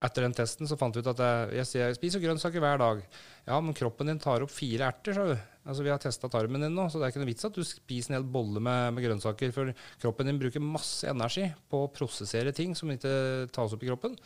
etter 0.02 0.26
den 0.26 0.34
testen 0.34 0.68
så 0.68 0.76
fant 0.78 0.96
vi 0.96 1.02
ut 1.02 1.10
at 1.12 1.22
jeg, 1.54 1.66
jeg 1.78 1.96
spiser 1.98 2.22
grønnsaker 2.22 2.62
hver 2.62 2.80
dag. 2.82 3.02
Ja, 3.46 3.58
men 3.62 3.76
kroppen 3.76 4.10
din 4.10 4.20
tar 4.22 4.44
opp 4.44 4.52
fire 4.54 4.88
erter, 4.90 5.16
sa 5.16 5.26
du. 5.30 5.34
Altså, 5.62 5.84
vi 5.86 5.92
har 5.92 6.00
testa 6.02 6.30
tarmen 6.30 6.64
din 6.64 6.74
nå, 6.74 6.88
så 6.90 6.98
det 6.98 7.06
er 7.06 7.12
ikke 7.12 7.22
noe 7.22 7.30
vits 7.30 7.46
at 7.46 7.54
du 7.54 7.62
spiser 7.66 8.10
en 8.10 8.18
hel 8.18 8.26
bolle 8.34 8.58
med, 8.62 8.96
med, 8.96 9.04
grønnsaker. 9.06 9.54
For 9.54 9.70
kroppen 10.02 10.30
din 10.30 10.40
bruker 10.42 10.64
masse 10.64 11.06
energi 11.10 11.46
på 11.70 11.84
å 11.84 11.90
prosessere 11.94 12.54
ting 12.56 12.74
som 12.78 12.90
ikke 12.90 13.12
tas 13.54 13.76
opp 13.76 13.84
i 13.84 13.90
kroppen. 13.92 14.18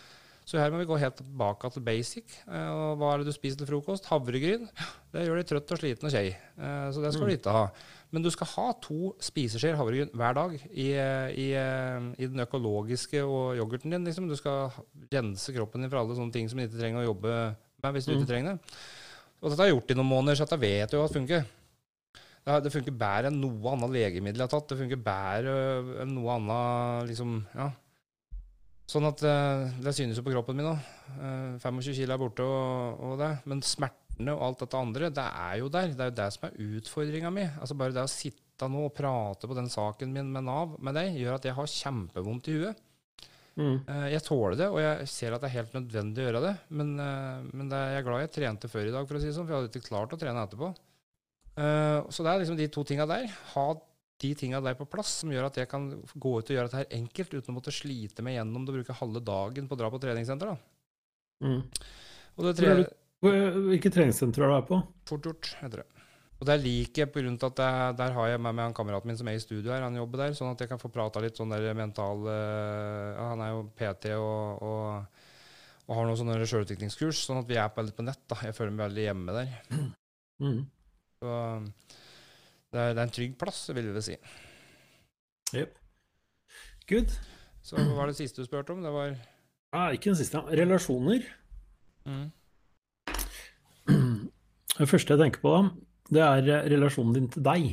Så 0.46 0.60
her 0.60 0.70
må 0.70 0.78
vi 0.78 0.86
gå 0.86 0.96
helt 1.02 1.16
tilbake 1.18 1.68
til 1.74 1.82
basic. 1.82 2.36
Eh, 2.46 2.68
og 2.70 3.00
hva 3.00 3.12
er 3.12 3.22
det 3.22 3.32
du 3.32 3.34
spiser 3.34 3.58
til 3.58 3.66
frokost? 3.66 4.06
Havregryn. 4.12 4.68
Det 5.10 5.24
gjør 5.24 5.40
deg 5.40 5.48
trøtt 5.50 5.72
og 5.74 5.80
sliten 5.80 6.06
og 6.06 6.12
kjei. 6.14 6.28
Eh, 6.30 6.84
så 6.94 7.02
det 7.02 7.10
skal 7.14 7.26
du 7.26 7.32
mm. 7.32 7.38
ikke 7.40 7.54
ha. 7.56 7.64
Men 8.14 8.22
du 8.22 8.28
skal 8.30 8.50
ha 8.52 8.66
to 8.84 9.10
spiseskjeer 9.26 9.74
havregryn 9.74 10.12
hver 10.14 10.36
dag 10.38 10.54
i, 10.70 10.86
i, 10.94 11.48
i, 11.50 12.28
den 12.28 12.44
økologiske 12.44 13.24
og 13.26 13.58
yoghurten 13.58 13.96
din. 13.96 14.06
Liksom. 14.06 14.28
Du 14.30 14.36
skal 14.38 14.70
rense 15.10 15.54
kroppen 15.56 15.82
din 15.82 15.90
for 15.90 16.04
alle 16.04 16.18
sånne 16.18 16.36
ting 16.36 16.46
som 16.46 16.60
du 16.60 16.66
ikke 16.68 16.78
trenger 16.78 17.02
å 17.02 17.08
jobbe 17.08 17.34
med 17.82 17.96
hvis 17.96 18.06
du 18.06 18.12
mm. 18.12 18.20
ikke 18.20 18.30
trenger 18.30 18.54
det. 18.54 18.76
Og 19.42 19.50
dette 19.50 19.62
har 19.64 19.68
jeg 19.68 19.76
gjort 19.76 19.90
i 19.90 19.96
noen 19.98 20.12
måneder, 20.12 20.38
så 20.38 20.46
dette 20.46 20.60
vet 20.62 20.92
du 20.92 20.96
jo 20.96 21.02
at 21.02 21.10
det 21.10 21.18
funker. 21.18 21.48
Det 22.62 22.70
funker 22.70 22.94
bedre 22.94 23.32
enn 23.32 23.40
noe 23.42 23.72
annet 23.72 23.96
legemiddel 23.96 24.44
jeg 24.44 24.46
har 24.46 24.54
tatt. 24.54 24.70
Det 24.70 24.78
funker 24.78 25.02
bedre 25.02 25.56
enn 26.04 26.14
noe 26.14 26.38
annet 26.38 27.10
liksom, 27.10 27.40
ja. 27.50 27.66
Sånn 28.86 29.06
at 29.08 29.22
eh, 29.26 29.76
det 29.82 29.92
synes 29.96 30.18
jo 30.18 30.22
på 30.22 30.32
kroppen 30.34 30.58
min 30.58 30.70
òg. 30.70 30.90
25 31.62 31.94
kilo 31.96 32.14
er 32.14 32.20
borte 32.20 32.44
og, 32.46 33.00
og, 33.02 33.14
det. 33.18 33.32
Men 33.50 33.62
smertene 33.66 34.34
og 34.36 34.44
alt 34.46 34.62
dette 34.62 34.82
andre, 34.82 35.10
det 35.14 35.24
er 35.26 35.56
jo 35.60 35.70
der. 35.74 35.90
Det 35.90 36.04
er 36.04 36.12
jo 36.12 36.18
det 36.20 36.28
som 36.36 36.46
er 36.46 36.58
utfordringa 36.78 37.32
mi. 37.34 37.46
Altså 37.58 37.78
bare 37.78 37.96
det 37.96 38.04
å 38.06 38.10
sitte 38.10 38.68
nå 38.70 38.86
og 38.86 38.94
prate 38.96 39.50
på 39.50 39.56
den 39.58 39.66
saken 39.72 40.14
min 40.14 40.30
med 40.32 40.46
Nav 40.46 40.78
med 40.78 40.96
deg, 40.96 41.18
gjør 41.18 41.40
at 41.40 41.48
jeg 41.48 41.56
har 41.58 41.72
kjempevondt 41.72 42.52
i 42.52 42.60
huet. 42.60 42.84
Mm. 43.56 43.76
Eh, 43.88 44.06
jeg 44.12 44.22
tåler 44.22 44.58
det, 44.60 44.70
og 44.70 44.78
jeg 44.84 45.10
ser 45.10 45.34
at 45.34 45.42
det 45.42 45.50
er 45.50 45.58
helt 45.58 45.74
nødvendig 45.74 46.22
å 46.22 46.28
gjøre 46.28 46.44
det. 46.46 46.54
Men, 46.78 46.94
eh, 47.02 47.50
men 47.50 47.72
det 47.72 47.80
er, 47.80 47.92
jeg 47.96 48.04
er 48.04 48.06
glad 48.06 48.22
jeg 48.22 48.34
trente 48.38 48.70
før 48.70 48.86
i 48.86 48.94
dag, 48.94 49.10
for 49.10 49.18
å 49.18 49.24
si 49.24 49.32
det 49.32 49.34
sånn, 49.34 49.48
for 49.48 49.56
jeg 49.56 49.64
hadde 49.64 49.74
ikke 49.74 49.90
klart 49.90 50.14
å 50.14 50.20
trene 50.20 50.46
etterpå. 50.46 50.74
Så 51.56 52.20
det 52.20 52.28
er 52.28 52.42
liksom 52.42 52.56
de 52.58 52.66
to 52.68 52.82
tinga 52.84 53.06
der. 53.08 53.30
Ha 53.54 53.62
de 54.22 54.32
tinga 54.38 54.60
der 54.64 54.76
på 54.78 54.86
plass 54.88 55.18
som 55.20 55.32
gjør 55.32 55.50
at 55.50 55.58
jeg 55.60 55.68
kan 55.70 55.90
gå 56.14 56.32
ut 56.38 56.48
og 56.48 56.54
gjøre 56.54 56.70
dette 56.70 56.82
her 56.82 56.94
enkelt 56.98 57.34
uten 57.34 57.52
å 57.52 57.56
måtte 57.58 57.74
slite 57.74 58.24
meg 58.24 58.38
gjennom 58.38 58.64
det 58.64 58.72
og 58.72 58.78
bruke 58.80 59.00
halve 59.00 59.22
dagen 59.24 59.68
på 59.68 59.76
å 59.76 59.80
dra 59.80 59.90
på 59.92 60.00
treningssenter. 60.02 60.54
da. 60.54 61.44
Mm. 61.44 61.60
Tre... 62.56 62.72
Hvilke 63.26 63.92
treningssenter 63.92 64.44
er 64.44 64.54
du 64.54 64.70
på? 64.70 64.80
Fort 65.08 65.28
gjort, 65.28 65.52
heter 65.60 65.82
det. 65.82 65.86
Og 66.36 66.44
det 66.50 66.56
liker 66.60 67.06
jeg 67.06 67.12
pga. 67.12 67.30
at 67.48 67.60
jeg, 67.64 67.92
der 67.96 68.12
har 68.12 68.28
jeg 68.28 68.40
med 68.44 68.56
meg 68.56 68.68
han 68.68 68.76
kameraten 68.76 69.08
min 69.08 69.16
som 69.16 69.28
er 69.30 69.38
i 69.38 69.40
studio 69.40 69.72
her. 69.72 69.86
Han 69.86 69.96
jobber 69.96 70.24
der, 70.24 70.34
sånn 70.36 70.52
at 70.52 70.60
jeg 70.60 70.68
kan 70.68 70.80
få 70.80 70.92
prata 70.92 71.22
litt 71.24 71.38
sånn 71.38 71.52
der 71.52 71.70
mental 71.76 72.26
uh, 72.28 73.16
Han 73.30 73.40
er 73.40 73.54
jo 73.54 73.62
PT 73.78 74.12
og, 74.20 74.64
og, 74.66 75.22
og 75.86 75.96
har 75.96 76.08
noen 76.08 76.20
sånne 76.20 76.36
sjølutviklingskurs, 76.44 77.22
sånn 77.24 77.40
at 77.40 77.48
vi 77.48 77.56
er 77.60 77.70
på, 77.72 77.84
litt 77.86 77.96
på 77.96 78.04
nett. 78.04 78.20
da. 78.28 78.40
Jeg 78.44 78.56
føler 78.56 78.74
meg 78.74 78.90
veldig 78.90 79.06
hjemme 79.08 79.38
der. 79.38 79.54
Mm. 80.36 80.58
Så 81.16 81.34
det 82.76 82.82
er, 82.82 82.92
det 82.92 83.00
er, 83.00 83.08
en 83.08 83.16
trygg 83.16 83.34
plass, 83.40 83.62
vil 83.72 83.88
vi 83.94 84.04
si. 84.04 84.16
Jepp. 85.56 85.78
Good. 86.90 87.14
Så 87.66 87.78
hva 87.80 87.96
var 87.96 88.10
det 88.10 88.18
siste 88.18 88.42
du 88.42 88.46
spurte 88.46 88.74
om? 88.74 88.84
Det 88.84 88.92
var 88.94 89.16
ah, 89.74 89.88
Ikke 89.94 90.12
den 90.12 90.18
siste. 90.20 90.42
Relasjoner. 90.60 91.24
Mm. 92.06 92.28
Det 94.76 94.90
første 94.90 95.14
jeg 95.14 95.22
tenker 95.22 95.40
på, 95.40 95.50
da, 95.56 95.70
det 96.12 96.22
er 96.22 96.48
eh, 96.52 96.66
relasjonen 96.74 97.14
din 97.16 97.28
til 97.32 97.44
deg. 97.46 97.70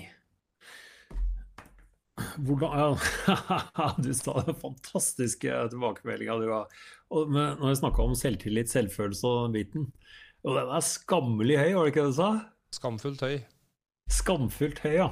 Hvordan 2.46 2.78
ja, 2.80 3.88
Du 4.06 4.12
sa 4.16 4.38
den 4.48 4.56
fantastiske 4.62 5.58
tilbakemeldinga 5.74 6.38
du 6.40 6.48
har. 6.54 6.84
når 7.12 7.68
jeg 7.68 7.82
snakka 7.82 8.06
om 8.08 8.16
selvtillit, 8.16 8.72
selvfølelse 8.72 9.28
og 9.28 9.42
den 9.50 9.58
biten. 9.58 9.90
Og 10.48 10.56
den 10.56 10.72
er 10.78 10.86
skammelig 10.88 11.60
høy, 11.60 11.74
var 11.76 11.84
det 11.84 11.94
ikke 11.94 12.06
det 12.06 12.14
du 12.14 12.20
sa? 12.22 12.32
Skamfullt 12.80 13.26
høy. 13.28 13.36
Skamfullt 14.14 14.84
høy, 14.86 14.94
ja. 15.00 15.10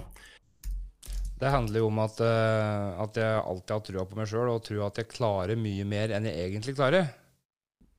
Det 1.41 1.49
handler 1.49 1.81
jo 1.81 1.87
om 1.89 1.99
at, 2.03 2.19
uh, 2.21 3.01
at 3.01 3.17
jeg 3.17 3.39
alltid 3.41 3.73
har 3.73 3.83
trua 3.87 4.05
på 4.05 4.19
meg 4.19 4.29
sjøl, 4.29 4.51
og 4.53 4.61
tror 4.67 4.85
at 4.91 5.01
jeg 5.01 5.09
klarer 5.09 5.57
mye 5.57 5.87
mer 5.89 6.13
enn 6.13 6.29
jeg 6.29 6.37
egentlig 6.45 6.77
klarer. 6.77 7.09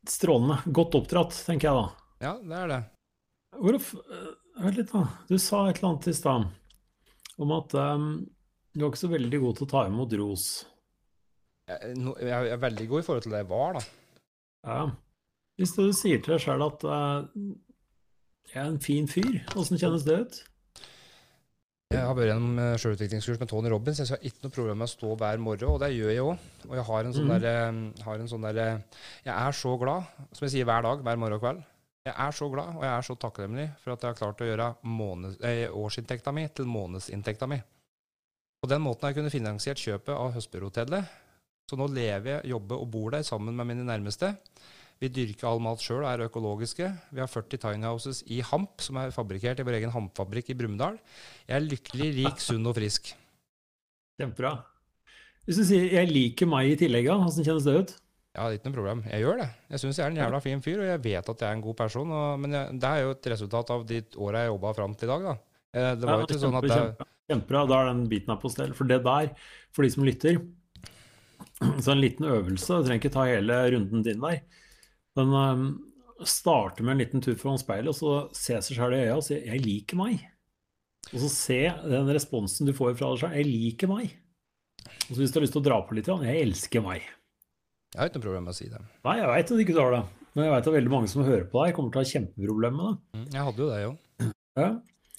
Strålende. 0.08 0.60
Godt 0.70 0.98
oppdratt, 1.00 1.34
tenker 1.46 1.68
jeg 1.68 1.80
da. 1.80 1.86
Ja, 2.22 2.36
det 2.38 2.60
er 2.60 2.70
det. 2.70 2.82
Olof, 3.58 3.92
Vent 4.60 4.78
litt, 4.78 4.92
da. 4.92 5.06
Du 5.28 5.38
sa 5.40 5.64
et 5.68 5.80
eller 5.80 5.94
annet 5.94 6.10
i 6.12 6.14
stad 6.16 6.46
om 7.42 7.54
at 7.56 7.74
um, 7.74 8.06
du 8.74 8.84
var 8.84 8.92
ikke 8.92 9.00
så 9.00 9.10
veldig 9.10 9.40
god 9.42 9.58
til 9.58 9.66
å 9.66 9.70
ta 9.72 9.82
imot 9.88 10.14
ros. 10.20 10.46
Jeg, 11.70 11.94
jeg, 11.96 12.52
er 12.52 12.60
veldig 12.60 12.86
god 12.90 13.02
i 13.02 13.06
forhold 13.06 13.24
til 13.24 13.34
det 13.34 13.42
jeg 13.42 13.50
var, 13.50 13.78
da. 13.78 13.82
Ja. 14.68 14.82
Hvis 15.58 15.74
du 15.76 15.84
sier 15.96 16.20
til 16.22 16.36
deg 16.36 16.44
sjøl 16.44 16.64
at 16.66 16.84
uh, 16.86 17.48
jeg 18.52 18.60
er 18.60 18.68
en 18.68 18.82
fin 18.82 19.08
fyr, 19.10 19.40
åssen 19.56 19.80
kjennes 19.80 20.04
det 20.06 20.18
ut? 20.20 20.40
Jeg 21.92 22.06
har 22.08 22.14
vært 22.16 22.30
gjennom 22.30 22.60
eh, 22.62 22.74
sjølutviklingskurs 22.80 23.40
med 23.42 23.50
Tony 23.50 23.68
Robins. 23.68 23.98
Jeg 24.00 24.08
har 24.14 24.22
ikke 24.24 24.46
noe 24.46 24.54
problem 24.54 24.78
med 24.80 24.88
å 24.88 24.92
stå 24.92 25.10
hver 25.20 25.42
morgen, 25.44 25.68
og 25.74 25.82
det 25.82 25.90
gjør 25.92 26.12
jeg 26.14 26.22
òg. 26.24 26.46
Og 26.70 26.72
jeg 26.78 26.84
har 26.88 27.08
en 27.08 27.16
sånn 27.16 27.26
mm. 27.28 27.32
derre 27.44 28.28
sånn 28.30 28.46
der, 28.46 28.60
Jeg 29.26 29.34
er 29.34 29.58
så 29.58 29.72
glad, 29.80 30.08
som 30.32 30.46
jeg 30.46 30.54
sier 30.54 30.68
hver 30.70 30.86
dag, 30.86 31.02
hver 31.04 31.20
morgen 31.20 31.36
og 31.36 31.42
kveld. 31.44 31.60
Jeg 32.08 32.14
er 32.24 32.34
så 32.34 32.48
glad 32.50 32.78
og 32.78 32.82
jeg 32.82 32.90
er 32.90 33.04
så 33.06 33.14
takknemlig 33.22 33.66
for 33.82 33.92
at 33.92 34.02
jeg 34.02 34.10
har 34.10 34.18
klart 34.18 34.40
å 34.42 34.48
gjøre 34.48 34.70
måned, 34.88 35.36
eh, 35.46 35.66
årsinntekta 35.68 36.32
mi 36.34 36.46
til 36.48 36.70
månedsinntekta 36.72 37.50
mi. 37.52 37.60
På 38.62 38.70
den 38.72 38.82
måten 38.82 39.04
har 39.04 39.12
jeg 39.12 39.20
kunnet 39.20 39.36
finansiert 39.36 39.82
kjøpet 39.82 40.14
av 40.16 40.32
Høstbjørnhotellet. 40.32 41.18
Så 41.68 41.76
nå 41.78 41.90
lever 41.92 42.38
jeg, 42.38 42.54
jobber 42.56 42.80
og 42.80 42.88
bor 42.94 43.12
der 43.12 43.26
sammen 43.26 43.54
med 43.58 43.68
mine 43.68 43.84
nærmeste. 43.84 44.32
Vi 45.02 45.10
dyrker 45.10 45.48
all 45.50 45.58
mat 45.62 45.82
sjøl 45.82 46.04
og 46.04 46.10
er 46.12 46.28
økologiske. 46.28 46.86
Vi 47.10 47.18
har 47.18 47.30
40 47.30 47.58
tiny 47.64 47.88
houses 47.88 48.20
i 48.30 48.38
Hamp, 48.46 48.78
som 48.84 49.00
er 49.02 49.10
fabrikkert 49.14 49.58
i 49.58 49.64
vår 49.66 49.80
egen 49.80 49.90
hampfabrikk 49.90 50.52
i 50.52 50.56
Brumunddal. 50.60 51.00
Jeg 51.48 51.56
er 51.56 51.64
lykkelig, 51.66 52.10
rik, 52.20 52.38
sunn 52.42 52.68
og 52.70 52.76
frisk. 52.78 53.10
Kjempebra. 54.20 54.60
Hvis 55.42 55.58
du 55.58 55.64
sier 55.66 55.90
'jeg 55.90 56.06
liker 56.06 56.46
meg' 56.46 56.70
i 56.70 56.76
tillegg, 56.78 57.10
hvordan 57.10 57.44
kjennes 57.44 57.66
det 57.66 57.74
ut? 57.74 57.94
Ja, 58.32 58.46
det 58.46 58.52
er 58.52 58.58
ikke 58.60 58.70
noe 58.70 58.78
problem. 58.78 59.02
Jeg 59.10 59.20
gjør 59.24 59.40
det. 59.42 59.48
Jeg 59.74 59.80
syns 59.82 59.98
jeg 59.98 60.06
er 60.06 60.10
en 60.10 60.20
jævla 60.22 60.40
fin 60.40 60.62
fyr, 60.62 60.78
og 60.80 60.86
jeg 60.86 61.02
vet 61.02 61.28
at 61.28 61.40
jeg 61.42 61.48
er 61.50 61.56
en 61.56 61.66
god 61.66 61.76
person. 61.76 62.12
Og, 62.12 62.40
men 62.40 62.52
jeg, 62.52 62.78
det 62.80 62.88
er 62.88 63.02
jo 63.02 63.10
et 63.10 63.26
resultat 63.34 63.70
av 63.74 63.84
de 63.84 63.98
åra 64.16 64.44
jeg 64.46 64.52
jobba 64.54 64.72
fram 64.78 64.94
til 64.94 65.08
i 65.08 65.12
dag, 65.12 65.22
da. 65.26 65.34
Eh, 65.74 65.94
det 65.98 66.06
var 66.06 66.22
jo 66.22 66.28
ikke 66.30 66.38
sånn 66.38 66.56
at 66.56 66.68
det, 66.70 67.06
Kjempebra. 67.28 67.66
Da 67.66 67.80
er 67.82 67.90
den 67.90 68.08
biten 68.08 68.32
her 68.32 68.40
på 68.40 68.48
stell. 68.52 68.72
For 68.72 68.88
det 68.88 69.02
der, 69.02 69.34
for 69.74 69.82
de 69.82 69.90
som 69.90 70.06
lytter 70.06 70.38
Så 71.82 71.92
en 71.92 72.00
liten 72.00 72.24
øvelse, 72.24 72.78
du 72.78 72.86
trenger 72.86 73.02
ikke 73.02 73.14
ta 73.18 73.26
hele 73.26 73.58
runden 73.74 74.06
din 74.06 74.22
der. 74.22 74.40
Men 75.18 75.32
um, 75.36 75.64
starte 76.24 76.84
med 76.84 76.94
en 76.94 77.02
liten 77.02 77.24
tur 77.24 77.36
foran 77.38 77.60
speilet, 77.60 77.90
og 77.92 77.96
så 77.98 78.12
se 78.36 78.60
seg 78.64 78.78
sjøl 78.78 78.94
i 78.96 79.02
øya 79.06 79.16
og 79.16 79.24
si 79.26 79.34
'jeg 79.40 79.64
liker 79.64 79.98
meg'. 80.00 80.22
Og 81.12 81.18
så 81.20 81.28
se 81.28 81.60
den 81.90 82.12
responsen 82.14 82.66
du 82.66 82.72
får 82.72 82.94
fra 82.96 83.10
deg 83.12 83.20
sjøl. 83.24 83.34
'Jeg 83.36 83.50
liker 83.50 83.88
meg'. 83.88 84.12
Og 85.08 85.12
så 85.14 85.18
hvis 85.20 85.32
du 85.32 85.38
har 85.40 85.44
lyst 85.46 85.52
til 85.52 85.62
å 85.62 85.68
dra 85.68 85.82
på 85.82 85.94
litt, 85.94 86.06
'jeg 86.06 86.42
elsker 86.46 86.80
meg'. 86.80 87.02
Jeg 87.92 88.00
har 88.00 88.08
ikke 88.08 88.20
noe 88.20 88.28
problem 88.28 88.44
med 88.44 88.54
å 88.54 88.56
si 88.56 88.68
det. 88.72 88.80
Nei, 89.04 89.18
jeg 89.18 89.28
veit 89.28 89.44
at 89.44 89.56
du 89.56 89.64
ikke 89.64 89.80
har 89.80 89.90
det. 89.92 90.04
Men 90.32 90.44
jeg 90.46 90.52
veit 90.54 90.66
at 90.66 90.76
veldig 90.78 90.92
mange 90.92 91.08
som 91.12 91.24
hører 91.26 91.44
på 91.44 91.60
deg, 91.60 91.74
kommer 91.76 91.92
til 91.92 92.00
å 92.00 92.04
ha 92.04 92.12
kjempeproblemer 92.12 92.78
med 92.78 92.88
det. 92.88 93.18
Mm, 93.18 93.26
Jeg 93.34 93.44
hadde 93.44 93.60
jo 93.60 93.68
det, 93.68 93.80
jo. 93.82 94.32
Ja. 94.56 94.70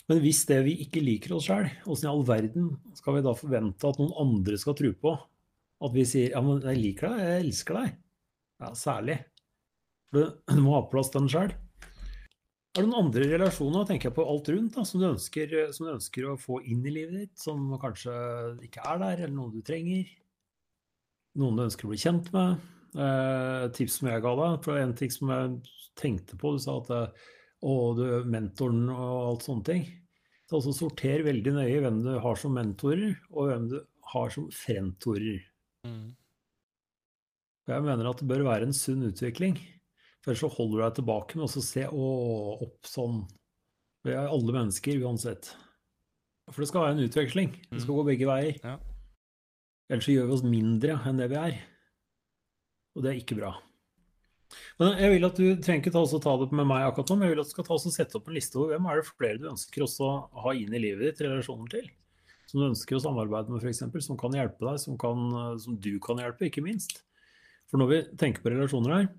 Men 0.09 0.19
hvis 0.19 0.45
det 0.49 0.57
vi 0.65 0.73
ikke 0.83 1.03
liker 1.03 1.35
oss 1.37 1.45
sjøl, 1.47 1.69
åssen 1.85 2.09
i 2.09 2.11
all 2.11 2.23
verden 2.27 2.71
skal 2.97 3.15
vi 3.15 3.21
da 3.21 3.33
forvente 3.37 3.87
at 3.87 3.99
noen 4.01 4.15
andre 4.19 4.57
skal 4.57 4.73
tro 4.73 4.89
på? 4.91 5.13
At 5.83 5.93
vi 5.93 6.03
sier 6.07 6.33
ja, 6.33 6.41
men 6.41 6.63
jeg 6.65 6.81
liker 6.81 7.13
deg, 7.13 7.21
jeg 7.21 7.45
elsker 7.45 7.77
deg. 7.77 7.93
Ja, 8.63 8.73
særlig. 8.73 9.19
For 10.13 10.21
du, 10.21 10.57
må 10.65 10.77
ha 10.77 10.87
plass 10.91 11.09
til 11.09 11.23
den 11.23 11.31
sjøl. 11.33 11.53
Er 12.73 12.81
det 12.81 12.89
noen 12.89 13.07
andre 13.07 13.25
relasjoner, 13.29 13.85
tenker 13.85 14.09
jeg 14.09 14.17
på 14.17 14.25
alt 14.25 14.49
rundt, 14.49 14.77
da, 14.77 14.83
som, 14.85 15.01
du 15.01 15.07
ønsker, 15.11 15.51
som 15.75 15.85
du 15.85 15.91
ønsker 15.93 16.25
å 16.25 16.39
få 16.41 16.59
inn 16.65 16.85
i 16.89 16.93
livet 16.93 17.19
ditt, 17.19 17.33
som 17.37 17.67
kanskje 17.81 18.13
ikke 18.65 18.85
er 18.89 19.01
der, 19.01 19.25
eller 19.25 19.35
noen 19.35 19.53
du 19.53 19.65
trenger? 19.65 20.07
Noen 21.37 21.59
du 21.59 21.65
ønsker 21.67 21.85
å 21.85 21.91
bli 21.91 22.01
kjent 22.01 22.31
med? 22.33 22.63
Eh, 22.93 23.67
tips 23.77 23.99
som 23.99 24.09
jeg 24.09 24.23
ga 24.25 24.33
deg, 24.39 24.57
for 24.65 24.81
en 24.81 24.95
ting 24.97 25.13
som 25.13 25.29
jeg 25.33 25.53
tenkte 26.01 26.37
på, 26.41 26.55
du 26.55 26.63
sa 26.65 26.79
at 26.81 26.89
å, 26.93 27.03
og 27.69 28.01
du, 28.01 28.07
mentoren 28.29 28.87
og 28.89 29.13
alt 29.27 29.45
sånne 29.45 29.67
ting. 29.69 29.85
Så 30.49 30.57
altså 30.57 30.73
sorter 30.77 31.23
veldig 31.25 31.53
nøye 31.55 31.77
hvem 31.85 32.01
du 32.05 32.11
har 32.25 32.41
som 32.41 32.57
mentorer, 32.57 33.13
og 33.33 33.51
hvem 33.51 33.69
du 33.69 33.77
har 34.15 34.33
som 34.33 34.49
frentorer. 34.53 35.45
Mm. 35.85 36.09
Jeg 37.69 37.85
mener 37.85 38.09
at 38.09 38.19
det 38.19 38.27
bør 38.33 38.43
være 38.49 38.67
en 38.67 38.75
sunn 38.75 39.05
utvikling. 39.07 39.61
For 40.23 40.31
ellers 40.31 40.43
så 40.45 40.51
holder 40.55 40.77
du 40.77 40.83
deg 40.85 40.95
tilbake 41.01 41.39
med 41.39 41.45
å 41.49 41.63
se 41.67 41.83
å, 41.91 42.07
opp 42.63 42.87
sånn. 42.87 43.19
Vi 44.07 44.15
er 44.15 44.31
alle 44.31 44.55
mennesker 44.55 45.03
uansett. 45.03 45.51
For 46.47 46.63
det 46.63 46.69
skal 46.69 46.85
være 46.85 46.95
en 46.95 47.05
utveksling. 47.09 47.51
Det 47.71 47.83
skal 47.83 47.99
gå 47.99 48.05
begge 48.07 48.27
veier. 48.29 48.55
Ja. 48.63 48.77
Ellers 49.91 50.07
så 50.07 50.15
gjør 50.15 50.29
vi 50.29 50.35
oss 50.37 50.45
mindre 50.47 50.95
enn 51.09 51.19
det 51.19 51.27
vi 51.31 51.39
er. 51.39 51.59
Og 52.95 53.03
det 53.03 53.11
er 53.11 53.19
ikke 53.19 53.37
bra. 53.39 53.51
Men 54.79 54.95
jeg 55.01 55.15
vil 55.15 55.27
at 55.27 55.39
du 55.39 55.45
trenger 55.65 55.81
ikke 55.81 55.93
ta, 55.95 56.03
ta 56.23 56.35
det 56.39 56.47
med 56.55 56.67
meg 56.69 56.85
akkurat 56.85 57.09
nå, 57.09 57.17
men 57.17 57.27
jeg 57.27 57.33
vil 57.33 57.41
at 57.43 57.49
du 57.49 57.55
skal 57.55 57.67
ta 57.67 57.75
oss 57.75 57.87
og 57.89 57.95
sette 57.95 58.19
opp 58.19 58.29
en 58.29 58.37
liste 58.37 58.59
over 58.59 58.75
hvem 58.75 58.87
er 58.91 58.99
det 58.99 59.07
flere 59.09 59.41
du 59.41 59.47
ønsker 59.49 59.83
også 59.83 60.05
å 60.05 60.43
ha 60.45 60.53
inn 60.55 60.75
i 60.75 60.81
livet 60.83 61.07
ditt 61.07 61.23
relasjoner 61.25 61.71
til. 61.73 61.89
Som 62.47 62.61
du 62.61 62.67
ønsker 62.69 62.99
å 62.99 63.01
samarbeide 63.01 63.51
med, 63.51 63.65
f.eks., 63.65 64.05
som 64.05 64.19
kan 64.19 64.37
hjelpe 64.37 64.67
deg, 64.67 64.79
som, 64.79 64.95
kan, 65.01 65.25
som 65.63 65.75
du 65.81 65.95
kan 66.03 66.21
hjelpe, 66.21 66.47
ikke 66.47 66.63
minst. 66.63 67.01
For 67.71 67.81
når 67.81 67.89
vi 67.89 67.99
tenker 68.21 68.45
på 68.45 68.53
relasjoner 68.53 68.93
her 68.93 69.09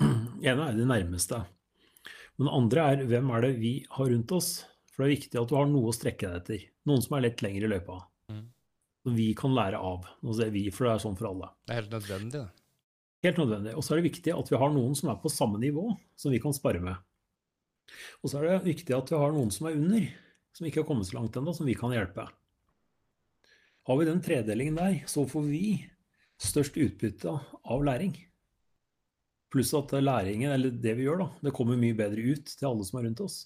ene 0.00 0.68
er 0.68 0.76
de 0.76 0.86
nærmeste. 0.88 1.40
Men 2.38 2.48
det 2.48 2.54
andre 2.54 2.84
er 2.92 3.06
hvem 3.10 3.32
er 3.34 3.44
det 3.46 3.54
vi 3.58 3.72
har 3.96 4.10
rundt 4.12 4.34
oss? 4.36 4.50
For 4.92 5.02
det 5.02 5.08
er 5.08 5.16
viktig 5.16 5.40
at 5.40 5.50
du 5.50 5.56
har 5.58 5.66
noe 5.70 5.90
å 5.90 5.94
strekke 5.94 6.28
deg 6.28 6.38
etter. 6.42 6.62
Noen 6.88 7.02
som 7.04 7.16
er 7.18 7.26
litt 7.26 7.42
lengre 7.44 7.66
i 7.66 7.72
løypa. 7.72 7.98
Mm. 8.30 8.44
Som 9.04 9.18
vi 9.18 9.26
kan 9.38 9.56
lære 9.56 9.80
av. 9.82 10.06
Nå 10.22 10.36
sier 10.38 10.54
vi, 10.54 10.64
for 10.74 10.86
det 10.86 10.94
er 10.94 11.04
sånn 11.04 11.18
for 11.18 11.30
alle. 11.32 11.50
Det 11.66 11.74
er 11.74 11.80
helt 11.82 11.96
nødvendig, 11.96 12.40
det. 12.40 12.64
Helt 13.26 13.40
nødvendig. 13.42 13.74
Og 13.74 13.82
så 13.82 13.94
er 13.94 14.00
det 14.00 14.10
viktig 14.10 14.34
at 14.34 14.50
vi 14.52 14.60
har 14.62 14.72
noen 14.74 14.94
som 14.98 15.10
er 15.10 15.18
på 15.22 15.32
samme 15.32 15.58
nivå, 15.62 15.88
som 16.18 16.34
vi 16.34 16.40
kan 16.42 16.54
spare 16.54 16.82
med. 16.82 16.98
Og 18.22 18.30
så 18.30 18.38
er 18.38 18.48
det 18.48 18.68
viktig 18.68 18.94
at 18.94 19.10
vi 19.10 19.18
har 19.18 19.34
noen 19.34 19.50
som 19.54 19.66
er 19.66 19.78
under, 19.78 20.06
som 20.54 20.68
ikke 20.68 20.82
har 20.84 20.88
kommet 20.90 21.08
så 21.08 21.18
langt 21.18 21.38
ennå, 21.38 21.54
som 21.56 21.66
vi 21.66 21.76
kan 21.78 21.94
hjelpe. 21.94 22.28
Har 23.88 23.98
vi 23.98 24.06
den 24.06 24.22
tredelingen 24.22 24.78
der, 24.78 25.00
så 25.10 25.24
får 25.26 25.46
vi 25.48 25.62
størst 26.38 26.78
utbytte 26.78 27.32
av 27.34 27.84
læring. 27.86 28.14
Pluss 29.52 29.72
at 29.76 29.94
læringen, 29.96 30.50
eller 30.52 30.74
det 30.74 30.92
vi 30.98 31.06
gjør, 31.06 31.22
da, 31.22 31.28
det 31.46 31.54
kommer 31.56 31.78
mye 31.80 31.96
bedre 31.96 32.24
ut 32.34 32.50
til 32.52 32.68
alle 32.68 32.84
som 32.84 32.98
er 33.00 33.06
rundt 33.08 33.22
oss. 33.24 33.38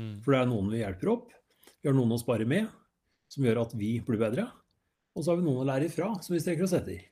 Mm. 0.00 0.18
For 0.24 0.34
det 0.34 0.40
er 0.40 0.50
noen 0.50 0.72
vi 0.72 0.82
hjelper 0.82 1.12
opp, 1.14 1.30
vi 1.80 1.88
har 1.88 1.96
noen 1.96 2.12
å 2.12 2.20
spare 2.20 2.48
med, 2.48 2.68
som 3.30 3.46
gjør 3.46 3.62
at 3.62 3.72
vi 3.78 3.94
blir 4.04 4.20
bedre. 4.20 4.48
Og 5.16 5.24
så 5.24 5.32
har 5.32 5.40
vi 5.40 5.46
noen 5.46 5.62
å 5.62 5.68
lære 5.68 5.88
ifra, 5.88 6.10
som 6.22 6.34
vi 6.34 6.42
strekker 6.42 6.66
oss 6.66 6.76
etter. 6.76 7.06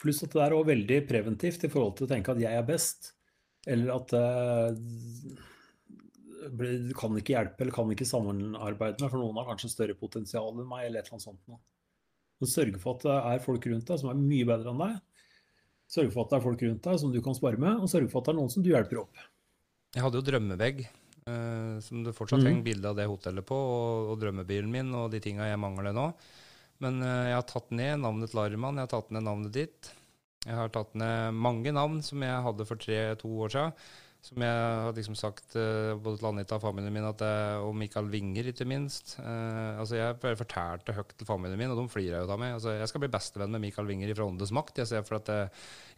Pluss 0.00 0.22
at 0.24 0.34
det 0.34 0.42
er 0.44 0.56
også 0.56 0.70
veldig 0.70 0.98
preventivt 1.08 1.64
i 1.66 1.72
forhold 1.72 1.96
til 1.98 2.06
å 2.06 2.12
tenke 2.12 2.34
at 2.34 2.42
jeg 2.42 2.56
er 2.56 2.68
best, 2.68 3.12
eller 3.68 3.92
at 3.96 4.14
eh, 4.16 4.68
du 6.48 6.94
kan 6.96 7.16
ikke 7.18 7.34
hjelpe 7.34 7.64
eller 7.64 7.74
kan 7.74 7.90
ikke 7.92 8.08
samarbeide 8.08 8.96
med, 9.02 9.10
for 9.10 9.20
noen 9.20 9.40
har 9.40 9.50
kanskje 9.50 9.72
større 9.74 9.96
potensial 9.98 10.54
enn 10.54 10.68
meg, 10.68 10.86
eller 10.86 11.02
et 11.02 11.08
eller 11.08 11.18
annet 11.18 11.28
sånt 11.28 11.42
noe. 11.50 11.60
Men 12.40 12.48
sørge 12.48 12.80
for 12.80 12.96
at 12.96 13.04
det 13.04 13.16
er 13.32 13.44
folk 13.44 13.66
rundt 13.68 13.90
deg 13.90 14.00
som 14.00 14.12
er 14.12 14.20
mye 14.20 14.48
bedre 14.48 14.72
enn 14.72 14.80
deg. 14.80 14.94
Sørge 15.90 16.12
for 16.14 16.24
at 16.24 16.32
det 16.32 16.38
er 16.38 16.44
folk 16.44 16.64
rundt 16.66 16.84
deg 16.86 16.98
som 17.02 17.12
du 17.12 17.20
kan 17.24 17.36
spare 17.36 17.58
med, 17.58 17.82
og 17.82 17.90
sørge 17.90 18.10
for 18.10 18.22
at 18.22 18.28
det 18.28 18.34
er 18.34 18.38
noen 18.38 18.52
som 18.52 18.64
du 18.64 18.70
hjelper 18.70 19.02
opp. 19.02 19.22
Jeg 19.96 20.04
hadde 20.04 20.20
jo 20.20 20.26
drømmevegg, 20.26 20.84
eh, 20.86 21.72
som 21.82 22.04
det 22.06 22.14
fortsatt 22.14 22.42
mm. 22.42 22.46
henger 22.46 22.66
bilde 22.68 22.92
av 22.92 23.00
det 23.00 23.08
hotellet 23.10 23.46
på, 23.46 23.56
og, 23.58 24.12
og 24.12 24.20
drømmebilen 24.22 24.70
min 24.70 24.92
og 24.94 25.08
de 25.10 25.22
tinga 25.24 25.48
jeg 25.50 25.58
mangler 25.58 25.96
nå. 25.96 26.06
Men 26.84 27.02
eh, 27.02 27.30
jeg 27.32 27.40
har 27.40 27.48
tatt 27.50 27.74
ned 27.74 28.04
navnet 28.04 28.30
til 28.30 28.42
Arman, 28.44 28.78
jeg 28.78 28.86
har 28.86 28.92
tatt 28.94 29.10
ned 29.16 29.26
navnet 29.26 29.56
ditt. 29.56 29.90
Jeg 30.46 30.56
har 30.56 30.70
tatt 30.72 30.94
ned 30.96 31.36
mange 31.36 31.74
navn 31.76 31.98
som 32.04 32.22
jeg 32.24 32.44
hadde 32.46 32.68
for 32.68 32.80
tre-to 32.80 33.32
år 33.44 33.52
siden. 33.52 33.74
Som 34.20 34.42
jeg 34.44 34.52
har 34.52 34.92
liksom 34.92 35.14
sagt 35.16 35.54
eh, 35.56 35.94
både 35.96 36.20
til 36.20 36.28
Anita 36.28 36.58
og 36.58 36.62
familien 36.62 36.92
min, 36.92 37.06
jeg, 37.08 37.60
og 37.64 37.72
Mikael 37.80 38.10
Winger, 38.12 38.50
ikke 38.52 38.66
minst. 38.68 39.14
Eh, 39.18 39.80
altså 39.80 39.96
Jeg 39.96 40.36
fortalte 40.36 40.94
høyt 40.96 41.14
til 41.16 41.28
familien 41.28 41.58
min, 41.60 41.72
og 41.72 41.80
de 41.80 41.86
flirer 41.88 42.20
jo 42.20 42.28
av 42.28 42.40
meg. 42.42 42.58
Altså 42.58 42.76
Jeg 42.76 42.90
skal 42.90 43.04
bli 43.04 43.12
bestevenn 43.12 43.54
med 43.56 43.64
Mikael 43.64 43.88
Winger 43.88 44.12
fra 44.12 44.26
Åndenes 44.28 44.52
makt. 44.56 44.82
Jeg 44.82 44.90
ser 44.92 45.06
for 45.08 45.18
at 45.22 45.30
jeg, 45.32 45.52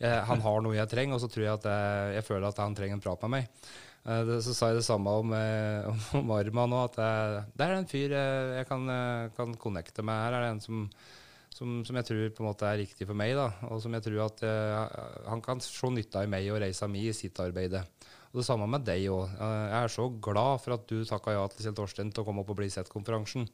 jeg, 0.05 0.27
Han 0.31 0.45
har 0.45 0.63
noe 0.63 0.79
jeg 0.79 0.93
trenger, 0.93 1.19
og 1.19 1.25
så 1.25 1.31
tror 1.33 1.49
jeg 1.49 1.57
at 1.59 1.71
jeg, 2.15 2.27
føler 2.29 2.47
at 2.49 2.63
han 2.63 2.79
trenger 2.79 3.01
en 3.01 3.03
prat 3.09 3.27
med 3.27 3.35
meg. 3.37 3.73
Eh, 4.03 4.37
så 4.47 4.55
sa 4.55 4.71
jeg 4.71 4.81
det 4.81 4.87
samme 4.87 5.17
om, 5.23 5.35
eh, 5.35 6.07
om 6.21 6.31
Arman 6.39 6.79
òg, 6.79 6.95
at 7.01 7.51
det 7.59 7.67
er 7.67 7.75
en 7.75 7.91
fyr 7.91 8.15
jeg, 8.15 8.69
kan, 8.71 8.87
eh, 8.87 9.33
kan 9.35 9.59
connecte 9.59 10.07
med. 10.07 10.23
Her 10.29 10.39
er 10.39 10.47
det 10.47 10.55
en 10.55 10.63
som, 10.63 10.87
som, 11.53 11.83
som 11.87 11.99
jeg 11.99 12.09
tror 12.09 12.33
på 12.33 12.43
en 12.43 12.49
måte 12.49 12.69
er 12.69 12.81
riktig 12.83 13.07
for 13.09 13.19
meg, 13.19 13.35
da, 13.39 13.51
og 13.69 13.83
som 13.85 13.95
jeg 13.95 14.07
tror 14.07 14.25
at 14.27 14.43
eh, 14.47 15.05
han 15.29 15.45
kan 15.45 15.63
se 15.63 15.91
nytta 15.93 16.25
i 16.25 16.31
meg 16.31 16.49
og 16.53 16.63
reisa 16.65 16.89
mi 16.91 17.07
i 17.09 17.17
sitt 17.17 17.39
arbeid. 17.43 17.79
Og 18.33 18.41
Det 18.41 18.47
samme 18.49 18.67
med 18.71 18.85
deg 18.89 19.05
òg. 19.13 19.33
Jeg 19.37 19.79
er 19.79 19.93
så 19.93 20.07
glad 20.25 20.63
for 20.65 20.79
at 20.79 20.87
du 20.89 21.03
takka 21.05 21.35
ja 21.37 21.43
til 21.53 21.67
Kjell 21.67 21.77
Torstein 21.77 22.13
til 22.13 22.25
å 22.25 22.29
komme 22.29 22.41
opp 22.41 22.53
og 22.55 22.59
bli 22.63 22.71
sett-konferansen. 22.73 23.45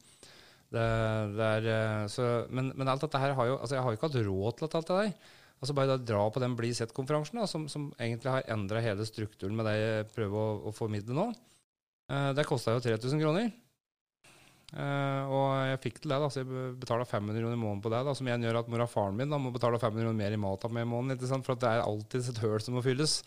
Er, 0.71 1.65
eh, 1.65 2.19
men, 2.53 2.71
men 2.77 2.91
alt 2.91 3.01
dette 3.01 3.17
her 3.17 3.33
har 3.33 3.47
jo 3.49 3.55
altså 3.57 3.73
Jeg 3.73 3.81
har 3.81 3.89
jo 3.89 3.97
ikke 3.97 4.05
hatt 4.05 4.17
råd 4.27 4.57
til 4.59 4.67
alt 4.67 4.91
det 4.91 4.97
der. 4.99 5.37
Altså 5.59 5.75
Bare 5.75 5.89
da 5.91 5.97
dra 5.99 6.21
på 6.31 6.41
den 6.43 6.55
Bli 6.55 6.69
sett-konferansen, 6.77 7.41
som, 7.51 7.65
som 7.71 7.89
egentlig 7.99 8.31
har 8.31 8.45
endra 8.53 8.83
hele 8.83 9.07
strukturen 9.07 9.57
med 9.57 9.67
det 9.67 9.75
jeg 9.75 10.11
prøver 10.13 10.39
å, 10.39 10.69
å 10.69 10.75
formidle 10.75 11.17
nå. 11.17 11.25
Eh, 12.09 12.29
det 12.37 12.47
kosta 12.47 12.77
jo 12.77 12.85
3000 12.85 13.19
kroner. 13.19 13.51
Eh, 14.69 15.31
og 15.33 15.45
jeg 15.65 15.81
fikk 15.83 15.99
til 16.03 16.13
det, 16.13 16.19
da, 16.21 16.29
så 16.29 16.43
jeg 16.43 16.73
betaler 16.79 17.09
500 17.09 17.41
kroner 17.41 17.57
i 17.57 17.61
måneden 17.61 17.83
på 17.83 17.91
det. 17.91 18.01
da, 18.07 18.15
Som 18.15 18.29
igjen 18.29 18.45
gjør 18.47 18.61
at 18.61 18.71
mor 18.71 18.85
og 18.85 18.91
faren 18.93 19.17
min 19.19 19.33
da, 19.33 19.41
må 19.41 19.51
betale 19.55 19.81
500 19.81 20.05
kroner 20.05 20.19
mer 20.21 20.35
i 20.37 20.41
mat 20.41 20.65
av 20.65 20.75
meg 20.75 20.87
i 20.87 20.91
måneden. 20.93 21.17
ikke 21.17 21.31
sant, 21.33 21.47
For 21.47 21.59
det 21.59 21.71
er 21.71 21.83
alltid 21.83 22.29
et 22.31 22.43
høl 22.45 22.59
som 22.63 22.77
må 22.77 22.85
fylles. 22.85 23.19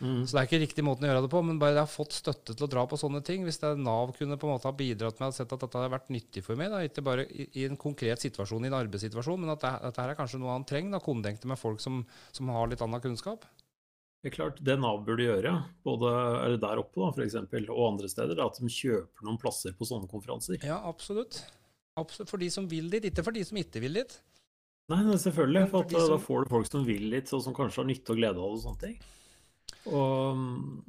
Mm. 0.00 0.24
Så 0.26 0.34
det 0.34 0.40
er 0.40 0.48
ikke 0.48 0.60
riktig 0.62 0.84
måten 0.86 1.06
å 1.06 1.10
gjøre 1.10 1.22
det 1.24 1.30
på, 1.30 1.42
men 1.46 1.58
bare 1.60 1.76
jeg 1.76 1.84
har 1.84 1.90
fått 1.90 2.16
støtte 2.16 2.56
til 2.56 2.66
å 2.66 2.70
dra 2.70 2.84
på 2.90 2.98
sånne 2.98 3.20
ting. 3.26 3.44
Hvis 3.46 3.60
det 3.62 3.74
Nav 3.78 4.14
kunne 4.16 4.38
på 4.40 4.48
en 4.48 4.54
måte 4.54 4.70
ha 4.70 4.74
bidratt 4.76 5.20
med 5.20 5.30
å 5.30 5.36
sett 5.36 5.52
at 5.52 5.62
dette 5.62 5.78
hadde 5.78 5.92
vært 5.92 6.12
nyttig 6.14 6.44
for 6.46 6.58
meg, 6.58 6.72
da, 6.72 6.82
ikke 6.86 7.04
bare 7.06 7.26
i, 7.28 7.48
i 7.60 7.66
en 7.68 7.78
konkret 7.80 8.22
situasjon, 8.24 8.66
i 8.66 8.70
en 8.72 8.78
arbeidssituasjon, 8.80 9.44
men 9.44 9.54
at 9.54 9.62
det, 9.62 9.72
dette 9.86 10.04
her 10.04 10.14
er 10.14 10.18
kanskje 10.18 10.42
noe 10.42 10.56
han 10.56 10.66
trenger, 10.68 10.96
da, 10.96 11.02
kondenkte 11.04 11.50
med 11.50 11.60
folk 11.60 11.82
som, 11.84 12.02
som 12.34 12.50
har 12.54 12.72
litt 12.72 12.82
annen 12.84 13.04
kunnskap. 13.04 13.46
Det 14.22 14.30
er 14.30 14.36
klart, 14.36 14.58
Det 14.62 14.76
Nav 14.78 15.00
burde 15.02 15.24
gjøre, 15.26 15.56
både 15.82 16.10
der 16.62 16.78
oppe 16.78 17.00
da, 17.00 17.08
for 17.10 17.24
eksempel, 17.24 17.64
og 17.74 17.88
andre 17.88 18.10
steder, 18.10 18.38
er 18.38 18.44
at 18.46 18.60
de 18.62 18.70
kjøper 18.70 19.26
noen 19.26 19.38
plasser 19.42 19.74
på 19.74 19.88
sånne 19.88 20.06
konferanser. 20.10 20.60
Ja, 20.62 20.76
absolutt. 20.86 21.40
absolutt. 21.98 22.30
For 22.30 22.38
de 22.38 22.50
som 22.54 22.68
vil 22.70 22.86
dit, 22.92 23.08
ikke 23.10 23.24
for 23.26 23.34
de 23.34 23.42
som 23.48 23.58
ikke 23.58 23.82
vil 23.82 23.98
dit. 23.98 24.14
Nei, 24.92 25.00
selvfølgelig, 25.24 25.64
for 25.72 25.88
for 25.88 25.88
at, 25.88 25.96
eh, 25.98 26.12
da 26.12 26.20
får 26.22 26.44
du 26.44 26.54
folk 26.54 26.70
som 26.70 26.86
vil 26.86 27.08
litt, 27.10 27.34
og 27.34 27.42
som 27.42 27.54
kanskje 27.56 27.82
har 27.82 27.88
nytte 27.90 28.14
og 28.14 28.22
glede 28.22 28.38
av 28.38 28.46
det 28.46 28.60
og 28.60 28.62
sånne 28.62 28.82
ting. 28.84 28.96
Og, 29.90 30.38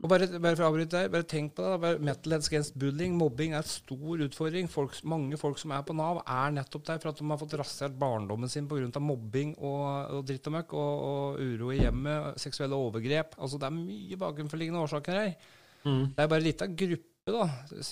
Og 0.03 0.05
bare, 0.05 0.27
bare 0.37 0.53
for 0.53 0.65
å 0.65 0.67
avbryte 0.69 0.99
deg, 0.99 1.09
bare 1.13 1.25
tenk 1.25 1.55
på 1.57 1.63
det. 1.65 1.77
Bare 1.81 2.01
Mental 2.03 2.35
Heads 2.35 2.49
Against 2.51 2.75
Bullying, 2.77 3.15
mobbing, 3.17 3.55
er 3.55 3.63
en 3.63 3.69
stor 3.69 4.21
utfordring. 4.27 4.69
Folk, 4.69 4.95
mange 5.09 5.39
folk 5.41 5.57
som 5.61 5.73
er 5.73 5.85
på 5.87 5.95
Nav, 5.97 6.21
er 6.21 6.53
nettopp 6.53 6.85
der 6.89 7.01
for 7.01 7.09
at 7.09 7.21
de 7.21 7.29
har 7.31 7.41
fått 7.41 7.55
rasert 7.57 7.97
barndommen 7.99 8.51
sin 8.51 8.67
pga. 8.69 9.01
mobbing 9.01 9.55
og, 9.57 10.19
og 10.19 10.27
dritt 10.29 10.49
og 10.49 10.57
møkk, 10.59 10.75
og, 10.77 11.07
og, 11.09 11.41
uro 11.41 11.71
i 11.73 11.81
hjemmet, 11.81 12.37
seksuelle 12.41 12.77
overgrep. 12.77 13.37
Altså 13.39 13.61
Det 13.61 13.69
er 13.69 13.79
mye 13.79 14.19
bakenforliggende 14.21 14.85
årsaker 14.85 15.19
her. 15.19 15.33
mm, 15.87 16.03
Det 16.13 16.23
er 16.23 16.27
bare 16.27 16.43
en 16.43 16.49
liten 16.51 16.75
gruppe, 16.83 17.33
da, 17.33 17.47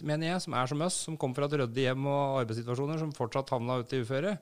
mener 0.05 0.27
jeg, 0.27 0.41
som 0.43 0.53
er 0.59 0.67
som 0.67 0.81
oss, 0.85 1.05
som 1.07 1.17
kommer 1.17 1.39
fra 1.39 1.47
et 1.49 1.61
ryddig 1.63 1.87
hjem 1.87 2.05
og 2.11 2.41
arbeidssituasjoner, 2.43 2.99
som 3.01 3.15
fortsatt 3.15 3.55
havna 3.55 3.79
ute 3.81 3.97
i 3.97 4.03
uføre. 4.05 4.35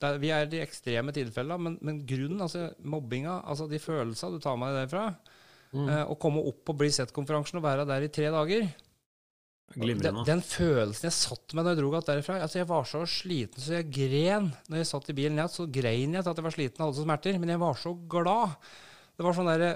Det 0.00 0.08
er, 0.08 0.18
vi 0.18 0.30
er 0.32 0.46
de 0.48 0.62
ekstreme 0.64 1.12
tilfellene, 1.12 1.60
men, 1.60 1.74
men 1.84 2.00
grunnen, 2.08 2.40
altså 2.40 2.70
mobbinga, 2.82 3.42
altså 3.44 3.66
de 3.68 3.78
følelsene 3.78 4.38
du 4.38 4.42
tar 4.42 4.56
med 4.56 4.72
deg 4.72 4.86
derfra, 4.88 5.10
mm, 5.74 5.88
eh, 5.88 6.04
å 6.10 6.18
komme 6.20 6.42
opp 6.50 6.62
på 6.68 6.76
Bli 6.80 6.90
sett-konferansen 6.94 7.60
og 7.60 7.66
være 7.66 7.88
der 7.88 8.06
i 8.06 8.12
tre 8.12 8.30
dager 8.32 8.68
den, 9.78 10.16
den 10.26 10.40
følelsen 10.42 11.06
jeg 11.06 11.14
satt 11.14 11.52
med 11.54 11.62
da 11.62 11.72
jeg 11.72 11.78
dro 11.78 11.92
gatt 11.92 12.08
derifra 12.08 12.40
altså 12.42 12.58
Jeg 12.58 12.66
var 12.66 12.86
så 12.90 13.04
sliten 13.06 13.62
så 13.62 13.76
jeg 13.76 13.90
gren. 13.94 14.48
Når 14.66 14.80
jeg 14.80 14.88
satt 14.90 15.10
i 15.12 15.14
bilen 15.14 15.38
ned, 15.38 15.52
så 15.54 15.66
grein 15.70 16.16
jeg 16.16 16.24
til 16.24 16.32
at 16.32 16.40
jeg 16.40 16.46
var 16.46 16.56
sliten 16.56 16.82
og 16.82 16.88
hadde 16.88 16.98
så 16.98 17.04
smerter. 17.06 17.38
Men 17.38 17.52
jeg 17.54 17.62
var 17.62 17.78
så 17.78 17.92
glad. 18.10 18.56
Det 19.14 19.26
var 19.26 19.36
sånn 19.36 19.50
derre 19.50 19.74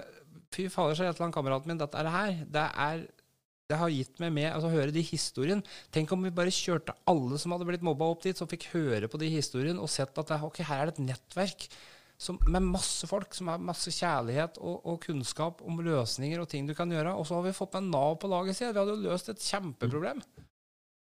Fy 0.55 0.69
fader, 0.71 0.95
sa 0.95 1.03
et 1.03 1.17
eller 1.17 1.25
annet 1.27 1.35
kameraten 1.35 1.71
min, 1.71 1.79
dette 1.81 1.99
er 1.99 2.07
det 2.07 2.15
her. 2.15 2.35
Det 2.55 2.65
er 2.85 3.01
det 3.71 3.79
har 3.81 3.91
gitt 3.91 4.21
meg 4.21 4.31
med 4.37 4.51
altså 4.53 4.69
høre 4.71 4.93
de 4.95 5.03
historiene. 5.03 5.65
Tenk 5.95 6.11
om 6.13 6.27
vi 6.27 6.31
bare 6.35 6.53
kjørte 6.53 6.95
alle 7.11 7.39
som 7.41 7.55
hadde 7.55 7.67
blitt 7.67 7.87
mobba 7.87 8.11
opp 8.13 8.21
dit, 8.23 8.37
så 8.37 8.47
fikk 8.47 8.69
høre 8.75 9.09
på 9.11 9.19
de 9.23 9.31
historiene 9.33 9.81
og 9.81 9.91
sett 9.91 10.15
at 10.21 10.31
det, 10.31 10.39
ok, 10.45 10.61
her 10.69 10.83
er 10.83 10.91
det 10.91 10.99
et 10.99 11.07
nettverk 11.09 11.65
som, 12.21 12.39
med 12.47 12.63
masse 12.63 13.09
folk 13.11 13.35
som 13.37 13.51
har 13.51 13.63
masse 13.63 13.93
kjærlighet 13.95 14.59
og, 14.63 14.81
og 14.87 15.01
kunnskap 15.03 15.63
om 15.67 15.81
løsninger 15.85 16.41
og 16.41 16.49
ting 16.51 16.69
du 16.69 16.75
kan 16.77 16.91
gjøre. 16.93 17.15
Og 17.19 17.27
så 17.29 17.39
har 17.39 17.47
vi 17.47 17.57
fått 17.57 17.77
med 17.79 17.91
Nav 17.93 18.19
på 18.23 18.31
laget, 18.31 18.57
siden. 18.59 18.75
Vi 18.75 18.83
hadde 18.83 18.97
jo 18.97 19.07
løst 19.11 19.33
et 19.33 19.43
kjempeproblem. 19.45 20.23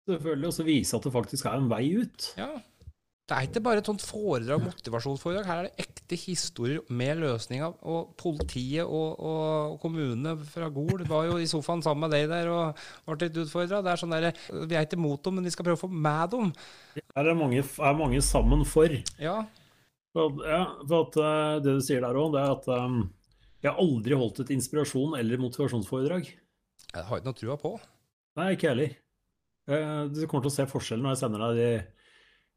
Selvfølgelig 0.09 0.49
Og 0.51 0.57
så 0.57 0.67
vise 0.67 0.97
at 0.97 1.07
det 1.07 1.13
faktisk 1.15 1.49
er 1.49 1.59
en 1.61 1.71
vei 1.71 1.85
ut. 1.97 2.31
Ja. 2.41 2.53
Det 3.25 3.33
er 3.33 3.47
ikke 3.47 3.63
bare 3.65 3.81
et 3.81 3.87
sånt 3.89 4.03
foredrag, 4.05 4.67
motivasjonsforedrag. 4.67 5.47
Her 5.49 5.61
er 5.63 5.69
det 5.71 5.87
ekte 5.87 6.17
historier 6.21 6.83
med 6.93 7.23
løsninger. 7.23 7.79
Og 7.89 8.11
politiet 8.21 8.85
og, 8.85 9.17
og 9.17 9.79
kommunene 9.81 10.35
fra 10.45 10.69
Gol 10.73 11.07
var 11.09 11.31
jo 11.31 11.39
i 11.41 11.49
sofaen 11.49 11.81
sammen 11.85 12.05
med 12.05 12.13
deg 12.13 12.29
der 12.29 12.51
og 12.53 12.85
ble 13.09 13.31
litt 13.31 13.41
utfordra. 13.47 13.81
Det 13.81 13.95
er 13.95 14.03
sånn 14.03 14.13
der, 14.13 14.29
Vi 14.69 14.77
er 14.77 14.85
ikke 14.85 15.01
mot 15.01 15.25
dem, 15.25 15.39
men 15.39 15.49
vi 15.49 15.55
skal 15.55 15.65
prøve 15.65 15.81
å 15.81 15.85
få 15.87 15.89
med 15.89 16.35
dem. 16.37 16.53
Her 17.17 17.33
er 17.33 17.39
mange, 17.39 17.65
er 17.65 17.97
mange 17.97 18.21
sammen 18.25 18.67
for. 18.69 18.93
Ja. 19.17 19.39
For 20.15 20.37
ja, 20.47 20.61
for 20.87 21.09
at 21.09 21.17
eh, 21.19 21.55
Det 21.65 21.73
du 21.79 21.83
sier 21.83 22.05
der 22.05 22.19
òg, 22.21 22.35
det 22.37 22.43
er 22.45 22.53
at 22.55 22.69
um, 22.71 23.01
jeg 23.65 23.73
har 23.73 23.81
aldri 23.83 24.15
holdt 24.21 24.43
et 24.45 24.53
inspirasjon- 24.55 25.17
eller 25.19 25.41
motivasjonsforedrag. 25.43 26.29
Jeg 26.95 27.07
har 27.09 27.19
ikke 27.19 27.27
noe 27.31 27.39
trua 27.41 27.57
på. 27.59 27.73
Nei, 28.39 28.53
ikke 28.55 28.71
heller. 28.71 28.95
Eh, 29.67 30.05
Du 30.13 30.21
kommer 30.29 30.45
til 30.47 30.53
å 30.53 30.57
se 30.59 30.67
forskjellen 30.71 31.03
når 31.07 31.15
jeg 31.17 31.23
sender 31.25 31.45
deg 31.45 31.59
de, 31.59 31.69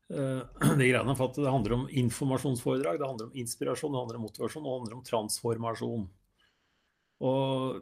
de 0.82 0.90
greiene. 0.92 1.16
For 1.18 1.32
at 1.32 1.40
det 1.42 1.50
handler 1.54 1.78
om 1.80 1.88
informasjonsforedrag, 2.04 3.00
det 3.02 3.08
handler 3.10 3.30
om 3.32 3.40
inspirasjon, 3.42 3.94
det 3.96 4.02
handler 4.04 4.20
om 4.22 4.26
motivasjon, 4.28 4.64
og 4.68 4.70
det 4.70 4.78
handler 4.78 4.98
om 5.00 5.06
transformasjon. 5.10 6.08
Og 7.26 7.82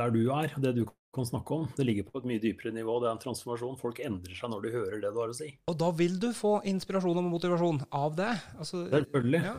der 0.00 0.14
du 0.14 0.22
er, 0.32 0.54
det 0.64 0.76
du 0.78 0.84
kan 1.14 1.26
snakke 1.28 1.54
om, 1.56 1.68
det 1.76 1.84
ligger 1.86 2.04
på 2.10 2.18
et 2.20 2.26
mye 2.28 2.42
dypere 2.42 2.72
nivå. 2.74 2.96
Det 3.02 3.08
er 3.08 3.14
en 3.16 3.22
transformasjon. 3.22 3.78
Folk 3.80 4.00
endrer 4.04 4.34
seg 4.36 4.50
når 4.52 4.62
de 4.66 4.72
hører 4.74 5.00
det 5.02 5.12
du 5.14 5.20
har 5.22 5.32
å 5.32 5.36
si. 5.38 5.48
Og 5.70 5.78
da 5.80 5.90
vil 5.94 6.18
du 6.22 6.28
få 6.36 6.56
inspirasjon 6.70 7.20
og 7.22 7.28
motivasjon 7.30 7.80
av 7.94 8.16
det. 8.18 8.32
Altså, 8.58 8.84
Selvfølgelig. 8.90 9.42
ja. 9.46 9.54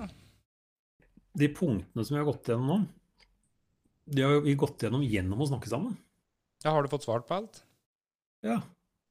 De 1.35 1.49
punktene 1.51 2.05
som 2.05 2.15
vi 2.15 2.21
har 2.21 2.27
gått 2.29 2.47
gjennom 2.51 2.67
nå, 2.71 2.77
de 4.15 4.21
har 4.23 4.39
vi 4.45 4.53
gått 4.59 4.83
gjennom 4.85 5.01
gjennom 5.03 5.41
å 5.41 5.47
snakke 5.49 5.67
sammen. 5.71 5.97
ja, 6.63 6.71
Har 6.71 6.83
du 6.83 6.89
fått 6.91 7.03
svart 7.07 7.25
på 7.27 7.35
alt? 7.41 7.63
Ja. 8.45 8.59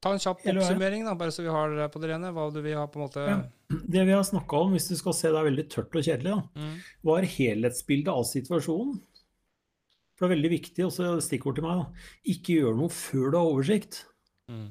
Ta 0.05 0.13
en 0.13 0.21
kjapp 0.21 0.43
oppsummering, 0.45 1.05
da, 1.07 1.15
bare 1.17 1.33
så 1.33 1.43
vi 1.43 1.49
har 1.49 1.71
det 1.75 1.89
på 1.93 2.01
det 2.01 2.11
rene. 2.13 2.31
Hva 2.37 2.51
du 2.53 2.61
vil 2.61 2.77
ha 2.77 2.87
på 2.87 3.01
en 3.01 3.07
måte 3.09 3.25
Ja. 3.29 3.43
Det 3.75 4.05
vi 4.07 4.13
har 4.13 4.23
snakka 4.23 4.59
om, 4.61 4.73
hvis 4.77 4.89
du 4.89 4.95
skal 4.97 5.15
se 5.17 5.29
det 5.33 5.39
er 5.41 5.49
veldig 5.51 5.65
tørt 5.73 5.97
og 5.97 6.05
kjedelig, 6.05 6.35
da, 6.37 6.43
Mm. 6.61 6.75
var 7.03 7.23
helhetsbildet 7.23 8.09
av 8.13 8.25
situasjonen. 8.29 9.01
For 10.15 10.25
det 10.25 10.31
er 10.31 10.37
veldig 10.37 10.53
viktig, 10.53 10.87
også 10.87 11.17
stikkord 11.25 11.59
til 11.59 11.67
meg, 11.67 11.83
da. 11.83 12.09
Ikke 12.35 12.61
gjør 12.61 12.77
noe 12.79 12.93
før 12.95 13.33
du 13.33 13.39
har 13.41 13.51
oversikt. 13.51 14.05
Mm. 14.51 14.69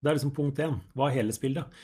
Det 0.00 0.08
er 0.10 0.16
liksom 0.16 0.34
punkt 0.36 0.60
én. 0.64 0.76
Hva 0.96 1.08
er 1.08 1.18
helhetsbildet? 1.18 1.80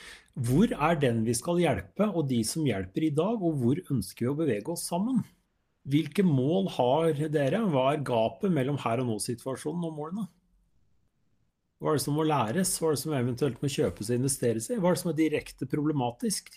Hvor 0.47 0.73
er 0.73 0.99
den 1.01 1.23
vi 1.25 1.33
skal 1.37 1.61
hjelpe, 1.61 2.05
og 2.11 2.27
de 2.29 2.43
som 2.45 2.65
hjelper 2.65 3.07
i 3.07 3.13
dag, 3.17 3.41
og 3.41 3.57
hvor 3.61 3.81
ønsker 3.93 4.27
vi 4.27 4.31
å 4.31 4.37
bevege 4.37 4.73
oss 4.73 4.85
sammen? 4.89 5.23
Hvilke 5.87 6.25
mål 6.25 6.69
har 6.75 7.21
dere? 7.31 7.63
Hva 7.71 7.91
er 7.93 8.05
gapet 8.05 8.53
mellom 8.53 8.77
her 8.83 9.01
og 9.01 9.09
nå-situasjonen 9.13 9.87
og 9.87 9.97
målene? 9.97 10.27
Hva 11.77 11.93
er 11.93 11.99
det 11.99 12.05
som 12.05 12.17
må 12.17 12.25
læres? 12.25 12.73
Hva 12.81 12.89
er 12.89 12.97
det 12.97 13.03
som 13.03 13.13
eventuelt 13.17 13.61
må 13.61 13.69
kjøpes 13.69 14.09
og 14.09 14.17
investeres 14.17 14.69
i? 14.73 14.79
Hva 14.81 14.91
er 14.91 14.97
det 14.97 15.01
som 15.03 15.11
er 15.13 15.19
direkte 15.19 15.69
problematisk? 15.69 16.49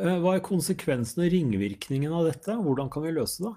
Eh, 0.00 0.16
Hva 0.20 0.34
er 0.34 0.44
konsekvensen 0.44 1.24
og 1.24 1.30
ringvirkningen 1.32 2.12
av 2.12 2.30
dette? 2.30 2.56
Hvordan 2.56 2.90
kan 2.92 3.04
vi 3.04 3.12
løse 3.14 3.44
det? 3.44 3.52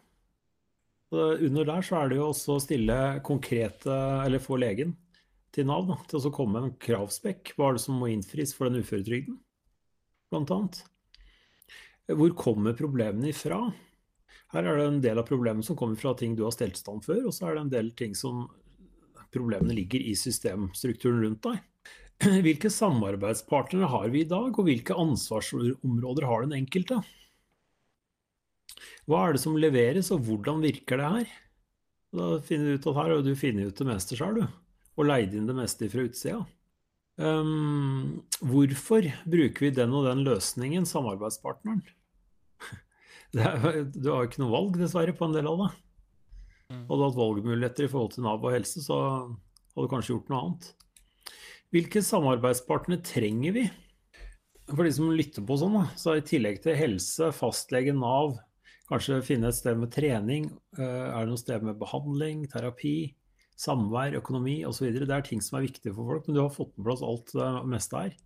Under 1.11 1.63
der 1.63 1.85
så 1.85 2.01
er 2.01 2.09
det 2.11 2.17
jo 2.19 2.29
også 2.33 2.57
å 2.57 2.63
stille 2.63 2.95
konkrete, 3.25 3.93
eller 4.25 4.43
få 4.43 4.59
legen 4.59 4.95
til 5.55 5.67
Nav 5.69 5.87
da, 5.87 5.95
til 6.09 6.27
å 6.27 6.33
komme 6.35 6.57
med 6.57 6.67
en 6.67 6.77
kravspekk. 6.83 7.53
Hva 7.55 7.69
er 7.69 7.77
det 7.77 7.83
som 7.85 7.99
må 8.01 8.09
innfris 8.11 8.53
for 8.55 8.67
den 8.67 8.83
uføretrygden, 8.83 9.39
blant 10.33 10.51
annet? 10.53 10.81
Hvor 12.11 12.35
kommer 12.39 12.75
problemene 12.77 13.31
ifra? 13.31 13.61
Her 14.53 14.67
er 14.67 14.79
det 14.79 14.87
en 14.87 15.01
del 15.03 15.19
av 15.19 15.27
problemene 15.27 15.65
som 15.65 15.75
kommer 15.79 15.99
fra 15.99 16.13
ting 16.15 16.35
du 16.35 16.45
har 16.45 16.55
stelt 16.55 16.79
stand 16.79 17.03
før, 17.07 17.25
og 17.27 17.35
så 17.35 17.49
er 17.49 17.57
det 17.57 17.63
en 17.65 17.73
del 17.73 17.91
ting 17.99 18.13
som 18.15 18.45
problemene 19.33 19.75
ligger 19.75 20.03
i 20.03 20.13
systemstrukturen 20.15 21.23
rundt 21.25 21.47
deg. 21.47 21.63
Hvilke 22.45 22.71
samarbeidspartnere 22.71 23.89
har 23.91 24.11
vi 24.13 24.23
i 24.23 24.29
dag, 24.29 24.51
og 24.55 24.67
hvilke 24.69 24.95
ansvarsområder 24.97 26.27
har 26.27 26.45
den 26.45 26.55
enkelte? 26.61 27.01
Hva 29.07 29.25
er 29.25 29.35
det 29.35 29.41
som 29.43 29.57
leveres, 29.59 30.11
og 30.13 30.23
hvordan 30.27 30.63
virker 30.63 31.01
det 31.01 31.11
her? 31.13 31.33
Da 32.17 32.29
finner 32.43 32.69
du 32.69 32.77
ut 32.77 32.87
at 32.91 32.99
her 32.99 33.11
har 33.13 33.25
du 33.25 33.33
funnet 33.37 33.71
ut 33.71 33.81
det 33.81 33.87
meste 33.87 34.17
sjøl, 34.19 34.41
du. 34.41 34.45
Og 34.97 35.09
leid 35.09 35.35
inn 35.37 35.49
det 35.49 35.57
meste 35.57 35.89
fra 35.91 36.05
utsida. 36.07 36.41
Um, 37.17 38.21
hvorfor 38.45 39.07
bruker 39.25 39.65
vi 39.65 39.73
den 39.73 39.93
og 39.97 40.05
den 40.05 40.23
løsningen, 40.27 40.85
samarbeidspartneren? 40.89 41.83
Det 43.35 43.43
er, 43.43 43.81
du 43.91 44.05
har 44.07 44.23
jo 44.23 44.29
ikke 44.29 44.39
noe 44.39 44.53
valg, 44.53 44.77
dessverre, 44.79 45.13
på 45.17 45.27
en 45.27 45.33
del 45.35 45.49
av 45.49 45.57
det. 45.59 45.71
Mm. 46.71 46.83
Hadde 46.87 46.99
du 46.99 47.03
hatt 47.03 47.17
valgmuligheter 47.17 47.85
i 47.85 47.89
forhold 47.91 48.13
til 48.13 48.23
Nav 48.23 48.45
og 48.45 48.53
helse, 48.55 48.79
så 48.85 48.99
hadde 49.27 49.83
du 49.83 49.91
kanskje 49.91 50.13
gjort 50.13 50.31
noe 50.31 50.39
annet. 50.45 50.69
Hvilke 51.75 52.03
samarbeidspartnere 52.07 53.03
trenger 53.03 53.57
vi? 53.57 53.65
For 54.71 54.87
de 54.87 54.93
som 54.95 55.11
lytter 55.11 55.43
på 55.47 55.57
sånn, 55.59 55.75
da, 55.75 55.83
så 55.99 56.15
i 56.15 56.23
tillegg 56.27 56.61
til 56.63 56.79
helse, 56.79 57.33
fastlege, 57.35 57.95
Nav, 57.95 58.37
kanskje 58.87 59.21
finne 59.25 59.49
et 59.51 59.57
sted 59.57 59.77
med 59.79 59.91
trening, 59.93 60.49
eh, 60.77 61.07
er 61.09 61.25
det 61.25 61.31
noe 61.31 61.41
sted 61.41 61.63
med 61.65 61.79
behandling, 61.79 62.45
terapi, 62.51 63.15
samvær, 63.57 64.15
økonomi 64.19 64.61
osv. 64.67 64.91
Det 64.93 65.09
er 65.09 65.25
ting 65.25 65.41
som 65.43 65.57
er 65.57 65.67
viktige 65.67 65.95
for 65.95 66.07
folk, 66.07 66.27
men 66.27 66.37
du 66.37 66.43
har 66.43 66.53
fått 66.53 66.75
på 66.75 66.85
plass 66.85 67.03
alt 67.05 67.33
det 67.33 67.49
meste 67.67 68.03
her. 68.03 68.17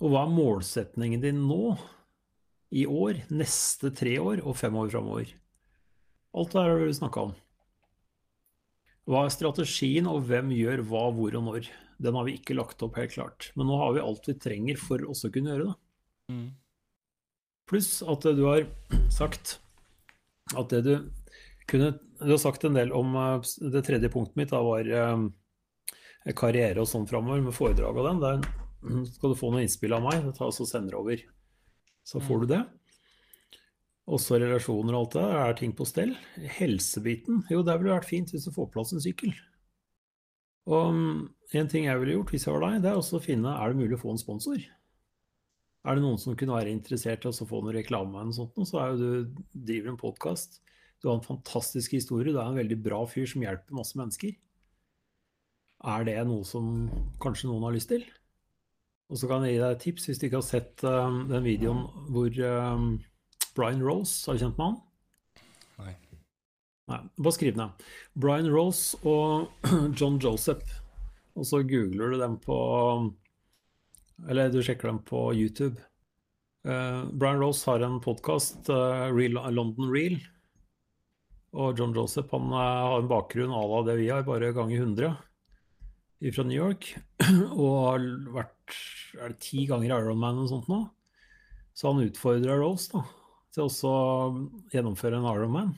Og 0.00 0.12
hva 0.12 0.24
er 0.24 0.32
målsetningen 0.32 1.20
din 1.22 1.42
nå, 1.44 1.76
i 2.70 2.86
år, 2.86 3.24
neste 3.34 3.90
tre 3.90 4.14
år 4.22 4.44
og 4.46 4.56
fem 4.56 4.76
år 4.78 4.92
framover? 4.92 5.34
Alt 6.38 6.52
det 6.54 6.62
her 6.62 6.70
har 6.70 6.84
du 6.86 6.96
snakka 6.96 7.24
om. 7.28 7.36
Hva 9.10 9.24
er 9.26 9.34
strategien, 9.34 10.06
og 10.06 10.22
hvem 10.28 10.52
gjør 10.54 10.84
hva, 10.86 11.08
hvor 11.14 11.34
og 11.34 11.46
når? 11.48 11.70
Den 12.00 12.16
har 12.16 12.24
vi 12.24 12.36
ikke 12.38 12.56
lagt 12.56 12.82
opp 12.86 12.96
helt 13.00 13.12
klart. 13.12 13.50
Men 13.58 13.68
nå 13.68 13.78
har 13.80 13.96
vi 13.96 14.04
alt 14.04 14.28
vi 14.30 14.36
trenger 14.38 14.78
for 14.80 15.02
også 15.02 15.28
å 15.28 15.34
kunne 15.34 15.52
gjøre 15.52 15.66
det. 15.66 15.76
Mm. 16.30 16.46
Pluss 17.70 18.00
at 18.02 18.26
du 18.26 18.44
har 18.48 18.64
sagt 19.14 19.60
at 20.58 20.72
det 20.72 20.80
du 20.86 20.94
kunne 21.70 21.92
Du 22.18 22.32
har 22.32 22.40
sagt 22.42 22.64
en 22.66 22.74
del 22.74 22.90
om 22.92 23.14
eh, 23.14 23.50
Det 23.72 23.84
tredje 23.86 24.10
punktet 24.10 24.36
mitt 24.36 24.50
da 24.50 24.58
var 24.66 24.88
eh, 24.90 26.32
karriere 26.36 26.82
og 26.82 26.88
sånn 26.90 27.06
framover, 27.08 27.40
med 27.40 27.54
foredrag 27.56 27.96
og 27.96 28.08
den. 28.08 28.18
Der 28.20 28.42
mm, 28.82 29.04
skal 29.14 29.32
du 29.32 29.38
få 29.38 29.52
noen 29.52 29.64
innspill 29.64 29.94
av 29.96 30.04
meg. 30.04 30.26
Ta 30.36 30.50
og 30.50 30.58
sender 30.58 30.98
over. 30.98 31.22
Så 32.04 32.20
får 32.20 32.42
du 32.42 32.50
det. 32.50 32.60
Også 34.10 34.40
relasjoner 34.42 34.96
og 34.96 35.04
alt 35.04 35.14
det 35.14 35.22
der. 35.22 35.38
Er 35.38 35.56
ting 35.56 35.72
på 35.78 35.86
stell? 35.88 36.16
Helsebiten? 36.58 37.44
Jo, 37.52 37.62
det 37.64 37.78
ville 37.78 37.94
vært 37.94 38.10
fint 38.10 38.34
hvis 38.34 38.48
du 38.48 38.52
får 38.52 38.68
på 38.68 38.74
plass 38.80 38.92
en 38.96 39.04
sykkel. 39.04 39.32
Og 40.68 40.92
mm, 40.92 41.22
en 41.62 41.70
ting 41.70 41.86
jeg 41.86 42.02
ville 42.02 42.18
gjort 42.18 42.34
hvis 42.34 42.46
jeg 42.48 42.56
var 42.56 42.66
deg, 42.66 42.82
det 42.84 42.92
er 42.92 43.00
også 43.00 43.20
å 43.20 43.24
finne 43.24 43.54
er 43.54 43.72
det 43.72 43.80
mulig 43.80 43.96
å 43.96 44.02
få 44.02 44.12
en 44.12 44.20
sponsor. 44.20 44.60
Er 45.80 45.96
det 45.96 46.04
noen 46.04 46.20
som 46.20 46.36
kunne 46.36 46.56
være 46.58 46.72
interessert 46.74 47.24
i 47.24 47.30
å 47.30 47.48
få 47.48 47.62
noe 47.64 47.72
reklame 47.72 48.18
eller 48.18 48.28
noe 48.30 48.36
sånt, 48.36 48.58
så 48.68 48.82
er 48.82 48.90
jo 48.92 48.98
du 49.00 49.42
driver 49.54 49.94
en 49.94 50.00
podkast. 50.00 50.60
Du 51.00 51.08
har 51.08 51.16
en 51.16 51.24
fantastisk 51.24 51.94
historie. 51.96 52.34
Du 52.34 52.38
er 52.38 52.50
en 52.50 52.58
veldig 52.60 52.76
bra 52.84 53.00
fyr 53.08 53.28
som 53.30 53.44
hjelper 53.44 53.78
masse 53.78 53.96
mennesker. 53.96 54.34
Er 55.88 56.04
det 56.04 56.18
noe 56.28 56.44
som 56.44 56.90
kanskje 57.24 57.48
noen 57.48 57.64
har 57.64 57.72
lyst 57.72 57.88
til? 57.94 58.04
Og 59.10 59.18
så 59.18 59.30
kan 59.30 59.46
jeg 59.46 59.56
gi 59.56 59.62
deg 59.62 59.72
et 59.74 59.82
tips 59.86 60.06
hvis 60.06 60.20
du 60.20 60.26
ikke 60.28 60.38
har 60.42 60.46
sett 60.46 60.84
um, 60.84 61.24
den 61.30 61.46
videoen 61.46 61.80
hvor 62.12 62.36
um, 62.44 62.92
Brian 63.56 63.80
Rose 63.82 64.28
har 64.28 64.38
kjent 64.38 64.60
med 64.60 64.68
han. 64.68 64.76
Nei. 65.80 65.94
Nei, 66.92 67.00
bare 67.16 67.34
skriv 67.34 67.56
ned. 67.58 67.88
Brian 68.20 68.50
Rose 68.52 69.00
og 69.08 69.48
John 69.98 70.20
Joseph. 70.22 70.76
Og 71.38 71.48
så 71.48 71.62
googler 71.64 72.12
du 72.12 72.20
dem 72.20 72.36
på 72.44 72.60
Eller 74.28 74.50
du 74.52 74.60
sjekker 74.62 74.90
dem 74.90 75.00
på 75.06 75.30
YouTube. 75.34 75.80
Uh, 76.66 77.06
Brian 77.12 77.40
Rose 77.40 77.64
har 77.70 77.80
en 77.80 78.00
podkast, 78.04 78.68
uh, 78.68 79.08
London 79.50 79.88
Real. 79.92 80.18
Og 81.56 81.78
John 81.78 81.94
Joseph 81.96 82.30
han 82.34 82.52
uh, 82.52 82.60
har 82.60 83.00
en 83.00 83.10
bakgrunn 83.10 83.54
à 83.54 83.64
la 83.66 83.82
det 83.88 83.96
vi 84.02 84.10
har, 84.10 84.26
bare 84.28 84.52
ganger 84.52 84.76
100 84.76 85.16
fra 86.34 86.44
New 86.44 86.56
York. 86.56 86.94
Og 87.56 87.76
har 87.86 88.08
vært 88.36 88.80
er 89.18 89.32
det 89.32 89.40
ti 89.42 89.64
ganger 89.66 89.96
Ironman 89.96 90.42
og 90.42 90.50
sånt 90.50 90.68
nå. 90.70 90.82
Så 91.74 91.90
han 91.90 92.02
utfordrer 92.04 92.60
Rose 92.60 92.90
da, 92.92 93.04
til 93.54 93.66
også 93.66 93.90
å 93.90 94.10
gjennomføre 94.74 95.18
en 95.18 95.30
Ironman. 95.30 95.72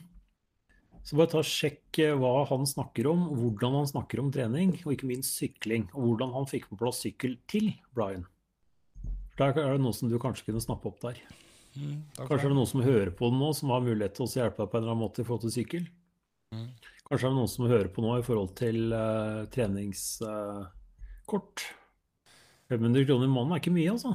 Så 1.03 1.17
bare 1.19 1.33
ta 1.33 1.41
sjekk 1.43 1.99
eh, 1.99 2.13
hva 2.15 2.45
han 2.47 2.67
snakker 2.67 3.09
om, 3.11 3.25
hvordan 3.35 3.75
han 3.81 3.89
snakker 3.89 4.21
om 4.23 4.29
trening, 4.31 4.77
og 4.85 4.93
ikke 4.95 5.09
minst 5.09 5.35
sykling. 5.39 5.89
Og 5.91 6.13
hvordan 6.13 6.31
han 6.37 6.47
fikk 6.49 6.69
på 6.69 6.79
plass 6.79 7.01
sykkel 7.03 7.35
til 7.51 7.73
Brian. 7.95 8.23
For 9.33 9.49
Der 9.49 9.63
er 9.63 9.71
det 9.75 9.83
noe 9.83 9.95
som 9.97 10.07
du 10.11 10.17
kanskje 10.21 10.45
kunne 10.49 10.63
snappe 10.63 10.85
opp 10.89 10.99
der. 11.01 11.17
Mm, 11.73 11.99
kanskje 12.19 12.45
er 12.45 12.51
det 12.51 12.59
noen 12.59 12.69
som 12.69 12.85
hører 12.85 13.11
på 13.17 13.23
det 13.31 13.37
nå, 13.39 13.49
som 13.57 13.67
har 13.73 13.85
mulighet 13.85 14.13
til 14.17 14.25
å 14.27 14.29
hjelpe 14.29 14.59
deg 14.61 14.69
på 14.69 14.75
en 14.77 14.83
eller 14.83 14.93
annen 14.93 15.05
måte 15.07 15.19
i 15.23 15.25
forhold 15.25 15.45
til 15.47 15.55
sykkel. 15.55 15.83
Mm. 16.53 16.69
Kanskje 17.07 17.25
er 17.25 17.31
det 17.31 17.39
noen 17.39 17.53
som 17.53 17.71
hører 17.71 17.89
på 17.93 17.99
nå 18.05 18.11
i 18.19 18.27
forhold 18.27 18.51
til 18.59 18.77
uh, 18.93 19.41
treningskort. 19.53 21.57
Uh, 21.65 21.69
500 22.73 23.09
kroner 23.09 23.25
i 23.25 23.33
måneden 23.33 23.53
er 23.55 23.59
ikke 23.63 23.73
mye, 23.73 23.93
altså. 23.95 24.11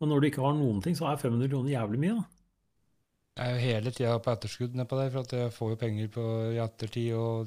Men 0.00 0.06
når 0.12 0.18
du 0.20 0.26
ikke 0.30 0.44
har 0.44 0.54
noen 0.56 0.80
ting, 0.84 0.94
så 0.96 1.04
er 1.10 1.20
500 1.20 1.48
kroner 1.52 1.70
jævlig 1.74 2.00
mye. 2.02 2.14
da. 2.16 2.24
Jeg 3.38 3.44
er 3.44 3.52
jo 3.54 3.62
hele 3.62 3.90
tida 3.94 4.16
på 4.22 4.32
etterskudd 4.32 4.72
nedpå 4.74 4.94
der, 4.98 5.10
for 5.14 5.20
at 5.22 5.32
jeg 5.36 5.54
får 5.54 5.68
jo 5.72 5.78
penger 5.78 6.06
på 6.14 6.24
i 6.56 6.58
ettertid. 6.62 7.10
og 7.14 7.46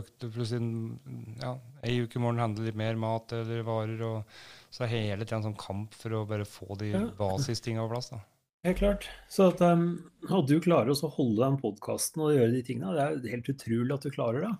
økte 0.00 0.30
plutselig 0.32 1.38
ja, 1.40 1.54
ei 1.86 1.96
uke 2.04 2.18
i 2.18 2.22
morgen 2.22 2.42
handle 2.42 2.66
litt 2.66 2.78
mer 2.78 2.98
mat 3.00 3.32
eller 3.36 3.64
varer. 3.66 4.02
og 4.06 4.70
Så 4.74 4.84
er 4.84 4.94
hele 4.94 5.24
tida 5.24 5.40
en 5.40 5.48
sånn 5.50 5.58
kamp 5.60 5.96
for 5.98 6.16
å 6.18 6.24
bare 6.28 6.46
få 6.48 6.76
de 6.80 6.92
ja. 6.92 7.02
basistinga 7.18 7.84
på 7.84 7.92
plass. 7.94 8.12
da. 8.14 8.20
Helt 8.64 8.80
klart. 8.80 9.08
Så 9.28 9.50
at, 9.52 9.60
um, 9.60 9.88
at 10.24 10.46
du 10.48 10.56
klarer 10.64 10.94
å 10.94 11.10
holde 11.18 11.42
den 11.42 11.58
podkasten 11.60 12.22
og 12.24 12.32
gjøre 12.32 12.52
de 12.54 12.62
tingene, 12.64 12.94
det 12.96 13.02
er 13.28 13.34
helt 13.36 13.50
utrolig 13.52 13.92
at 13.92 14.06
du 14.06 14.14
klarer 14.14 14.46
det. 14.46 14.52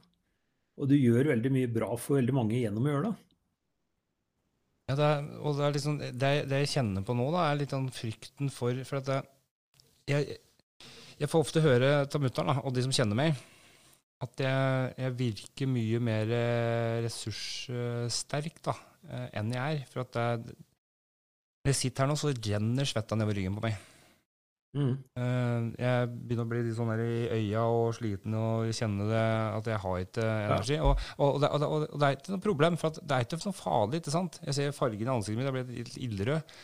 Og 0.74 0.90
du 0.90 0.96
gjør 0.98 1.30
veldig 1.30 1.52
mye 1.54 1.70
bra 1.72 1.94
for 1.96 2.18
veldig 2.18 2.34
mange 2.36 2.58
gjennom 2.58 2.84
å 2.84 2.92
gjøre 2.92 3.12
det. 3.12 3.14
Ja, 4.90 4.96
det 4.98 5.06
er, 5.08 5.22
og 5.40 5.56
det, 5.56 5.64
er 5.64 5.76
liksom, 5.78 5.94
det, 6.02 6.32
det, 6.50 6.58
jeg 6.66 6.72
kjenner 6.74 7.04
på 7.06 7.16
nå, 7.16 7.30
da, 7.32 7.46
er 7.48 7.56
litt 7.56 7.72
den 7.72 7.86
frykten 7.88 8.50
for 8.52 8.76
For 8.84 9.00
at 9.00 9.08
jeg, 9.08 9.24
jeg, 10.12 10.36
jeg 11.22 11.30
får 11.32 11.46
ofte 11.46 11.62
høre 11.64 11.92
av 12.04 12.20
mutter'n 12.20 12.58
og 12.58 12.74
de 12.76 12.84
som 12.84 12.92
kjenner 12.92 13.16
meg, 13.16 13.38
at 14.24 14.44
jeg, 14.44 14.92
jeg 15.04 15.16
virker 15.18 15.70
mye 15.70 16.02
mer 16.04 16.34
eh, 16.34 17.00
ressurssterk 17.06 18.60
da, 18.64 18.76
eh, 19.08 19.26
enn 19.40 19.54
jeg 19.54 19.80
er. 19.80 19.88
For 19.90 20.04
at 20.04 20.20
jeg, 20.20 20.60
når 21.64 21.72
jeg 21.72 21.80
sitter 21.80 22.04
her 22.04 22.12
nå, 22.12 22.20
så 22.20 22.32
renner 22.34 22.88
svetta 22.88 23.18
nedover 23.18 23.38
ryggen 23.40 23.58
på 23.58 23.66
meg. 23.66 23.82
Mm. 24.74 24.94
Eh, 25.14 25.66
jeg 25.78 26.08
begynner 26.10 26.46
å 26.46 26.50
bli 26.50 26.62
litt 26.66 26.74
sånn 26.74 26.90
her 26.90 27.02
i 27.04 27.18
øya 27.36 27.62
og 27.70 27.92
sliten 27.94 28.34
og 28.38 28.72
kjenne 28.74 29.06
det, 29.06 29.24
at 29.60 29.70
jeg 29.70 29.82
har 29.84 30.00
ikke 30.02 30.24
energi. 30.28 30.78
Ja. 30.78 30.88
Og, 30.88 31.04
og, 31.14 31.28
og, 31.28 31.42
det, 31.44 31.50
og, 31.68 31.84
det, 31.94 32.08
er 32.08 32.16
ikke 32.18 32.34
noe 32.34 32.46
problem, 32.48 32.78
for 32.80 32.98
det 32.98 33.16
er 33.16 33.26
ikke 33.26 33.40
noe 33.44 33.58
farlig. 33.58 34.02
ikke 34.02 34.16
sant? 34.16 34.40
Jeg 34.48 34.58
ser 34.58 34.74
fargen 34.74 35.06
i 35.06 35.14
ansiktet 35.14 35.38
mitt, 35.40 35.50
jeg 35.50 35.56
blir 35.60 35.84
litt 35.84 36.00
ildrød. 36.08 36.56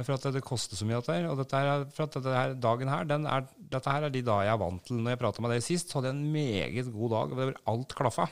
For 0.00 0.14
at 0.16 0.24
det 0.32 0.40
koster 0.44 0.78
så 0.78 0.86
mye, 0.88 1.02
dette 1.02 1.12
her. 1.18 1.26
Og 1.28 1.36
dette 1.42 1.58
her, 1.58 1.82
for 1.92 2.06
at 2.06 2.14
dette 2.16 2.32
her, 2.32 2.54
dagen 2.56 2.88
her, 2.88 3.04
er, 3.12 3.50
dette 3.74 3.92
her 3.92 4.06
er 4.06 4.14
de 4.14 4.22
dager 4.24 4.48
jeg 4.48 4.54
er 4.54 4.62
vant 4.62 4.86
til. 4.88 5.02
Når 5.04 5.12
jeg 5.12 5.20
prata 5.20 5.44
med 5.44 5.52
deg 5.52 5.66
sist, 5.66 5.90
så 5.92 5.98
hadde 5.98 6.12
jeg 6.12 6.16
en 6.16 6.32
meget 6.32 6.88
god 6.94 7.12
dag. 7.12 7.34
og 7.36 7.60
Alt 7.74 7.92
klaffa. 7.98 8.28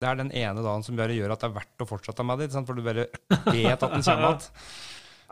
Det 0.00 0.08
er 0.08 0.18
den 0.18 0.32
ene 0.32 0.64
dagen 0.64 0.84
som 0.86 0.96
bare 0.96 1.16
gjør 1.16 1.34
at 1.36 1.44
det 1.44 1.50
er 1.50 1.58
verdt 1.58 1.84
å 1.84 1.88
fortsette 1.88 2.24
med 2.26 2.40
det. 2.40 2.48
For 2.56 2.76
du 2.76 2.84
bare 2.86 3.06
vet 3.52 3.84
at 3.84 3.92
den 3.92 4.04
kommer 4.06 4.28
igjen. 4.32 4.50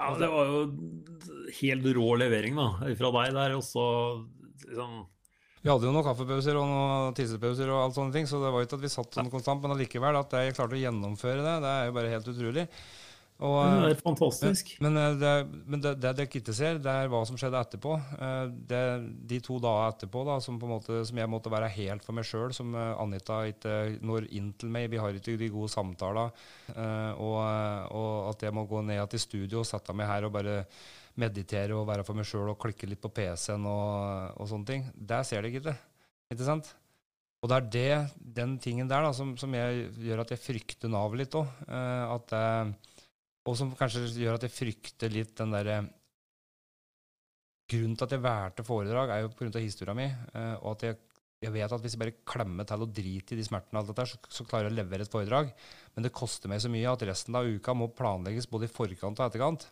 Ja, 0.02 0.08
det 0.18 0.26
var 0.32 0.48
jo 0.48 0.60
helt 1.60 1.84
rå 1.94 2.06
levering 2.18 2.56
da, 2.58 2.64
fra 2.98 3.10
deg 3.18 3.34
der. 3.36 3.52
Og 3.58 3.62
så 3.62 3.84
liksom 4.64 4.94
Vi 5.62 5.70
hadde 5.70 5.86
jo 5.86 5.92
noen 5.94 6.06
kaffepauser 6.06 6.58
og 6.58 6.66
noen 6.66 7.14
tissepauser 7.14 7.70
og 7.70 7.84
alt 7.84 7.98
sånne 7.98 8.16
ting, 8.16 8.26
så 8.26 8.40
det 8.42 8.50
var 8.50 8.64
jo 8.64 8.66
ikke 8.66 8.80
at 8.80 8.84
vi 8.86 8.90
satt 8.90 9.18
sånn 9.18 9.30
konstant. 9.30 9.62
Men 9.62 9.76
allikevel, 9.76 10.18
at 10.18 10.34
jeg 10.34 10.56
klarte 10.56 10.74
å 10.78 10.80
gjennomføre 10.80 11.44
det, 11.44 11.54
det 11.62 11.74
er 11.76 11.86
jo 11.86 11.96
bare 12.00 12.12
helt 12.16 12.32
utrolig. 12.32 12.66
Og, 13.42 13.58
det 13.82 13.96
er 13.96 13.98
fantastisk. 13.98 14.68
Men, 14.82 14.94
men, 14.94 15.16
det, 15.18 15.30
men 15.66 15.82
det, 15.82 15.92
det 16.02 16.26
ikke 16.28 16.54
ser, 16.54 16.78
det 16.82 16.92
er 16.92 17.10
hva 17.10 17.24
som 17.26 17.38
skjedde 17.38 17.58
etterpå. 17.58 17.96
Eh, 17.98 18.44
det, 18.70 18.82
de 19.30 19.40
to 19.42 19.56
dager 19.62 19.90
etterpå 19.90 20.22
da, 20.28 20.36
som, 20.44 20.60
måte, 20.70 21.00
som, 21.08 21.18
jeg 21.18 21.30
måtte 21.30 21.50
være 21.50 21.70
helt 21.74 22.06
for 22.06 22.14
meg 22.14 22.28
sjøl, 22.28 22.54
som 22.54 22.70
eh, 22.78 22.92
Anita 23.02 23.40
ikke 23.50 23.76
når 24.04 24.28
inn 24.38 24.52
til 24.58 24.70
meg. 24.74 24.86
Vi 24.92 25.00
har 25.02 25.18
ikke 25.18 25.34
de 25.40 25.50
gode 25.54 25.72
samtaler. 25.72 26.30
Eh, 26.70 27.10
og, 27.18 27.40
og, 27.90 28.12
at 28.30 28.46
jeg 28.46 28.54
må 28.54 28.66
gå 28.70 28.84
ned 28.86 29.02
til 29.10 29.24
studio 29.24 29.62
og 29.64 29.68
sette 29.68 29.96
meg 29.96 30.10
her 30.10 30.28
og 30.28 30.36
bare 30.36 30.60
meditere 31.18 31.74
og 31.76 31.88
være 31.90 32.06
for 32.06 32.16
meg 32.16 32.28
sjøl 32.28 32.54
og 32.54 32.60
klikke 32.62 32.88
litt 32.88 33.02
på 33.02 33.10
PC-en 33.12 33.66
og, 33.66 34.38
og, 34.38 34.46
sånne 34.52 34.70
ting. 34.70 34.86
Det 34.94 35.18
ser 35.26 35.42
dere 35.42 35.58
ikke. 35.58 35.74
Ikke 36.30 36.46
sant? 36.46 36.70
Og 37.42 37.50
det 37.50 37.58
er 37.58 37.68
det, 37.74 38.16
den 38.38 38.54
tingen 38.62 38.86
der 38.86 39.02
da, 39.02 39.10
som, 39.16 39.34
som 39.34 39.50
jeg, 39.58 39.88
gjør 39.98 40.22
at 40.22 40.30
jeg 40.30 40.44
frykter 40.44 40.92
Nav 40.92 41.18
litt 41.18 41.34
òg. 41.34 41.50
At 41.66 42.30
og 43.48 43.58
som 43.58 43.72
kanskje 43.78 44.04
gjør 44.22 44.38
at 44.38 44.46
jeg 44.46 44.54
frykter 44.54 45.12
litt 45.12 45.34
den 45.40 45.54
derre 45.54 45.82
Grunnen 47.72 47.94
til 47.96 48.04
at 48.04 48.12
jeg 48.12 48.20
valgte 48.20 48.64
foredrag, 48.66 49.10
er 49.14 49.22
jo 49.24 49.30
pga. 49.32 49.60
historia 49.62 49.94
mi. 49.96 50.04
Eh, 50.04 50.54
og 50.60 50.74
at 50.74 50.82
jeg, 50.84 50.96
jeg, 51.40 51.52
vet 51.54 51.72
at 51.72 51.80
hvis 51.80 51.94
jeg 51.94 52.00
bare 52.02 52.14
klemmer 52.28 52.66
til 52.68 52.84
og 52.84 52.90
driter 52.92 53.36
i 53.36 53.38
de 53.38 53.46
smertene, 53.46 53.78
og 53.78 53.86
alt 53.86 53.92
dette, 53.94 54.04
så, 54.10 54.18
så, 54.28 54.44
klarer 54.44 54.68
jeg 54.68 54.74
å 54.74 54.78
levere 54.80 55.06
et 55.06 55.12
foredrag. 55.14 55.54
Men 55.94 56.04
det 56.04 56.12
koster 56.12 56.52
meg 56.52 56.60
så 56.60 56.68
mye 56.72 56.90
at 56.90 57.06
resten 57.08 57.38
av 57.38 57.48
uka 57.48 57.72
må 57.78 57.88
planlegges 57.96 58.50
både 58.50 58.68
i 58.68 58.72
forkant 58.72 59.22
og 59.22 59.24
etterkant. 59.24 59.64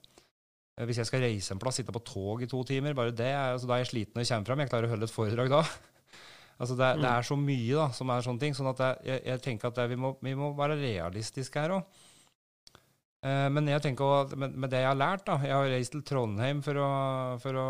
Eh, 0.79 0.87
hvis 0.89 1.03
jeg 1.03 1.11
skal 1.11 1.27
reise 1.27 1.53
en 1.53 1.61
plass, 1.61 1.83
sitte 1.83 1.93
på 1.93 2.05
tog 2.07 2.47
i 2.47 2.49
to 2.49 2.63
timer, 2.65 2.97
bare 2.97 3.13
det, 3.13 3.35
altså, 3.37 3.69
da 3.69 3.77
er 3.77 3.85
jeg 3.85 3.93
sliten 3.93 4.17
når 4.17 4.25
jeg 4.25 4.33
kommer 4.33 4.53
fram. 4.53 4.65
Jeg 4.65 4.73
klarer 4.73 4.89
å 4.89 4.95
holde 4.95 5.11
et 5.11 5.19
foredrag 5.19 5.57
da. 5.59 5.65
Altså 6.61 6.75
det, 6.77 6.89
det, 7.01 7.09
er 7.09 7.25
så 7.25 7.37
mye 7.41 7.73
da, 7.73 7.87
som 7.97 8.11
er 8.13 8.25
sånne 8.25 8.43
ting. 8.43 8.53
sånn 8.53 8.69
at 8.69 8.81
jeg, 8.85 9.21
jeg 9.25 9.41
tenker 9.41 9.71
at 9.71 9.79
det, 9.79 9.87
vi, 9.95 9.97
må, 9.97 10.11
vi, 10.21 10.35
må, 10.37 10.51
være 10.59 10.77
realistiske 10.77 11.57
her 11.57 11.73
òg. 11.79 12.01
Eh, 13.21 13.49
men 13.53 13.69
jeg 13.69 13.85
tenker 13.85 14.33
med, 14.37 14.55
med, 14.57 14.71
det 14.73 14.81
jeg 14.81 14.89
har 14.89 14.97
lært 14.97 15.27
da, 15.27 15.35
Jeg 15.45 15.53
har 15.53 15.67
reist 15.69 15.93
til 15.93 16.05
Trondheim 16.09 16.63
for 16.65 16.81
å, 16.81 16.89
for 17.43 17.59
å, 17.61 17.67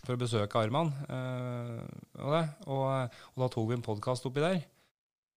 for 0.00 0.14
å 0.14 0.20
besøke 0.20 0.62
Arman. 0.62 0.94
og, 1.10 2.32
og, 2.32 2.40
og, 2.70 2.88
og, 3.34 3.42
da 3.42 3.52
tok 3.52 3.68
vi 3.68 3.76
en 3.76 3.84
podkast 3.84 4.28
oppi 4.30 4.44
der. 4.44 4.64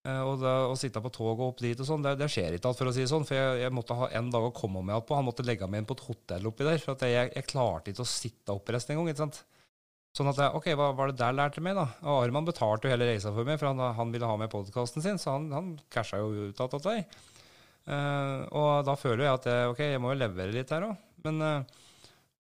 Eh, 0.08 0.22
og 0.24 0.44
å 0.46 0.76
sitte 0.80 1.02
på 1.04 1.12
toget 1.12 1.44
opp 1.44 1.60
dit 1.60 1.80
og 1.80 1.88
sånn, 1.88 2.04
det, 2.06 2.14
det, 2.22 2.30
skjer 2.32 2.56
ikke 2.56 2.72
alt, 2.72 2.80
for 2.80 2.92
å 2.92 2.94
si 2.96 3.04
det 3.04 3.12
sånn. 3.12 3.28
For 3.28 3.36
jeg, 3.36 3.64
jeg 3.66 3.76
måtte 3.76 3.98
ha 4.00 4.10
en 4.20 4.32
dag 4.32 4.48
å 4.48 4.56
komme 4.56 4.84
meg 4.84 4.96
igjen 4.96 5.08
på. 5.10 5.18
Han 5.20 5.28
måtte 5.28 5.46
legge 5.48 5.68
meg 5.68 5.84
inn 5.84 5.90
på 5.90 5.98
et 5.98 6.06
hotell 6.08 6.52
oppi 6.52 6.68
der. 6.68 6.84
For 6.84 7.08
jeg, 7.10 7.32
jeg, 7.36 7.48
klarte 7.50 7.92
ikke 7.92 8.06
å 8.06 8.12
sitte 8.14 8.56
oppreist 8.56 8.94
engang. 8.94 9.34
Sånn 10.16 10.32
at 10.32 10.40
jeg, 10.42 10.54
ok, 10.58 10.72
hva 10.80 10.94
var 10.98 11.12
det 11.12 11.20
der 11.20 11.36
lærte 11.36 11.62
meg, 11.62 11.76
da? 11.78 11.86
Og 12.08 12.24
Arman 12.24 12.48
betalte 12.48 12.88
jo 12.88 12.94
hele 12.96 13.06
reisa 13.12 13.34
for 13.36 13.46
meg, 13.46 13.60
for 13.62 13.70
han, 13.70 13.84
han 14.00 14.14
ville 14.16 14.26
ha 14.26 14.40
med 14.40 14.50
podkasten 14.50 15.06
sin, 15.06 15.20
så 15.22 15.36
han, 15.36 15.52
han 15.54 15.68
casha 15.94 16.18
jo 16.18 16.50
ut 16.50 16.64
av 16.64 16.72
dette. 16.74 16.96
Uh, 17.88 18.46
og 18.54 18.88
da 18.88 18.96
føler 19.00 19.26
jeg 19.26 19.38
at 19.40 19.48
jeg, 19.50 19.70
ok, 19.72 19.80
jeg 19.94 20.02
må 20.02 20.12
jo 20.14 20.20
levere 20.20 20.56
litt 20.56 20.74
her 20.74 20.88
òg. 20.90 21.06
Men, 21.26 21.40
uh, 21.42 21.86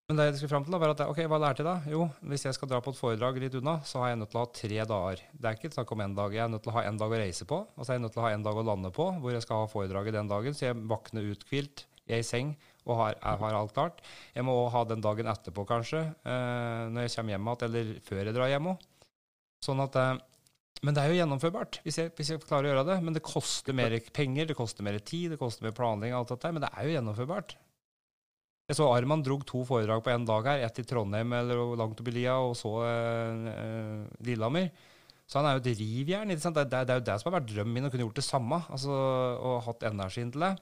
men 0.09 0.17
det 0.17 0.25
jeg 0.27 0.39
skulle 0.39 0.51
fram 0.51 0.65
til, 0.65 0.73
da, 0.73 0.79
var 0.81 0.93
at 0.95 1.03
ok, 1.05 1.21
hva 1.29 1.39
lærte 1.41 1.63
jeg 1.63 1.69
da? 1.69 1.75
Jo, 1.93 2.07
hvis 2.31 2.45
jeg 2.47 2.57
skal 2.57 2.71
dra 2.71 2.79
på 2.81 2.93
et 2.93 2.99
foredrag 2.99 3.39
litt 3.41 3.57
unna, 3.59 3.75
så 3.85 4.01
har 4.03 4.11
jeg 4.11 4.19
nødt 4.21 4.33
til 4.33 4.41
å 4.41 4.45
ha 4.45 4.51
tre 4.59 4.79
dager. 4.91 5.23
Det 5.31 5.49
er 5.49 5.59
ikke 5.59 5.73
snakk 5.73 5.93
om 5.93 6.03
én 6.05 6.15
dag. 6.17 6.33
Jeg 6.33 6.43
er 6.45 6.51
nødt 6.53 6.65
til 6.65 6.73
å 6.73 6.77
ha 6.79 6.85
en 6.89 6.99
dag 7.01 7.13
å 7.13 7.21
reise 7.21 7.47
på, 7.49 7.61
og 7.69 7.85
så 7.85 7.93
er 7.93 7.99
jeg 7.99 8.05
nødt 8.07 8.15
til 8.17 8.23
å 8.23 8.25
ha 8.25 8.33
en 8.33 8.45
dag 8.47 8.57
å 8.57 8.65
lande 8.71 8.91
på, 8.95 9.07
hvor 9.21 9.35
jeg 9.35 9.45
skal 9.45 9.63
ha 9.63 9.69
foredraget 9.69 10.17
den 10.17 10.31
dagen. 10.31 10.57
Så 10.57 10.65
jeg 10.67 10.79
våkner 10.89 11.29
uthvilt, 11.33 11.85
jeg 12.09 12.17
er 12.17 12.25
i 12.25 12.25
seng 12.25 12.55
og 12.89 12.95
har, 12.97 13.17
jeg 13.19 13.41
har 13.43 13.59
alt 13.59 13.75
klart. 13.75 13.99
Jeg 14.33 14.45
må 14.47 14.55
også 14.57 14.73
ha 14.79 14.85
den 14.89 15.03
dagen 15.05 15.29
etterpå, 15.29 15.65
kanskje, 15.69 16.07
uh, 16.25 16.89
når 16.89 17.05
jeg 17.05 17.13
kommer 17.19 17.35
hjem 17.35 17.51
igjen, 17.51 17.67
eller 17.69 17.91
før 18.07 18.23
jeg 18.23 18.37
drar 18.37 18.49
hjem 18.49 18.71
òg. 18.71 18.87
Sånn 19.61 19.83
at 19.83 19.97
men 20.85 20.95
det 20.95 21.01
er 21.01 21.11
jo 21.11 21.17
gjennomførbart, 21.17 21.81
hvis 21.83 21.97
jeg, 21.99 22.11
hvis 22.15 22.29
jeg, 22.31 22.41
klarer 22.47 22.69
å 22.69 22.71
gjøre 22.71 22.85
det. 22.87 22.99
Men 23.03 23.15
det 23.15 23.23
koster 23.25 23.75
mer 23.75 23.95
penger, 24.15 24.47
det 24.47 24.55
koster 24.55 24.85
mer 24.87 24.99
tid, 25.03 25.33
det 25.33 25.39
koster 25.41 25.67
mer 25.67 25.73
planlegging, 25.75 26.15
alt 26.15 26.31
dette, 26.31 26.51
men 26.55 26.63
det 26.63 26.69
er 26.71 26.87
jo 26.87 26.93
gjennomførbart. 26.93 27.55
Jeg 28.69 28.77
så 28.77 28.85
Arman 28.93 29.23
drog 29.25 29.43
to 29.49 29.63
foredrag 29.65 30.03
på 30.05 30.13
én 30.13 30.27
dag 30.29 30.45
her. 30.45 30.63
Ett 30.67 30.79
i 30.79 30.85
Trondheim 30.85 31.33
eller 31.33 31.73
langt 31.79 31.99
oppi 31.99 32.13
lia, 32.13 32.37
og 32.37 32.53
så 32.55 32.75
eh, 32.85 34.05
Lillehammer. 34.27 34.69
Så 35.29 35.39
han 35.39 35.49
er 35.49 35.57
jo 35.57 35.63
et 35.63 35.79
rivjern. 35.81 36.31
Det, 36.31 36.37
det, 36.45 36.67
det, 36.69 36.83
er 36.85 37.01
jo 37.01 37.07
det 37.09 37.15
som 37.17 37.29
har 37.29 37.39
vært 37.39 37.49
drømmen 37.49 37.75
min, 37.75 37.89
å 37.89 37.91
kunne 37.93 38.05
gjort 38.05 38.21
det 38.21 38.27
samme. 38.27 38.61
Altså, 38.69 38.93
og 38.93 39.63
hatt 39.65 39.87
energien 39.89 40.31
til 40.33 40.45
det. 40.45 40.53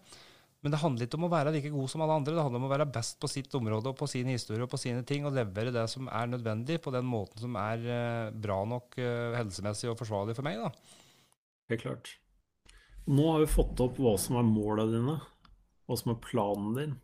Men 0.65 0.73
det 0.73 0.79
handler 0.81 1.05
ikke 1.05 1.19
om 1.19 1.27
å 1.27 1.31
være 1.31 1.51
like 1.53 1.69
god 1.69 1.91
som 1.91 2.01
alle 2.03 2.15
andre. 2.17 2.33
Det 2.33 2.43
handler 2.43 2.61
om 2.63 2.67
å 2.67 2.71
være 2.71 2.89
best 2.89 3.19
på 3.21 3.29
sitt 3.29 3.53
område 3.59 3.91
og 3.91 3.97
på 3.99 4.07
sin 4.09 4.29
historie 4.31 4.65
og 4.65 4.71
på 4.71 4.79
sine 4.81 5.03
ting, 5.07 5.27
og 5.27 5.35
levere 5.37 5.73
det 5.75 5.85
som 5.91 6.09
er 6.09 6.31
nødvendig, 6.31 6.79
på 6.81 6.93
den 6.95 7.05
måten 7.07 7.43
som 7.43 7.57
er 7.61 7.83
uh, 7.85 8.31
bra 8.33 8.63
nok 8.65 8.97
uh, 8.97 9.37
helsemessig 9.37 9.91
og 9.91 9.99
forsvarlig 9.99 10.35
for 10.37 10.47
meg. 10.47 10.63
da. 10.63 10.71
Helt 11.71 11.83
klart. 11.83 12.15
Nå 13.07 13.29
har 13.31 13.43
vi 13.43 13.51
fått 13.51 13.79
opp 13.85 14.01
hva 14.01 14.17
som 14.19 14.39
er 14.39 14.47
måla 14.47 14.87
dine, 14.89 15.19
hva 15.87 15.99
som 15.99 16.15
er 16.15 16.19
planen 16.25 16.73
din. 16.75 16.97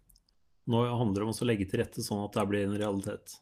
Nå 0.73 0.81
handler 0.89 1.21
det 1.21 1.27
om 1.27 1.35
å 1.35 1.47
legge 1.47 1.67
til 1.69 1.84
rette 1.84 2.03
sånn 2.03 2.23
at 2.25 2.35
det 2.35 2.47
blir 2.49 2.65
en 2.65 2.77
realitet. 2.80 3.38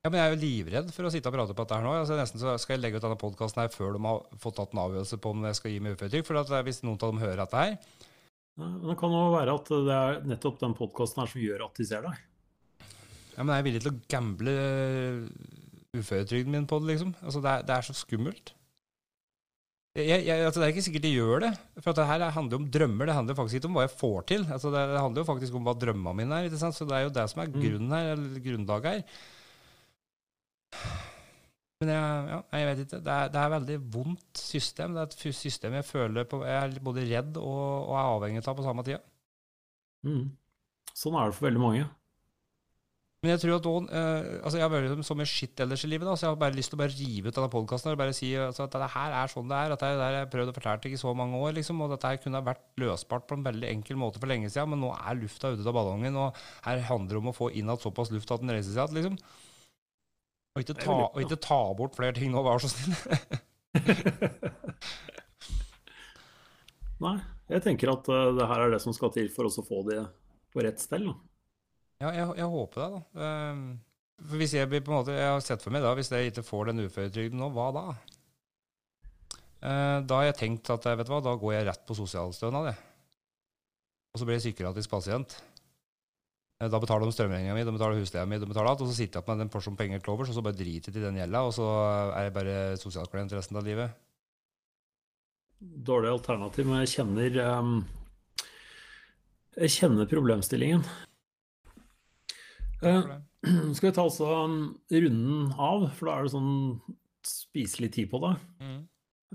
Ja, 0.00 0.08
men 0.08 0.16
jeg 0.16 0.28
er 0.28 0.34
jo 0.34 0.40
livredd 0.40 0.92
for 0.94 1.06
å 1.06 1.10
sitte 1.12 1.28
og 1.28 1.34
prate 1.34 1.54
på 1.56 1.64
dette 1.64 1.76
her 1.76 1.84
nå. 1.84 1.90
Altså, 2.02 2.16
nesten 2.16 2.40
så 2.40 2.54
skal 2.60 2.76
jeg 2.76 2.84
legge 2.84 3.00
ut 3.00 3.04
denne 3.04 3.18
podkasten 3.20 3.64
her 3.64 3.72
før 3.72 3.96
de 3.96 4.04
har 4.06 4.22
fått 4.40 4.56
tatt 4.56 4.72
en 4.72 4.84
avgjørelse 4.86 5.18
på 5.20 5.32
om 5.34 5.42
jeg 5.48 5.58
skal 5.58 5.74
gi 5.74 5.82
meg 5.84 5.96
uføretrygd. 5.96 6.28
For 6.28 6.40
eh, 6.40 6.62
hvis 6.68 6.80
noen 6.86 6.96
av 6.96 7.12
dem 7.12 7.20
hører 7.20 7.42
dette 7.42 7.64
her 7.64 7.74
Men 8.58 8.78
det 8.90 8.96
kan 9.00 9.12
jo 9.14 9.22
være 9.36 9.54
at 9.56 9.68
det 9.70 9.94
er 9.96 10.20
nettopp 10.28 10.58
den 10.60 10.74
podkasten 10.76 11.22
her 11.22 11.30
som 11.32 11.40
gjør 11.44 11.66
at 11.68 11.78
de 11.80 11.86
ser 11.88 12.02
deg. 12.08 12.18
Ja, 13.36 13.42
men 13.44 13.54
jeg 13.54 13.60
er 13.62 13.66
villig 13.70 13.82
til 13.84 13.92
å 13.94 14.00
gamble 14.10 14.54
øh, 14.60 15.20
uføretrygden 15.96 16.52
min 16.52 16.66
på 16.68 16.80
det, 16.82 16.90
liksom. 16.94 17.14
Altså, 17.22 17.40
det 17.44 17.52
er, 17.54 17.62
det 17.68 17.76
er 17.76 17.86
så 17.86 17.94
skummelt. 17.96 18.52
Jeg, 19.98 20.22
jeg, 20.26 20.44
altså, 20.46 20.60
det 20.60 20.66
er 20.68 20.72
ikke 20.74 20.84
sikkert 20.86 21.02
de 21.06 21.14
gjør 21.16 21.40
det. 21.46 21.48
For 21.80 21.90
at 21.90 21.98
det 21.98 22.06
her 22.06 22.24
handler 22.36 22.54
jo 22.54 22.60
om 22.62 22.68
drømmer. 22.70 23.08
Det 23.10 23.16
handler 23.16 23.38
faktisk 23.38 23.58
ikke 23.58 23.70
om 23.72 23.78
hva 23.78 23.86
jeg 23.88 23.94
får 23.98 24.20
til. 24.30 24.44
Altså, 24.54 24.70
det, 24.74 24.82
det 24.92 25.00
handler 25.02 25.22
jo 25.24 25.28
faktisk 25.32 25.56
om 25.58 25.64
hva 25.66 25.74
drømmene 25.82 26.14
mine 26.20 26.42
er. 26.44 26.58
Så 26.60 26.86
det 26.86 26.98
er 26.98 27.06
jo 27.08 27.14
det 27.16 27.24
som 27.32 27.42
er 27.42 27.50
Mm. 27.50 27.56
grunnen 27.64 27.96
her, 27.96 28.12
eller 28.14 28.44
grunnlaget 28.44 28.92
her. 28.92 29.02
Men 31.80 31.92
jeg, 31.94 32.24
ja, 32.28 32.40
jeg 32.58 32.66
vet 32.68 32.82
ikke. 32.84 32.98
Det 33.04 33.12
er, 33.14 33.30
det 33.32 33.40
er 33.40 33.54
veldig 33.54 33.76
vondt 33.94 34.40
system. 34.40 34.96
Det 34.96 35.04
er 35.04 35.14
et 35.14 35.38
system 35.38 35.78
jeg 35.78 35.86
føler 35.88 36.26
på 36.28 36.42
Jeg 36.44 36.58
er 36.58 36.82
både 36.84 37.06
redd 37.08 37.38
og, 37.40 37.62
og 37.86 37.94
er 37.96 38.10
avhengig 38.16 38.42
av 38.44 38.58
på 38.58 38.66
samme 38.66 38.84
tida. 38.84 39.00
Mm. 40.04 40.28
Sånn 40.96 41.16
er 41.16 41.30
det 41.30 41.38
for 41.38 41.48
veldig 41.48 41.62
mange. 41.62 41.86
Men 43.20 43.34
jeg 43.34 43.40
tror 43.42 43.58
at 43.58 43.66
også, 43.68 43.96
eh, 44.00 44.28
altså 44.40 44.56
jeg 44.56 44.64
har 44.64 44.70
vært 44.72 45.02
så 45.04 45.14
mye 45.16 45.28
skitt 45.28 45.60
ellers 45.60 45.82
i 45.84 45.90
livet, 45.90 46.08
da, 46.08 46.14
så 46.16 46.24
jeg 46.24 46.30
har 46.32 46.38
bare 46.40 46.56
lyst 46.56 46.72
til 46.72 46.78
å 46.78 46.80
bare 46.80 46.94
rive 46.96 47.28
ut 47.28 47.36
denne 47.36 47.52
podkasten 47.52 47.90
og 47.90 47.98
bare 48.00 48.14
si 48.16 48.30
altså, 48.32 48.64
at 48.64 48.76
det 48.80 48.88
her 48.94 49.16
er 49.18 49.32
sånn 49.32 49.50
det 49.50 49.58
er. 49.58 49.74
At 49.74 49.84
det 49.84 49.90
det 49.98 50.06
jeg 50.06 50.14
prøvde 50.20 50.30
prøvd 50.36 50.52
å 50.52 50.56
fortelle 50.56 50.84
til 50.84 50.96
i 50.96 51.00
så 51.02 51.12
mange 51.16 51.40
år, 51.40 51.52
liksom, 51.58 51.82
og 51.84 51.92
dette 51.92 52.14
kunne 52.22 52.40
ha 52.40 52.46
vært 52.48 52.64
løsbart 52.80 53.28
på 53.28 53.36
en 53.36 53.44
veldig 53.44 53.68
enkel 53.74 54.00
måte 54.00 54.22
for 54.22 54.32
lenge 54.32 54.48
siden, 54.48 54.72
men 54.72 54.80
nå 54.84 54.94
er 54.96 55.20
lufta 55.20 55.52
ute 55.52 55.68
av 55.68 55.76
ballongen, 55.76 56.16
og 56.16 56.40
her 56.64 56.80
handler 56.88 57.18
det 57.18 57.20
om 57.20 57.32
å 57.32 57.36
få 57.36 57.50
inn 57.52 57.68
igjen 57.68 57.84
såpass 57.84 58.12
luft 58.14 58.32
at 58.32 58.40
den 58.40 58.56
reiser 58.56 58.72
seg 58.72 58.88
igjen, 58.88 59.00
liksom. 59.00 59.48
Og 60.56 60.64
ikke, 60.64 60.74
ta, 60.82 60.94
og 61.06 61.20
ikke 61.22 61.38
ta 61.38 61.60
bort 61.78 61.94
flere 61.98 62.16
ting 62.16 62.32
nå, 62.34 62.42
vær 62.42 62.58
så 62.62 62.68
snill. 62.72 62.96
Nei, 67.04 67.16
jeg 67.48 67.62
tenker 67.64 67.92
at 67.94 68.08
uh, 68.10 68.30
det 68.36 68.48
her 68.50 68.64
er 68.66 68.74
det 68.74 68.80
som 68.82 68.92
skal 68.96 69.12
til 69.14 69.30
for 69.32 69.48
oss 69.48 69.60
å 69.62 69.64
få 69.64 69.84
de 69.88 70.02
på 70.50 70.64
rett 70.66 70.82
stell. 70.82 71.06
Da. 71.06 71.14
Ja, 72.00 72.10
jeg, 72.16 72.26
jeg 72.40 72.48
håper 72.54 72.80
det, 72.82 72.88
da. 72.96 73.26
Ehm, 73.26 73.64
For 74.24 74.40
hvis 74.40 74.54
jeg 74.56 74.68
blir 74.68 74.82
på 74.84 74.92
en 74.92 74.98
måte, 74.98 75.16
jeg 75.16 75.30
har 75.30 75.42
sett 75.44 75.62
for 75.64 75.72
meg 75.74 75.84
da, 75.84 75.94
hvis 75.96 76.10
jeg 76.12 76.32
ikke 76.32 76.44
får 76.44 76.70
den 76.70 76.82
uføretrygden 76.86 77.40
nå, 77.40 77.50
hva 77.54 77.68
da? 77.76 77.84
Uh, 79.60 79.98
Da 80.08 80.18
har 80.18 80.30
jeg 80.30 80.38
tenkt 80.40 80.72
at 80.72 80.86
eh, 80.88 80.96
vet 80.96 81.08
du 81.08 81.12
hva, 81.12 81.22
da 81.24 81.36
går 81.40 81.52
jeg 81.58 81.66
rett 81.68 81.84
på 81.88 81.96
sosialstønad, 81.98 82.70
jeg. 82.72 82.78
Og 84.10 84.20
så 84.20 84.26
blir 84.26 84.38
jeg 84.38 84.44
psykiatrisk 84.48 84.90
pasient. 84.90 85.36
Eh, 86.60 86.68
Da 86.68 86.80
betaler 86.80 87.08
de 87.08 87.16
strømregninga 87.16 87.56
mi, 87.56 87.64
de 87.64 87.72
betaler 87.74 88.00
husleia 88.00 88.28
mi, 88.28 88.38
de 88.40 88.48
betaler 88.48 88.72
alt, 88.72 88.82
og 88.84 88.90
så 88.90 88.98
sitter 88.98 89.20
jeg 89.20 89.32
med 89.32 89.46
en 89.46 89.52
porsjon 89.52 89.78
penger 89.78 90.02
til 90.02 90.12
overs, 90.14 90.30
og 90.32 90.36
så 90.36 90.44
bare 90.44 90.58
driter 90.58 90.92
jeg 90.92 91.00
i 91.00 91.06
den 91.06 91.20
gjelda, 91.22 91.44
og 91.46 91.54
så 91.56 91.68
er 92.12 92.28
jeg 92.28 92.36
bare 92.36 92.56
sosialklient 92.80 93.32
resten 93.36 93.60
av 93.60 93.64
livet. 93.64 93.96
Dårlig 95.60 96.12
alternativ, 96.12 96.68
men 96.68 96.82
jeg 96.82 96.92
kjenner 96.94 97.34
um, 97.60 97.72
Jeg 99.56 99.72
kjenner 99.74 100.08
problemstillingen. 100.08 100.84
Uh, 102.80 103.18
skal 103.76 103.90
vi 103.90 103.96
ta 103.96 104.04
altså 104.04 104.28
runden 104.28 105.50
av, 105.56 105.90
for 105.96 106.08
da 106.08 106.16
er 106.16 106.28
det 106.28 106.34
sånn 106.36 106.54
spiselig 107.26 107.90
tid 107.96 108.08
på 108.12 108.20
det. 108.24 108.34
Mm. 108.60 108.80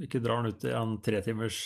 Ikke 0.06 0.22
drar 0.22 0.42
den 0.42 0.54
ut 0.54 0.66
i 0.66 0.74
en 0.74 0.98
tretimers 1.06 1.60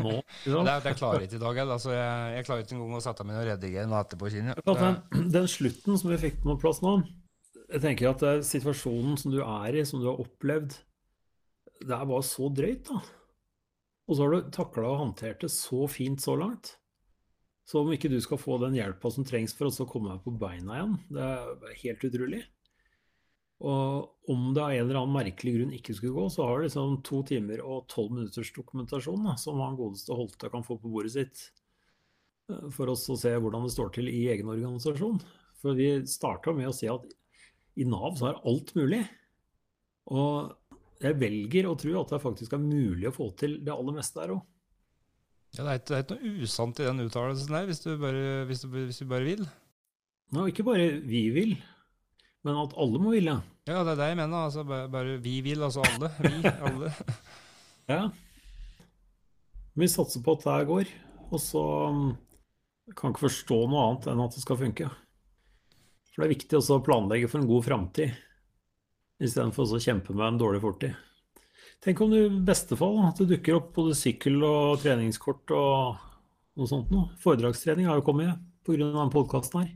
nå. 0.00 0.16
Liksom. 0.44 0.64
Det, 0.66 0.72
er- 0.74 0.84
det 0.84 0.94
klarer 0.98 1.22
jeg 1.24 1.30
ikke 1.30 1.38
i 1.40 1.44
dag. 1.44 1.60
Altså, 1.64 1.92
jeg, 1.94 2.34
jeg 2.36 2.46
klarer 2.48 2.64
ikke 2.64 2.76
engang 2.78 2.98
å 2.98 3.02
sette 3.04 3.26
meg 3.26 3.36
ned 3.36 3.42
og 3.44 3.50
redigere 3.52 3.86
noe 3.90 4.02
etterpå. 4.04 4.30
For 4.64 4.74
at 4.74 4.82
Den, 5.14 5.30
den 5.36 5.48
slutten 5.50 6.00
som 6.00 6.10
vi 6.12 6.18
fikk 6.24 6.40
på 6.42 6.56
plass 6.62 6.82
nå, 6.84 6.96
jeg 7.70 7.84
tenker 7.84 8.10
at 8.10 8.22
det 8.24 8.30
er 8.34 8.44
situasjonen 8.48 9.14
som 9.20 9.30
du 9.34 9.38
er 9.44 9.78
i, 9.78 9.84
som 9.86 10.02
du 10.02 10.08
har 10.10 10.18
opplevd, 10.24 10.74
det 11.86 11.94
er 11.96 12.08
bare 12.10 12.26
så 12.26 12.48
drøyt, 12.52 12.90
da. 12.90 12.98
Og 14.10 14.16
så 14.18 14.24
har 14.26 14.32
du 14.34 14.48
takla 14.52 14.88
og 14.90 14.98
håndtert 15.04 15.44
det 15.46 15.52
så 15.54 15.84
fint 15.88 16.18
så 16.20 16.34
langt. 16.34 16.72
Så 17.70 17.84
om 17.84 17.92
ikke 17.94 18.10
du 18.10 18.16
skal 18.20 18.40
få 18.42 18.56
den 18.58 18.74
hjelpa 18.74 19.12
som 19.14 19.22
trengs 19.24 19.54
for 19.54 19.70
å 19.70 19.86
komme 19.86 20.10
deg 20.10 20.24
på 20.24 20.32
beina 20.40 20.80
igjen, 20.80 20.96
det 21.14 21.22
er 21.22 21.76
helt 21.84 22.06
utrolig. 22.08 22.40
Og 23.60 24.30
om 24.32 24.44
det 24.56 24.62
av 24.62 24.72
en 24.72 24.86
eller 24.86 24.98
annen 25.02 25.16
merkelig 25.18 25.52
grunn 25.58 25.72
ikke 25.76 25.94
skulle 25.96 26.16
gå, 26.16 26.26
så 26.32 26.46
har 26.48 26.58
du 26.58 26.66
liksom 26.66 27.00
to 27.04 27.20
timer 27.28 27.60
og 27.60 27.84
tolv 27.92 28.14
minutters 28.16 28.52
dokumentasjon 28.56 29.26
da, 29.26 29.34
som 29.40 29.60
han 29.60 29.76
godeste 29.76 30.16
Holte 30.16 30.48
kan 30.52 30.64
få 30.64 30.78
på 30.80 30.92
bordet 30.92 31.12
sitt 31.16 31.42
eh, 32.48 32.68
for 32.72 32.92
oss 32.92 33.04
å 33.12 33.18
se 33.20 33.34
hvordan 33.36 33.66
det 33.66 33.74
står 33.74 33.92
til 33.98 34.08
i 34.08 34.22
egen 34.32 34.48
organisasjon. 34.52 35.20
For 35.60 35.76
vi 35.76 35.92
starta 36.08 36.54
med 36.56 36.70
å 36.70 36.76
si 36.76 36.88
at 36.88 37.04
i 37.80 37.84
Nav 37.88 38.16
så 38.16 38.30
er 38.30 38.40
alt 38.48 38.72
mulig. 38.78 39.02
Og 40.10 40.56
jeg 41.00 41.18
velger 41.20 41.68
å 41.68 41.76
tro 41.80 41.92
at 42.00 42.14
det 42.14 42.22
faktisk 42.22 42.56
er 42.56 42.64
mulig 42.64 43.08
å 43.10 43.14
få 43.14 43.28
til 43.40 43.58
det 43.64 43.74
aller 43.74 43.96
meste 43.96 44.22
der 44.22 44.34
òg. 44.38 44.46
Ja, 45.56 45.66
det 45.66 45.92
er 45.92 46.04
ikke 46.04 46.16
noe 46.16 46.46
usant 46.46 46.78
i 46.78 46.86
den 46.86 47.02
uttalelsen 47.02 47.52
der, 47.52 47.66
hvis 47.66 47.82
du 47.82 47.90
bare, 47.98 48.44
hvis 48.46 48.62
du, 48.62 48.68
hvis 48.72 49.00
du 49.02 49.06
bare 49.10 49.26
vil. 49.26 49.44
Nå, 50.30 50.46
ikke 50.48 50.64
bare 50.66 50.92
vi 51.02 51.24
vil, 51.34 51.56
men 52.46 52.58
at 52.62 52.74
alle 52.80 53.00
må 53.02 53.12
ville. 53.14 53.36
Ja, 53.68 53.82
det 53.84 53.94
er 53.94 54.00
det 54.00 54.08
jeg 54.12 54.18
mener. 54.22 54.46
Altså, 54.48 54.64
bare, 54.66 54.88
bare 54.90 55.18
vi 55.22 55.36
vil, 55.44 55.62
altså 55.62 55.84
alle. 55.84 56.10
Vi, 56.24 56.52
alle. 56.68 56.92
Ja. 57.90 58.00
Vi 59.80 59.88
satser 59.90 60.24
på 60.24 60.34
at 60.36 60.46
det 60.46 60.70
går, 60.70 60.90
og 61.30 61.42
så 61.42 61.62
um, 61.92 62.08
kan 62.96 63.12
ikke 63.12 63.28
forstå 63.28 63.60
noe 63.70 63.84
annet 63.86 64.10
enn 64.10 64.24
at 64.24 64.34
det 64.36 64.42
skal 64.42 64.58
funke. 64.60 64.88
For 66.10 66.22
det 66.22 66.26
er 66.26 66.34
viktig 66.34 66.58
også 66.58 66.80
å 66.80 66.84
planlegge 66.84 67.30
for 67.30 67.42
en 67.42 67.48
god 67.50 67.66
framtid, 67.68 68.16
istedenfor 69.22 69.76
å 69.76 69.82
kjempe 69.82 70.16
med 70.16 70.26
en 70.26 70.40
dårlig 70.40 70.62
fortid. 70.64 70.96
Tenk 71.80 72.00
om 72.04 72.12
du 72.12 72.18
i 72.18 72.42
beste 72.44 72.76
fall 72.76 72.98
at 73.06 73.20
det 73.22 73.30
dukker 73.30 73.56
opp 73.56 73.70
både 73.78 73.94
sykkel 73.96 74.42
og 74.44 74.82
treningskort 74.82 75.52
og 75.56 76.02
noe 76.60 76.68
sånt 76.68 76.90
noe. 76.92 77.08
Foredragstrening 77.22 77.88
har 77.88 78.00
jo 78.00 78.04
kommet 78.04 78.36
pga. 78.66 78.82
denne 78.82 79.08
podkasten 79.12 79.62
her. 79.62 79.70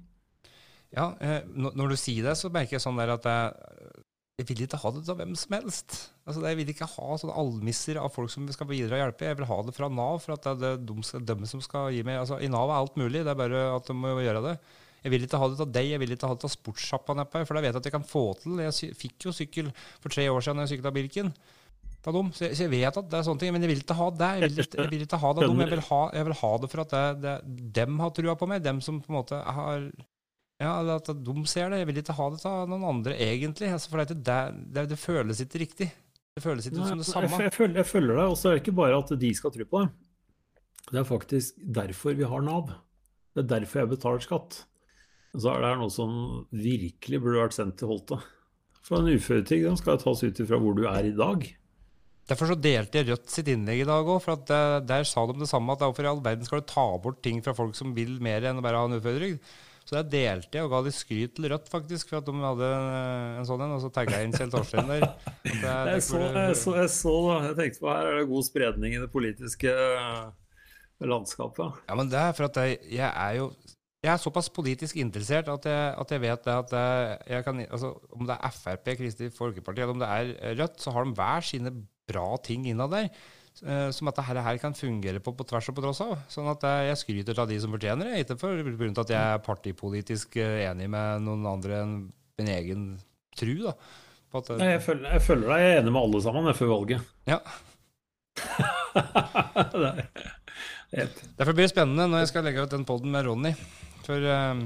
Ja, 0.94 1.10
eh, 1.18 1.42
når 1.50 1.94
du 1.94 1.98
sier 1.98 2.28
det, 2.28 2.36
så 2.38 2.50
merker 2.54 2.76
jeg 2.76 2.84
sånn 2.84 2.98
der 3.00 3.14
at 3.16 3.26
jeg, 3.26 4.04
jeg 4.38 4.48
vil 4.48 4.62
ikke 4.66 4.78
ha 4.82 4.92
det 4.94 5.02
av 5.10 5.18
hvem 5.20 5.34
som 5.38 5.56
helst. 5.56 5.96
Altså, 6.26 6.44
jeg 6.46 6.58
vil 6.60 6.70
ikke 6.72 6.88
ha 6.90 7.18
sånne 7.20 7.36
almisser 7.42 8.00
av 8.02 8.14
folk 8.14 8.32
som 8.32 8.46
skal 8.54 8.70
bidra 8.70 8.98
og 8.98 9.04
hjelpe. 9.04 9.28
Jeg 9.28 9.38
vil 9.40 9.50
ha 9.50 9.58
det 9.66 9.74
fra 9.76 9.90
Nav, 9.90 10.22
for 10.24 10.36
at 10.36 10.46
det 10.46 10.54
er 10.54 10.80
det 10.80 11.26
de, 11.30 11.50
som 11.50 11.62
skal 11.62 11.90
gi 11.94 12.04
meg 12.06 12.22
altså, 12.22 12.40
I 12.42 12.50
Nav 12.50 12.70
er 12.70 12.80
alt 12.80 12.98
mulig, 13.00 13.22
det 13.22 13.34
er 13.34 13.38
bare 13.38 13.66
at 13.74 13.90
de 13.90 13.98
må 13.98 14.14
gjøre 14.18 14.42
det. 14.48 14.56
Jeg 15.04 15.12
vil 15.12 15.26
ikke 15.26 15.38
ha 15.42 15.50
det 15.52 15.60
av 15.60 15.74
deg, 15.74 15.90
jeg 15.92 16.00
vil 16.00 16.14
ikke 16.14 16.30
ha 16.30 16.38
det 16.38 16.48
av 16.48 16.54
sportssjappa 16.54 17.18
nedpå 17.18 17.36
her, 17.36 17.44
for 17.48 17.60
jeg 17.60 17.66
vet 17.66 17.78
at 17.78 17.90
jeg 17.90 17.94
kan 17.94 18.06
få 18.08 18.24
til. 18.40 18.56
Jeg 18.64 18.94
fikk 18.96 19.28
jo 19.28 19.34
sykkel 19.36 19.68
for 20.00 20.14
tre 20.14 20.24
år 20.32 20.46
siden 20.46 20.62
da 20.62 20.64
jeg 20.64 20.78
sykla 20.78 20.94
Birken. 20.96 21.34
Av 22.04 22.12
dem. 22.12 22.30
Så, 22.36 22.46
jeg, 22.46 22.56
jeg 22.60 22.72
vet 22.72 22.98
at 23.00 23.06
det 23.12 23.18
er 23.18 23.26
sånne 23.26 23.40
ting, 23.40 23.52
men 23.52 23.62
jeg 23.64 23.70
vil 23.70 23.84
ikke 23.84 23.96
ha 23.96 24.08
det. 24.12 24.30
Jeg 24.34 24.48
vil 24.48 24.64
ikke, 24.64 24.80
jeg 24.80 24.90
vil 24.92 25.04
ikke 25.06 25.20
ha 25.20 25.30
det 25.36 25.44
av. 25.44 25.60
Jeg 25.60 25.70
vil 25.70 25.84
ha, 25.86 26.00
jeg 26.18 26.28
vil 26.28 26.36
ha 26.40 26.50
det 26.60 26.68
for 26.72 26.82
at 26.82 26.96
det, 26.96 27.04
det, 27.22 27.36
dem 27.80 28.02
har 28.02 28.12
trua 28.16 28.34
på 28.40 28.48
meg. 28.48 28.64
Dem 28.64 28.80
som 28.84 28.98
på 29.00 29.12
en 29.12 29.18
måte 29.18 29.38
har 29.58 29.86
ja, 30.62 30.70
eller 30.78 31.00
at 31.00 31.10
de 31.10 31.34
ser 31.50 31.72
det. 31.72 31.80
Jeg 31.82 31.88
vil 31.90 32.00
ikke 32.00 32.16
ha 32.16 32.30
det 32.30 32.40
av 32.48 32.68
noen 32.70 32.86
andre, 32.86 33.16
egentlig. 33.18 33.72
Altså, 33.74 33.90
for 33.90 34.02
det, 34.02 34.18
det, 34.26 34.38
det, 34.76 34.86
det 34.92 34.98
føles 35.00 35.42
ikke 35.42 35.62
riktig. 35.64 35.88
Det 36.34 36.42
føles 36.42 36.66
ikke 36.66 36.80
Nei, 36.80 36.90
som 36.90 37.02
det 37.02 37.08
samme. 37.08 37.40
jeg, 37.46 37.54
følger, 37.54 37.80
jeg 37.82 37.90
følger 37.90 38.18
deg, 38.18 38.28
og 38.30 38.38
så 38.38 38.50
er 38.50 38.56
det 38.56 38.62
ikke 38.64 38.78
bare 38.78 39.00
at 39.02 39.10
de 39.22 39.32
skal 39.38 39.54
tro 39.54 39.66
på 39.70 39.82
det. 39.82 39.90
Det 40.90 41.00
er 41.00 41.08
faktisk 41.08 41.58
derfor 41.80 42.16
vi 42.18 42.28
har 42.28 42.44
Nav. 42.44 42.70
Det 43.34 43.44
er 43.44 43.50
derfor 43.56 43.82
jeg 43.82 43.92
betaler 43.94 44.22
skatt. 44.22 44.62
Så 45.34 45.50
er 45.50 45.62
det 45.62 45.70
her 45.72 45.80
noe 45.80 45.90
som 45.90 46.14
virkelig 46.54 47.20
burde 47.22 47.42
vært 47.42 47.56
sendt 47.56 47.78
til 47.80 47.90
Holte. 47.90 48.20
For 48.84 49.00
en 49.00 49.10
uføretrygd 49.16 49.80
skal 49.80 49.98
tas 50.02 50.22
ut 50.22 50.42
ifra 50.44 50.58
hvor 50.60 50.76
du 50.76 50.84
er 50.86 51.08
i 51.08 51.14
dag. 51.16 51.46
Derfor 52.28 52.48
så 52.48 52.56
delte 52.56 53.00
jeg 53.00 53.10
Rødt 53.10 53.32
sitt 53.32 53.48
innlegg 53.52 53.82
i 53.82 53.88
dag 53.88 54.06
òg, 54.06 54.20
for 54.24 54.38
at 54.38 54.50
eh, 54.54 54.78
der 54.86 55.04
sa 55.08 55.26
de 55.28 55.36
det 55.40 55.48
samme. 55.50 55.74
At 55.74 55.82
hvorfor 55.84 56.06
i 56.06 56.10
all 56.12 56.22
verden 56.24 56.46
skal 56.46 56.62
du 56.62 56.68
ta 56.70 56.86
bort 57.02 57.20
ting 57.24 57.42
fra 57.44 57.56
folk 57.56 57.76
som 57.76 57.92
vil 57.96 58.16
mer 58.24 58.46
enn 58.48 58.60
å 58.60 58.64
bare 58.64 58.80
ha 58.80 58.88
en 58.88 58.96
uføretrygd? 58.96 59.40
Så 59.84 59.98
der 59.98 60.06
delte 60.08 60.56
jeg 60.56 60.64
og 60.64 60.72
ga 60.72 60.80
litt 60.86 60.96
skryt 60.96 61.34
til 61.36 61.46
Rødt, 61.52 61.66
faktisk, 61.68 62.08
for 62.08 62.22
at 62.22 62.28
de 62.28 62.32
hadde 62.40 62.68
en, 62.72 62.86
en 63.42 63.48
sånn 63.48 63.64
en. 63.66 63.74
Og 63.76 63.82
så 63.82 63.90
tagga 63.92 64.16
jeg 64.16 64.30
inn 64.30 64.36
Kjell 64.36 64.52
Torstein 64.54 64.88
der. 64.88 65.04
Jeg, 65.44 65.60
Jeg 65.60 65.90
jeg 65.92 66.04
så, 66.06 66.20
jeg, 66.24 66.56
så, 66.56 66.72
jeg 66.78 66.90
så. 66.94 67.14
Jeg 67.44 67.56
tenkte 67.58 67.82
på 67.82 67.90
her 67.92 68.08
er 68.08 68.16
det 68.22 68.30
god 68.30 68.46
spredning 68.46 68.96
i 68.96 69.02
det 69.02 69.10
politiske 69.12 69.70
eh, 69.70 70.24
landskapet. 71.04 71.84
Ja, 71.88 71.96
men 72.00 72.08
det 72.12 72.20
er 72.20 72.32
for 72.36 72.48
at 72.48 72.58
jeg, 72.62 72.80
jeg 72.96 73.10
er 73.10 73.36
jo 73.42 73.50
jeg 74.04 74.12
er 74.12 74.20
såpass 74.20 74.50
politisk 74.52 74.98
interessert 75.00 75.48
at 75.48 75.64
jeg, 75.68 75.84
at 76.00 76.10
jeg 76.12 76.20
vet 76.20 76.42
det 76.44 76.52
at 76.52 76.74
jeg, 76.76 77.14
jeg 77.32 77.44
kan, 77.46 77.62
altså, 77.64 77.92
om 78.12 78.26
det 78.28 78.36
er 78.36 78.52
Frp, 78.52 78.90
Kristelig 78.98 79.32
Folkeparti 79.32 79.80
eller 79.80 79.94
om 79.94 80.02
det 80.02 80.10
er 80.10 80.58
Rødt, 80.58 80.82
så 80.82 80.92
har 80.92 81.06
de 81.06 81.14
hver 81.16 81.46
sine 81.48 81.72
bra 82.08 82.26
ting 82.44 82.66
innad 82.68 82.92
der. 82.92 83.08
Eh, 83.62 83.88
Som 83.94 84.10
at 84.10 84.18
dette 84.18 84.42
her 84.46 84.58
kan 84.62 84.74
fungere 84.74 85.22
på, 85.22 85.34
på 85.36 85.46
tvers 85.46 85.68
og 85.70 85.76
på 85.76 85.84
tross 85.84 86.02
av. 86.04 86.14
Sånn 86.32 86.50
at 86.50 86.64
eh, 86.68 86.86
jeg 86.90 87.00
skryter 87.02 87.40
av 87.44 87.50
de 87.50 87.58
som 87.62 87.74
fortjener 87.74 88.10
det. 88.10 88.24
Ikke 88.24 88.38
for 88.40 88.58
grunn 88.74 88.96
til 88.96 89.04
at 89.04 89.14
jeg 89.14 89.34
er 89.36 89.44
partipolitisk 89.44 90.38
eh, 90.42 90.64
enig 90.70 90.88
med 90.92 91.24
noen 91.26 91.46
andre 91.54 91.82
enn 91.84 91.94
min 92.40 92.50
egen 92.56 92.88
tru. 93.38 93.54
da. 93.66 93.76
Nei, 94.58 94.72
Jeg 94.72 94.82
føler, 94.82 95.12
jeg 95.14 95.22
føler, 95.22 95.46
deg. 95.46 95.60
Jeg 95.62 95.74
er 95.74 95.80
enig 95.84 95.92
med 95.94 96.02
alle 96.02 96.22
sammen 96.24 96.56
før 96.58 96.72
valget. 96.74 97.12
ja. 97.30 97.38
det 99.74 99.90
er. 99.94 101.10
Derfor 101.38 101.54
blir 101.54 101.66
det 101.66 101.70
spennende 101.72 102.06
når 102.10 102.24
jeg 102.24 102.30
skal 102.32 102.44
legge 102.46 102.64
ut 102.64 102.72
den 102.74 102.86
poden 102.86 103.12
med 103.14 103.26
Ronny. 103.26 103.52
For 104.06 104.26
um, 104.26 104.64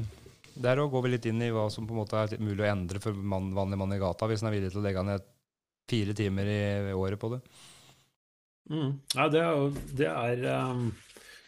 Der 0.58 0.80
òg 0.82 0.90
går 0.92 1.04
vi 1.04 1.12
litt 1.14 1.28
inn 1.30 1.42
i 1.44 1.50
hva 1.54 1.68
som 1.72 1.86
på 1.88 1.94
en 1.94 2.00
måte 2.02 2.20
er 2.20 2.40
mulig 2.42 2.64
å 2.64 2.70
endre 2.70 3.00
for 3.02 3.12
man, 3.16 3.52
vanlig 3.56 3.78
mann 3.80 3.92
i 3.94 4.00
gata, 4.00 4.26
hvis 4.28 4.42
han 4.42 4.50
er 4.50 4.56
villig 4.56 4.72
til 4.72 4.80
å 4.80 4.86
legge 4.88 5.04
ned 5.06 5.26
fire 5.88 6.16
timer 6.16 6.48
i 6.52 6.96
året 6.96 7.20
på 7.20 7.30
det. 7.32 7.38
Mm. 8.68 8.94
Ja, 9.14 9.26
det 9.32 9.42
er, 9.42 9.82
det 9.96 10.08
er 10.12 10.70
um, 10.70 10.88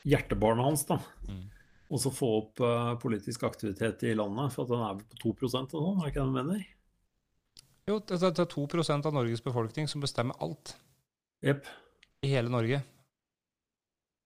hjertebarnet 0.08 0.66
hans, 0.66 0.84
da. 0.88 1.00
Mm. 1.28 1.46
Og 1.90 2.02
så 2.02 2.12
få 2.14 2.28
opp 2.38 2.62
uh, 2.62 2.94
politisk 3.02 3.44
aktivitet 3.48 4.04
i 4.08 4.14
landet, 4.16 4.54
for 4.54 4.64
at 4.64 4.72
den 4.72 4.84
er 4.86 5.00
på 5.02 5.20
2 5.24 5.34
og 5.48 5.54
sånn, 5.54 5.72
er 6.00 6.12
ikke 6.12 6.22
det 6.22 6.28
du 6.28 6.36
mener? 6.36 6.62
Jo, 7.90 7.98
det 7.98 8.20
det 8.22 8.44
er 8.44 8.52
2% 8.54 9.08
av 9.08 9.16
Norges 9.16 9.42
befolkning 9.42 9.88
som 9.90 10.02
bestemmer 10.04 10.38
alt 10.44 10.76
Yep. 11.42 11.64
i 12.22 12.30
hele 12.30 12.52
Norge. 12.52 12.82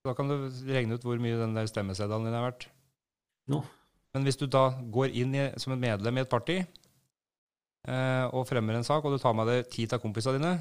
Da 0.05 0.13
kan 0.19 0.29
du 0.29 0.51
regne 0.69 0.99
ut 0.99 1.05
hvor 1.07 1.21
mye 1.23 1.39
den 1.41 1.55
der 1.57 1.69
stemmeseddelen 1.71 2.27
din 2.27 2.37
er 2.37 2.45
verdt. 2.45 2.67
No. 3.49 3.63
Men 4.15 4.27
hvis 4.27 4.39
du 4.39 4.47
da 4.51 4.67
går 4.93 5.15
inn 5.17 5.35
i, 5.35 5.47
som 5.61 5.73
et 5.75 5.81
medlem 5.81 6.19
i 6.19 6.23
et 6.25 6.31
parti 6.31 6.59
eh, 6.61 8.27
og 8.29 8.45
fremmer 8.51 8.77
en 8.77 8.87
sak, 8.87 9.05
og 9.05 9.15
du 9.15 9.23
tar 9.23 9.35
med 9.39 9.49
deg 9.49 9.71
ti 9.73 9.87
av 9.89 10.03
kompisene 10.03 10.39
dine, 10.39 10.53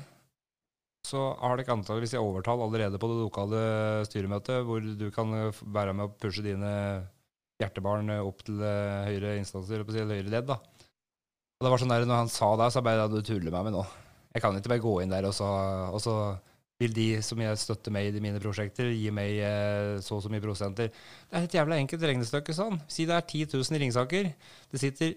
så 1.03 1.23
har 1.41 1.59
dere 1.59 1.75
antakeligvis 1.75 2.15
jeg 2.15 2.23
overtall 2.23 2.63
allerede 2.63 2.99
på 2.99 3.09
det 3.11 3.19
lokale 3.19 3.63
styremøtet, 4.07 4.63
hvor 4.67 4.79
du 4.83 5.09
kan 5.11 5.35
eh, 5.35 5.63
være 5.75 5.95
med 5.97 6.07
å 6.07 6.13
pushe 6.15 6.45
dine 6.45 6.71
hjertebarn 7.59 8.13
eh, 8.13 8.23
opp 8.23 8.45
til 8.47 8.63
eh, 8.63 9.09
høyere 9.09 9.35
instanser, 9.41 9.83
eller 9.83 10.15
høyere 10.15 10.31
ledd. 10.31 10.47
da. 10.53 10.57
Og 11.59 11.67
det 11.67 11.73
var 11.73 11.83
sånn 11.83 11.91
der, 11.91 12.07
når 12.07 12.23
han 12.23 12.31
sa 12.31 12.53
det, 12.59 12.71
så 12.71 12.85
bare 12.85 13.09
du 13.11 13.19
tuller 13.19 13.51
meg 13.51 13.67
med 13.67 13.75
nå. 13.75 13.83
Jeg 14.33 14.45
kan 14.45 14.55
ikke 14.57 14.71
bare 14.71 14.85
gå 14.85 14.95
inn 15.03 15.11
der, 15.11 15.27
og 15.27 15.35
så, 15.35 15.49
og 15.91 15.99
så 16.01 16.15
vil 16.81 16.95
de 16.95 17.07
som 17.23 17.39
jeg 17.39 17.59
støtter 17.61 17.93
meg 17.93 18.15
i 18.15 18.23
mine 18.23 18.39
prosjekter, 18.41 18.87
gi 18.89 19.11
meg 19.13 19.37
så 20.03 20.17
og 20.17 20.23
så 20.23 20.31
mye 20.33 20.41
prosenter. 20.43 20.89
Det 21.29 21.37
er 21.37 21.45
et 21.45 21.59
jævla 21.59 21.77
enkelt 21.77 22.07
regnestykke 22.09 22.55
sånn. 22.57 22.79
Si 22.91 23.05
det 23.07 23.13
er 23.19 23.27
10 23.27 23.53
000 23.53 23.77
i 23.77 23.83
Ringsaker. 23.83 24.31
Det 24.73 24.81
sitter 24.81 25.13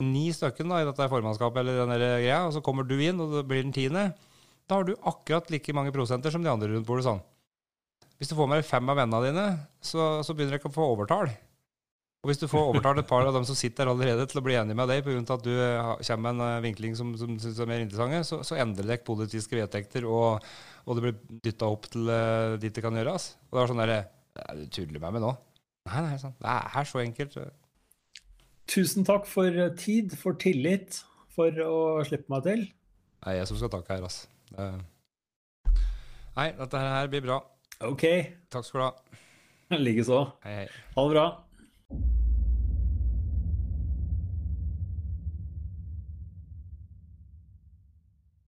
ni 0.00 0.30
stykker 0.32 0.64
i 0.64 0.88
dette 0.88 1.10
formannskapet 1.12 1.60
eller 1.60 1.82
den 1.82 1.94
greia, 1.98 2.40
og 2.46 2.54
så 2.56 2.64
kommer 2.64 2.88
du 2.88 2.96
inn, 2.96 3.20
og 3.20 3.36
det 3.36 3.44
blir 3.50 3.66
den 3.66 3.76
tiende. 3.76 4.08
Da 4.70 4.78
har 4.78 4.86
du 4.86 4.94
akkurat 5.02 5.48
like 5.50 5.74
mange 5.74 5.90
prosenter 5.90 6.30
som 6.30 6.44
de 6.44 6.50
andre 6.50 6.70
rundt 6.70 6.86
bordet. 6.86 7.08
sånn. 7.08 7.22
Hvis 8.20 8.30
du 8.30 8.36
får 8.38 8.46
med 8.46 8.60
deg 8.60 8.68
fem 8.68 8.90
av 8.92 8.98
vennene 9.00 9.26
dine, 9.26 9.46
så, 9.82 10.20
så 10.22 10.34
begynner 10.36 10.54
dere 10.54 10.60
ikke 10.62 10.70
å 10.70 10.76
få 10.76 10.90
overtall. 10.92 11.30
Og 12.20 12.28
hvis 12.28 12.38
du 12.42 12.44
får 12.52 12.66
overtalt 12.68 13.00
et 13.00 13.08
par 13.08 13.24
av 13.24 13.32
dem 13.32 13.46
som 13.48 13.56
sitter 13.56 13.88
der 13.88 13.94
allerede 13.94 14.26
til 14.28 14.38
å 14.38 14.44
bli 14.44 14.54
enige 14.60 14.76
med 14.76 14.90
deg 14.92 15.00
pga. 15.06 15.22
at 15.24 15.44
du 15.46 15.54
eh, 15.56 15.92
kommer 16.04 16.26
med 16.26 16.34
en 16.34 16.44
eh, 16.46 16.64
vinkling 16.66 16.96
som, 16.98 17.14
som 17.16 17.38
synes 17.40 17.58
er 17.64 17.70
mer 17.70 17.80
interessant, 17.82 18.28
så, 18.28 18.42
så 18.44 18.58
endrer 18.60 18.90
dere 18.92 19.06
politiske 19.06 19.56
vedtekter, 19.56 20.04
og, 20.04 20.44
og 20.84 20.98
det 20.98 21.04
blir 21.06 21.38
dytta 21.48 21.70
opp 21.72 21.88
til 21.90 22.12
eh, 22.12 22.58
dit 22.60 22.76
det 22.76 22.84
kan 22.84 23.00
gjøres. 23.00 23.30
Og 23.48 23.56
det 23.56 23.62
var 23.62 23.72
sånn 23.72 23.82
derre 23.82 24.00
«Nei, 24.36 24.50
Du 24.60 24.66
tuller 24.76 25.02
meg 25.02 25.16
med 25.16 25.24
nå? 25.24 25.32
Nei, 25.88 26.02
nei, 26.06 26.18
sånn. 26.20 26.36
det 26.44 26.58
er 26.60 26.90
så 26.92 27.00
enkelt. 27.02 27.38
Tusen 28.70 29.08
takk 29.08 29.24
for 29.26 29.62
tid, 29.80 30.12
for 30.20 30.38
tillit, 30.38 31.00
for 31.34 31.64
å 31.64 32.04
slippe 32.06 32.30
meg 32.30 32.44
til. 32.46 32.68
Det 33.18 33.32
er 33.32 33.40
jeg 33.40 33.50
som 33.50 33.58
skal 33.58 33.72
takke 33.72 33.96
her, 33.96 34.04
altså. 34.06 34.29
Det- 34.56 34.84
Nei, 36.36 36.52
dette 36.58 36.78
her 36.78 37.06
blir 37.12 37.20
bra. 37.24 37.38
OK, 37.80 38.04
Takk 38.50 38.64
skal 38.64 38.80
du 38.80 38.84
ha. 38.84 39.78
likeså. 39.78 40.20
Ha 40.44 41.02
det 41.06 41.14
bra. 41.14 41.26